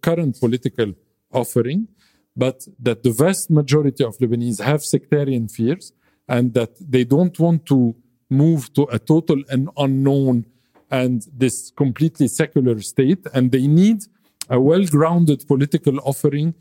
current 0.07 0.39
political 0.39 0.89
offering, 1.31 1.89
but 2.35 2.57
that 2.79 3.03
the 3.03 3.11
vast 3.11 3.51
majority 3.51 4.03
of 4.03 4.17
Lebanese 4.17 4.59
have 4.69 4.83
sectarian 4.83 5.47
fears 5.47 5.93
and 6.27 6.53
that 6.53 6.71
they 6.79 7.03
don't 7.03 7.37
want 7.39 7.65
to 7.67 7.95
move 8.29 8.73
to 8.73 8.83
a 8.91 8.99
total 8.99 9.43
and 9.49 9.69
unknown 9.77 10.45
and 10.89 11.27
this 11.35 11.71
completely 11.75 12.27
secular 12.27 12.79
state. 12.81 13.25
And 13.33 13.51
they 13.51 13.67
need 13.67 14.03
a 14.49 14.59
well-grounded 14.59 15.47
political 15.47 15.99
offering 15.99 16.53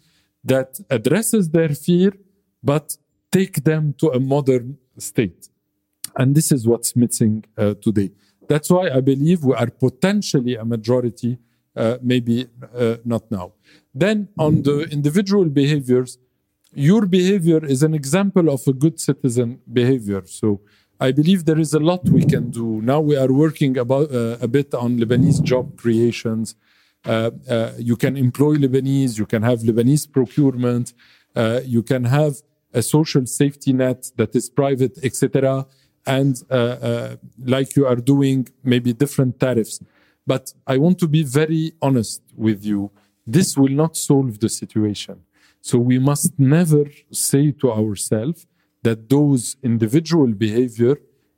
that 0.45 0.81
addresses 0.91 1.51
their 1.51 1.71
fear 1.71 2.13
but 2.63 2.97
take 3.31 3.65
them 3.65 3.95
to 3.99 4.09
a 4.11 4.21
modern 4.21 4.79
state. 4.99 5.49
And 6.17 6.35
this 6.35 6.53
is 6.53 6.67
what's 6.67 6.95
missing 6.95 7.45
uh, 7.57 7.75
today. 7.81 8.11
That's 8.49 8.71
why 8.71 8.91
i 8.91 9.01
believe 9.01 9.45
we 9.45 9.55
are 9.55 9.71
potentially 9.87 10.57
a 10.57 10.65
majority 10.65 11.39
uh, 11.75 11.97
maybe 12.03 12.47
uh, 12.77 12.97
not 13.05 13.31
now. 13.31 13.53
Then 13.95 14.29
on 14.39 14.63
the 14.63 14.81
individual 14.91 15.47
behaviors 15.47 16.19
your 16.75 17.07
behavior 17.07 17.65
is 17.65 17.83
an 17.83 17.95
example 17.95 18.49
of 18.49 18.67
a 18.67 18.73
good 18.73 19.01
citizen 19.01 19.61
behavior. 19.73 20.23
So 20.27 20.61
I 21.01 21.13
believe 21.13 21.45
there 21.45 21.59
is 21.59 21.75
a 21.75 21.81
lot 21.81 22.09
we 22.09 22.25
can 22.25 22.51
do. 22.51 22.81
Now 22.83 23.01
we 23.01 23.17
are 23.17 23.33
working 23.33 23.77
about 23.79 24.13
uh, 24.13 24.39
a 24.41 24.49
bit 24.49 24.73
on 24.75 24.99
Lebanese 24.99 25.43
job 25.43 25.77
creations. 25.77 26.55
Uh, 27.05 27.31
uh, 27.49 27.73
you 27.79 27.97
can 27.97 28.17
employ 28.17 28.55
Lebanese, 28.57 29.19
you 29.19 29.27
can 29.27 29.43
have 29.43 29.61
Lebanese 29.61 30.11
procurement, 30.11 30.95
uh, 31.35 31.61
you 31.65 31.83
can 31.83 32.05
have 32.05 32.37
a 32.73 32.83
social 32.83 33.27
safety 33.27 33.73
net 33.73 34.11
that 34.17 34.35
is 34.37 34.49
private, 34.49 34.99
etc., 35.03 35.67
and 36.07 36.43
uh, 36.51 36.55
uh, 36.55 37.17
like 37.45 37.77
you 37.77 37.87
are 37.87 37.97
doing, 37.97 38.49
maybe 38.65 38.93
different 38.93 39.39
tariffs. 39.39 39.81
But 40.27 40.53
I 40.67 40.79
want 40.79 40.99
to 41.01 41.09
be 41.09 41.23
very 41.23 41.73
honest 41.81 42.23
with 42.37 42.65
you. 42.65 42.91
This 43.27 43.57
will 43.57 43.73
not 43.73 43.97
solve 43.97 44.41
the 44.41 44.49
situation. 44.49 45.23
So 45.63 45.79
we 45.79 45.99
must 45.99 46.39
never 46.39 46.85
say 47.13 47.53
to 47.61 47.73
ourselves 47.73 48.47
that 48.83 49.09
those 49.09 49.57
individual 49.63 50.27
behavior 50.27 50.97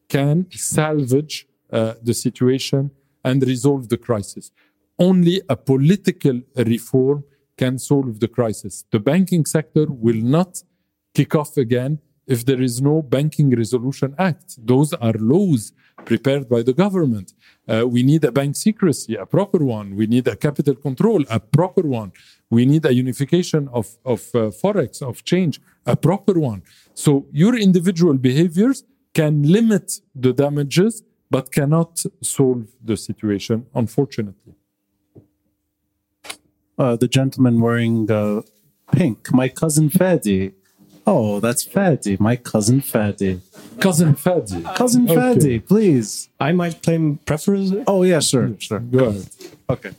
can 0.08 0.46
salvage 0.50 1.46
uh, 1.70 1.94
the 2.02 2.14
situation 2.14 2.90
and 3.22 3.42
resolve 3.42 3.88
the 3.90 3.98
crisis. 3.98 4.50
Only 4.98 5.42
a 5.48 5.56
political 5.56 6.40
reform 6.56 7.24
can 7.56 7.78
solve 7.78 8.20
the 8.20 8.28
crisis. 8.28 8.84
The 8.90 8.98
banking 8.98 9.44
sector 9.44 9.86
will 9.88 10.22
not 10.36 10.62
kick 11.14 11.34
off 11.34 11.56
again 11.56 12.00
if 12.26 12.44
there 12.44 12.60
is 12.60 12.80
no 12.80 13.02
Banking 13.02 13.50
Resolution 13.50 14.14
Act. 14.18 14.56
Those 14.66 14.92
are 14.94 15.12
laws 15.14 15.72
prepared 16.04 16.48
by 16.48 16.62
the 16.62 16.72
government. 16.72 17.32
Uh, 17.68 17.86
we 17.86 18.02
need 18.02 18.24
a 18.24 18.32
bank 18.32 18.56
secrecy, 18.56 19.14
a 19.14 19.26
proper 19.26 19.64
one. 19.64 19.94
We 19.96 20.06
need 20.06 20.26
a 20.28 20.36
capital 20.36 20.74
control, 20.74 21.24
a 21.30 21.40
proper 21.40 21.82
one. 21.82 22.12
We 22.50 22.66
need 22.66 22.84
a 22.84 22.94
unification 22.94 23.68
of, 23.72 23.96
of 24.04 24.20
uh, 24.34 24.50
forex, 24.50 25.02
of 25.02 25.24
change, 25.24 25.60
a 25.86 25.96
proper 25.96 26.38
one. 26.38 26.62
So 26.94 27.26
your 27.32 27.56
individual 27.56 28.14
behaviors 28.14 28.84
can 29.14 29.42
limit 29.42 30.00
the 30.14 30.32
damages, 30.32 31.02
but 31.30 31.52
cannot 31.52 32.04
solve 32.22 32.68
the 32.82 32.96
situation, 32.96 33.66
unfortunately. 33.74 34.54
Uh, 36.76 36.96
the 36.96 37.08
gentleman 37.08 37.60
wearing 37.60 38.10
uh, 38.10 38.42
pink, 38.92 39.32
my 39.32 39.48
cousin 39.48 39.88
Fadi. 39.88 40.54
Oh, 41.06 41.38
that's 41.40 41.64
Fadi, 41.66 42.18
my 42.18 42.36
cousin 42.36 42.80
Fadi. 42.80 43.40
Cousin 43.80 44.14
Fadi. 44.14 44.74
Cousin 44.74 45.04
Okay. 45.10 45.14
Fadi, 45.20 45.66
please. 45.66 46.28
I 46.40 46.52
might 46.52 46.82
claim 46.82 47.18
preference. 47.26 47.72
Oh, 47.86 48.02
yeah, 48.04 48.20
sure, 48.20 48.52
sure. 48.58 48.80
Go 48.80 49.04
ahead. 49.06 49.28
Okay. 49.68 49.90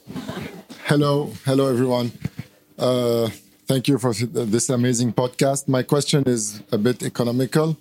Hello, 0.86 1.32
hello 1.46 1.68
everyone. 1.68 2.12
Uh, 2.78 3.30
thank 3.68 3.88
you 3.88 3.98
for 4.00 4.14
this 4.14 4.70
amazing 4.70 5.14
podcast. 5.14 5.68
My 5.68 5.84
question 5.84 6.24
is 6.26 6.62
a 6.72 6.78
bit 6.78 7.04
economical. 7.04 7.78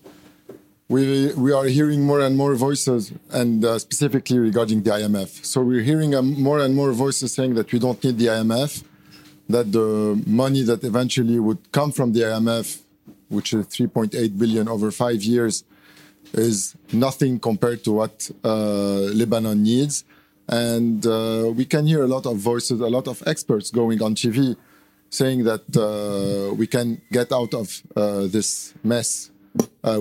We 0.89 1.33
we 1.35 1.51
are 1.53 1.65
hearing 1.65 2.03
more 2.03 2.21
and 2.21 2.37
more 2.37 2.55
voices, 2.55 3.11
and 3.31 3.65
uh, 3.65 3.79
specifically 3.79 4.39
regarding 4.39 4.83
the 4.83 4.91
IMF. 4.91 5.45
So 5.45 5.63
we're 5.63 5.83
hearing 5.83 6.15
um, 6.15 6.41
more 6.41 6.59
and 6.61 6.75
more 6.75 6.93
voices 6.93 7.33
saying 7.33 7.55
that 7.55 7.73
we 7.73 7.79
don't 7.79 8.03
need 8.05 8.19
the 8.19 8.27
IMF, 8.27 8.85
that 9.49 9.73
the 9.73 10.23
money 10.27 10.63
that 10.63 10.85
eventually 10.85 11.39
would 11.39 11.59
come 11.73 11.91
from 11.91 12.13
the 12.13 12.21
IMF, 12.21 12.81
which 13.29 13.53
is 13.53 13.67
3.8 13.67 14.39
billion 14.39 14.69
over 14.69 14.91
five 14.91 15.23
years, 15.23 15.65
is 16.33 16.75
nothing 16.93 17.39
compared 17.39 17.85
to 17.85 17.93
what 17.93 18.31
uh, 18.43 19.11
Lebanon 19.21 19.63
needs. 19.63 20.05
And 20.49 21.07
uh, 21.07 21.53
we 21.55 21.65
can 21.65 21.87
hear 21.87 22.03
a 22.03 22.07
lot 22.07 22.27
of 22.27 22.37
voices, 22.37 22.81
a 22.81 22.89
lot 22.89 23.09
of 23.09 23.23
experts 23.27 23.71
going 23.71 24.03
on 24.03 24.15
TV 24.15 24.57
saying 25.11 25.45
that 25.45 25.65
uh, 25.77 26.53
we 26.55 26.67
can 26.67 27.01
get 27.13 27.33
out 27.33 27.55
of 27.55 27.83
this 28.33 28.75
mess 28.83 29.31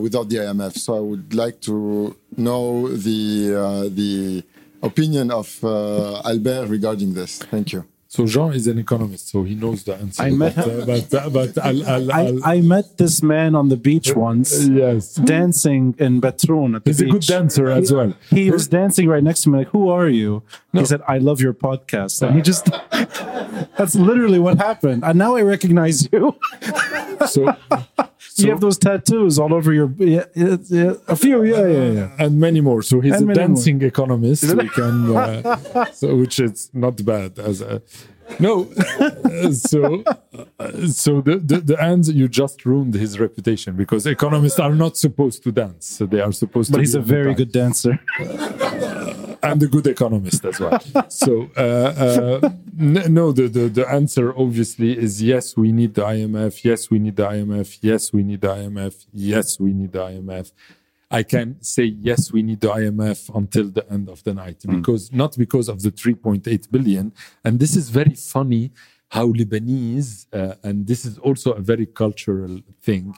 without 0.02 0.28
the 0.28 0.38
IMF. 0.38 0.76
So 0.78 0.98
I 0.98 1.00
would 1.00 1.34
like 1.36 1.62
to 1.62 2.16
know 2.36 2.88
the, 2.90 3.92
the 3.94 4.44
opinion 4.82 5.30
of 5.30 5.64
Albert 5.64 6.68
regarding 6.68 7.14
this. 7.14 7.38
Thank 7.38 7.74
you. 7.74 7.93
So 8.14 8.28
Jean 8.28 8.54
is 8.54 8.68
an 8.68 8.78
economist, 8.78 9.30
so 9.30 9.42
he 9.42 9.56
knows 9.56 9.86
the 9.86 9.96
answer. 9.96 10.22
I 10.22 10.30
met 10.30 10.56
but, 10.56 10.68
uh, 10.68 10.86
but, 10.86 11.14
uh, 11.16 11.30
but 11.32 11.58
I'll, 11.58 11.90
I'll, 11.90 12.12
I, 12.12 12.26
I'll- 12.28 12.46
I 12.46 12.62
met 12.62 13.00
this 13.00 13.24
man 13.24 13.56
on 13.56 13.70
the 13.70 13.76
beach 13.76 14.16
once, 14.16 14.68
yes. 14.68 15.16
dancing 15.16 15.96
in 15.98 16.22
Batroun 16.22 16.76
at 16.76 16.84
the 16.84 16.92
He's 16.92 17.02
a 17.02 17.06
good 17.06 17.24
dancer 17.24 17.72
as 17.72 17.92
well. 17.92 18.14
He 18.30 18.52
was 18.52 18.68
dancing 18.68 19.08
right 19.08 19.24
next 19.24 19.42
to 19.42 19.50
me, 19.50 19.58
like, 19.58 19.70
"Who 19.70 19.90
are 19.90 20.08
you?" 20.08 20.44
He 20.74 20.86
said, 20.86 21.02
"I 21.08 21.18
love 21.18 21.42
your 21.42 21.56
podcast," 21.56 22.22
and 22.22 22.36
he 22.36 22.44
just. 22.44 22.66
That's 23.78 23.96
literally 23.96 24.38
what 24.38 24.60
happened, 24.60 25.04
and 25.04 25.18
now 25.18 25.36
I 25.36 25.42
recognize 25.42 26.08
you. 26.12 26.36
So, 27.28 27.56
you 28.38 28.50
have 28.50 28.62
those 28.62 28.78
tattoos 28.78 29.38
all 29.40 29.54
over 29.54 29.74
your. 29.74 29.92
Yeah, 29.98 30.26
yeah, 30.34 30.58
yeah, 30.70 30.94
a 31.08 31.16
few, 31.16 31.44
yeah, 31.44 31.68
yeah, 31.68 31.92
yeah. 31.92 32.10
and 32.20 32.40
many 32.40 32.62
more. 32.62 32.82
So 32.82 33.00
he's 33.00 33.14
And 33.14 33.24
a 33.24 33.26
many 33.28 33.40
dancing 33.40 33.82
economist. 33.82 34.44
We 34.56 34.70
can, 34.70 35.16
uh, 35.16 35.86
so 35.94 36.16
which 36.16 36.40
is 36.40 36.70
not 36.74 37.04
bad 37.06 37.40
as 37.40 37.62
a. 37.62 37.82
No, 38.40 38.66
so 39.52 40.04
uh, 40.60 40.88
so 40.88 41.22
the, 41.22 41.36
the 41.44 41.58
the 41.72 41.78
end 41.82 42.08
you 42.08 42.28
just 42.28 42.66
ruined 42.66 42.94
his 42.94 43.20
reputation 43.20 43.76
because 43.76 44.08
economists 44.08 44.60
are 44.60 44.74
not 44.74 44.98
supposed 44.98 45.44
to 45.44 45.52
dance. 45.52 45.86
So 45.86 46.06
they 46.06 46.22
are 46.22 46.32
supposed 46.32 46.72
But 46.72 46.78
to. 46.78 46.82
he's 46.84 46.94
be 46.96 47.00
a 47.00 47.04
very 47.04 47.34
good 47.36 47.52
dancer. 47.52 48.00
and 49.44 49.62
a 49.62 49.68
good 49.68 49.88
economist 49.88 50.46
as 50.46 50.60
well. 50.60 50.80
so 51.10 51.50
uh, 51.58 51.60
uh, 51.60 52.50
no, 52.76 53.32
the, 53.32 53.48
the 53.48 53.70
the 53.70 53.88
answer 53.90 54.38
obviously 54.38 54.98
is 54.98 55.22
yes. 55.22 55.56
We 55.58 55.72
need 55.72 55.94
the 55.94 56.04
IMF. 56.04 56.64
Yes, 56.64 56.90
we 56.90 57.00
need 57.00 57.16
the 57.16 57.28
IMF. 57.28 57.80
Yes, 57.82 58.14
we 58.14 58.24
need 58.24 58.42
the 58.42 58.50
IMF. 58.50 59.06
Yes, 59.14 59.60
we 59.60 59.74
need 59.74 59.92
the 59.92 60.00
IMF. 60.00 60.52
I 61.12 61.22
can 61.22 61.62
say 61.62 61.84
yes, 61.84 62.32
we 62.32 62.42
need 62.42 62.62
the 62.62 62.70
IMF 62.70 63.36
until 63.36 63.70
the 63.70 63.86
end 63.92 64.10
of 64.10 64.24
the 64.24 64.34
night 64.34 64.64
because 64.68 65.12
not 65.12 65.38
because 65.38 65.70
of 65.70 65.84
the 65.84 65.92
3.8 65.92 66.72
billion. 66.72 67.14
And 67.46 67.60
this 67.60 67.76
is 67.76 67.92
very 67.92 68.16
funny 68.16 68.72
how 69.10 69.28
Lebanese, 69.28 70.26
uh, 70.34 70.56
and 70.64 70.88
this 70.88 71.06
is 71.06 71.20
also 71.20 71.52
a 71.52 71.62
very 71.62 71.86
cultural 71.86 72.62
thing. 72.82 73.14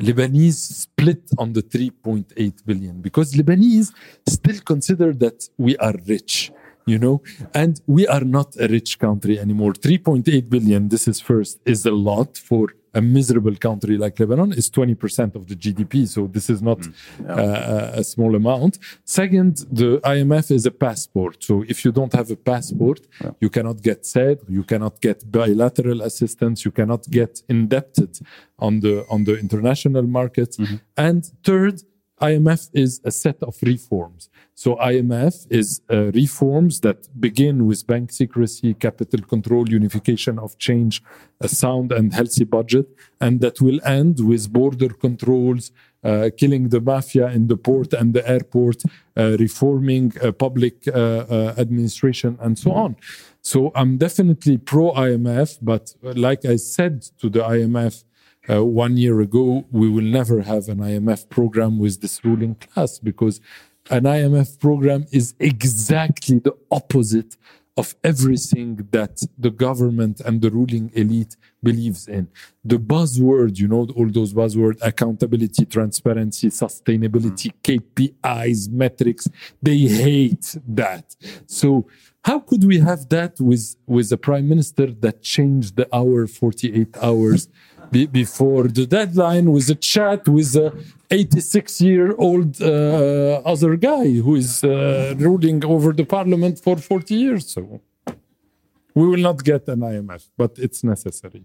Lebanese 0.00 0.54
split 0.54 1.22
on 1.38 1.52
the 1.52 1.62
3.8 1.62 2.66
billion 2.66 3.00
because 3.00 3.34
Lebanese 3.34 3.92
still 4.26 4.60
consider 4.60 5.12
that 5.12 5.48
we 5.58 5.76
are 5.76 5.94
rich, 6.06 6.50
you 6.86 6.98
know, 6.98 7.22
and 7.54 7.80
we 7.86 8.06
are 8.06 8.24
not 8.24 8.54
a 8.58 8.66
rich 8.68 8.98
country 8.98 9.38
anymore. 9.38 9.72
3.8 9.72 10.48
billion, 10.48 10.88
this 10.88 11.06
is 11.06 11.20
first, 11.20 11.60
is 11.64 11.86
a 11.86 11.92
lot 11.92 12.36
for 12.36 12.68
a 12.94 13.00
miserable 13.00 13.56
country 13.56 13.96
like 13.96 14.18
Lebanon, 14.20 14.52
is 14.52 14.70
20% 14.70 15.34
of 15.34 15.46
the 15.48 15.56
GDP. 15.56 16.06
So 16.06 16.26
this 16.26 16.50
is 16.50 16.60
not 16.62 16.80
uh, 17.28 17.90
a 17.94 18.04
small 18.04 18.34
amount. 18.34 18.78
Second, 19.04 19.64
the 19.70 19.98
IMF 20.00 20.50
is 20.50 20.66
a 20.66 20.70
passport. 20.70 21.42
So 21.42 21.64
if 21.68 21.84
you 21.84 21.92
don't 21.92 22.12
have 22.12 22.30
a 22.30 22.36
passport, 22.36 23.00
you 23.40 23.50
cannot 23.50 23.82
get 23.82 24.04
said, 24.06 24.38
you 24.48 24.64
cannot 24.64 25.00
get 25.00 25.30
bilateral 25.30 26.02
assistance, 26.02 26.64
you 26.64 26.70
cannot 26.70 27.08
get 27.10 27.42
indebted 27.48 28.18
on 28.58 28.80
the 28.80 29.04
on 29.08 29.24
the 29.24 29.38
international 29.38 30.02
markets. 30.02 30.58
And 30.96 31.24
third, 31.44 31.82
IMF 32.22 32.70
is 32.72 33.00
a 33.04 33.10
set 33.10 33.42
of 33.42 33.56
reforms. 33.62 34.30
So 34.54 34.76
IMF 34.76 35.46
is 35.50 35.80
uh, 35.90 36.12
reforms 36.12 36.80
that 36.80 37.08
begin 37.20 37.66
with 37.66 37.84
bank 37.86 38.12
secrecy, 38.12 38.74
capital 38.74 39.22
control, 39.22 39.68
unification 39.68 40.38
of 40.38 40.56
change, 40.58 41.02
a 41.40 41.48
sound 41.48 41.90
and 41.90 42.12
healthy 42.12 42.44
budget, 42.44 42.86
and 43.20 43.40
that 43.40 43.60
will 43.60 43.80
end 43.84 44.20
with 44.20 44.52
border 44.52 44.90
controls, 44.90 45.72
uh, 46.04 46.30
killing 46.36 46.68
the 46.68 46.80
mafia 46.80 47.26
in 47.28 47.48
the 47.48 47.56
port 47.56 47.92
and 47.92 48.14
the 48.14 48.28
airport, 48.28 48.82
uh, 49.16 49.36
reforming 49.40 50.12
uh, 50.22 50.30
public 50.30 50.86
uh, 50.86 50.92
uh, 50.92 51.54
administration, 51.58 52.38
and 52.40 52.56
so 52.56 52.70
on. 52.70 52.94
So 53.40 53.72
I'm 53.74 53.98
definitely 53.98 54.58
pro 54.58 54.92
IMF, 54.92 55.58
but 55.60 55.94
like 56.02 56.44
I 56.44 56.56
said 56.56 57.02
to 57.20 57.28
the 57.28 57.40
IMF, 57.40 58.04
uh, 58.50 58.64
one 58.64 58.96
year 58.96 59.20
ago, 59.20 59.64
we 59.70 59.88
will 59.88 60.04
never 60.04 60.42
have 60.42 60.68
an 60.68 60.78
IMF 60.78 61.28
program 61.28 61.78
with 61.78 62.00
this 62.00 62.24
ruling 62.24 62.56
class 62.56 62.98
because 62.98 63.40
an 63.90 64.04
IMF 64.04 64.58
program 64.58 65.06
is 65.12 65.34
exactly 65.38 66.38
the 66.38 66.56
opposite 66.70 67.36
of 67.76 67.94
everything 68.04 68.76
that 68.90 69.22
the 69.38 69.50
government 69.50 70.20
and 70.20 70.42
the 70.42 70.50
ruling 70.50 70.90
elite 70.94 71.36
believes 71.62 72.06
in. 72.06 72.28
The 72.64 72.76
buzzword, 72.76 73.58
you 73.58 73.66
know, 73.66 73.88
all 73.96 74.10
those 74.10 74.34
buzzwords, 74.34 74.78
accountability, 74.82 75.64
transparency, 75.64 76.48
sustainability, 76.48 77.50
KPIs, 77.62 78.70
metrics, 78.70 79.26
they 79.62 79.78
hate 79.78 80.56
that. 80.68 81.16
So 81.46 81.86
how 82.24 82.40
could 82.40 82.64
we 82.64 82.78
have 82.80 83.08
that 83.08 83.40
with, 83.40 83.76
with 83.86 84.12
a 84.12 84.18
prime 84.18 84.48
minister 84.48 84.86
that 84.86 85.22
changed 85.22 85.76
the 85.76 85.88
hour 85.94 86.26
48 86.26 86.96
hours 87.02 87.48
be, 87.92 88.06
before 88.06 88.64
the 88.78 88.86
deadline 88.86 89.46
with 89.52 89.68
a 89.70 89.74
chat 89.74 90.26
with 90.28 90.56
a 90.56 90.72
86 91.10 91.80
year 91.80 92.14
old 92.16 92.60
uh, 92.60 93.42
other 93.52 93.76
guy 93.76 94.08
who 94.24 94.34
is 94.36 94.64
uh, 94.64 95.14
ruling 95.18 95.64
over 95.64 95.92
the 95.92 96.04
parliament 96.04 96.58
for 96.58 96.76
40 96.76 97.14
years. 97.14 97.46
So 97.48 97.80
we 98.94 99.06
will 99.06 99.20
not 99.28 99.44
get 99.44 99.68
an 99.68 99.80
IMF, 99.80 100.28
but 100.36 100.52
it's 100.58 100.82
necessary. 100.82 101.44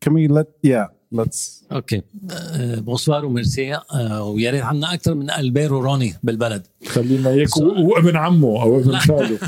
Can 0.00 0.14
we 0.14 0.28
let? 0.28 0.46
Yeah, 0.62 0.86
let's 1.14 1.64
أوكي. 1.72 2.02
بونسوار 2.80 3.24
وميرسي. 3.24 3.74
آه، 3.74 4.22
ويا 4.24 4.50
ريت 4.50 4.62
عندنا 4.62 4.94
أكثر 4.94 5.14
من 5.14 5.30
البير 5.30 5.74
وروني 5.74 6.14
بالبلد. 6.22 6.66
خلينا 6.86 7.30
هيك 7.30 7.56
و- 7.56 7.62
وابن 7.62 8.16
عمه 8.16 8.62
أو 8.62 8.78
ابن 8.80 8.98
خاله. 8.98 9.38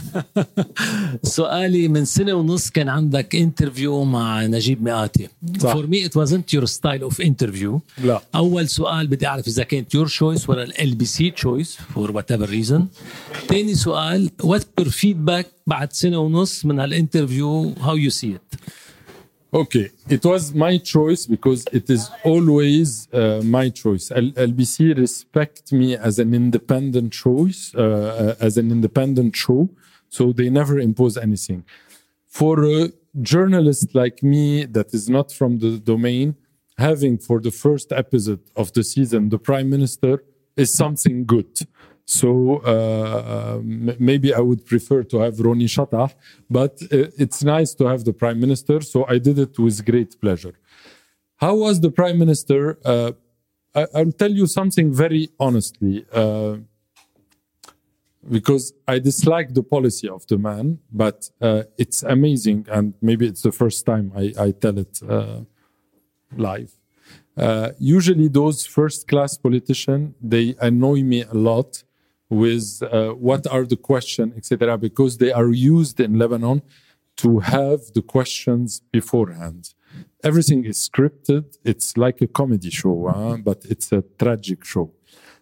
سؤالي 1.23 1.89
من 1.89 2.05
سنة 2.05 2.33
ونص 2.35 2.71
كان 2.71 2.89
عندك 2.89 3.37
انترفيو 3.37 4.05
مع 4.05 4.47
نجيب 4.47 4.83
مئاتي. 4.83 5.29
فور 5.61 5.87
مي 5.87 6.07
ات 6.07 6.19
wasn't 6.19 6.57
your 6.59 6.67
style 6.67 7.11
of 7.13 7.25
interview. 7.25 7.79
لا. 8.05 8.23
أول 8.35 8.69
سؤال 8.69 9.07
بدي 9.07 9.27
أعرف 9.27 9.49
إذا 9.49 9.63
كانت 9.63 9.95
يور 9.95 10.07
تشويس 10.07 10.49
ولا 10.51 10.83
ال 10.83 10.95
بي 10.95 11.05
سي 11.05 11.31
تشويس 11.31 11.77
فور 11.95 12.11
وات 12.11 12.33
ايفر 12.33 12.49
ريزن 12.49 12.87
ثاني 13.49 13.75
سؤال 13.75 14.31
وات 14.45 14.67
يور 14.79 14.89
فيدباك 14.89 15.47
بعد 15.67 15.93
سنة 15.93 16.19
ونص 16.19 16.65
من 16.65 16.81
هالانترفيو 16.81 17.73
هاو 17.81 17.97
يو 17.97 18.11
سي 18.11 18.35
ات 18.35 18.55
Okay, 19.55 19.91
it 20.09 20.25
was 20.25 20.55
my 20.55 20.79
choice 20.79 21.27
because 21.27 21.67
it 21.73 21.91
is 21.91 22.11
always 22.25 23.07
uh, 23.13 23.43
my 23.45 23.69
choice. 23.69 24.11
L- 24.11 24.33
LBC 24.33 24.97
respect 24.97 25.73
me 25.73 25.95
as 25.95 26.19
an 26.19 26.33
independent 26.33 27.13
choice, 27.13 27.75
uh, 27.75 27.83
uh, 28.41 28.45
as 28.45 28.57
an 28.57 28.71
independent 28.71 29.37
show, 29.37 29.69
so 30.09 30.33
they 30.33 30.49
never 30.49 30.79
impose 30.79 31.19
anything. 31.19 31.65
For 32.29 32.65
a 32.65 32.93
journalist 33.21 33.95
like 33.95 34.23
me 34.23 34.65
that 34.65 34.95
is 34.95 35.11
not 35.11 35.31
from 35.31 35.59
the 35.59 35.79
domain, 35.79 36.35
having 36.79 37.19
for 37.19 37.39
the 37.39 37.51
first 37.51 37.93
episode 37.93 38.41
of 38.57 38.73
the 38.73 38.83
season 38.83 39.29
the 39.29 39.39
prime 39.39 39.69
minister 39.69 40.25
is 40.57 40.73
something 40.73 41.27
good. 41.27 41.59
So 42.05 42.59
uh, 42.59 43.59
m- 43.59 43.97
maybe 43.99 44.35
I 44.35 44.41
would 44.41 44.67
prefer 44.67 45.03
to 45.05 45.19
have 45.19 45.39
Ronnie 45.41 45.67
Chatah, 45.67 46.13
but 46.51 46.83
uh, 46.83 47.07
it's 47.17 47.43
nice 47.43 47.75
to 47.75 47.87
have 47.87 48.05
the 48.05 48.13
prime 48.13 48.41
minister. 48.41 48.81
So 48.81 49.07
I 49.09 49.19
did 49.19 49.39
it 49.39 49.59
with 49.59 49.85
great 49.85 50.21
pleasure. 50.21 50.55
How 51.37 51.55
was 51.55 51.81
the 51.81 51.91
prime 51.91 52.19
minister? 52.19 52.79
Uh, 52.85 53.13
I, 53.75 53.87
I'll 53.95 54.13
tell 54.13 54.31
you 54.31 54.47
something 54.47 54.93
very 54.93 55.31
honestly, 55.39 56.05
uh, 56.13 56.57
because 58.31 58.73
I 58.87 58.99
dislike 58.99 59.55
the 59.55 59.63
policy 59.63 60.09
of 60.09 60.27
the 60.27 60.39
man, 60.39 60.79
but 60.93 61.31
uh, 61.41 61.63
it's 61.79 62.03
amazing, 62.03 62.67
and 62.71 62.95
maybe 63.01 63.27
it's 63.27 63.43
the 63.43 63.53
first 63.53 63.87
time 63.87 64.13
I, 64.15 64.33
I 64.39 64.51
tell 64.53 64.79
it 64.79 65.01
uh, 65.09 65.41
live. 66.37 66.73
Usually, 67.79 68.29
those 68.29 68.67
first-class 68.67 69.39
politicians 69.39 70.15
they 70.21 70.55
annoy 70.61 71.03
me 71.03 71.23
a 71.23 71.35
lot 71.35 71.83
with 72.33 72.83
uh, 72.83 73.11
what 73.29 73.47
are 73.47 73.65
the 73.67 73.77
questions, 73.77 74.33
etc., 74.37 74.79
because 74.79 75.19
they 75.19 75.33
are 75.33 75.51
used 75.51 76.01
in 76.01 76.19
Lebanon 76.19 76.63
to 77.19 77.41
have 77.41 77.81
the 77.95 78.03
questions 78.03 78.81
beforehand. 78.91 79.75
Everything 80.25 80.65
is 80.65 80.79
scripted. 80.89 81.45
It's 81.63 81.97
like 82.05 82.23
a 82.23 82.27
comedy 82.27 82.71
show, 82.71 82.97
huh? 83.13 83.37
but 83.49 83.59
it's 83.73 83.93
a 83.93 84.03
tragic 84.19 84.65
show. 84.65 84.95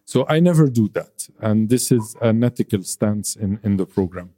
So 0.05 0.27
I 0.29 0.41
never 0.41 0.69
do 0.69 0.89
that, 0.99 1.29
and 1.41 1.69
this 1.69 1.93
is 1.93 2.17
an 2.21 2.43
ethical 2.43 2.83
stance 2.83 3.37
in, 3.37 3.61
in 3.63 3.77
the 3.77 3.87
program. 3.87 4.31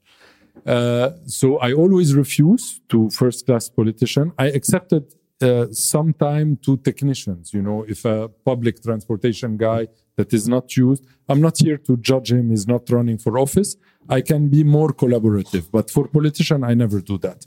Uh, 0.66 1.10
so 1.24 1.58
I 1.58 1.72
always 1.72 2.14
refuse 2.14 2.80
to 2.90 3.08
first 3.08 3.46
class 3.46 3.70
politician. 3.70 4.32
I 4.38 4.48
accepted 4.48 5.04
uh, 5.42 5.72
sometime 5.72 6.56
to 6.64 6.76
technicians. 6.78 7.52
You 7.52 7.62
know, 7.62 7.84
if 7.88 8.04
a 8.04 8.28
public 8.44 8.82
transportation 8.82 9.56
guy 9.56 9.88
that 10.16 10.32
is 10.32 10.48
not 10.48 10.76
used, 10.76 11.06
I'm 11.28 11.40
not 11.40 11.58
here 11.58 11.78
to 11.78 11.96
judge 11.96 12.32
him. 12.32 12.50
He's 12.50 12.66
not 12.66 12.88
running 12.90 13.18
for 13.18 13.38
office. 13.38 13.76
I 14.08 14.20
can 14.20 14.48
be 14.48 14.64
more 14.64 14.92
collaborative, 14.92 15.70
but 15.70 15.90
for 15.90 16.08
politician, 16.08 16.64
I 16.64 16.74
never 16.74 17.00
do 17.00 17.18
that. 17.18 17.44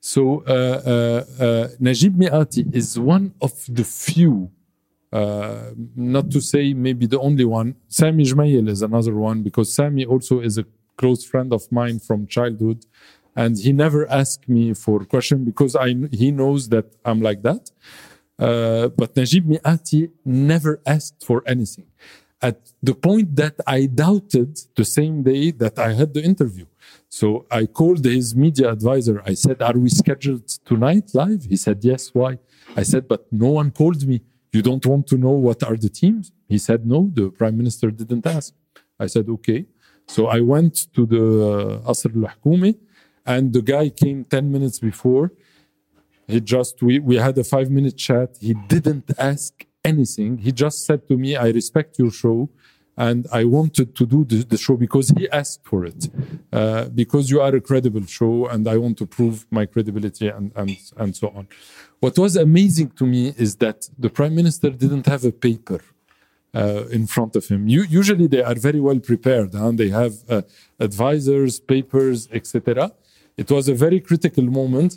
So 0.00 0.42
uh, 0.46 0.52
uh, 0.92 1.44
uh, 1.44 1.68
Najib 1.78 2.16
Mikati 2.16 2.74
is 2.74 2.98
one 2.98 3.34
of 3.40 3.52
the 3.68 3.84
few 3.84 4.50
uh, 5.12 5.72
not 5.96 6.30
to 6.30 6.40
say 6.40 6.72
maybe 6.72 7.06
the 7.06 7.18
only 7.18 7.44
one. 7.44 7.74
Sami 7.88 8.24
Gemayel 8.24 8.68
is 8.68 8.82
another 8.82 9.14
one 9.14 9.42
because 9.42 9.74
Sami 9.74 10.04
also 10.04 10.40
is 10.40 10.56
a 10.56 10.64
close 10.96 11.24
friend 11.24 11.52
of 11.52 11.70
mine 11.72 11.98
from 11.98 12.26
childhood, 12.26 12.84
and 13.36 13.58
he 13.58 13.72
never 13.72 14.08
asked 14.10 14.48
me 14.48 14.74
for 14.74 15.04
question 15.04 15.44
because 15.44 15.76
I 15.76 15.94
he 16.12 16.30
knows 16.30 16.68
that 16.70 16.86
I'm 17.04 17.20
like 17.20 17.42
that. 17.42 17.70
Uh, 18.38 18.88
but 18.88 19.14
Najib 19.16 19.44
Mikati 19.46 20.10
never 20.24 20.80
asked 20.86 21.22
for 21.24 21.42
anything. 21.46 21.86
At 22.42 22.72
the 22.82 22.94
point 22.94 23.36
that 23.36 23.56
I 23.66 23.84
doubted 23.84 24.58
the 24.74 24.84
same 24.84 25.22
day 25.22 25.50
that 25.50 25.78
I 25.78 25.92
had 25.92 26.14
the 26.14 26.22
interview. 26.22 26.64
So 27.10 27.44
I 27.50 27.66
called 27.66 28.02
his 28.04 28.34
media 28.34 28.70
advisor. 28.70 29.22
I 29.26 29.34
said, 29.34 29.60
Are 29.60 29.76
we 29.76 29.90
scheduled 29.90 30.48
tonight 30.64 31.10
live? 31.12 31.44
He 31.44 31.56
said, 31.56 31.84
Yes. 31.84 32.14
Why? 32.14 32.38
I 32.76 32.82
said, 32.82 33.08
But 33.08 33.30
no 33.30 33.50
one 33.60 33.70
called 33.72 34.06
me. 34.06 34.22
You 34.52 34.62
don't 34.62 34.84
want 34.86 35.06
to 35.08 35.18
know 35.18 35.32
what 35.32 35.62
are 35.62 35.76
the 35.76 35.90
teams? 35.90 36.32
He 36.48 36.56
said, 36.58 36.86
No, 36.86 37.10
the 37.12 37.30
prime 37.30 37.58
minister 37.58 37.90
didn't 37.90 38.26
ask. 38.26 38.54
I 38.98 39.06
said, 39.06 39.28
Okay. 39.28 39.66
So 40.06 40.26
I 40.26 40.40
went 40.40 40.92
to 40.94 41.06
the 41.06 41.24
uh, 41.84 41.90
Asr 41.90 42.10
al 42.16 42.32
Hukumi, 42.32 42.76
and 43.32 43.52
the 43.52 43.62
guy 43.74 43.86
came 44.02 44.24
10 44.24 44.50
minutes 44.50 44.78
before. 44.90 45.26
He 46.26 46.40
just, 46.40 46.82
we, 46.82 46.98
we 46.98 47.16
had 47.26 47.36
a 47.38 47.44
five 47.44 47.68
minute 47.70 47.96
chat. 47.96 48.30
He 48.40 48.54
didn't 48.74 49.08
ask 49.32 49.52
anything. 49.92 50.38
He 50.46 50.52
just 50.64 50.78
said 50.86 51.00
to 51.08 51.14
me, 51.16 51.30
I 51.36 51.48
respect 51.60 51.98
your 52.02 52.12
show. 52.22 52.38
And 52.96 53.26
I 53.40 53.44
wanted 53.44 53.88
to 53.98 54.04
do 54.14 54.24
the, 54.30 54.38
the 54.52 54.58
show 54.58 54.76
because 54.76 55.08
he 55.16 55.24
asked 55.30 55.62
for 55.70 55.80
it, 55.86 56.00
uh, 56.52 56.84
because 57.02 57.30
you 57.32 57.40
are 57.40 57.54
a 57.60 57.62
credible 57.70 58.04
show, 58.18 58.34
and 58.52 58.62
I 58.74 58.76
want 58.76 58.98
to 58.98 59.06
prove 59.06 59.46
my 59.58 59.64
credibility 59.64 60.28
and, 60.28 60.52
and, 60.60 60.76
and 61.02 61.16
so 61.20 61.28
on. 61.38 61.48
What 62.00 62.18
was 62.18 62.36
amazing 62.36 62.90
to 62.98 63.06
me 63.06 63.22
is 63.38 63.56
that 63.64 63.88
the 64.04 64.10
prime 64.10 64.34
minister 64.34 64.68
didn't 64.70 65.06
have 65.06 65.24
a 65.24 65.32
paper 65.32 65.80
uh, 66.54 66.84
in 66.90 67.06
front 67.06 67.36
of 67.36 67.46
him. 67.46 67.68
You, 67.68 67.82
usually 67.84 68.26
they 68.26 68.42
are 68.42 68.58
very 68.68 68.80
well 68.80 68.98
prepared, 68.98 69.54
and 69.54 69.78
they 69.78 69.90
have 69.90 70.14
uh, 70.28 70.42
advisors, 70.78 71.60
papers, 71.60 72.28
etc. 72.32 72.92
It 73.42 73.50
was 73.56 73.64
a 73.68 73.76
very 73.84 74.00
critical 74.00 74.44
moment, 74.60 74.92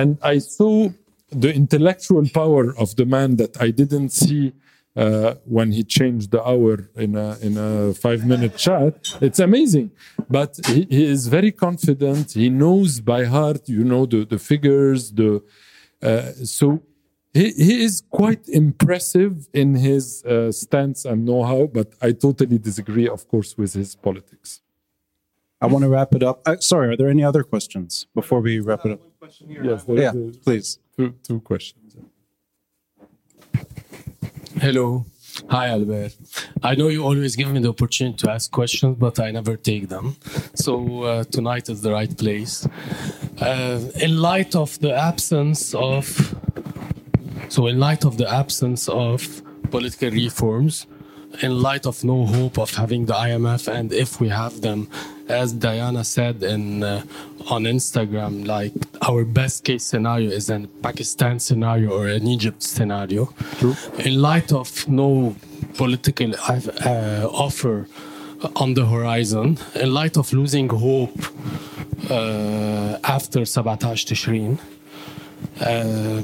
and 0.00 0.10
I 0.22 0.38
saw 0.38 0.72
the 1.44 1.52
intellectual 1.62 2.26
power 2.40 2.64
of 2.84 2.88
the 3.00 3.06
man 3.16 3.36
that 3.36 3.54
I 3.66 3.68
didn't 3.80 4.10
see 4.22 4.44
uh, 5.02 5.34
when 5.56 5.68
he 5.72 5.82
changed 5.84 6.30
the 6.34 6.42
hour 6.50 6.74
in 7.04 7.12
a 7.16 7.28
in 7.46 7.54
a 7.68 7.94
five 8.04 8.20
minute 8.32 8.54
chat. 8.66 8.94
It's 9.26 9.40
amazing, 9.48 9.88
but 10.36 10.52
he, 10.66 10.80
he 10.96 11.04
is 11.14 11.22
very 11.36 11.52
confident. 11.66 12.32
He 12.32 12.48
knows 12.62 12.90
by 13.12 13.20
heart, 13.36 13.62
you 13.78 13.84
know, 13.92 14.02
the 14.12 14.20
the 14.32 14.40
figures, 14.50 15.00
the 15.20 15.30
uh, 16.08 16.32
so 16.56 16.66
he, 17.38 17.46
he 17.66 17.74
is 17.88 17.94
quite 18.20 18.44
impressive 18.62 19.34
in 19.62 19.68
his 19.88 20.04
uh, 20.24 20.52
stance 20.52 21.00
and 21.10 21.18
know-how, 21.24 21.62
but 21.78 21.88
I 22.06 22.12
totally 22.12 22.58
disagree, 22.58 23.08
of 23.16 23.26
course, 23.32 23.56
with 23.56 23.72
his 23.72 23.94
politics. 23.94 24.60
I 25.62 25.66
want 25.66 25.82
to 25.84 25.88
wrap 25.88 26.12
it 26.14 26.22
up. 26.24 26.42
Uh, 26.44 26.56
sorry, 26.58 26.88
are 26.92 26.96
there 26.96 27.08
any 27.08 27.22
other 27.22 27.44
questions 27.44 28.06
before 28.16 28.40
we 28.40 28.58
wrap 28.58 28.84
it 28.84 28.92
up? 28.92 29.00
Yes, 29.48 29.84
there 29.84 29.96
Yeah, 29.96 30.12
is 30.12 30.36
please. 30.38 30.78
two, 30.96 31.14
two 31.22 31.40
questions. 31.40 31.96
Hello. 34.60 35.06
Hi, 35.48 35.68
Albert. 35.68 36.14
I 36.62 36.74
know 36.74 36.88
you 36.88 37.04
always 37.04 37.36
give 37.36 37.48
me 37.48 37.60
the 37.60 37.68
opportunity 37.70 38.16
to 38.24 38.30
ask 38.32 38.50
questions, 38.50 38.96
but 38.98 39.18
I 39.20 39.30
never 39.30 39.56
take 39.56 39.88
them. 39.88 40.16
So 40.54 41.04
uh, 41.04 41.24
tonight 41.24 41.68
is 41.70 41.80
the 41.82 41.92
right 41.92 42.14
place. 42.18 42.66
Uh, 43.40 43.80
in 44.00 44.18
light 44.20 44.54
of 44.56 44.78
the 44.80 44.92
absence 44.94 45.74
of, 45.74 46.04
so 47.48 47.66
in 47.68 47.78
light 47.78 48.04
of 48.04 48.18
the 48.18 48.28
absence 48.28 48.88
of 48.88 49.42
political 49.70 50.10
reforms, 50.10 50.86
in 51.40 51.62
light 51.62 51.86
of 51.86 52.04
no 52.04 52.26
hope 52.26 52.58
of 52.58 52.74
having 52.74 53.06
the 53.06 53.14
IMF, 53.14 53.68
and 53.72 53.90
if 53.92 54.20
we 54.20 54.28
have 54.28 54.60
them, 54.60 54.88
as 55.28 55.52
Diana 55.52 56.04
said 56.04 56.42
in 56.42 56.82
uh, 56.82 57.02
on 57.48 57.64
Instagram, 57.64 58.46
like 58.46 58.72
our 59.08 59.24
best 59.24 59.64
case 59.64 59.84
scenario 59.84 60.30
is 60.30 60.50
a 60.50 60.60
Pakistan 60.82 61.38
scenario 61.38 61.90
or 61.90 62.08
an 62.08 62.26
Egypt 62.26 62.62
scenario. 62.62 63.32
In 63.98 64.20
light 64.20 64.52
of 64.52 64.88
no 64.88 65.36
political 65.74 66.32
uh, 66.48 67.26
offer 67.30 67.86
on 68.56 68.74
the 68.74 68.86
horizon, 68.86 69.58
in 69.74 69.92
light 69.92 70.16
of 70.16 70.32
losing 70.32 70.68
hope 70.68 71.18
uh, 72.10 72.98
after 73.04 73.44
17 73.44 73.78
Tishrin, 74.06 74.58
uh, 75.60 76.22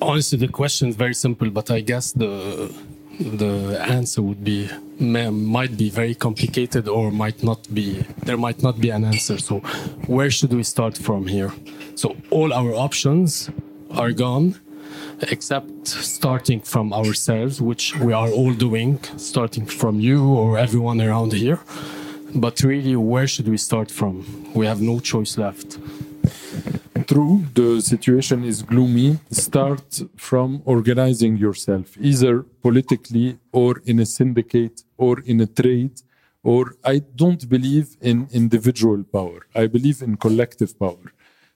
honestly, 0.00 0.38
the 0.38 0.48
question 0.48 0.88
is 0.88 0.96
very 0.96 1.14
simple, 1.14 1.50
but 1.50 1.70
I 1.70 1.80
guess 1.80 2.12
the 2.12 2.72
the 3.18 3.80
answer 3.80 4.22
would 4.22 4.44
be 4.44 4.68
might 4.98 5.76
be 5.76 5.90
very 5.90 6.14
complicated 6.14 6.88
or 6.88 7.10
might 7.10 7.42
not 7.42 7.72
be. 7.72 8.04
There 8.24 8.36
might 8.36 8.62
not 8.62 8.80
be 8.80 8.90
an 8.90 9.04
answer. 9.04 9.38
So, 9.38 9.60
where 10.06 10.30
should 10.30 10.52
we 10.52 10.62
start 10.62 10.96
from 10.96 11.26
here? 11.26 11.52
So, 11.94 12.16
all 12.30 12.52
our 12.52 12.74
options 12.74 13.50
are 13.90 14.12
gone, 14.12 14.60
except 15.20 15.86
starting 15.86 16.60
from 16.60 16.92
ourselves, 16.92 17.60
which 17.60 17.96
we 17.96 18.12
are 18.12 18.28
all 18.28 18.52
doing, 18.52 19.00
starting 19.16 19.66
from 19.66 20.00
you 20.00 20.24
or 20.26 20.58
everyone 20.58 21.00
around 21.00 21.32
here. 21.32 21.60
But 22.34 22.62
really, 22.62 22.96
where 22.96 23.26
should 23.26 23.48
we 23.48 23.58
start 23.58 23.90
from? 23.90 24.24
We 24.54 24.66
have 24.66 24.80
no 24.80 24.98
choice 25.00 25.38
left. 25.38 25.78
True, 27.06 27.44
the 27.54 27.80
situation 27.80 28.44
is 28.44 28.62
gloomy. 28.62 29.18
Start 29.30 30.02
from 30.16 30.62
organizing 30.64 31.36
yourself, 31.36 31.96
either 32.00 32.42
politically 32.62 33.38
or 33.52 33.82
in 33.84 33.98
a 33.98 34.06
syndicate 34.06 34.82
or 34.96 35.20
in 35.20 35.40
a 35.40 35.46
trade. 35.46 36.00
Or 36.42 36.76
I 36.84 37.02
don't 37.14 37.48
believe 37.48 37.96
in 38.00 38.28
individual 38.32 39.02
power. 39.02 39.40
I 39.54 39.66
believe 39.66 40.02
in 40.02 40.16
collective 40.16 40.78
power. 40.78 41.12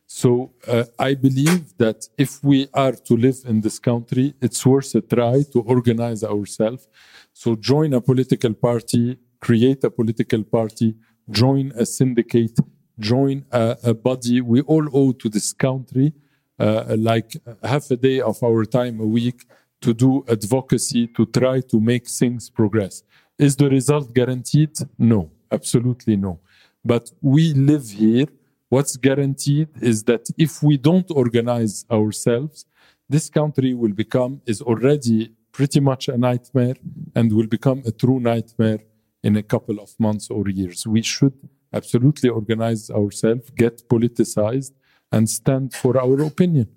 So 0.06 0.52
uh, 0.66 0.84
I 0.98 1.14
believe 1.14 1.76
that 1.76 2.08
if 2.16 2.42
we 2.42 2.68
are 2.72 2.92
to 2.92 3.14
live 3.14 3.40
in 3.44 3.60
this 3.60 3.78
country, 3.78 4.34
it's 4.40 4.64
worth 4.64 4.94
a 4.94 5.02
try 5.02 5.44
to 5.52 5.60
organize 5.60 6.24
ourselves. 6.24 6.88
So 7.34 7.54
join 7.54 7.92
a 7.92 8.00
political 8.00 8.54
party, 8.54 9.18
create 9.40 9.84
a 9.84 9.90
political 9.90 10.42
party, 10.42 10.94
join 11.30 11.72
a 11.76 11.84
syndicate, 11.84 12.58
join 12.98 13.44
a, 13.50 13.76
a 13.84 13.94
body 13.94 14.40
we 14.40 14.60
all 14.62 14.88
owe 14.92 15.12
to 15.12 15.28
this 15.28 15.52
country, 15.52 16.12
uh, 16.58 16.96
like 16.98 17.36
half 17.62 17.90
a 17.90 17.96
day 17.96 18.20
of 18.20 18.42
our 18.42 18.64
time 18.64 19.00
a 19.00 19.06
week 19.06 19.44
to 19.80 19.94
do 19.94 20.24
advocacy, 20.28 21.06
to 21.08 21.26
try 21.26 21.60
to 21.60 21.80
make 21.80 22.08
things 22.08 22.50
progress. 22.50 23.02
Is 23.38 23.56
the 23.56 23.70
result 23.70 24.12
guaranteed? 24.12 24.76
No, 24.98 25.30
absolutely 25.52 26.16
no. 26.16 26.40
But 26.84 27.12
we 27.20 27.54
live 27.54 27.88
here. 27.90 28.26
What's 28.68 28.96
guaranteed 28.96 29.68
is 29.80 30.04
that 30.04 30.28
if 30.36 30.62
we 30.62 30.76
don't 30.76 31.08
organize 31.10 31.86
ourselves, 31.90 32.66
this 33.08 33.30
country 33.30 33.72
will 33.74 33.92
become, 33.92 34.42
is 34.46 34.60
already 34.60 35.32
pretty 35.52 35.80
much 35.80 36.08
a 36.08 36.18
nightmare 36.18 36.74
and 37.14 37.32
will 37.32 37.46
become 37.46 37.82
a 37.86 37.92
true 37.92 38.20
nightmare 38.20 38.80
in 39.22 39.36
a 39.36 39.42
couple 39.42 39.80
of 39.80 39.94
months 39.98 40.30
or 40.30 40.48
years. 40.48 40.86
We 40.86 41.02
should 41.02 41.34
absolutely 41.72 42.28
organize 42.28 42.90
ourselves, 42.90 43.50
get 43.50 43.88
politicized, 43.88 44.72
and 45.12 45.28
stand 45.28 45.74
for 45.74 45.98
our 45.98 46.20
opinion. 46.22 46.68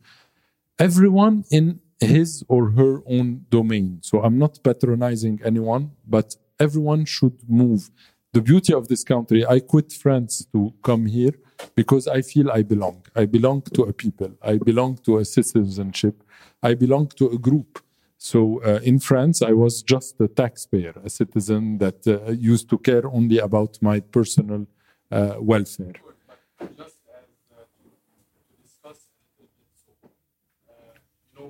Everyone 0.80 1.44
in 1.52 1.80
his 2.00 2.44
or 2.48 2.72
her 2.72 3.02
own 3.06 3.46
domain. 3.50 4.00
So 4.02 4.22
I'm 4.24 4.38
not 4.38 4.60
patronizing 4.64 5.40
anyone, 5.46 5.92
but 6.08 6.36
everyone 6.60 7.06
should 7.06 7.38
move. 7.48 7.92
The 8.34 8.42
beauty 8.42 8.74
of 8.74 8.88
this 8.88 9.04
country, 9.04 9.46
I 9.46 9.60
quit 9.60 9.92
France 9.92 10.48
to 10.54 10.74
come 10.82 11.06
here 11.06 11.34
because 11.76 12.08
I 12.08 12.22
feel 12.22 12.50
I 12.50 12.64
belong. 12.64 13.06
I 13.16 13.26
belong 13.26 13.62
to 13.74 13.84
a 13.84 13.94
people. 13.94 14.32
I 14.42 14.58
belong 14.58 14.98
to 15.06 15.18
a 15.18 15.26
citizenship. 15.26 16.24
I 16.64 16.74
belong 16.74 17.08
to 17.18 17.28
a 17.30 17.38
group. 17.38 17.84
So 18.18 18.62
uh, 18.64 18.80
in 18.84 19.00
France, 19.00 19.42
I 19.42 19.52
was 19.52 19.82
just 19.82 20.22
a 20.22 20.28
taxpayer, 20.28 20.94
a 21.04 21.10
citizen 21.10 21.78
that 21.80 22.08
uh, 22.08 22.32
used 22.32 22.70
to 22.70 22.78
care 22.78 23.06
only 23.08 23.40
about 23.40 23.82
my 23.82 24.00
personal 24.00 24.66
uh, 25.12 25.36
welfare. 25.40 25.94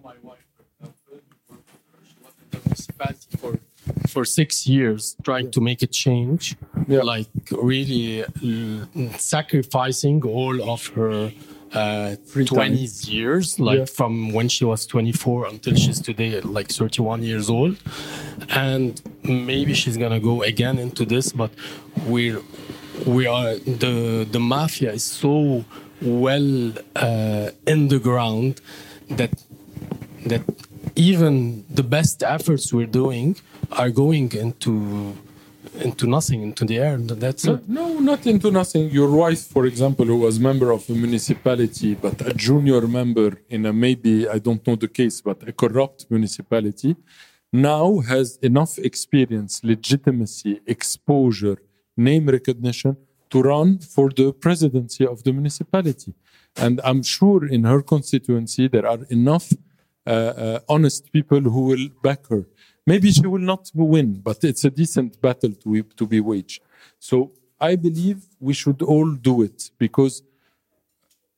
my 0.04 0.14
wife, 0.24 0.40
for 0.80 0.86
example, 0.88 1.20
she 2.08 2.16
was 2.24 2.34
in 2.42 2.48
the 2.52 2.60
municipality 2.66 3.38
for 3.38 3.60
for 4.08 4.26
six 4.26 4.68
years, 4.68 5.16
trying 5.24 5.50
to 5.52 5.62
make 5.62 5.82
a 5.82 5.88
change, 5.88 6.56
like 6.88 7.28
really 7.52 8.24
uh, 8.24 9.18
sacrificing 9.18 10.22
all 10.24 10.70
of 10.70 10.88
her 10.88 11.32
uh, 11.74 12.16
20 12.46 12.76
years, 13.08 13.60
like 13.60 13.80
Yeah. 13.80 13.86
from 13.86 14.34
when 14.34 14.50
she 14.50 14.66
was 14.66 14.86
24 14.86 15.48
until 15.48 15.76
she's 15.76 16.02
today 16.02 16.42
like 16.42 16.68
31 16.70 17.24
years 17.24 17.50
old. 17.50 17.78
And 18.50 19.02
maybe 19.24 19.74
she's 19.74 19.98
gonna 19.98 20.20
go 20.20 20.42
again 20.44 20.78
into 20.78 21.06
this, 21.06 21.32
but 21.32 21.52
we're 22.06 22.42
we 23.06 23.26
are 23.28 23.56
the 23.56 24.28
the 24.32 24.40
mafia 24.40 24.92
is 24.94 25.04
so 25.04 25.64
well 26.02 26.74
uh, 26.96 27.50
in 27.68 27.88
the 27.88 28.00
ground 28.00 28.62
that 29.10 29.32
that 30.26 30.42
even 30.96 31.66
the 31.70 31.84
best 31.84 32.24
efforts 32.24 32.74
we're 32.74 32.94
doing 33.04 33.36
are 33.72 33.90
going 33.90 34.32
into 34.34 35.16
into 35.80 36.06
nothing 36.06 36.42
into 36.42 36.66
the 36.66 36.78
air 36.78 36.98
that's 36.98 37.46
No, 37.46 37.60
no, 37.68 38.00
not 38.00 38.26
into 38.28 38.52
nothing. 38.52 38.90
Your 38.90 39.10
wife, 39.10 39.44
for 39.48 39.66
example, 39.66 40.06
who 40.06 40.18
was 40.18 40.40
member 40.40 40.72
of 40.72 40.90
a 40.90 40.94
municipality, 40.94 41.96
but 41.96 42.22
a 42.28 42.34
junior 42.34 42.82
member 42.88 43.42
in 43.50 43.66
a 43.66 43.74
maybe 43.74 44.28
I 44.28 44.38
don't 44.40 44.66
know 44.68 44.76
the 44.76 44.90
case, 44.90 45.22
but 45.22 45.48
a 45.48 45.54
corrupt 45.54 46.08
municipality, 46.10 46.96
now 47.54 48.00
has 48.00 48.38
enough 48.42 48.78
experience, 48.80 49.62
legitimacy, 49.64 50.62
exposure, 50.66 51.58
name 51.98 52.28
recognition 52.28 52.98
to 53.30 53.42
run 53.42 53.80
for 53.80 54.10
the 54.10 54.34
presidency 54.34 55.06
of 55.06 55.24
the 55.24 55.32
municipality. 55.32 56.14
And 56.58 56.82
I'm 56.84 57.02
sure 57.04 57.46
in 57.46 57.64
her 57.64 57.82
constituency 57.82 58.68
there 58.68 58.86
are 58.86 59.00
enough 59.10 59.52
uh, 60.06 60.10
uh, 60.10 60.60
honest 60.68 61.12
people 61.12 61.40
who 61.40 61.62
will 61.62 61.88
back 62.04 62.28
her. 62.28 62.46
Maybe 62.86 63.12
she 63.12 63.26
will 63.28 63.46
not 63.54 63.72
win, 63.74 64.16
but 64.16 64.44
it's 64.44 64.66
a 64.66 64.72
decent 64.72 65.22
battle 65.22 65.54
to, 65.54 65.84
to 65.84 66.08
be 66.08 66.20
waged. 66.20 66.62
So 67.00 67.32
I 67.60 67.76
believe 67.76 68.26
we 68.40 68.54
should 68.54 68.82
all 68.82 69.12
do 69.14 69.44
it 69.44 69.70
because 69.78 70.24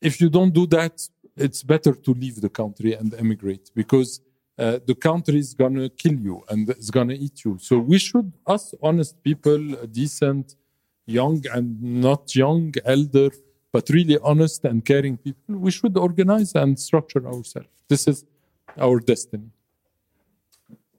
if 0.00 0.20
you 0.20 0.30
don't 0.30 0.52
do 0.52 0.66
that, 0.68 1.06
it's 1.36 1.62
better 1.62 1.92
to 1.92 2.14
leave 2.14 2.40
the 2.40 2.48
country 2.48 2.94
and 2.94 3.14
emigrate 3.14 3.70
because 3.74 4.20
uh, 4.58 4.78
the 4.86 4.94
country 4.94 5.38
is 5.38 5.54
gonna 5.54 5.88
kill 5.88 6.14
you 6.14 6.44
and 6.48 6.68
it's 6.68 6.90
gonna 6.90 7.14
eat 7.14 7.44
you. 7.44 7.58
So 7.60 7.78
we 7.78 7.98
should, 7.98 8.32
us 8.46 8.74
honest 8.82 9.22
people, 9.22 9.58
decent, 9.90 10.56
young 11.06 11.42
and 11.52 11.82
not 11.82 12.34
young, 12.34 12.72
elder, 12.84 13.30
but 13.72 13.88
really 13.90 14.18
honest 14.22 14.64
and 14.64 14.84
caring 14.84 15.16
people, 15.16 15.56
we 15.56 15.70
should 15.70 15.96
organize 15.96 16.54
and 16.54 16.78
structure 16.78 17.26
ourselves. 17.26 17.68
This 17.88 18.06
is 18.06 18.24
our 18.78 19.00
destiny. 19.00 19.50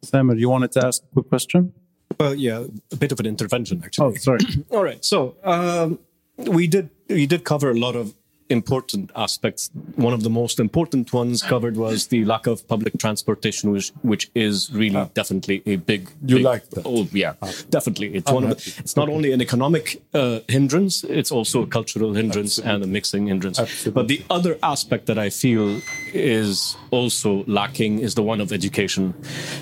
Samer, 0.01 0.35
you 0.35 0.49
wanted 0.49 0.71
to 0.73 0.85
ask 0.85 1.01
a 1.03 1.13
quick 1.13 1.29
question? 1.29 1.73
Well, 2.19 2.35
yeah, 2.35 2.65
a 2.91 2.95
bit 2.95 3.11
of 3.11 3.19
an 3.19 3.25
intervention, 3.25 3.81
actually. 3.83 4.05
Oh, 4.05 4.15
sorry. 4.15 4.39
All 4.69 4.83
right. 4.83 5.03
So 5.03 5.35
um, 5.43 5.99
we 6.37 6.67
did 6.67 6.89
we 7.09 7.25
did 7.25 7.43
cover 7.43 7.71
a 7.71 7.73
lot 7.73 7.95
of 7.95 8.13
important 8.49 9.11
aspects. 9.15 9.69
One 9.95 10.13
of 10.13 10.23
the 10.23 10.29
most 10.29 10.59
important 10.59 11.11
ones 11.13 11.41
covered 11.41 11.77
was 11.77 12.07
the 12.07 12.25
lack 12.25 12.47
of 12.47 12.67
public 12.67 12.97
transportation, 12.99 13.71
which 13.71 13.91
which 14.01 14.29
is 14.35 14.71
really 14.71 15.09
definitely 15.13 15.63
a 15.65 15.77
big. 15.77 16.09
You 16.25 16.37
big- 16.37 16.45
like 16.45 16.69
that? 16.71 16.83
Oh 16.85 17.07
yeah, 17.11 17.33
definitely. 17.69 18.15
It's 18.15 18.29
I'm 18.29 18.35
one 18.35 18.43
of 18.45 18.49
the, 18.63 18.75
It's 18.79 18.95
not 18.95 19.09
only 19.09 19.31
an 19.31 19.41
economic 19.41 20.01
uh, 20.13 20.39
hindrance; 20.47 21.03
it's 21.03 21.31
also 21.31 21.63
a 21.63 21.67
cultural 21.67 22.13
hindrance 22.13 22.57
and 22.59 22.83
a 22.83 22.87
mixing 22.87 23.27
hindrance. 23.27 23.59
Absolutely. 23.59 23.91
But 23.91 24.07
the 24.07 24.23
other 24.29 24.57
aspect 24.61 25.07
that 25.07 25.17
I 25.17 25.29
feel 25.29 25.81
is 26.13 26.77
also 26.95 27.43
lacking 27.45 27.99
is 27.99 28.15
the 28.15 28.23
one 28.23 28.39
of 28.41 28.51
education. 28.51 29.13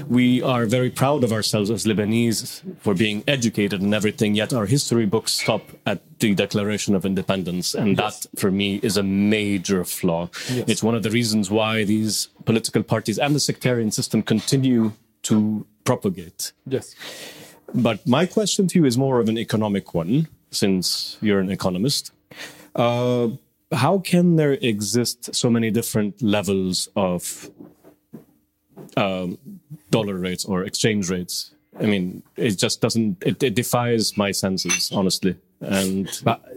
We 0.07 0.41
are 0.41 0.65
very 0.65 0.89
proud 0.89 1.23
of 1.23 1.31
ourselves 1.31 1.69
as 1.71 1.85
Lebanese 1.85 2.61
for 2.79 2.93
being 2.93 3.23
educated 3.27 3.81
and 3.81 3.93
everything, 3.93 4.35
yet 4.35 4.53
our 4.53 4.65
history 4.65 5.05
books 5.05 5.31
stop 5.43 5.63
at 5.85 5.99
the 6.19 6.35
Declaration 6.35 6.95
of 6.95 7.05
Independence. 7.05 7.73
And 7.73 7.97
that, 7.97 8.25
for 8.35 8.51
me, 8.51 8.79
is 8.83 8.95
a 8.97 9.03
major 9.03 9.83
flaw. 9.83 10.29
Yes. 10.51 10.65
It's 10.67 10.83
one 10.83 10.95
of 10.95 11.03
the 11.03 11.09
reasons 11.09 11.49
why 11.49 11.83
these 11.83 12.29
political 12.45 12.83
parties 12.83 13.17
and 13.17 13.35
the 13.35 13.39
sectarian 13.39 13.91
system 13.91 14.21
continue 14.21 14.93
to 15.23 15.65
propagate. 15.83 16.53
Yes. 16.65 16.95
But 17.73 18.05
my 18.07 18.25
question 18.25 18.67
to 18.67 18.79
you 18.79 18.85
is 18.85 18.97
more 18.97 19.19
of 19.19 19.27
an 19.29 19.37
economic 19.37 19.93
one, 19.93 20.27
since 20.51 21.17
you're 21.21 21.39
an 21.39 21.49
economist. 21.49 22.11
Uh, 22.75 23.29
how 23.73 23.99
can 23.99 24.35
there 24.35 24.53
exist 24.53 25.33
so 25.35 25.49
many 25.49 25.71
different 25.71 26.21
levels 26.21 26.89
of 26.95 27.49
um, 28.97 29.37
dollar 29.89 30.15
rates 30.15 30.45
or 30.45 30.63
exchange 30.63 31.09
rates? 31.09 31.53
I 31.79 31.85
mean, 31.85 32.23
it 32.37 32.51
just 32.51 32.81
doesn't, 32.81 33.23
it, 33.25 33.41
it 33.41 33.55
defies 33.55 34.15
my 34.15 34.31
senses, 34.31 34.91
honestly. 34.93 35.35
And 35.59 36.09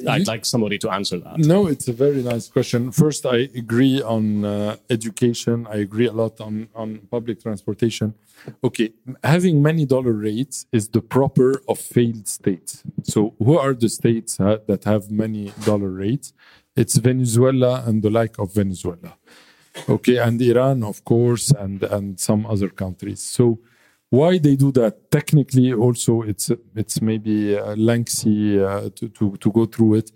I'd 0.09 0.27
like 0.27 0.45
somebody 0.45 0.79
to 0.79 0.91
answer 0.91 1.19
that. 1.21 1.39
No, 1.39 1.69
it's 1.69 1.89
a 1.89 1.93
very 1.93 2.23
nice 2.23 2.49
question. 2.49 2.91
First, 2.91 3.25
I 3.25 3.49
agree 3.55 4.03
on 4.03 4.45
uh, 4.45 4.77
education. 4.91 5.67
I 5.71 5.77
agree 5.77 6.07
a 6.07 6.13
lot 6.13 6.41
on, 6.41 6.69
on 6.75 6.99
public 7.11 7.41
transportation. 7.41 8.15
Okay, 8.63 8.93
having 9.25 9.63
many 9.63 9.87
dollar 9.87 10.13
rates 10.13 10.67
is 10.73 10.89
the 10.89 11.01
proper 11.01 11.63
of 11.69 11.79
failed 11.79 12.29
states. 12.29 12.83
So, 13.03 13.35
who 13.39 13.57
are 13.59 13.75
the 13.75 13.89
states 13.89 14.39
uh, 14.39 14.59
that 14.67 14.85
have 14.85 15.11
many 15.11 15.53
dollar 15.65 15.89
rates? 15.89 16.33
It's 16.77 16.97
Venezuela 16.97 17.83
and 17.87 18.03
the 18.03 18.11
like 18.11 18.39
of 18.39 18.53
Venezuela. 18.55 19.17
Okay, 19.89 20.19
and 20.19 20.41
Iran, 20.41 20.83
of 20.83 21.05
course, 21.05 21.51
and 21.51 21.83
and 21.83 22.19
some 22.19 22.47
other 22.47 22.69
countries. 22.69 23.21
So, 23.21 23.59
why 24.11 24.39
they 24.39 24.57
do 24.57 24.73
that? 24.73 25.11
Technically, 25.11 25.73
also, 25.73 26.23
it's 26.23 26.51
it's 26.75 27.01
maybe 27.01 27.57
uh, 27.59 27.75
lengthy 27.77 28.61
uh, 28.61 28.91
to, 28.97 29.09
to 29.09 29.37
to 29.37 29.51
go 29.51 29.67
through 29.67 29.95
it, 30.01 30.13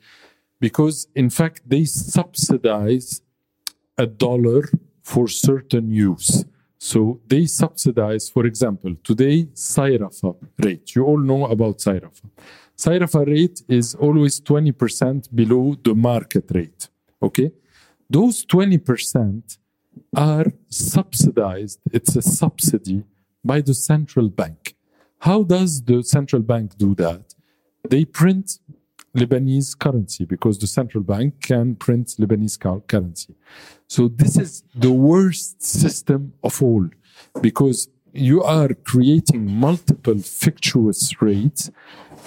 because 0.61 1.09
in 1.15 1.31
fact 1.31 1.63
they 1.67 1.85
subsidize 1.85 3.23
a 3.99 4.07
dollar 4.07 4.63
for 5.03 5.29
certain 5.29 5.91
use. 5.91 6.45
So 6.79 7.21
they 7.27 7.45
subsidize, 7.47 8.31
for 8.31 8.47
example, 8.47 8.95
today 9.05 9.45
Sayrafa 9.55 10.35
rate. 10.65 10.95
You 10.95 11.05
all 11.05 11.19
know 11.19 11.47
about 11.47 11.79
Sayrafa. 11.79 12.31
Sayrafa 12.83 13.27
rate 13.27 13.63
is 13.69 13.95
always 13.95 14.41
20% 14.41 15.29
below 15.35 15.77
the 15.85 15.95
market 15.95 16.47
rate. 16.55 16.89
Okay. 17.23 17.51
those 18.09 18.45
20% 18.47 19.59
are 20.17 20.47
subsidized. 20.69 21.79
It's 21.93 22.17
a 22.17 22.23
subsidy 22.23 23.05
by 23.45 23.61
the 23.61 23.75
central 23.75 24.29
bank. 24.29 24.75
How 25.19 25.43
does 25.43 25.83
the 25.83 26.03
central 26.03 26.43
bank 26.43 26.69
do 26.79 26.95
that? 26.95 27.35
They 27.93 28.05
print 28.05 28.59
Lebanese 29.15 29.79
currency 29.79 30.25
because 30.25 30.57
the 30.59 30.67
central 30.67 31.05
bank 31.05 31.29
can 31.51 31.75
print 31.75 32.07
Lebanese 32.19 32.59
currency. 32.89 33.35
So 33.89 34.09
this 34.09 34.39
is 34.45 34.65
the 34.75 34.93
worst 34.93 35.63
system 35.63 36.33
of 36.43 36.63
all 36.63 36.89
because 37.43 37.89
you 38.13 38.43
are 38.43 38.69
creating 38.75 39.51
multiple 39.51 40.19
fictitious 40.19 41.21
rates 41.21 41.71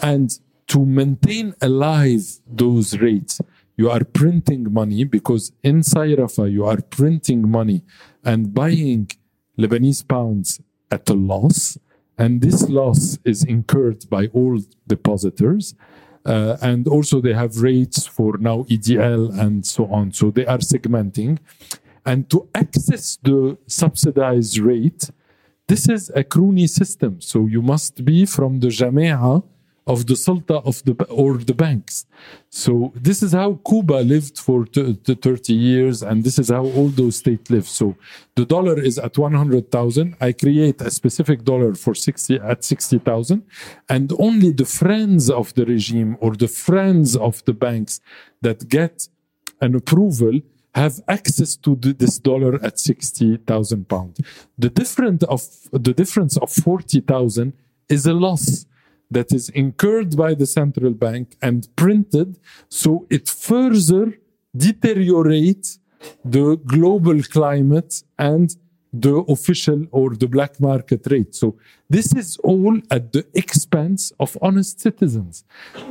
and 0.02 0.40
to 0.68 0.86
maintain 0.86 1.54
alive 1.62 2.40
those 2.48 2.98
rates 3.00 3.42
you 3.76 3.90
are 3.90 4.04
printing 4.04 4.72
money 4.72 5.04
because 5.04 5.52
in 5.64 5.82
Sayrafa 5.82 6.52
you 6.52 6.66
are 6.66 6.82
printing 6.82 7.50
money 7.50 7.84
and 8.24 8.54
buying 8.54 9.10
Lebanese 9.58 10.08
pounds 10.08 10.62
at 10.92 11.10
a 11.10 11.14
loss. 11.14 11.78
And 12.18 12.42
this 12.42 12.70
loss 12.70 13.18
is 13.26 13.44
incurred 13.44 14.08
by 14.10 14.28
all 14.28 14.60
depositors 14.88 15.74
uh, 16.26 16.58
and 16.62 16.88
also 16.88 17.20
they 17.20 17.34
have 17.34 17.62
rates 17.62 18.06
for 18.06 18.38
now 18.38 18.64
EDL 18.64 19.38
and 19.40 19.66
so 19.66 19.88
on. 19.88 20.12
So 20.12 20.30
they 20.30 20.46
are 20.46 20.60
segmenting. 20.60 21.40
And 22.06 22.30
to 22.30 22.48
access 22.54 23.18
the 23.24 23.58
subsidized 23.66 24.60
rate 24.60 25.10
this 25.68 25.88
is 25.90 26.12
a 26.16 26.24
crony 26.24 26.68
system. 26.68 27.22
So 27.22 27.46
you 27.46 27.62
must 27.62 28.04
be 28.04 28.26
from 28.26 28.60
the 28.60 28.68
Jamia 28.68 29.44
of 29.86 30.06
the 30.08 30.16
Sultan 30.16 30.62
of 30.64 30.82
the 30.86 30.94
or 31.10 31.38
the 31.38 31.54
banks. 31.54 32.06
So 32.50 32.94
this 32.96 33.22
is 33.22 33.34
how 33.34 33.60
Cuba 33.68 33.96
lived 33.96 34.40
for 34.40 34.66
30 34.66 35.54
years, 35.54 36.02
and 36.02 36.24
this 36.24 36.40
is 36.40 36.50
how 36.50 36.64
all 36.66 36.88
those 36.88 37.18
states 37.18 37.50
live. 37.50 37.68
So 37.68 37.96
the 38.36 38.46
dollar 38.46 38.80
is 38.80 38.98
at 38.98 39.18
100,000. 39.18 40.16
I 40.22 40.32
create 40.32 40.82
a 40.82 40.90
specific 40.90 41.44
dollar 41.44 41.76
for 41.76 41.94
60 41.96 42.40
at 42.40 42.64
60,000, 42.64 43.44
and 43.90 44.14
only 44.20 44.52
the 44.52 44.66
friends 44.66 45.30
of 45.30 45.54
the 45.56 45.66
regime 45.66 46.18
or 46.22 46.36
the 46.36 46.48
friends 46.48 47.18
of 47.18 47.44
the 47.44 47.54
banks 47.54 48.00
that 48.42 48.70
get 48.70 49.10
an 49.60 49.76
approval 49.76 50.40
have 50.76 51.02
access 51.08 51.56
to 51.58 51.76
this 51.76 52.18
dollar 52.20 52.56
at 52.64 52.80
60,000 52.80 53.88
pounds. 53.88 54.20
The 54.58 54.70
difference 54.70 55.24
of 55.24 55.42
the 55.72 55.94
difference 55.94 56.38
of 56.38 56.52
40,000 56.52 57.54
is 57.90 58.06
a 58.06 58.14
loss 58.14 58.66
that 59.12 59.32
is 59.32 59.50
incurred 59.50 60.18
by 60.18 60.34
the 60.34 60.46
central 60.46 60.92
bank 60.92 61.38
and 61.42 61.68
printed 61.76 62.40
so 62.70 63.06
it 63.10 63.30
further 63.30 64.18
deteriorates 64.56 65.80
the 66.26 66.58
global 66.66 67.22
climate 67.24 68.04
and 68.18 68.56
the 68.92 69.16
official 69.28 69.86
or 69.92 70.16
the 70.16 70.28
black 70.28 70.60
market 70.60 71.02
rate. 71.10 71.34
So 71.34 71.56
this 71.90 72.14
is 72.14 72.38
all 72.38 72.80
at 72.92 73.12
the 73.12 73.26
expense 73.34 74.12
of 74.20 74.38
honest 74.42 74.80
citizens. 74.80 75.44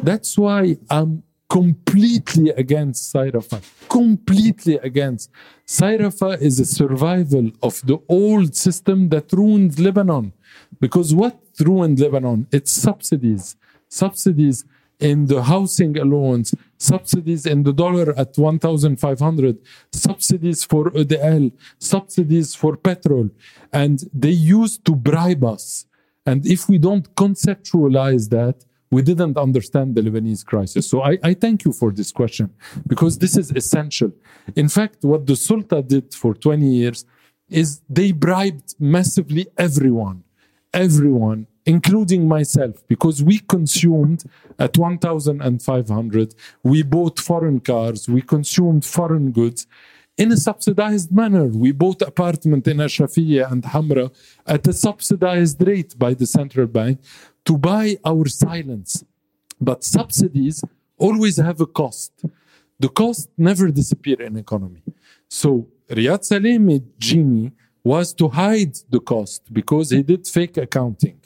That's 0.02 0.38
why 0.38 0.76
I'm 0.88 1.24
completely 1.52 2.48
against 2.64 3.12
Sayrafa, 3.12 3.60
completely 3.90 4.76
against. 4.76 5.30
Sayrafa 5.66 6.40
is 6.40 6.58
a 6.58 6.64
survival 6.64 7.50
of 7.62 7.74
the 7.84 7.98
old 8.08 8.56
system 8.56 9.10
that 9.10 9.30
ruined 9.34 9.78
Lebanon. 9.78 10.32
Because 10.80 11.14
what 11.14 11.36
ruined 11.60 12.00
Lebanon? 12.00 12.46
It's 12.50 12.72
subsidies. 12.72 13.56
Subsidies 13.90 14.64
in 14.98 15.26
the 15.26 15.42
housing 15.42 15.98
allowance, 15.98 16.54
subsidies 16.78 17.44
in 17.44 17.64
the 17.64 17.74
dollar 17.74 18.18
at 18.18 18.38
1,500, 18.38 19.58
subsidies 19.92 20.64
for 20.64 20.90
EDL, 20.92 21.52
subsidies 21.78 22.54
for 22.54 22.78
petrol. 22.78 23.28
And 23.70 24.02
they 24.14 24.30
used 24.30 24.86
to 24.86 24.94
bribe 24.94 25.44
us. 25.44 25.84
And 26.24 26.46
if 26.46 26.70
we 26.70 26.78
don't 26.78 27.14
conceptualize 27.14 28.30
that, 28.30 28.64
we 28.92 29.00
didn't 29.00 29.38
understand 29.38 29.94
the 29.94 30.02
Lebanese 30.02 30.44
crisis. 30.44 30.88
So 30.88 31.02
I, 31.02 31.18
I, 31.24 31.32
thank 31.32 31.64
you 31.64 31.72
for 31.72 31.90
this 31.90 32.12
question 32.12 32.52
because 32.86 33.18
this 33.18 33.38
is 33.38 33.50
essential. 33.50 34.12
In 34.54 34.68
fact, 34.68 34.98
what 35.02 35.26
the 35.26 35.32
Sulta 35.32 35.78
did 35.94 36.14
for 36.14 36.34
20 36.34 36.66
years 36.66 37.06
is 37.48 37.80
they 37.88 38.12
bribed 38.12 38.74
massively 38.78 39.46
everyone, 39.56 40.24
everyone, 40.74 41.46
including 41.64 42.28
myself, 42.28 42.86
because 42.86 43.22
we 43.22 43.38
consumed 43.38 44.24
at 44.58 44.76
1,500, 44.76 46.34
we 46.62 46.82
bought 46.82 47.18
foreign 47.18 47.60
cars, 47.60 48.08
we 48.10 48.20
consumed 48.20 48.84
foreign 48.84 49.32
goods 49.32 49.66
in 50.18 50.30
a 50.30 50.36
subsidized 50.36 51.10
manner. 51.10 51.46
We 51.46 51.72
bought 51.72 52.02
apartment 52.02 52.68
in 52.68 52.76
Ashrafiyya 52.76 53.50
and 53.50 53.62
Hamra 53.62 54.14
at 54.46 54.66
a 54.66 54.72
subsidized 54.72 55.66
rate 55.66 55.98
by 55.98 56.12
the 56.14 56.26
central 56.26 56.66
bank 56.66 57.00
to 57.44 57.58
buy 57.58 57.98
our 58.04 58.26
silence. 58.28 59.04
But 59.60 59.84
subsidies 59.84 60.64
always 60.98 61.36
have 61.36 61.60
a 61.60 61.66
cost. 61.66 62.12
The 62.78 62.88
cost 62.88 63.30
never 63.36 63.70
disappear 63.70 64.20
in 64.22 64.36
economy. 64.36 64.82
So 65.28 65.68
Riyad 65.88 66.22
Salameh 66.28 66.82
genie 66.98 67.52
was 67.84 68.12
to 68.14 68.28
hide 68.28 68.76
the 68.90 69.00
cost 69.00 69.52
because 69.52 69.90
he 69.90 70.02
did 70.02 70.26
fake 70.26 70.56
accounting. 70.56 71.20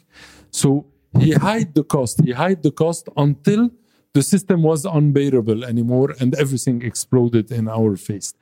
So 0.51 0.85
he 1.19 1.33
hid 1.33 1.73
the 1.73 1.83
cost. 1.83 2.21
He 2.23 2.33
hid 2.33 2.63
the 2.63 2.71
cost 2.71 3.09
until 3.15 3.69
the 4.13 4.23
system 4.23 4.63
was 4.63 4.85
unbearable 4.85 5.63
anymore 5.63 6.15
and 6.19 6.33
everything 6.35 6.81
exploded 6.81 7.51
in 7.51 7.67
our 7.67 7.95
face. 7.95 8.33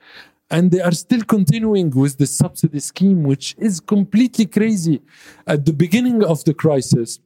And 0.50 0.70
they 0.70 0.80
are 0.80 0.92
still 0.92 1.22
continuing 1.22 1.90
with 1.90 2.18
the 2.18 2.26
subsidy 2.26 2.78
scheme, 2.78 3.24
which 3.24 3.56
is 3.58 3.80
completely 3.80 4.46
crazy. 4.46 5.02
At 5.46 5.66
the 5.66 5.72
beginning 5.72 6.22
of 6.24 6.44
the 6.44 6.54
crisis, 6.54 7.18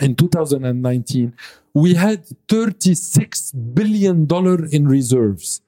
in 0.00 0.14
2019, 0.14 1.34
we 1.74 1.94
had 1.94 2.24
36 2.48 3.52
billion 3.52 4.26
dollar 4.26 4.64
in 4.66 4.88
reserves. 4.88 5.60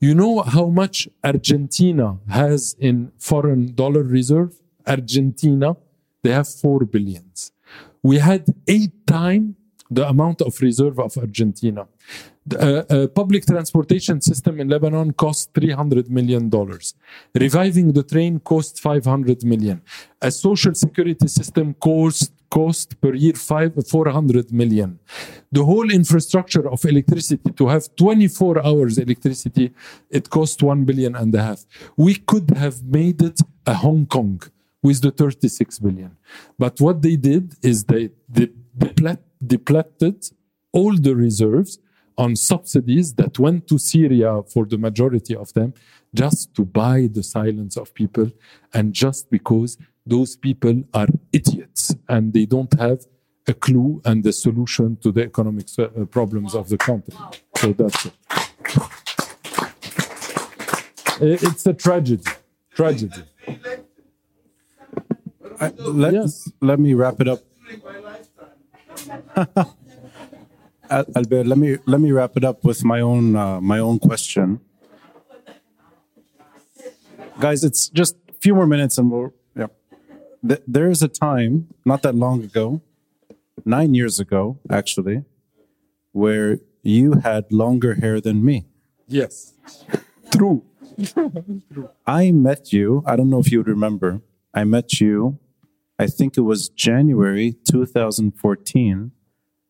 You 0.00 0.14
know 0.14 0.40
how 0.42 0.66
much 0.66 1.08
Argentina 1.22 2.18
has 2.28 2.74
in 2.78 3.12
foreign 3.18 3.74
dollar 3.74 4.02
reserve? 4.02 4.54
Argentina, 4.86 5.76
they 6.22 6.32
have 6.32 6.48
4 6.48 6.80
billions. 6.86 7.52
We 8.02 8.18
had 8.18 8.46
eight 8.66 9.06
times 9.06 9.54
the 9.90 10.08
amount 10.08 10.40
of 10.40 10.60
reserve 10.60 10.98
of 11.00 11.16
Argentina. 11.18 11.86
The 12.46 12.58
uh, 12.58 12.94
uh, 12.94 13.06
public 13.08 13.44
transportation 13.44 14.20
system 14.20 14.60
in 14.60 14.68
Lebanon 14.68 15.12
cost 15.12 15.52
300 15.54 16.08
million 16.10 16.48
dollars. 16.48 16.94
Reviving 17.34 17.92
the 17.92 18.04
train 18.04 18.38
cost 18.40 18.80
500 18.80 19.44
million. 19.44 19.82
A 20.22 20.30
social 20.30 20.74
security 20.74 21.26
system 21.26 21.74
cost 21.74 22.32
cost 22.50 23.00
per 23.00 23.14
year 23.14 23.34
five, 23.34 23.72
400 23.88 24.52
million. 24.52 24.98
The 25.52 25.64
whole 25.64 25.90
infrastructure 25.90 26.68
of 26.68 26.84
electricity 26.84 27.52
to 27.52 27.68
have 27.68 27.94
24 27.96 28.66
hours 28.66 28.98
electricity, 28.98 29.72
it 30.10 30.28
cost 30.30 30.62
1 30.62 30.84
billion 30.84 31.14
and 31.16 31.34
a 31.34 31.42
half. 31.42 31.64
We 31.96 32.16
could 32.16 32.50
have 32.50 32.82
made 32.82 33.22
it 33.22 33.40
a 33.66 33.74
Hong 33.74 34.06
Kong 34.06 34.42
with 34.82 35.00
the 35.02 35.10
36 35.10 35.78
billion. 35.78 36.16
But 36.58 36.80
what 36.80 37.02
they 37.02 37.16
did 37.16 37.54
is 37.62 37.84
they, 37.84 38.10
they 38.28 38.48
depleted 39.46 40.24
all 40.72 40.96
the 40.96 41.14
reserves 41.14 41.78
on 42.16 42.36
subsidies 42.36 43.14
that 43.14 43.38
went 43.38 43.66
to 43.68 43.78
Syria 43.78 44.42
for 44.42 44.66
the 44.66 44.78
majority 44.78 45.34
of 45.34 45.52
them 45.54 45.72
just 46.14 46.54
to 46.54 46.64
buy 46.64 47.08
the 47.10 47.22
silence 47.22 47.76
of 47.76 47.94
people 47.94 48.30
and 48.74 48.92
just 48.92 49.30
because 49.30 49.78
those 50.06 50.36
people 50.36 50.82
are 50.94 51.08
idiots 51.32 51.94
and 52.08 52.32
they 52.32 52.46
don't 52.46 52.72
have 52.78 53.00
a 53.46 53.54
clue 53.54 54.00
and 54.04 54.22
the 54.24 54.32
solution 54.32 54.96
to 54.96 55.12
the 55.12 55.22
economic 55.24 55.66
uh, 55.78 55.88
problems 56.06 56.54
of 56.54 56.68
the 56.68 56.78
country. 56.78 57.14
So 57.56 57.72
that's 57.72 58.06
it. 58.06 58.12
It's 61.20 61.66
a 61.66 61.74
tragedy. 61.74 62.24
Tragedy. 62.74 63.22
I, 65.60 65.68
let, 65.76 66.14
yes. 66.14 66.50
let 66.60 66.80
me 66.80 66.94
wrap 66.94 67.20
it 67.20 67.28
up. 67.28 67.40
Albert, 70.90 71.46
let 71.46 71.58
me 71.58 71.78
let 71.86 72.00
me 72.00 72.10
wrap 72.10 72.36
it 72.36 72.44
up 72.44 72.64
with 72.64 72.84
my 72.84 73.00
own 73.00 73.36
uh, 73.36 73.60
my 73.60 73.78
own 73.78 73.98
question. 73.98 74.60
Guys, 77.38 77.62
it's 77.62 77.88
just 77.88 78.16
a 78.28 78.32
few 78.34 78.54
more 78.54 78.66
minutes 78.66 78.98
and 78.98 79.10
we'll 79.10 79.32
th- 80.46 80.62
there 80.66 80.90
is 80.90 81.02
a 81.02 81.08
time, 81.08 81.68
not 81.84 82.02
that 82.02 82.14
long 82.14 82.42
ago, 82.44 82.80
nine 83.64 83.94
years 83.94 84.18
ago, 84.20 84.58
actually, 84.70 85.24
where 86.12 86.58
you 86.82 87.14
had 87.22 87.50
longer 87.52 87.94
hair 87.94 88.20
than 88.20 88.44
me. 88.44 88.66
Yes. 89.06 89.54
True. 90.32 90.62
I 92.06 92.30
met 92.30 92.72
you. 92.72 93.02
I 93.06 93.16
don't 93.16 93.30
know 93.30 93.38
if 93.40 93.50
you 93.52 93.58
would 93.58 93.68
remember. 93.68 94.20
I 94.52 94.64
met 94.64 95.00
you, 95.00 95.38
I 95.98 96.06
think 96.06 96.36
it 96.38 96.40
was 96.40 96.68
January 96.70 97.56
2014 97.70 99.12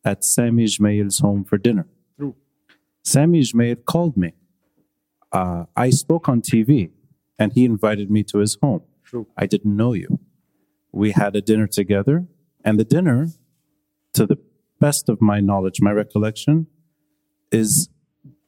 at 0.04 0.24
Sami 0.24 0.64
Gemayel's 0.66 1.18
home 1.18 1.44
for 1.44 1.58
dinner. 1.58 1.86
True. 2.16 2.36
Sami 3.04 3.40
Gemayel 3.40 3.84
called 3.84 4.16
me. 4.16 4.32
uh, 5.32 5.64
I 5.76 5.90
spoke 5.90 6.28
on 6.28 6.40
TV 6.40 6.90
and 7.38 7.52
he 7.52 7.64
invited 7.64 8.10
me 8.10 8.22
to 8.24 8.38
his 8.38 8.56
home. 8.62 8.82
True. 9.04 9.26
I 9.36 9.46
didn't 9.46 9.76
know 9.76 9.92
you. 9.92 10.19
We 10.92 11.12
had 11.12 11.36
a 11.36 11.40
dinner 11.40 11.66
together, 11.66 12.26
and 12.64 12.78
the 12.78 12.84
dinner, 12.84 13.28
to 14.14 14.26
the 14.26 14.38
best 14.80 15.08
of 15.08 15.20
my 15.20 15.40
knowledge, 15.40 15.80
my 15.80 15.92
recollection, 15.92 16.66
is 17.52 17.88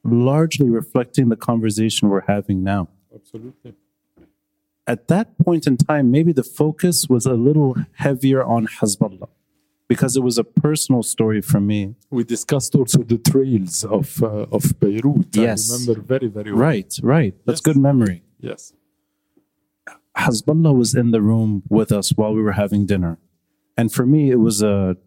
largely 0.03 0.69
reflecting 0.69 1.29
the 1.29 1.35
conversation 1.35 2.09
we're 2.09 2.21
having 2.27 2.63
now. 2.63 2.89
Absolutely. 3.13 3.73
At 4.85 5.07
that 5.07 5.37
point 5.37 5.65
in 5.65 5.77
time, 5.77 6.11
maybe 6.11 6.33
the 6.33 6.43
focus 6.43 7.07
was 7.07 7.25
a 7.25 7.33
little 7.33 7.77
heavier 7.93 8.43
on 8.43 8.67
Hezbollah 8.67 9.29
because 9.87 10.17
it 10.17 10.23
was 10.23 10.37
a 10.37 10.43
personal 10.43 11.03
story 11.03 11.41
for 11.41 11.61
me. 11.61 11.95
We 12.09 12.25
discussed 12.25 12.75
also 12.75 12.99
the 13.03 13.17
trails 13.17 13.85
of 13.85 14.21
uh, 14.21 14.47
of 14.51 14.77
Beirut. 14.81 15.27
Yes. 15.33 15.71
I 15.71 15.75
remember 15.75 16.01
very, 16.01 16.27
very 16.27 16.51
well. 16.51 16.61
Right, 16.61 16.93
right. 17.01 17.33
That's 17.45 17.59
Yes. 17.59 17.61
good 17.73 17.77
memory. 17.77 18.23
Yes. 18.41 18.73
Hezbollah 20.17 20.75
was 20.75 20.93
in 20.93 21.11
the 21.11 21.21
room 21.21 21.63
with 21.69 21.91
us 21.91 22.11
while 22.11 22.33
we 22.33 22.41
were 22.41 22.53
having 22.53 22.85
dinner. 22.85 23.17
And 23.77 23.91
for 23.91 24.05
me, 24.05 24.29
it 24.29 24.39
was 24.39 24.61
a 24.61 24.97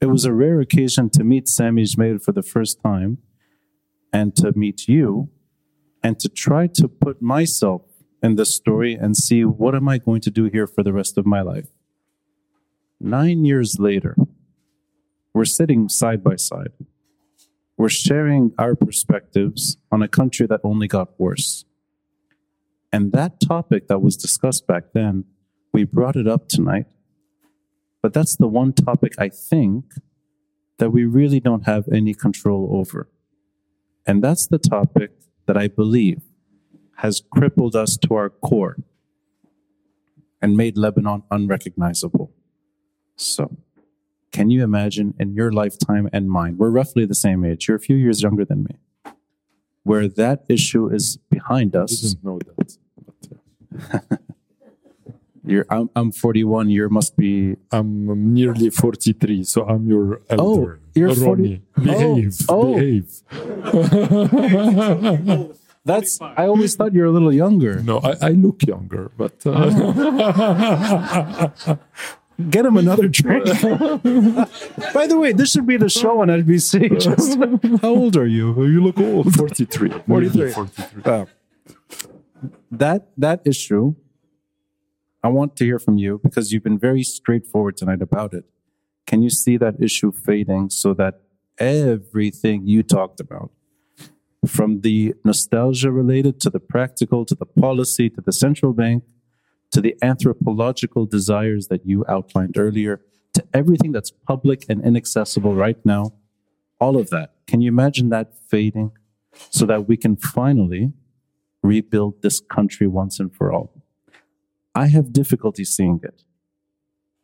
it 0.00 0.06
was 0.06 0.24
a 0.24 0.32
rare 0.32 0.60
occasion 0.60 1.10
to 1.10 1.24
meet 1.24 1.48
Sami 1.48 1.82
Gemayel 1.82 2.22
for 2.22 2.32
the 2.32 2.42
first 2.42 2.80
time 2.82 3.18
and 4.12 4.34
to 4.36 4.52
meet 4.56 4.86
you 4.86 5.28
and 6.02 6.20
to 6.20 6.28
try 6.28 6.68
to 6.68 6.86
put 6.86 7.20
myself 7.20 7.82
in 8.22 8.36
this 8.36 8.54
story 8.54 8.94
and 8.94 9.16
see 9.16 9.44
what 9.44 9.74
am 9.74 9.88
I 9.88 9.98
going 9.98 10.20
to 10.22 10.30
do 10.30 10.44
here 10.44 10.66
for 10.66 10.82
the 10.82 10.92
rest 10.92 11.18
of 11.18 11.26
my 11.26 11.42
life. 11.42 11.68
Nine 13.00 13.44
years 13.44 13.78
later, 13.78 14.16
we're 15.34 15.44
sitting 15.44 15.88
side 15.88 16.22
by 16.22 16.36
side. 16.36 16.72
We're 17.76 17.88
sharing 17.88 18.52
our 18.58 18.74
perspectives 18.74 19.76
on 19.92 20.02
a 20.02 20.08
country 20.08 20.46
that 20.46 20.60
only 20.64 20.88
got 20.88 21.18
worse. 21.18 21.64
And 22.92 23.12
that 23.12 23.40
topic 23.40 23.88
that 23.88 24.00
was 24.00 24.16
discussed 24.16 24.66
back 24.66 24.92
then, 24.94 25.24
we 25.72 25.84
brought 25.84 26.16
it 26.16 26.26
up 26.26 26.48
tonight. 26.48 26.86
But 28.02 28.12
that's 28.12 28.36
the 28.36 28.48
one 28.48 28.72
topic 28.72 29.14
I 29.18 29.28
think 29.28 29.84
that 30.78 30.90
we 30.90 31.04
really 31.04 31.40
don't 31.40 31.66
have 31.66 31.88
any 31.92 32.14
control 32.14 32.70
over. 32.72 33.08
And 34.06 34.22
that's 34.22 34.46
the 34.46 34.58
topic 34.58 35.10
that 35.46 35.56
I 35.56 35.68
believe 35.68 36.22
has 36.96 37.22
crippled 37.30 37.76
us 37.76 37.96
to 37.96 38.14
our 38.14 38.30
core 38.30 38.76
and 40.40 40.56
made 40.56 40.76
Lebanon 40.76 41.22
unrecognizable. 41.30 42.32
So, 43.16 43.56
can 44.32 44.50
you 44.50 44.62
imagine 44.62 45.14
in 45.18 45.34
your 45.34 45.50
lifetime 45.50 46.08
and 46.12 46.30
mine, 46.30 46.56
we're 46.58 46.70
roughly 46.70 47.04
the 47.06 47.14
same 47.14 47.44
age, 47.44 47.66
you're 47.66 47.76
a 47.76 47.80
few 47.80 47.96
years 47.96 48.22
younger 48.22 48.44
than 48.44 48.64
me, 48.64 48.76
where 49.88 50.06
that 50.06 50.44
issue 50.48 50.84
is 50.88 51.16
behind 51.30 51.74
I 51.74 51.80
us? 51.80 51.92
didn't 52.00 52.22
know 52.24 52.38
that. 52.46 52.68
You're, 55.44 55.64
I'm, 55.70 55.88
I'm 55.96 56.12
41. 56.12 56.68
You 56.68 56.88
must 56.90 57.16
be. 57.16 57.56
I'm 57.72 58.34
nearly 58.34 58.68
43, 58.68 59.44
so 59.44 59.64
I'm 59.66 59.88
your 59.88 60.20
elder. 60.28 60.78
Oh, 60.78 60.88
you're 60.94 61.14
40 61.14 61.62
behave, 61.80 62.36
Oh, 62.50 62.54
oh. 62.60 62.74
behave. 62.76 63.08
That's. 65.84 66.20
I 66.20 66.44
always 66.52 66.76
thought 66.76 66.92
you 66.92 67.00
were 67.00 67.06
a 67.06 67.10
little 67.10 67.32
younger. 67.32 67.80
No, 67.82 67.98
I, 68.00 68.12
I 68.20 68.30
look 68.36 68.62
younger, 68.66 69.10
but 69.16 69.40
uh, 69.46 69.56
Get 72.50 72.64
him 72.64 72.76
another 72.76 73.08
drink. 73.20 73.44
By 74.94 75.06
the 75.06 75.16
way, 75.18 75.32
this 75.32 75.52
should 75.52 75.66
be 75.66 75.76
the 75.76 75.88
show 75.88 76.20
on 76.22 76.28
NBC. 76.28 77.00
Just, 77.06 77.38
how 77.82 77.88
old 77.88 78.16
are 78.16 78.26
you? 78.26 78.64
You 78.64 78.82
look 78.82 78.98
old. 78.98 79.34
43. 79.34 79.90
43. 80.06 80.52
43. 80.52 81.02
Uh, 81.04 81.26
that 82.70 83.08
that 83.16 83.40
issue, 83.44 83.94
I 85.22 85.28
want 85.28 85.56
to 85.56 85.64
hear 85.64 85.80
from 85.80 85.98
you 85.98 86.20
because 86.22 86.52
you've 86.52 86.62
been 86.62 86.78
very 86.78 87.02
straightforward 87.02 87.76
tonight 87.76 88.02
about 88.02 88.32
it. 88.34 88.44
Can 89.06 89.22
you 89.22 89.30
see 89.30 89.56
that 89.56 89.74
issue 89.80 90.12
fading 90.12 90.70
so 90.70 90.94
that 90.94 91.22
everything 91.58 92.66
you 92.66 92.84
talked 92.84 93.18
about, 93.18 93.50
from 94.46 94.82
the 94.82 95.14
nostalgia 95.24 95.90
related 95.90 96.40
to 96.42 96.50
the 96.50 96.60
practical 96.60 97.24
to 97.24 97.34
the 97.34 97.46
policy 97.46 98.08
to 98.10 98.20
the 98.20 98.32
central 98.32 98.72
bank 98.72 99.02
to 99.72 99.80
the 99.80 99.94
anthropological 100.02 101.06
desires 101.06 101.68
that 101.68 101.86
you 101.86 102.04
outlined 102.08 102.56
earlier 102.56 103.00
to 103.34 103.44
everything 103.54 103.92
that's 103.92 104.10
public 104.10 104.64
and 104.68 104.84
inaccessible 104.84 105.54
right 105.54 105.78
now, 105.84 106.12
all 106.80 106.96
of 106.96 107.10
that, 107.10 107.34
can 107.46 107.60
you 107.60 107.68
imagine 107.68 108.08
that 108.08 108.34
fading 108.48 108.92
so 109.50 109.66
that 109.66 109.88
we 109.88 109.96
can 109.96 110.16
finally 110.16 110.92
rebuild 111.62 112.22
this 112.22 112.40
country 112.40 112.86
once 112.86 113.20
and 113.20 113.34
for 113.34 113.52
all? 113.52 113.72
I 114.74 114.86
have 114.88 115.12
difficulty 115.12 115.64
seeing 115.64 116.00
it. 116.02 116.22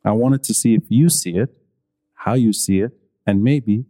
I 0.05 0.13
wanted 0.13 0.43
to 0.45 0.55
see 0.55 0.75
if 0.75 0.83
you 0.89 1.09
see 1.09 1.37
it, 1.37 1.57
how 2.15 2.35
you 2.35 2.53
see 2.53 2.81
it, 2.81 2.93
and 3.27 3.43
maybe 3.43 3.85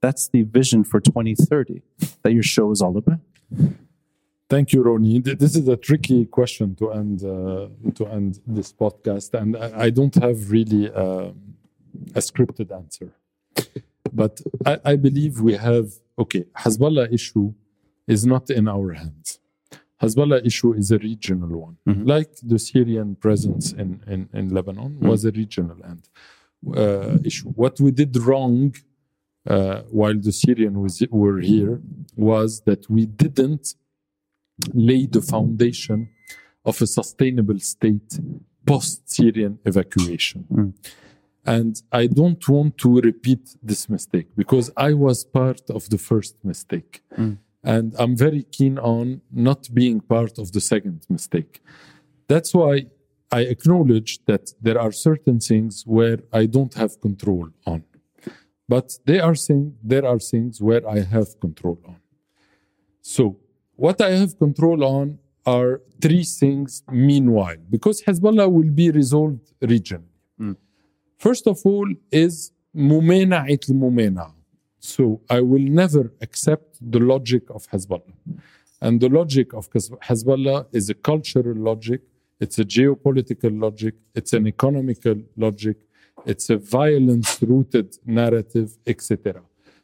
that's 0.00 0.28
the 0.28 0.42
vision 0.42 0.84
for 0.84 1.00
2030 1.00 1.82
that 2.22 2.32
your 2.32 2.42
show 2.42 2.70
is 2.70 2.80
all 2.80 2.96
about. 2.96 3.20
Thank 4.50 4.72
you, 4.72 4.82
Ronnie. 4.82 5.20
This 5.20 5.54
is 5.54 5.68
a 5.68 5.76
tricky 5.76 6.26
question 6.26 6.74
to 6.74 6.90
end 6.90 7.22
uh, 7.22 7.68
to 7.94 8.06
end 8.08 8.40
this 8.48 8.72
podcast, 8.72 9.32
and 9.40 9.56
I, 9.56 9.90
don't 9.90 10.16
have 10.16 10.50
really 10.50 10.90
um 10.90 11.34
a 12.16 12.20
scripted 12.28 12.68
answer. 12.80 13.10
But 14.12 14.40
I, 14.66 14.74
I 14.92 14.96
believe 14.96 15.40
we 15.40 15.54
have 15.68 15.86
okay. 16.18 16.46
Hezbollah 16.62 17.12
issue 17.12 17.54
is 18.08 18.26
not 18.26 18.50
in 18.50 18.66
our 18.66 18.92
hands. 18.94 19.38
Hezbollah 20.02 20.44
issue 20.44 20.72
is 20.72 20.90
a 20.90 20.98
regional 20.98 21.52
one, 21.68 21.76
like 22.14 22.32
the 22.42 22.58
Syrian 22.58 23.14
presence 23.24 23.72
in 23.72 24.02
in, 24.14 24.28
in 24.32 24.44
Lebanon 24.56 24.98
was 25.10 25.24
a 25.24 25.30
regional 25.30 25.78
and 25.90 26.02
uh, 26.76 27.18
issue. 27.24 27.50
What 27.50 27.78
we 27.78 27.92
did 27.92 28.16
wrong 28.16 28.74
uh, 29.46 29.82
while 29.98 30.18
the 30.18 30.32
Syrian 30.32 30.74
was 30.82 30.94
were 31.12 31.38
here 31.38 31.80
was 32.16 32.62
that 32.62 32.90
we 32.90 33.06
didn't 33.06 33.76
lay 34.74 35.06
the 35.06 35.22
foundation 35.22 36.08
of 36.64 36.80
a 36.82 36.86
sustainable 36.86 37.58
state 37.58 38.18
post 38.66 39.08
Syrian 39.08 39.58
evacuation. 39.64 40.44
Hmm. 40.54 40.70
And 41.44 41.82
I 41.90 42.06
don't 42.06 42.46
want 42.48 42.76
to 42.78 43.00
repeat 43.00 43.56
this 43.62 43.88
mistake 43.88 44.28
because 44.36 44.70
I 44.76 44.92
was 44.92 45.24
part 45.24 45.62
of 45.70 45.88
the 45.88 45.98
first 45.98 46.36
mistake. 46.44 47.02
Hmm. 47.16 47.34
And 47.62 47.94
I'm 47.98 48.16
very 48.16 48.42
keen 48.44 48.78
on 48.78 49.22
not 49.32 49.68
being 49.72 50.00
part 50.00 50.38
of 50.38 50.52
the 50.52 50.60
second 50.60 51.06
mistake. 51.08 51.62
That's 52.28 52.54
why 52.54 52.86
I 53.32 53.40
acknowledge 53.40 54.24
that 54.26 54.52
there 54.60 54.80
are 54.80 54.92
certain 54.92 55.40
things 55.40 55.84
where 55.86 56.18
I 56.32 56.46
don't 56.46 56.74
have 56.74 57.00
control 57.00 57.48
on. 57.66 57.84
But 58.68 58.98
they 59.04 59.20
are 59.20 59.34
saying 59.34 59.76
there 59.82 60.06
are 60.06 60.18
things 60.18 60.60
where 60.60 60.88
I 60.88 61.00
have 61.00 61.38
control 61.40 61.78
on. 61.86 61.96
So, 63.02 63.36
what 63.79 64.01
I 64.01 64.11
have 64.11 64.37
control 64.37 64.83
on 64.83 65.19
are 65.45 65.81
three 66.01 66.23
things 66.23 66.83
meanwhile, 66.89 67.57
because 67.69 68.01
Hezbollah 68.01 68.51
will 68.51 68.71
be 68.71 68.91
resolved 68.91 69.53
regionally. 69.61 70.55
First 71.17 71.47
of 71.47 71.59
all, 71.65 71.87
is 72.11 72.51
ممانعة 72.75 73.69
الممانعة. 73.69 74.33
So 74.79 75.21
I 75.29 75.41
will 75.41 75.67
never 75.81 76.13
accept 76.21 76.77
the 76.81 76.99
logic 76.99 77.49
of 77.49 77.67
Hezbollah. 77.67 78.13
And 78.81 78.99
the 78.99 79.09
logic 79.09 79.53
of 79.53 79.69
Hezbollah 79.71 80.67
is 80.71 80.89
a 80.89 80.93
cultural 80.93 81.55
logic, 81.55 82.01
it's 82.39 82.59
a 82.59 82.65
geopolitical 82.65 83.59
logic, 83.59 83.95
it's 84.13 84.33
an 84.33 84.45
economical 84.45 85.15
logic, 85.37 85.77
it's 86.25 86.49
a 86.49 86.57
violence 86.57 87.41
rooted 87.41 87.97
narrative, 88.05 88.77
etc. 88.85 89.41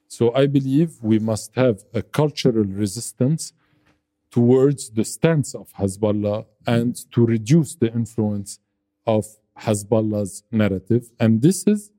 So 0.07 0.33
I 0.35 0.45
believe 0.47 0.89
we 1.01 1.17
must 1.19 1.55
have 1.55 1.83
a 1.93 2.01
cultural 2.01 2.65
resistance 2.65 3.53
towards 4.36 4.90
the 4.90 5.02
stance 5.02 5.54
of 5.54 5.72
Hezbollah 5.80 6.44
and 6.66 6.94
to 7.12 7.24
reduce 7.24 7.74
the 7.74 7.90
influence 8.00 8.50
of 9.06 9.24
Hezbollah's 9.58 10.42
narrative. 10.52 11.04
And 11.18 11.40
this 11.40 11.66
is 11.66 11.90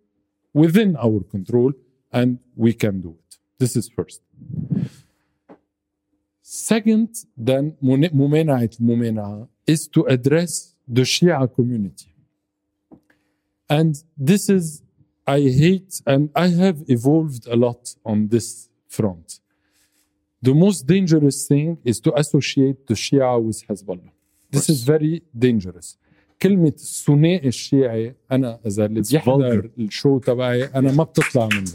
within 0.53 0.95
our 0.97 1.21
control, 1.23 1.71
and 2.11 2.37
we 2.55 2.73
can 2.73 3.01
do 3.01 3.17
it. 3.21 3.37
This 3.57 3.75
is 3.75 3.89
first. 3.89 4.21
Second, 6.43 7.09
then, 7.35 7.75
Mumena'at 7.83 9.47
is 9.65 9.87
to 9.87 10.01
address 10.03 10.75
the 10.87 11.01
Shia 11.01 11.41
community. 11.55 12.13
And 13.67 13.95
this 14.15 14.47
is, 14.47 14.83
I 15.25 15.39
hate, 15.39 16.03
and 16.05 16.29
I 16.35 16.49
have 16.49 16.83
evolved 16.87 17.47
a 17.47 17.55
lot 17.55 17.95
on 18.05 18.27
this 18.27 18.69
front. 18.87 19.39
The 20.41 20.53
most 20.53 20.85
dangerous 20.85 21.47
thing 21.47 21.77
is 21.83 21.99
to 22.01 22.09
associate 22.15 22.85
the 22.85 22.93
Shia 22.93 23.41
with 23.41 23.59
Hezbollah. 23.67 24.11
This 24.51 24.69
is 24.69 24.83
very 24.83 25.23
dangerous. 25.35 25.97
كلمة 26.41 26.67
الثنائي 26.67 27.47
الشيعي 27.47 28.15
أنا 28.31 28.59
إذا 28.65 28.85
اللي 28.85 29.01
بيحضر 29.11 29.69
الشو 29.79 30.19
تبعي 30.19 30.63
أنا 30.63 30.91
ما 30.91 31.03
بتطلع 31.03 31.49
منه. 31.53 31.71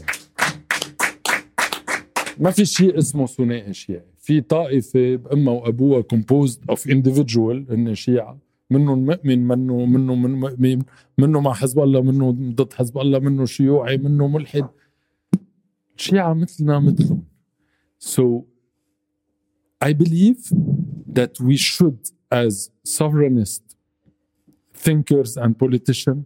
ما 2.39 2.51
في 2.51 2.65
شيء 2.65 2.97
اسمه 2.97 3.25
ثنائي 3.25 3.73
شيعي 3.73 4.05
في 4.17 4.41
طائفة 4.41 5.15
بأمها 5.15 5.53
وأبوها 5.53 6.03
composed 6.13 6.59
of 6.71 6.79
individual 6.85 7.71
هن 7.71 7.95
شيعة. 7.95 8.37
منهم 8.69 9.05
مؤمن 9.05 9.47
منه 9.47 9.85
منه 9.85 10.15
من 10.15 10.33
مؤمن. 10.39 10.81
منه 11.17 11.41
مع 11.41 11.53
حزب 11.53 11.79
الله 11.79 12.01
منه 12.01 12.31
ضد 12.31 12.73
حزب 12.73 12.97
الله 12.97 13.19
منه 13.19 13.45
شيوعي 13.45 13.97
منه 13.97 14.27
ملحد. 14.27 14.67
الشيعة 15.97 16.33
مثلنا 16.33 16.79
مثلهم. 16.79 17.23
So 17.99 18.52
I 19.87 19.91
believe 19.91 20.41
that 21.19 21.33
we 21.41 21.57
should 21.57 21.99
as 22.31 22.53
sovereignist 22.85 23.63
thinkers 24.73 25.31
and 25.35 25.51
politicians 25.63 26.25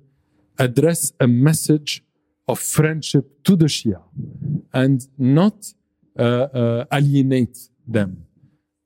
address 0.59 1.01
a 1.19 1.27
message 1.27 2.03
of 2.47 2.59
friendship 2.59 3.25
to 3.45 3.55
the 3.55 3.65
Shia 3.65 4.01
and 4.73 4.97
not 5.17 5.57
uh, 6.19 6.23
uh, 6.23 6.85
alienate 6.93 7.57
them. 7.88 8.11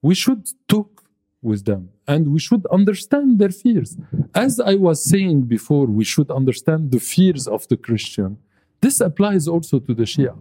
We 0.02 0.16
should 0.16 0.44
talk 0.74 1.04
with 1.42 1.66
them 1.66 1.90
and 2.08 2.32
we 2.36 2.40
should 2.40 2.66
understand 2.68 3.40
their 3.40 3.54
fears. 3.64 3.98
As 4.34 4.60
I 4.62 4.76
was 4.76 4.98
saying 5.04 5.40
before, 5.58 5.88
we 6.00 6.06
should 6.06 6.32
understand 6.32 6.92
the 6.92 7.00
fears 7.00 7.46
of 7.46 7.68
the 7.68 7.78
Christian. 7.88 8.38
This 8.80 9.02
applies 9.02 9.50
also 9.50 9.80
to 9.80 9.94
the 9.94 10.08
Shia. 10.14 10.34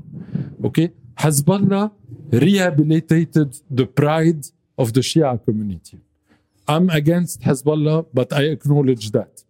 Okay? 0.64 0.92
Hezbollah 1.18 1.90
rehabilitated 2.32 3.60
the 3.70 3.86
pride 3.86 4.46
of 4.78 4.92
the 4.92 5.00
Shia 5.00 5.44
community. 5.44 5.98
I'm 6.66 6.88
against 6.90 7.40
Hezbollah, 7.42 8.06
but 8.14 8.32
I 8.32 8.42
acknowledge 8.44 9.10
that. 9.10 9.44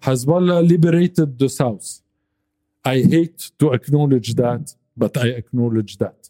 Hezbollah 0.00 0.66
liberated 0.68 1.38
the 1.38 1.48
South. 1.48 2.00
I 2.84 2.96
hate 3.00 3.50
to 3.58 3.72
acknowledge 3.72 4.34
that, 4.34 4.74
but 4.96 5.16
I 5.16 5.28
acknowledge 5.28 5.96
that. 5.98 6.28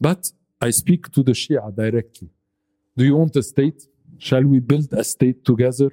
But 0.00 0.30
I 0.60 0.70
speak 0.70 1.10
to 1.12 1.22
the 1.22 1.32
Shia 1.32 1.74
directly. 1.74 2.28
Do 2.96 3.04
you 3.04 3.16
want 3.16 3.36
a 3.36 3.42
state? 3.42 3.86
Shall 4.18 4.42
we 4.42 4.58
build 4.58 4.92
a 4.92 5.04
state 5.04 5.44
together? 5.44 5.90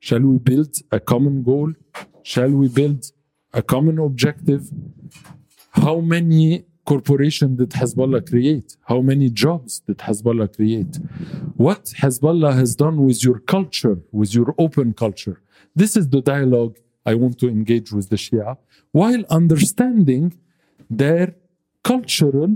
Shall 0.00 0.20
we 0.20 0.38
build 0.38 0.74
a 0.90 0.98
common 0.98 1.42
goal? 1.42 1.72
Shall 2.22 2.50
we 2.50 2.68
build 2.68 3.04
a 3.52 3.62
common 3.62 3.98
objective? 3.98 4.68
How 5.70 6.00
many 6.00 6.64
corporations 6.92 7.54
did 7.60 7.70
Hezbollah 7.80 8.22
create? 8.30 8.68
How 8.90 9.00
many 9.10 9.28
jobs 9.44 9.70
did 9.86 9.98
Hezbollah 10.06 10.48
create? 10.56 10.94
What 11.66 11.84
Hezbollah 12.02 12.52
has 12.60 12.70
done 12.84 12.96
with 13.06 13.18
your 13.26 13.38
culture, 13.54 13.98
with 14.20 14.30
your 14.38 14.50
open 14.64 14.88
culture? 15.04 15.36
This 15.80 15.92
is 16.00 16.06
the 16.14 16.22
dialogue 16.34 16.74
I 17.10 17.14
want 17.22 17.34
to 17.42 17.46
engage 17.58 17.88
with 17.96 18.06
the 18.12 18.20
Shia 18.24 18.50
while 19.00 19.22
understanding 19.40 20.24
their 21.02 21.26
cultural 21.92 22.50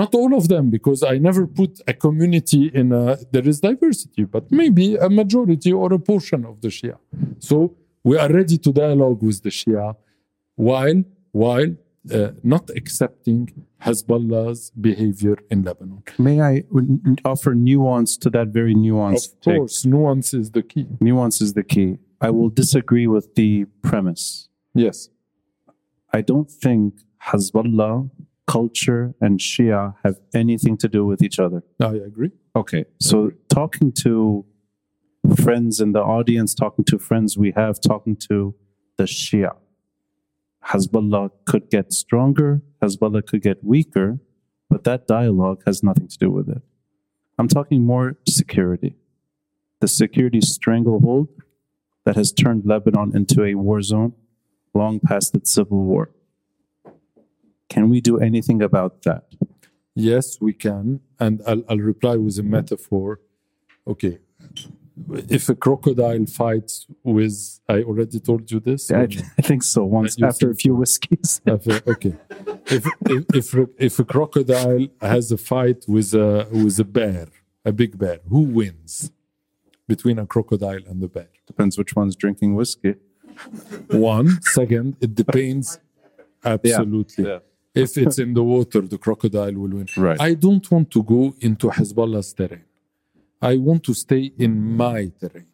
not 0.00 0.10
all 0.20 0.32
of 0.40 0.44
them 0.52 0.64
because 0.76 1.00
i 1.12 1.14
never 1.28 1.44
put 1.60 1.72
a 1.92 1.94
community 2.06 2.62
in 2.80 2.86
a 3.02 3.04
there 3.32 3.46
is 3.52 3.56
diversity 3.70 4.24
but 4.34 4.44
maybe 4.60 4.86
a 5.08 5.08
majority 5.20 5.72
or 5.82 5.88
a 5.98 6.00
portion 6.10 6.40
of 6.50 6.54
the 6.64 6.70
shia 6.76 6.96
so 7.48 7.56
we 8.08 8.14
are 8.22 8.30
ready 8.38 8.56
to 8.64 8.70
dialogue 8.84 9.20
with 9.28 9.38
the 9.46 9.52
shia 9.58 9.86
while 10.68 11.00
while 11.42 11.72
uh, 12.12 12.30
not 12.42 12.70
accepting 12.80 13.40
hezbollah's 13.82 14.70
behavior 14.80 15.36
in 15.50 15.62
lebanon 15.62 16.02
May 16.18 16.40
I 16.40 16.64
offer 17.24 17.54
nuance 17.54 18.16
to 18.18 18.30
that 18.30 18.48
very 18.48 18.74
nuance? 18.74 19.26
of 19.28 19.40
course 19.42 19.84
nuance 19.84 20.32
is 20.34 20.50
the 20.52 20.62
key 20.62 20.86
Nuance 21.00 21.40
is 21.40 21.52
the 21.54 21.64
key. 21.64 21.98
I 22.20 22.30
will 22.30 22.48
disagree 22.62 23.06
with 23.06 23.34
the 23.34 23.66
premise. 23.82 24.48
yes 24.74 25.08
I 26.12 26.20
don't 26.22 26.50
think 26.50 26.94
Hezbollah, 27.28 28.08
culture, 28.46 29.14
and 29.20 29.38
Shia 29.40 29.94
have 30.04 30.16
anything 30.34 30.76
to 30.78 30.88
do 30.88 31.04
with 31.04 31.20
each 31.26 31.38
other. 31.38 31.62
i 31.80 31.94
agree 32.10 32.30
Okay. 32.54 32.84
So 33.00 33.32
talking 33.48 33.92
to 34.04 34.46
friends 35.44 35.80
in 35.80 35.92
the 35.92 36.00
audience, 36.00 36.54
talking 36.54 36.84
to 36.86 36.98
friends 36.98 37.36
we 37.36 37.52
have, 37.56 37.74
talking 37.80 38.16
to 38.28 38.54
the 38.96 39.04
Shia, 39.04 39.52
Hezbollah 40.68 41.30
could 41.44 41.70
get 41.70 41.92
stronger, 41.92 42.62
Hezbollah 42.82 43.26
could 43.26 43.42
get 43.42 43.62
weaker, 43.62 44.18
but 44.68 44.84
that 44.84 45.06
dialogue 45.06 45.62
has 45.66 45.82
nothing 45.82 46.08
to 46.08 46.18
do 46.18 46.30
with 46.30 46.48
it. 46.48 46.62
I'm 47.38 47.48
talking 47.48 47.84
more 47.84 48.16
security. 48.28 48.96
The 49.80 49.88
security 49.88 50.40
stranglehold 50.40 51.28
that 52.04 52.16
has 52.16 52.32
turned 52.32 52.64
Lebanon 52.64 53.14
into 53.14 53.44
a 53.44 53.54
war 53.54 53.82
zone 53.82 54.14
long 54.74 55.00
past 55.00 55.34
its 55.34 55.52
civil 55.52 55.84
war. 55.84 56.10
Can 57.68 57.90
we 57.90 58.00
do 58.00 58.18
anything 58.18 58.62
about 58.62 59.02
that? 59.02 59.24
Yes, 59.94 60.40
we 60.40 60.52
can. 60.52 61.00
And 61.18 61.42
I'll, 61.46 61.62
I'll 61.68 61.78
reply 61.78 62.16
with 62.16 62.38
a 62.38 62.42
metaphor. 62.42 63.20
Okay. 63.86 64.18
If 65.28 65.48
a 65.48 65.54
crocodile 65.54 66.24
fights 66.26 66.86
with, 67.04 67.60
I 67.68 67.82
already 67.82 68.18
told 68.18 68.50
you 68.50 68.60
this. 68.60 68.90
I, 68.90 69.08
I 69.38 69.42
think 69.42 69.62
so. 69.62 69.84
Once 69.84 70.18
You 70.18 70.26
after 70.26 70.50
a 70.50 70.54
few 70.54 70.74
whiskeys. 70.74 71.40
After- 71.46 71.82
okay. 71.86 72.14
If, 72.66 72.86
if, 73.06 73.24
if, 73.34 73.54
if 73.78 73.98
a 73.98 74.04
crocodile 74.04 74.86
has 75.00 75.30
a 75.30 75.36
fight 75.36 75.84
with 75.86 76.14
a, 76.14 76.48
with 76.50 76.78
a 76.80 76.84
bear, 76.84 77.26
a 77.64 77.72
big 77.72 77.98
bear, 77.98 78.20
who 78.28 78.40
wins 78.40 79.12
between 79.86 80.18
a 80.18 80.26
crocodile 80.26 80.80
and 80.88 81.02
the 81.02 81.08
bear? 81.08 81.28
Depends 81.46 81.76
which 81.76 81.94
one's 81.94 82.16
drinking 82.16 82.54
whiskey. 82.54 82.94
One. 83.88 84.40
Second, 84.42 84.96
it 85.00 85.14
depends. 85.14 85.78
Absolutely. 86.44 87.24
yeah. 87.26 87.38
If 87.74 87.98
it's 87.98 88.18
in 88.18 88.32
the 88.32 88.42
water, 88.42 88.80
the 88.80 88.96
crocodile 88.96 89.52
will 89.52 89.68
win. 89.68 89.88
Right. 89.96 90.18
I 90.20 90.32
don't 90.32 90.68
want 90.70 90.90
to 90.92 91.02
go 91.02 91.34
into 91.40 91.68
Hezbollah's 91.68 92.32
terrain. 92.32 92.64
I 93.42 93.56
want 93.56 93.84
to 93.84 93.94
stay 93.94 94.32
in 94.38 94.76
my 94.76 95.12
terrain. 95.20 95.46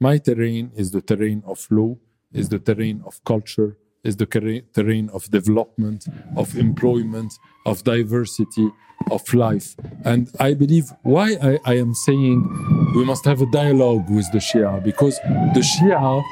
My 0.00 0.18
terrain 0.18 0.72
is 0.76 0.90
the 0.90 1.00
terrain 1.00 1.42
of 1.46 1.66
law, 1.70 1.96
is 2.32 2.48
the 2.48 2.58
terrain 2.58 3.02
of 3.06 3.22
culture, 3.24 3.78
is 4.04 4.16
the 4.16 4.26
terrain 4.26 5.08
of 5.10 5.30
development, 5.30 6.06
of 6.36 6.56
employment, 6.56 7.32
of 7.64 7.84
diversity, 7.84 8.68
of 9.10 9.32
life. 9.32 9.76
And 10.04 10.30
I 10.40 10.54
believe 10.54 10.92
why 11.02 11.36
I, 11.42 11.58
I 11.64 11.74
am 11.74 11.94
saying 11.94 12.92
we 12.94 13.04
must 13.04 13.24
have 13.24 13.40
a 13.40 13.50
dialogue 13.50 14.10
with 14.10 14.30
the 14.32 14.38
Shia 14.38 14.82
because 14.82 15.16
the 15.54 15.60
Shia 15.60 16.22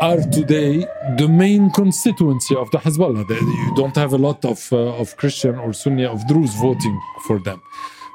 are 0.00 0.20
today 0.30 0.86
the 1.16 1.28
main 1.28 1.70
constituency 1.70 2.54
of 2.56 2.70
the 2.72 2.78
Hezbollah. 2.78 3.28
You 3.30 3.74
don't 3.74 3.96
have 3.96 4.12
a 4.12 4.18
lot 4.18 4.44
of, 4.44 4.70
uh, 4.72 5.00
of 5.00 5.16
Christian 5.16 5.54
or 5.56 5.72
Sunni 5.72 6.04
of 6.04 6.26
Druze 6.26 6.54
voting 6.56 7.00
for 7.26 7.38
them. 7.38 7.62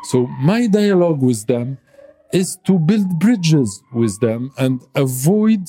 So 0.10 0.18
my 0.52 0.61
dialogue 0.65 1.22
with 1.22 1.45
them 1.45 1.77
is 2.34 2.57
to 2.68 2.73
build 2.90 3.10
bridges 3.19 3.69
with 3.94 4.19
them 4.19 4.41
and 4.57 4.81
avoid, 4.95 5.64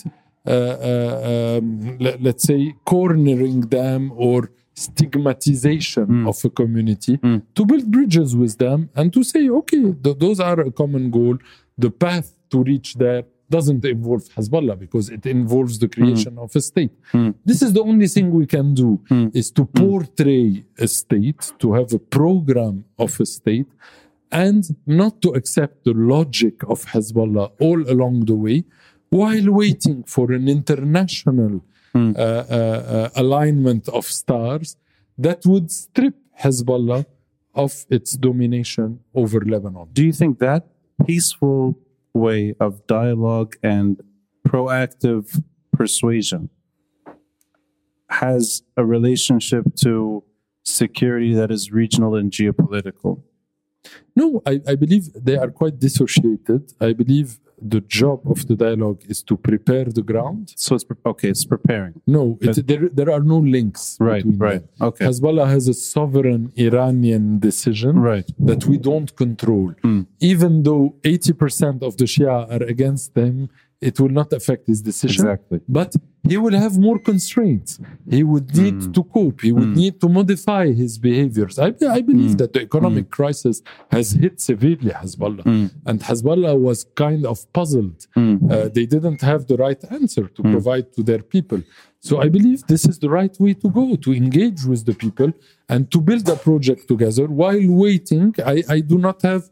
uh, 0.46 0.50
uh, 0.50 1.58
um, 1.58 1.98
let, 2.04 2.22
let's 2.26 2.44
say, 2.50 2.62
cornering 2.86 3.60
them 3.78 4.12
or 4.16 4.50
stigmatization 4.74 6.06
of 6.30 6.36
a 6.42 6.50
community. 6.60 7.14
To 7.56 7.62
build 7.66 7.90
bridges 7.90 8.30
with 8.34 8.56
them 8.56 8.88
and 8.98 9.12
to 9.12 9.22
say, 9.22 9.42
okay, 9.60 9.84
th- 10.04 10.18
those 10.24 10.40
are 10.40 10.58
a 10.60 10.72
common 10.72 11.10
goal. 11.10 11.36
The 11.76 11.90
path 11.90 12.28
to 12.52 12.62
reach 12.62 12.94
there 12.94 13.24
doesn't 13.50 13.84
involve 13.84 14.24
Hezbollah 14.36 14.78
because 14.78 15.10
it 15.10 15.26
involves 15.26 15.78
the 15.82 15.88
creation 15.88 16.38
of 16.38 16.50
a 16.56 16.62
state. 16.70 16.92
This 17.44 17.60
is 17.62 17.70
the 17.74 17.82
only 17.82 18.06
thing 18.14 18.26
we 18.40 18.46
can 18.46 18.72
do 18.74 18.88
is 19.40 19.50
to 19.58 19.62
portray 19.66 20.64
a 20.78 20.86
state, 20.86 21.52
to 21.58 21.74
have 21.74 21.92
a 21.92 21.98
program 21.98 22.84
of 22.98 23.10
a 23.20 23.26
state, 23.26 23.66
and 24.32 24.76
not 24.86 25.20
to 25.22 25.30
accept 25.30 25.84
the 25.84 25.92
logic 25.92 26.62
of 26.64 26.86
Hezbollah 26.86 27.52
all 27.60 27.82
along 27.90 28.26
the 28.26 28.34
way, 28.34 28.64
while 29.10 29.50
waiting 29.50 30.04
for 30.04 30.32
an 30.32 30.48
international 30.48 31.64
uh, 31.94 31.98
uh, 31.98 32.22
uh, 32.22 33.08
alignment 33.16 33.88
of 33.88 34.06
stars 34.06 34.76
that 35.18 35.44
would 35.44 35.70
strip 35.70 36.14
Hezbollah 36.38 37.04
of 37.54 37.84
its 37.90 38.12
domination 38.16 39.00
over 39.14 39.40
Lebanon. 39.40 39.88
Do 39.92 40.04
you 40.04 40.12
think 40.12 40.38
that 40.38 40.68
peaceful 41.04 41.76
way 42.14 42.54
of 42.60 42.86
dialogue 42.86 43.56
and 43.62 44.00
proactive 44.46 45.42
persuasion 45.72 46.48
has 48.08 48.62
a 48.76 48.84
relationship 48.84 49.64
to 49.76 50.22
security 50.64 51.34
that 51.34 51.50
is 51.50 51.72
regional 51.72 52.14
and 52.14 52.30
geopolitical? 52.30 53.22
No, 54.16 54.42
I, 54.46 54.60
I 54.66 54.74
believe 54.74 55.04
they 55.14 55.36
are 55.36 55.50
quite 55.50 55.78
dissociated. 55.78 56.72
I 56.80 56.92
believe 56.92 57.38
the 57.62 57.80
job 57.82 58.20
of 58.26 58.46
the 58.48 58.56
dialogue 58.56 59.02
is 59.08 59.22
to 59.22 59.36
prepare 59.36 59.84
the 59.84 60.02
ground. 60.02 60.52
So 60.56 60.74
it's 60.74 60.84
pre- 60.84 60.96
okay, 61.04 61.28
it's 61.28 61.44
preparing. 61.44 62.00
No, 62.06 62.38
it, 62.40 62.66
there, 62.66 62.88
there 62.88 63.10
are 63.10 63.20
no 63.20 63.38
links. 63.38 63.96
Right, 64.00 64.24
right. 64.26 64.62
them. 64.78 64.88
Okay. 64.88 65.04
Hezbollah 65.04 65.46
has 65.48 65.68
a 65.68 65.74
sovereign 65.74 66.52
Iranian 66.56 67.38
decision 67.38 67.98
Right. 67.98 68.28
that 68.38 68.64
we 68.66 68.78
don't 68.78 69.14
control. 69.16 69.74
Hmm. 69.82 70.02
Even 70.20 70.62
though 70.62 70.96
80% 71.02 71.82
of 71.82 71.96
the 71.98 72.04
Shia 72.04 72.50
are 72.50 72.62
against 72.64 73.14
them, 73.14 73.50
it 73.88 73.98
will 74.00 74.10
not 74.20 74.32
affect 74.38 74.66
his 74.66 74.80
decision. 74.82 75.22
Exactly. 75.26 75.60
But 75.68 75.90
he 76.30 76.36
will 76.36 76.56
have 76.64 76.78
more 76.78 76.98
constraints. 76.98 77.70
He 78.16 78.22
would 78.22 78.48
need 78.62 78.78
Mm. 78.80 78.92
to 78.96 79.02
cope. 79.16 79.40
He 79.40 79.52
would 79.58 79.74
need 79.82 79.94
to 80.02 80.08
modify 80.20 80.64
his 80.82 80.92
behaviors. 81.08 81.54
I, 81.58 81.68
I 81.68 82.00
Mm. 82.02 82.06
believe 82.10 82.34
that 82.42 82.52
the 82.54 82.60
economic 82.68 83.06
crisis 83.18 83.56
has 83.96 84.06
hit 84.22 84.34
severely 84.50 84.90
Hezbollah. 85.00 85.44
Mm. 85.44 85.70
And 85.88 85.96
Hezbollah 86.08 86.54
was 86.68 86.78
kind 87.04 87.22
of 87.32 87.36
puzzled. 87.58 87.98
Uh, 88.16 88.68
they 88.76 88.86
didn't 88.94 89.20
have 89.30 89.40
the 89.50 89.56
right 89.66 89.82
answer 89.98 90.24
to 90.36 90.40
Mm. 90.42 90.50
provide 90.54 90.86
to 90.96 91.00
their 91.10 91.22
people. 91.34 91.60
So 92.08 92.12
I 92.26 92.28
believe 92.36 92.58
this 92.72 92.84
is 92.90 92.96
the 93.04 93.10
right 93.20 93.34
way 93.44 93.52
to 93.62 93.68
go 93.80 93.86
to 94.04 94.10
engage 94.22 94.60
with 94.70 94.82
the 94.88 94.94
people 95.04 95.30
and 95.72 95.80
to 95.94 95.98
build 96.08 96.26
a 96.28 96.36
project 96.48 96.82
together 96.92 97.26
while 97.42 97.66
waiting. 97.86 98.26
I, 98.54 98.56
I 98.76 98.78
do 98.92 98.96
not 99.06 99.18
have, 99.30 99.42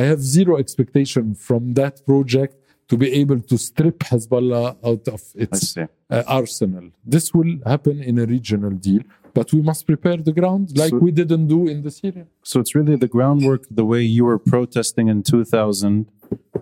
I 0.00 0.02
have 0.10 0.20
zero 0.36 0.54
expectation 0.64 1.24
from 1.48 1.62
that 1.80 1.94
project 2.10 2.54
to 2.88 2.96
be 2.96 3.12
able 3.12 3.40
to 3.40 3.58
strip 3.58 3.98
Hezbollah 4.00 4.76
out 4.84 5.08
of 5.08 5.22
its 5.34 5.76
uh, 5.76 5.86
arsenal. 6.26 6.90
This 7.04 7.34
will 7.34 7.56
happen 7.66 8.02
in 8.02 8.18
a 8.18 8.26
regional 8.26 8.70
deal, 8.70 9.02
but 9.34 9.52
we 9.52 9.60
must 9.60 9.86
prepare 9.86 10.16
the 10.18 10.32
ground 10.32 10.76
like 10.78 10.90
So- 10.90 10.98
we 10.98 11.10
didn't 11.10 11.48
do 11.48 11.66
in 11.66 11.82
the 11.82 11.90
Syria. 11.90 12.26
So 12.42 12.60
it's 12.60 12.74
really 12.74 12.96
the 12.96 13.08
groundwork, 13.08 13.62
the 13.70 13.84
way 13.84 14.02
you 14.02 14.24
were 14.24 14.38
protesting 14.38 15.08
in 15.08 15.22
2000, 15.22 16.06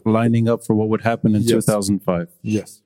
lining 0.05 0.49
up 0.49 0.65
for 0.67 0.75
what 0.75 0.89
would 0.89 1.03
happen 1.03 1.35
in 1.35 1.43
Yes. 1.43 1.51
2005. 1.67 2.29
Yes. 2.43 2.81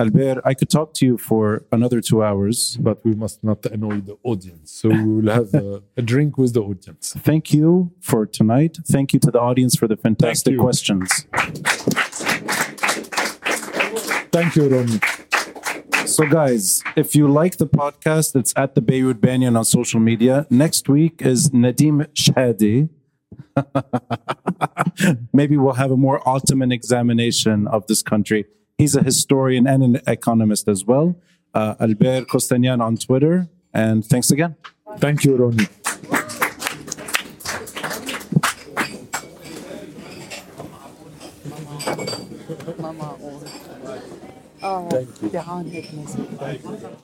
Albert, 0.00 0.40
I 0.44 0.54
could 0.54 0.70
talk 0.70 0.94
to 0.94 1.04
you 1.06 1.18
for 1.18 1.64
another 1.72 2.00
two 2.00 2.22
hours. 2.22 2.76
But 2.80 3.04
we 3.04 3.14
must 3.16 3.42
not 3.42 3.66
annoy 3.66 4.00
the 4.00 4.16
audience. 4.22 4.70
So 4.70 4.88
we 4.90 5.04
will 5.04 5.32
have 5.34 5.52
a, 5.54 5.82
a 5.96 6.02
drink 6.02 6.38
with 6.38 6.52
the 6.54 6.62
audience. 6.62 7.14
Thank 7.18 7.52
you 7.52 7.90
for 8.00 8.24
tonight. 8.24 8.78
Thank 8.86 9.12
you 9.12 9.18
to 9.20 9.30
the 9.32 9.40
audience 9.40 9.74
for 9.74 9.88
the 9.88 9.96
fantastic 9.96 10.56
questions. 10.56 11.26
Thank 14.30 14.56
you, 14.56 14.68
Ronnie. 14.68 15.00
So, 16.06 16.26
guys, 16.26 16.82
if 16.96 17.14
you 17.14 17.28
like 17.28 17.58
the 17.58 17.66
podcast, 17.66 18.34
it's 18.34 18.52
at 18.56 18.74
the 18.74 18.80
Beirut 18.80 19.20
Banyan 19.20 19.56
on 19.56 19.64
social 19.64 20.00
media. 20.00 20.46
Next 20.50 20.88
week 20.88 21.20
is 21.22 21.50
Nadim 21.50 22.06
Shehadi. 22.14 22.88
Maybe 25.32 25.56
we'll 25.56 25.74
have 25.74 25.90
a 25.90 25.96
more 25.96 26.26
Ottoman 26.26 26.72
examination 26.72 27.66
of 27.68 27.86
this 27.86 28.02
country. 28.02 28.46
He's 28.78 28.96
a 28.96 29.02
historian 29.02 29.66
and 29.66 29.82
an 29.82 30.00
economist 30.06 30.68
as 30.68 30.84
well. 30.84 31.16
Uh, 31.52 31.74
Albert 31.80 32.28
Kostanian 32.28 32.80
on 32.80 32.96
Twitter. 32.96 33.48
And 33.74 34.04
thanks 34.04 34.30
again. 34.30 34.56
Thank 34.98 35.24
you, 35.24 35.36
Ronnie. 35.36 35.66
Oh, 44.62 44.88
Thank 44.90 45.22
you. 45.22 46.98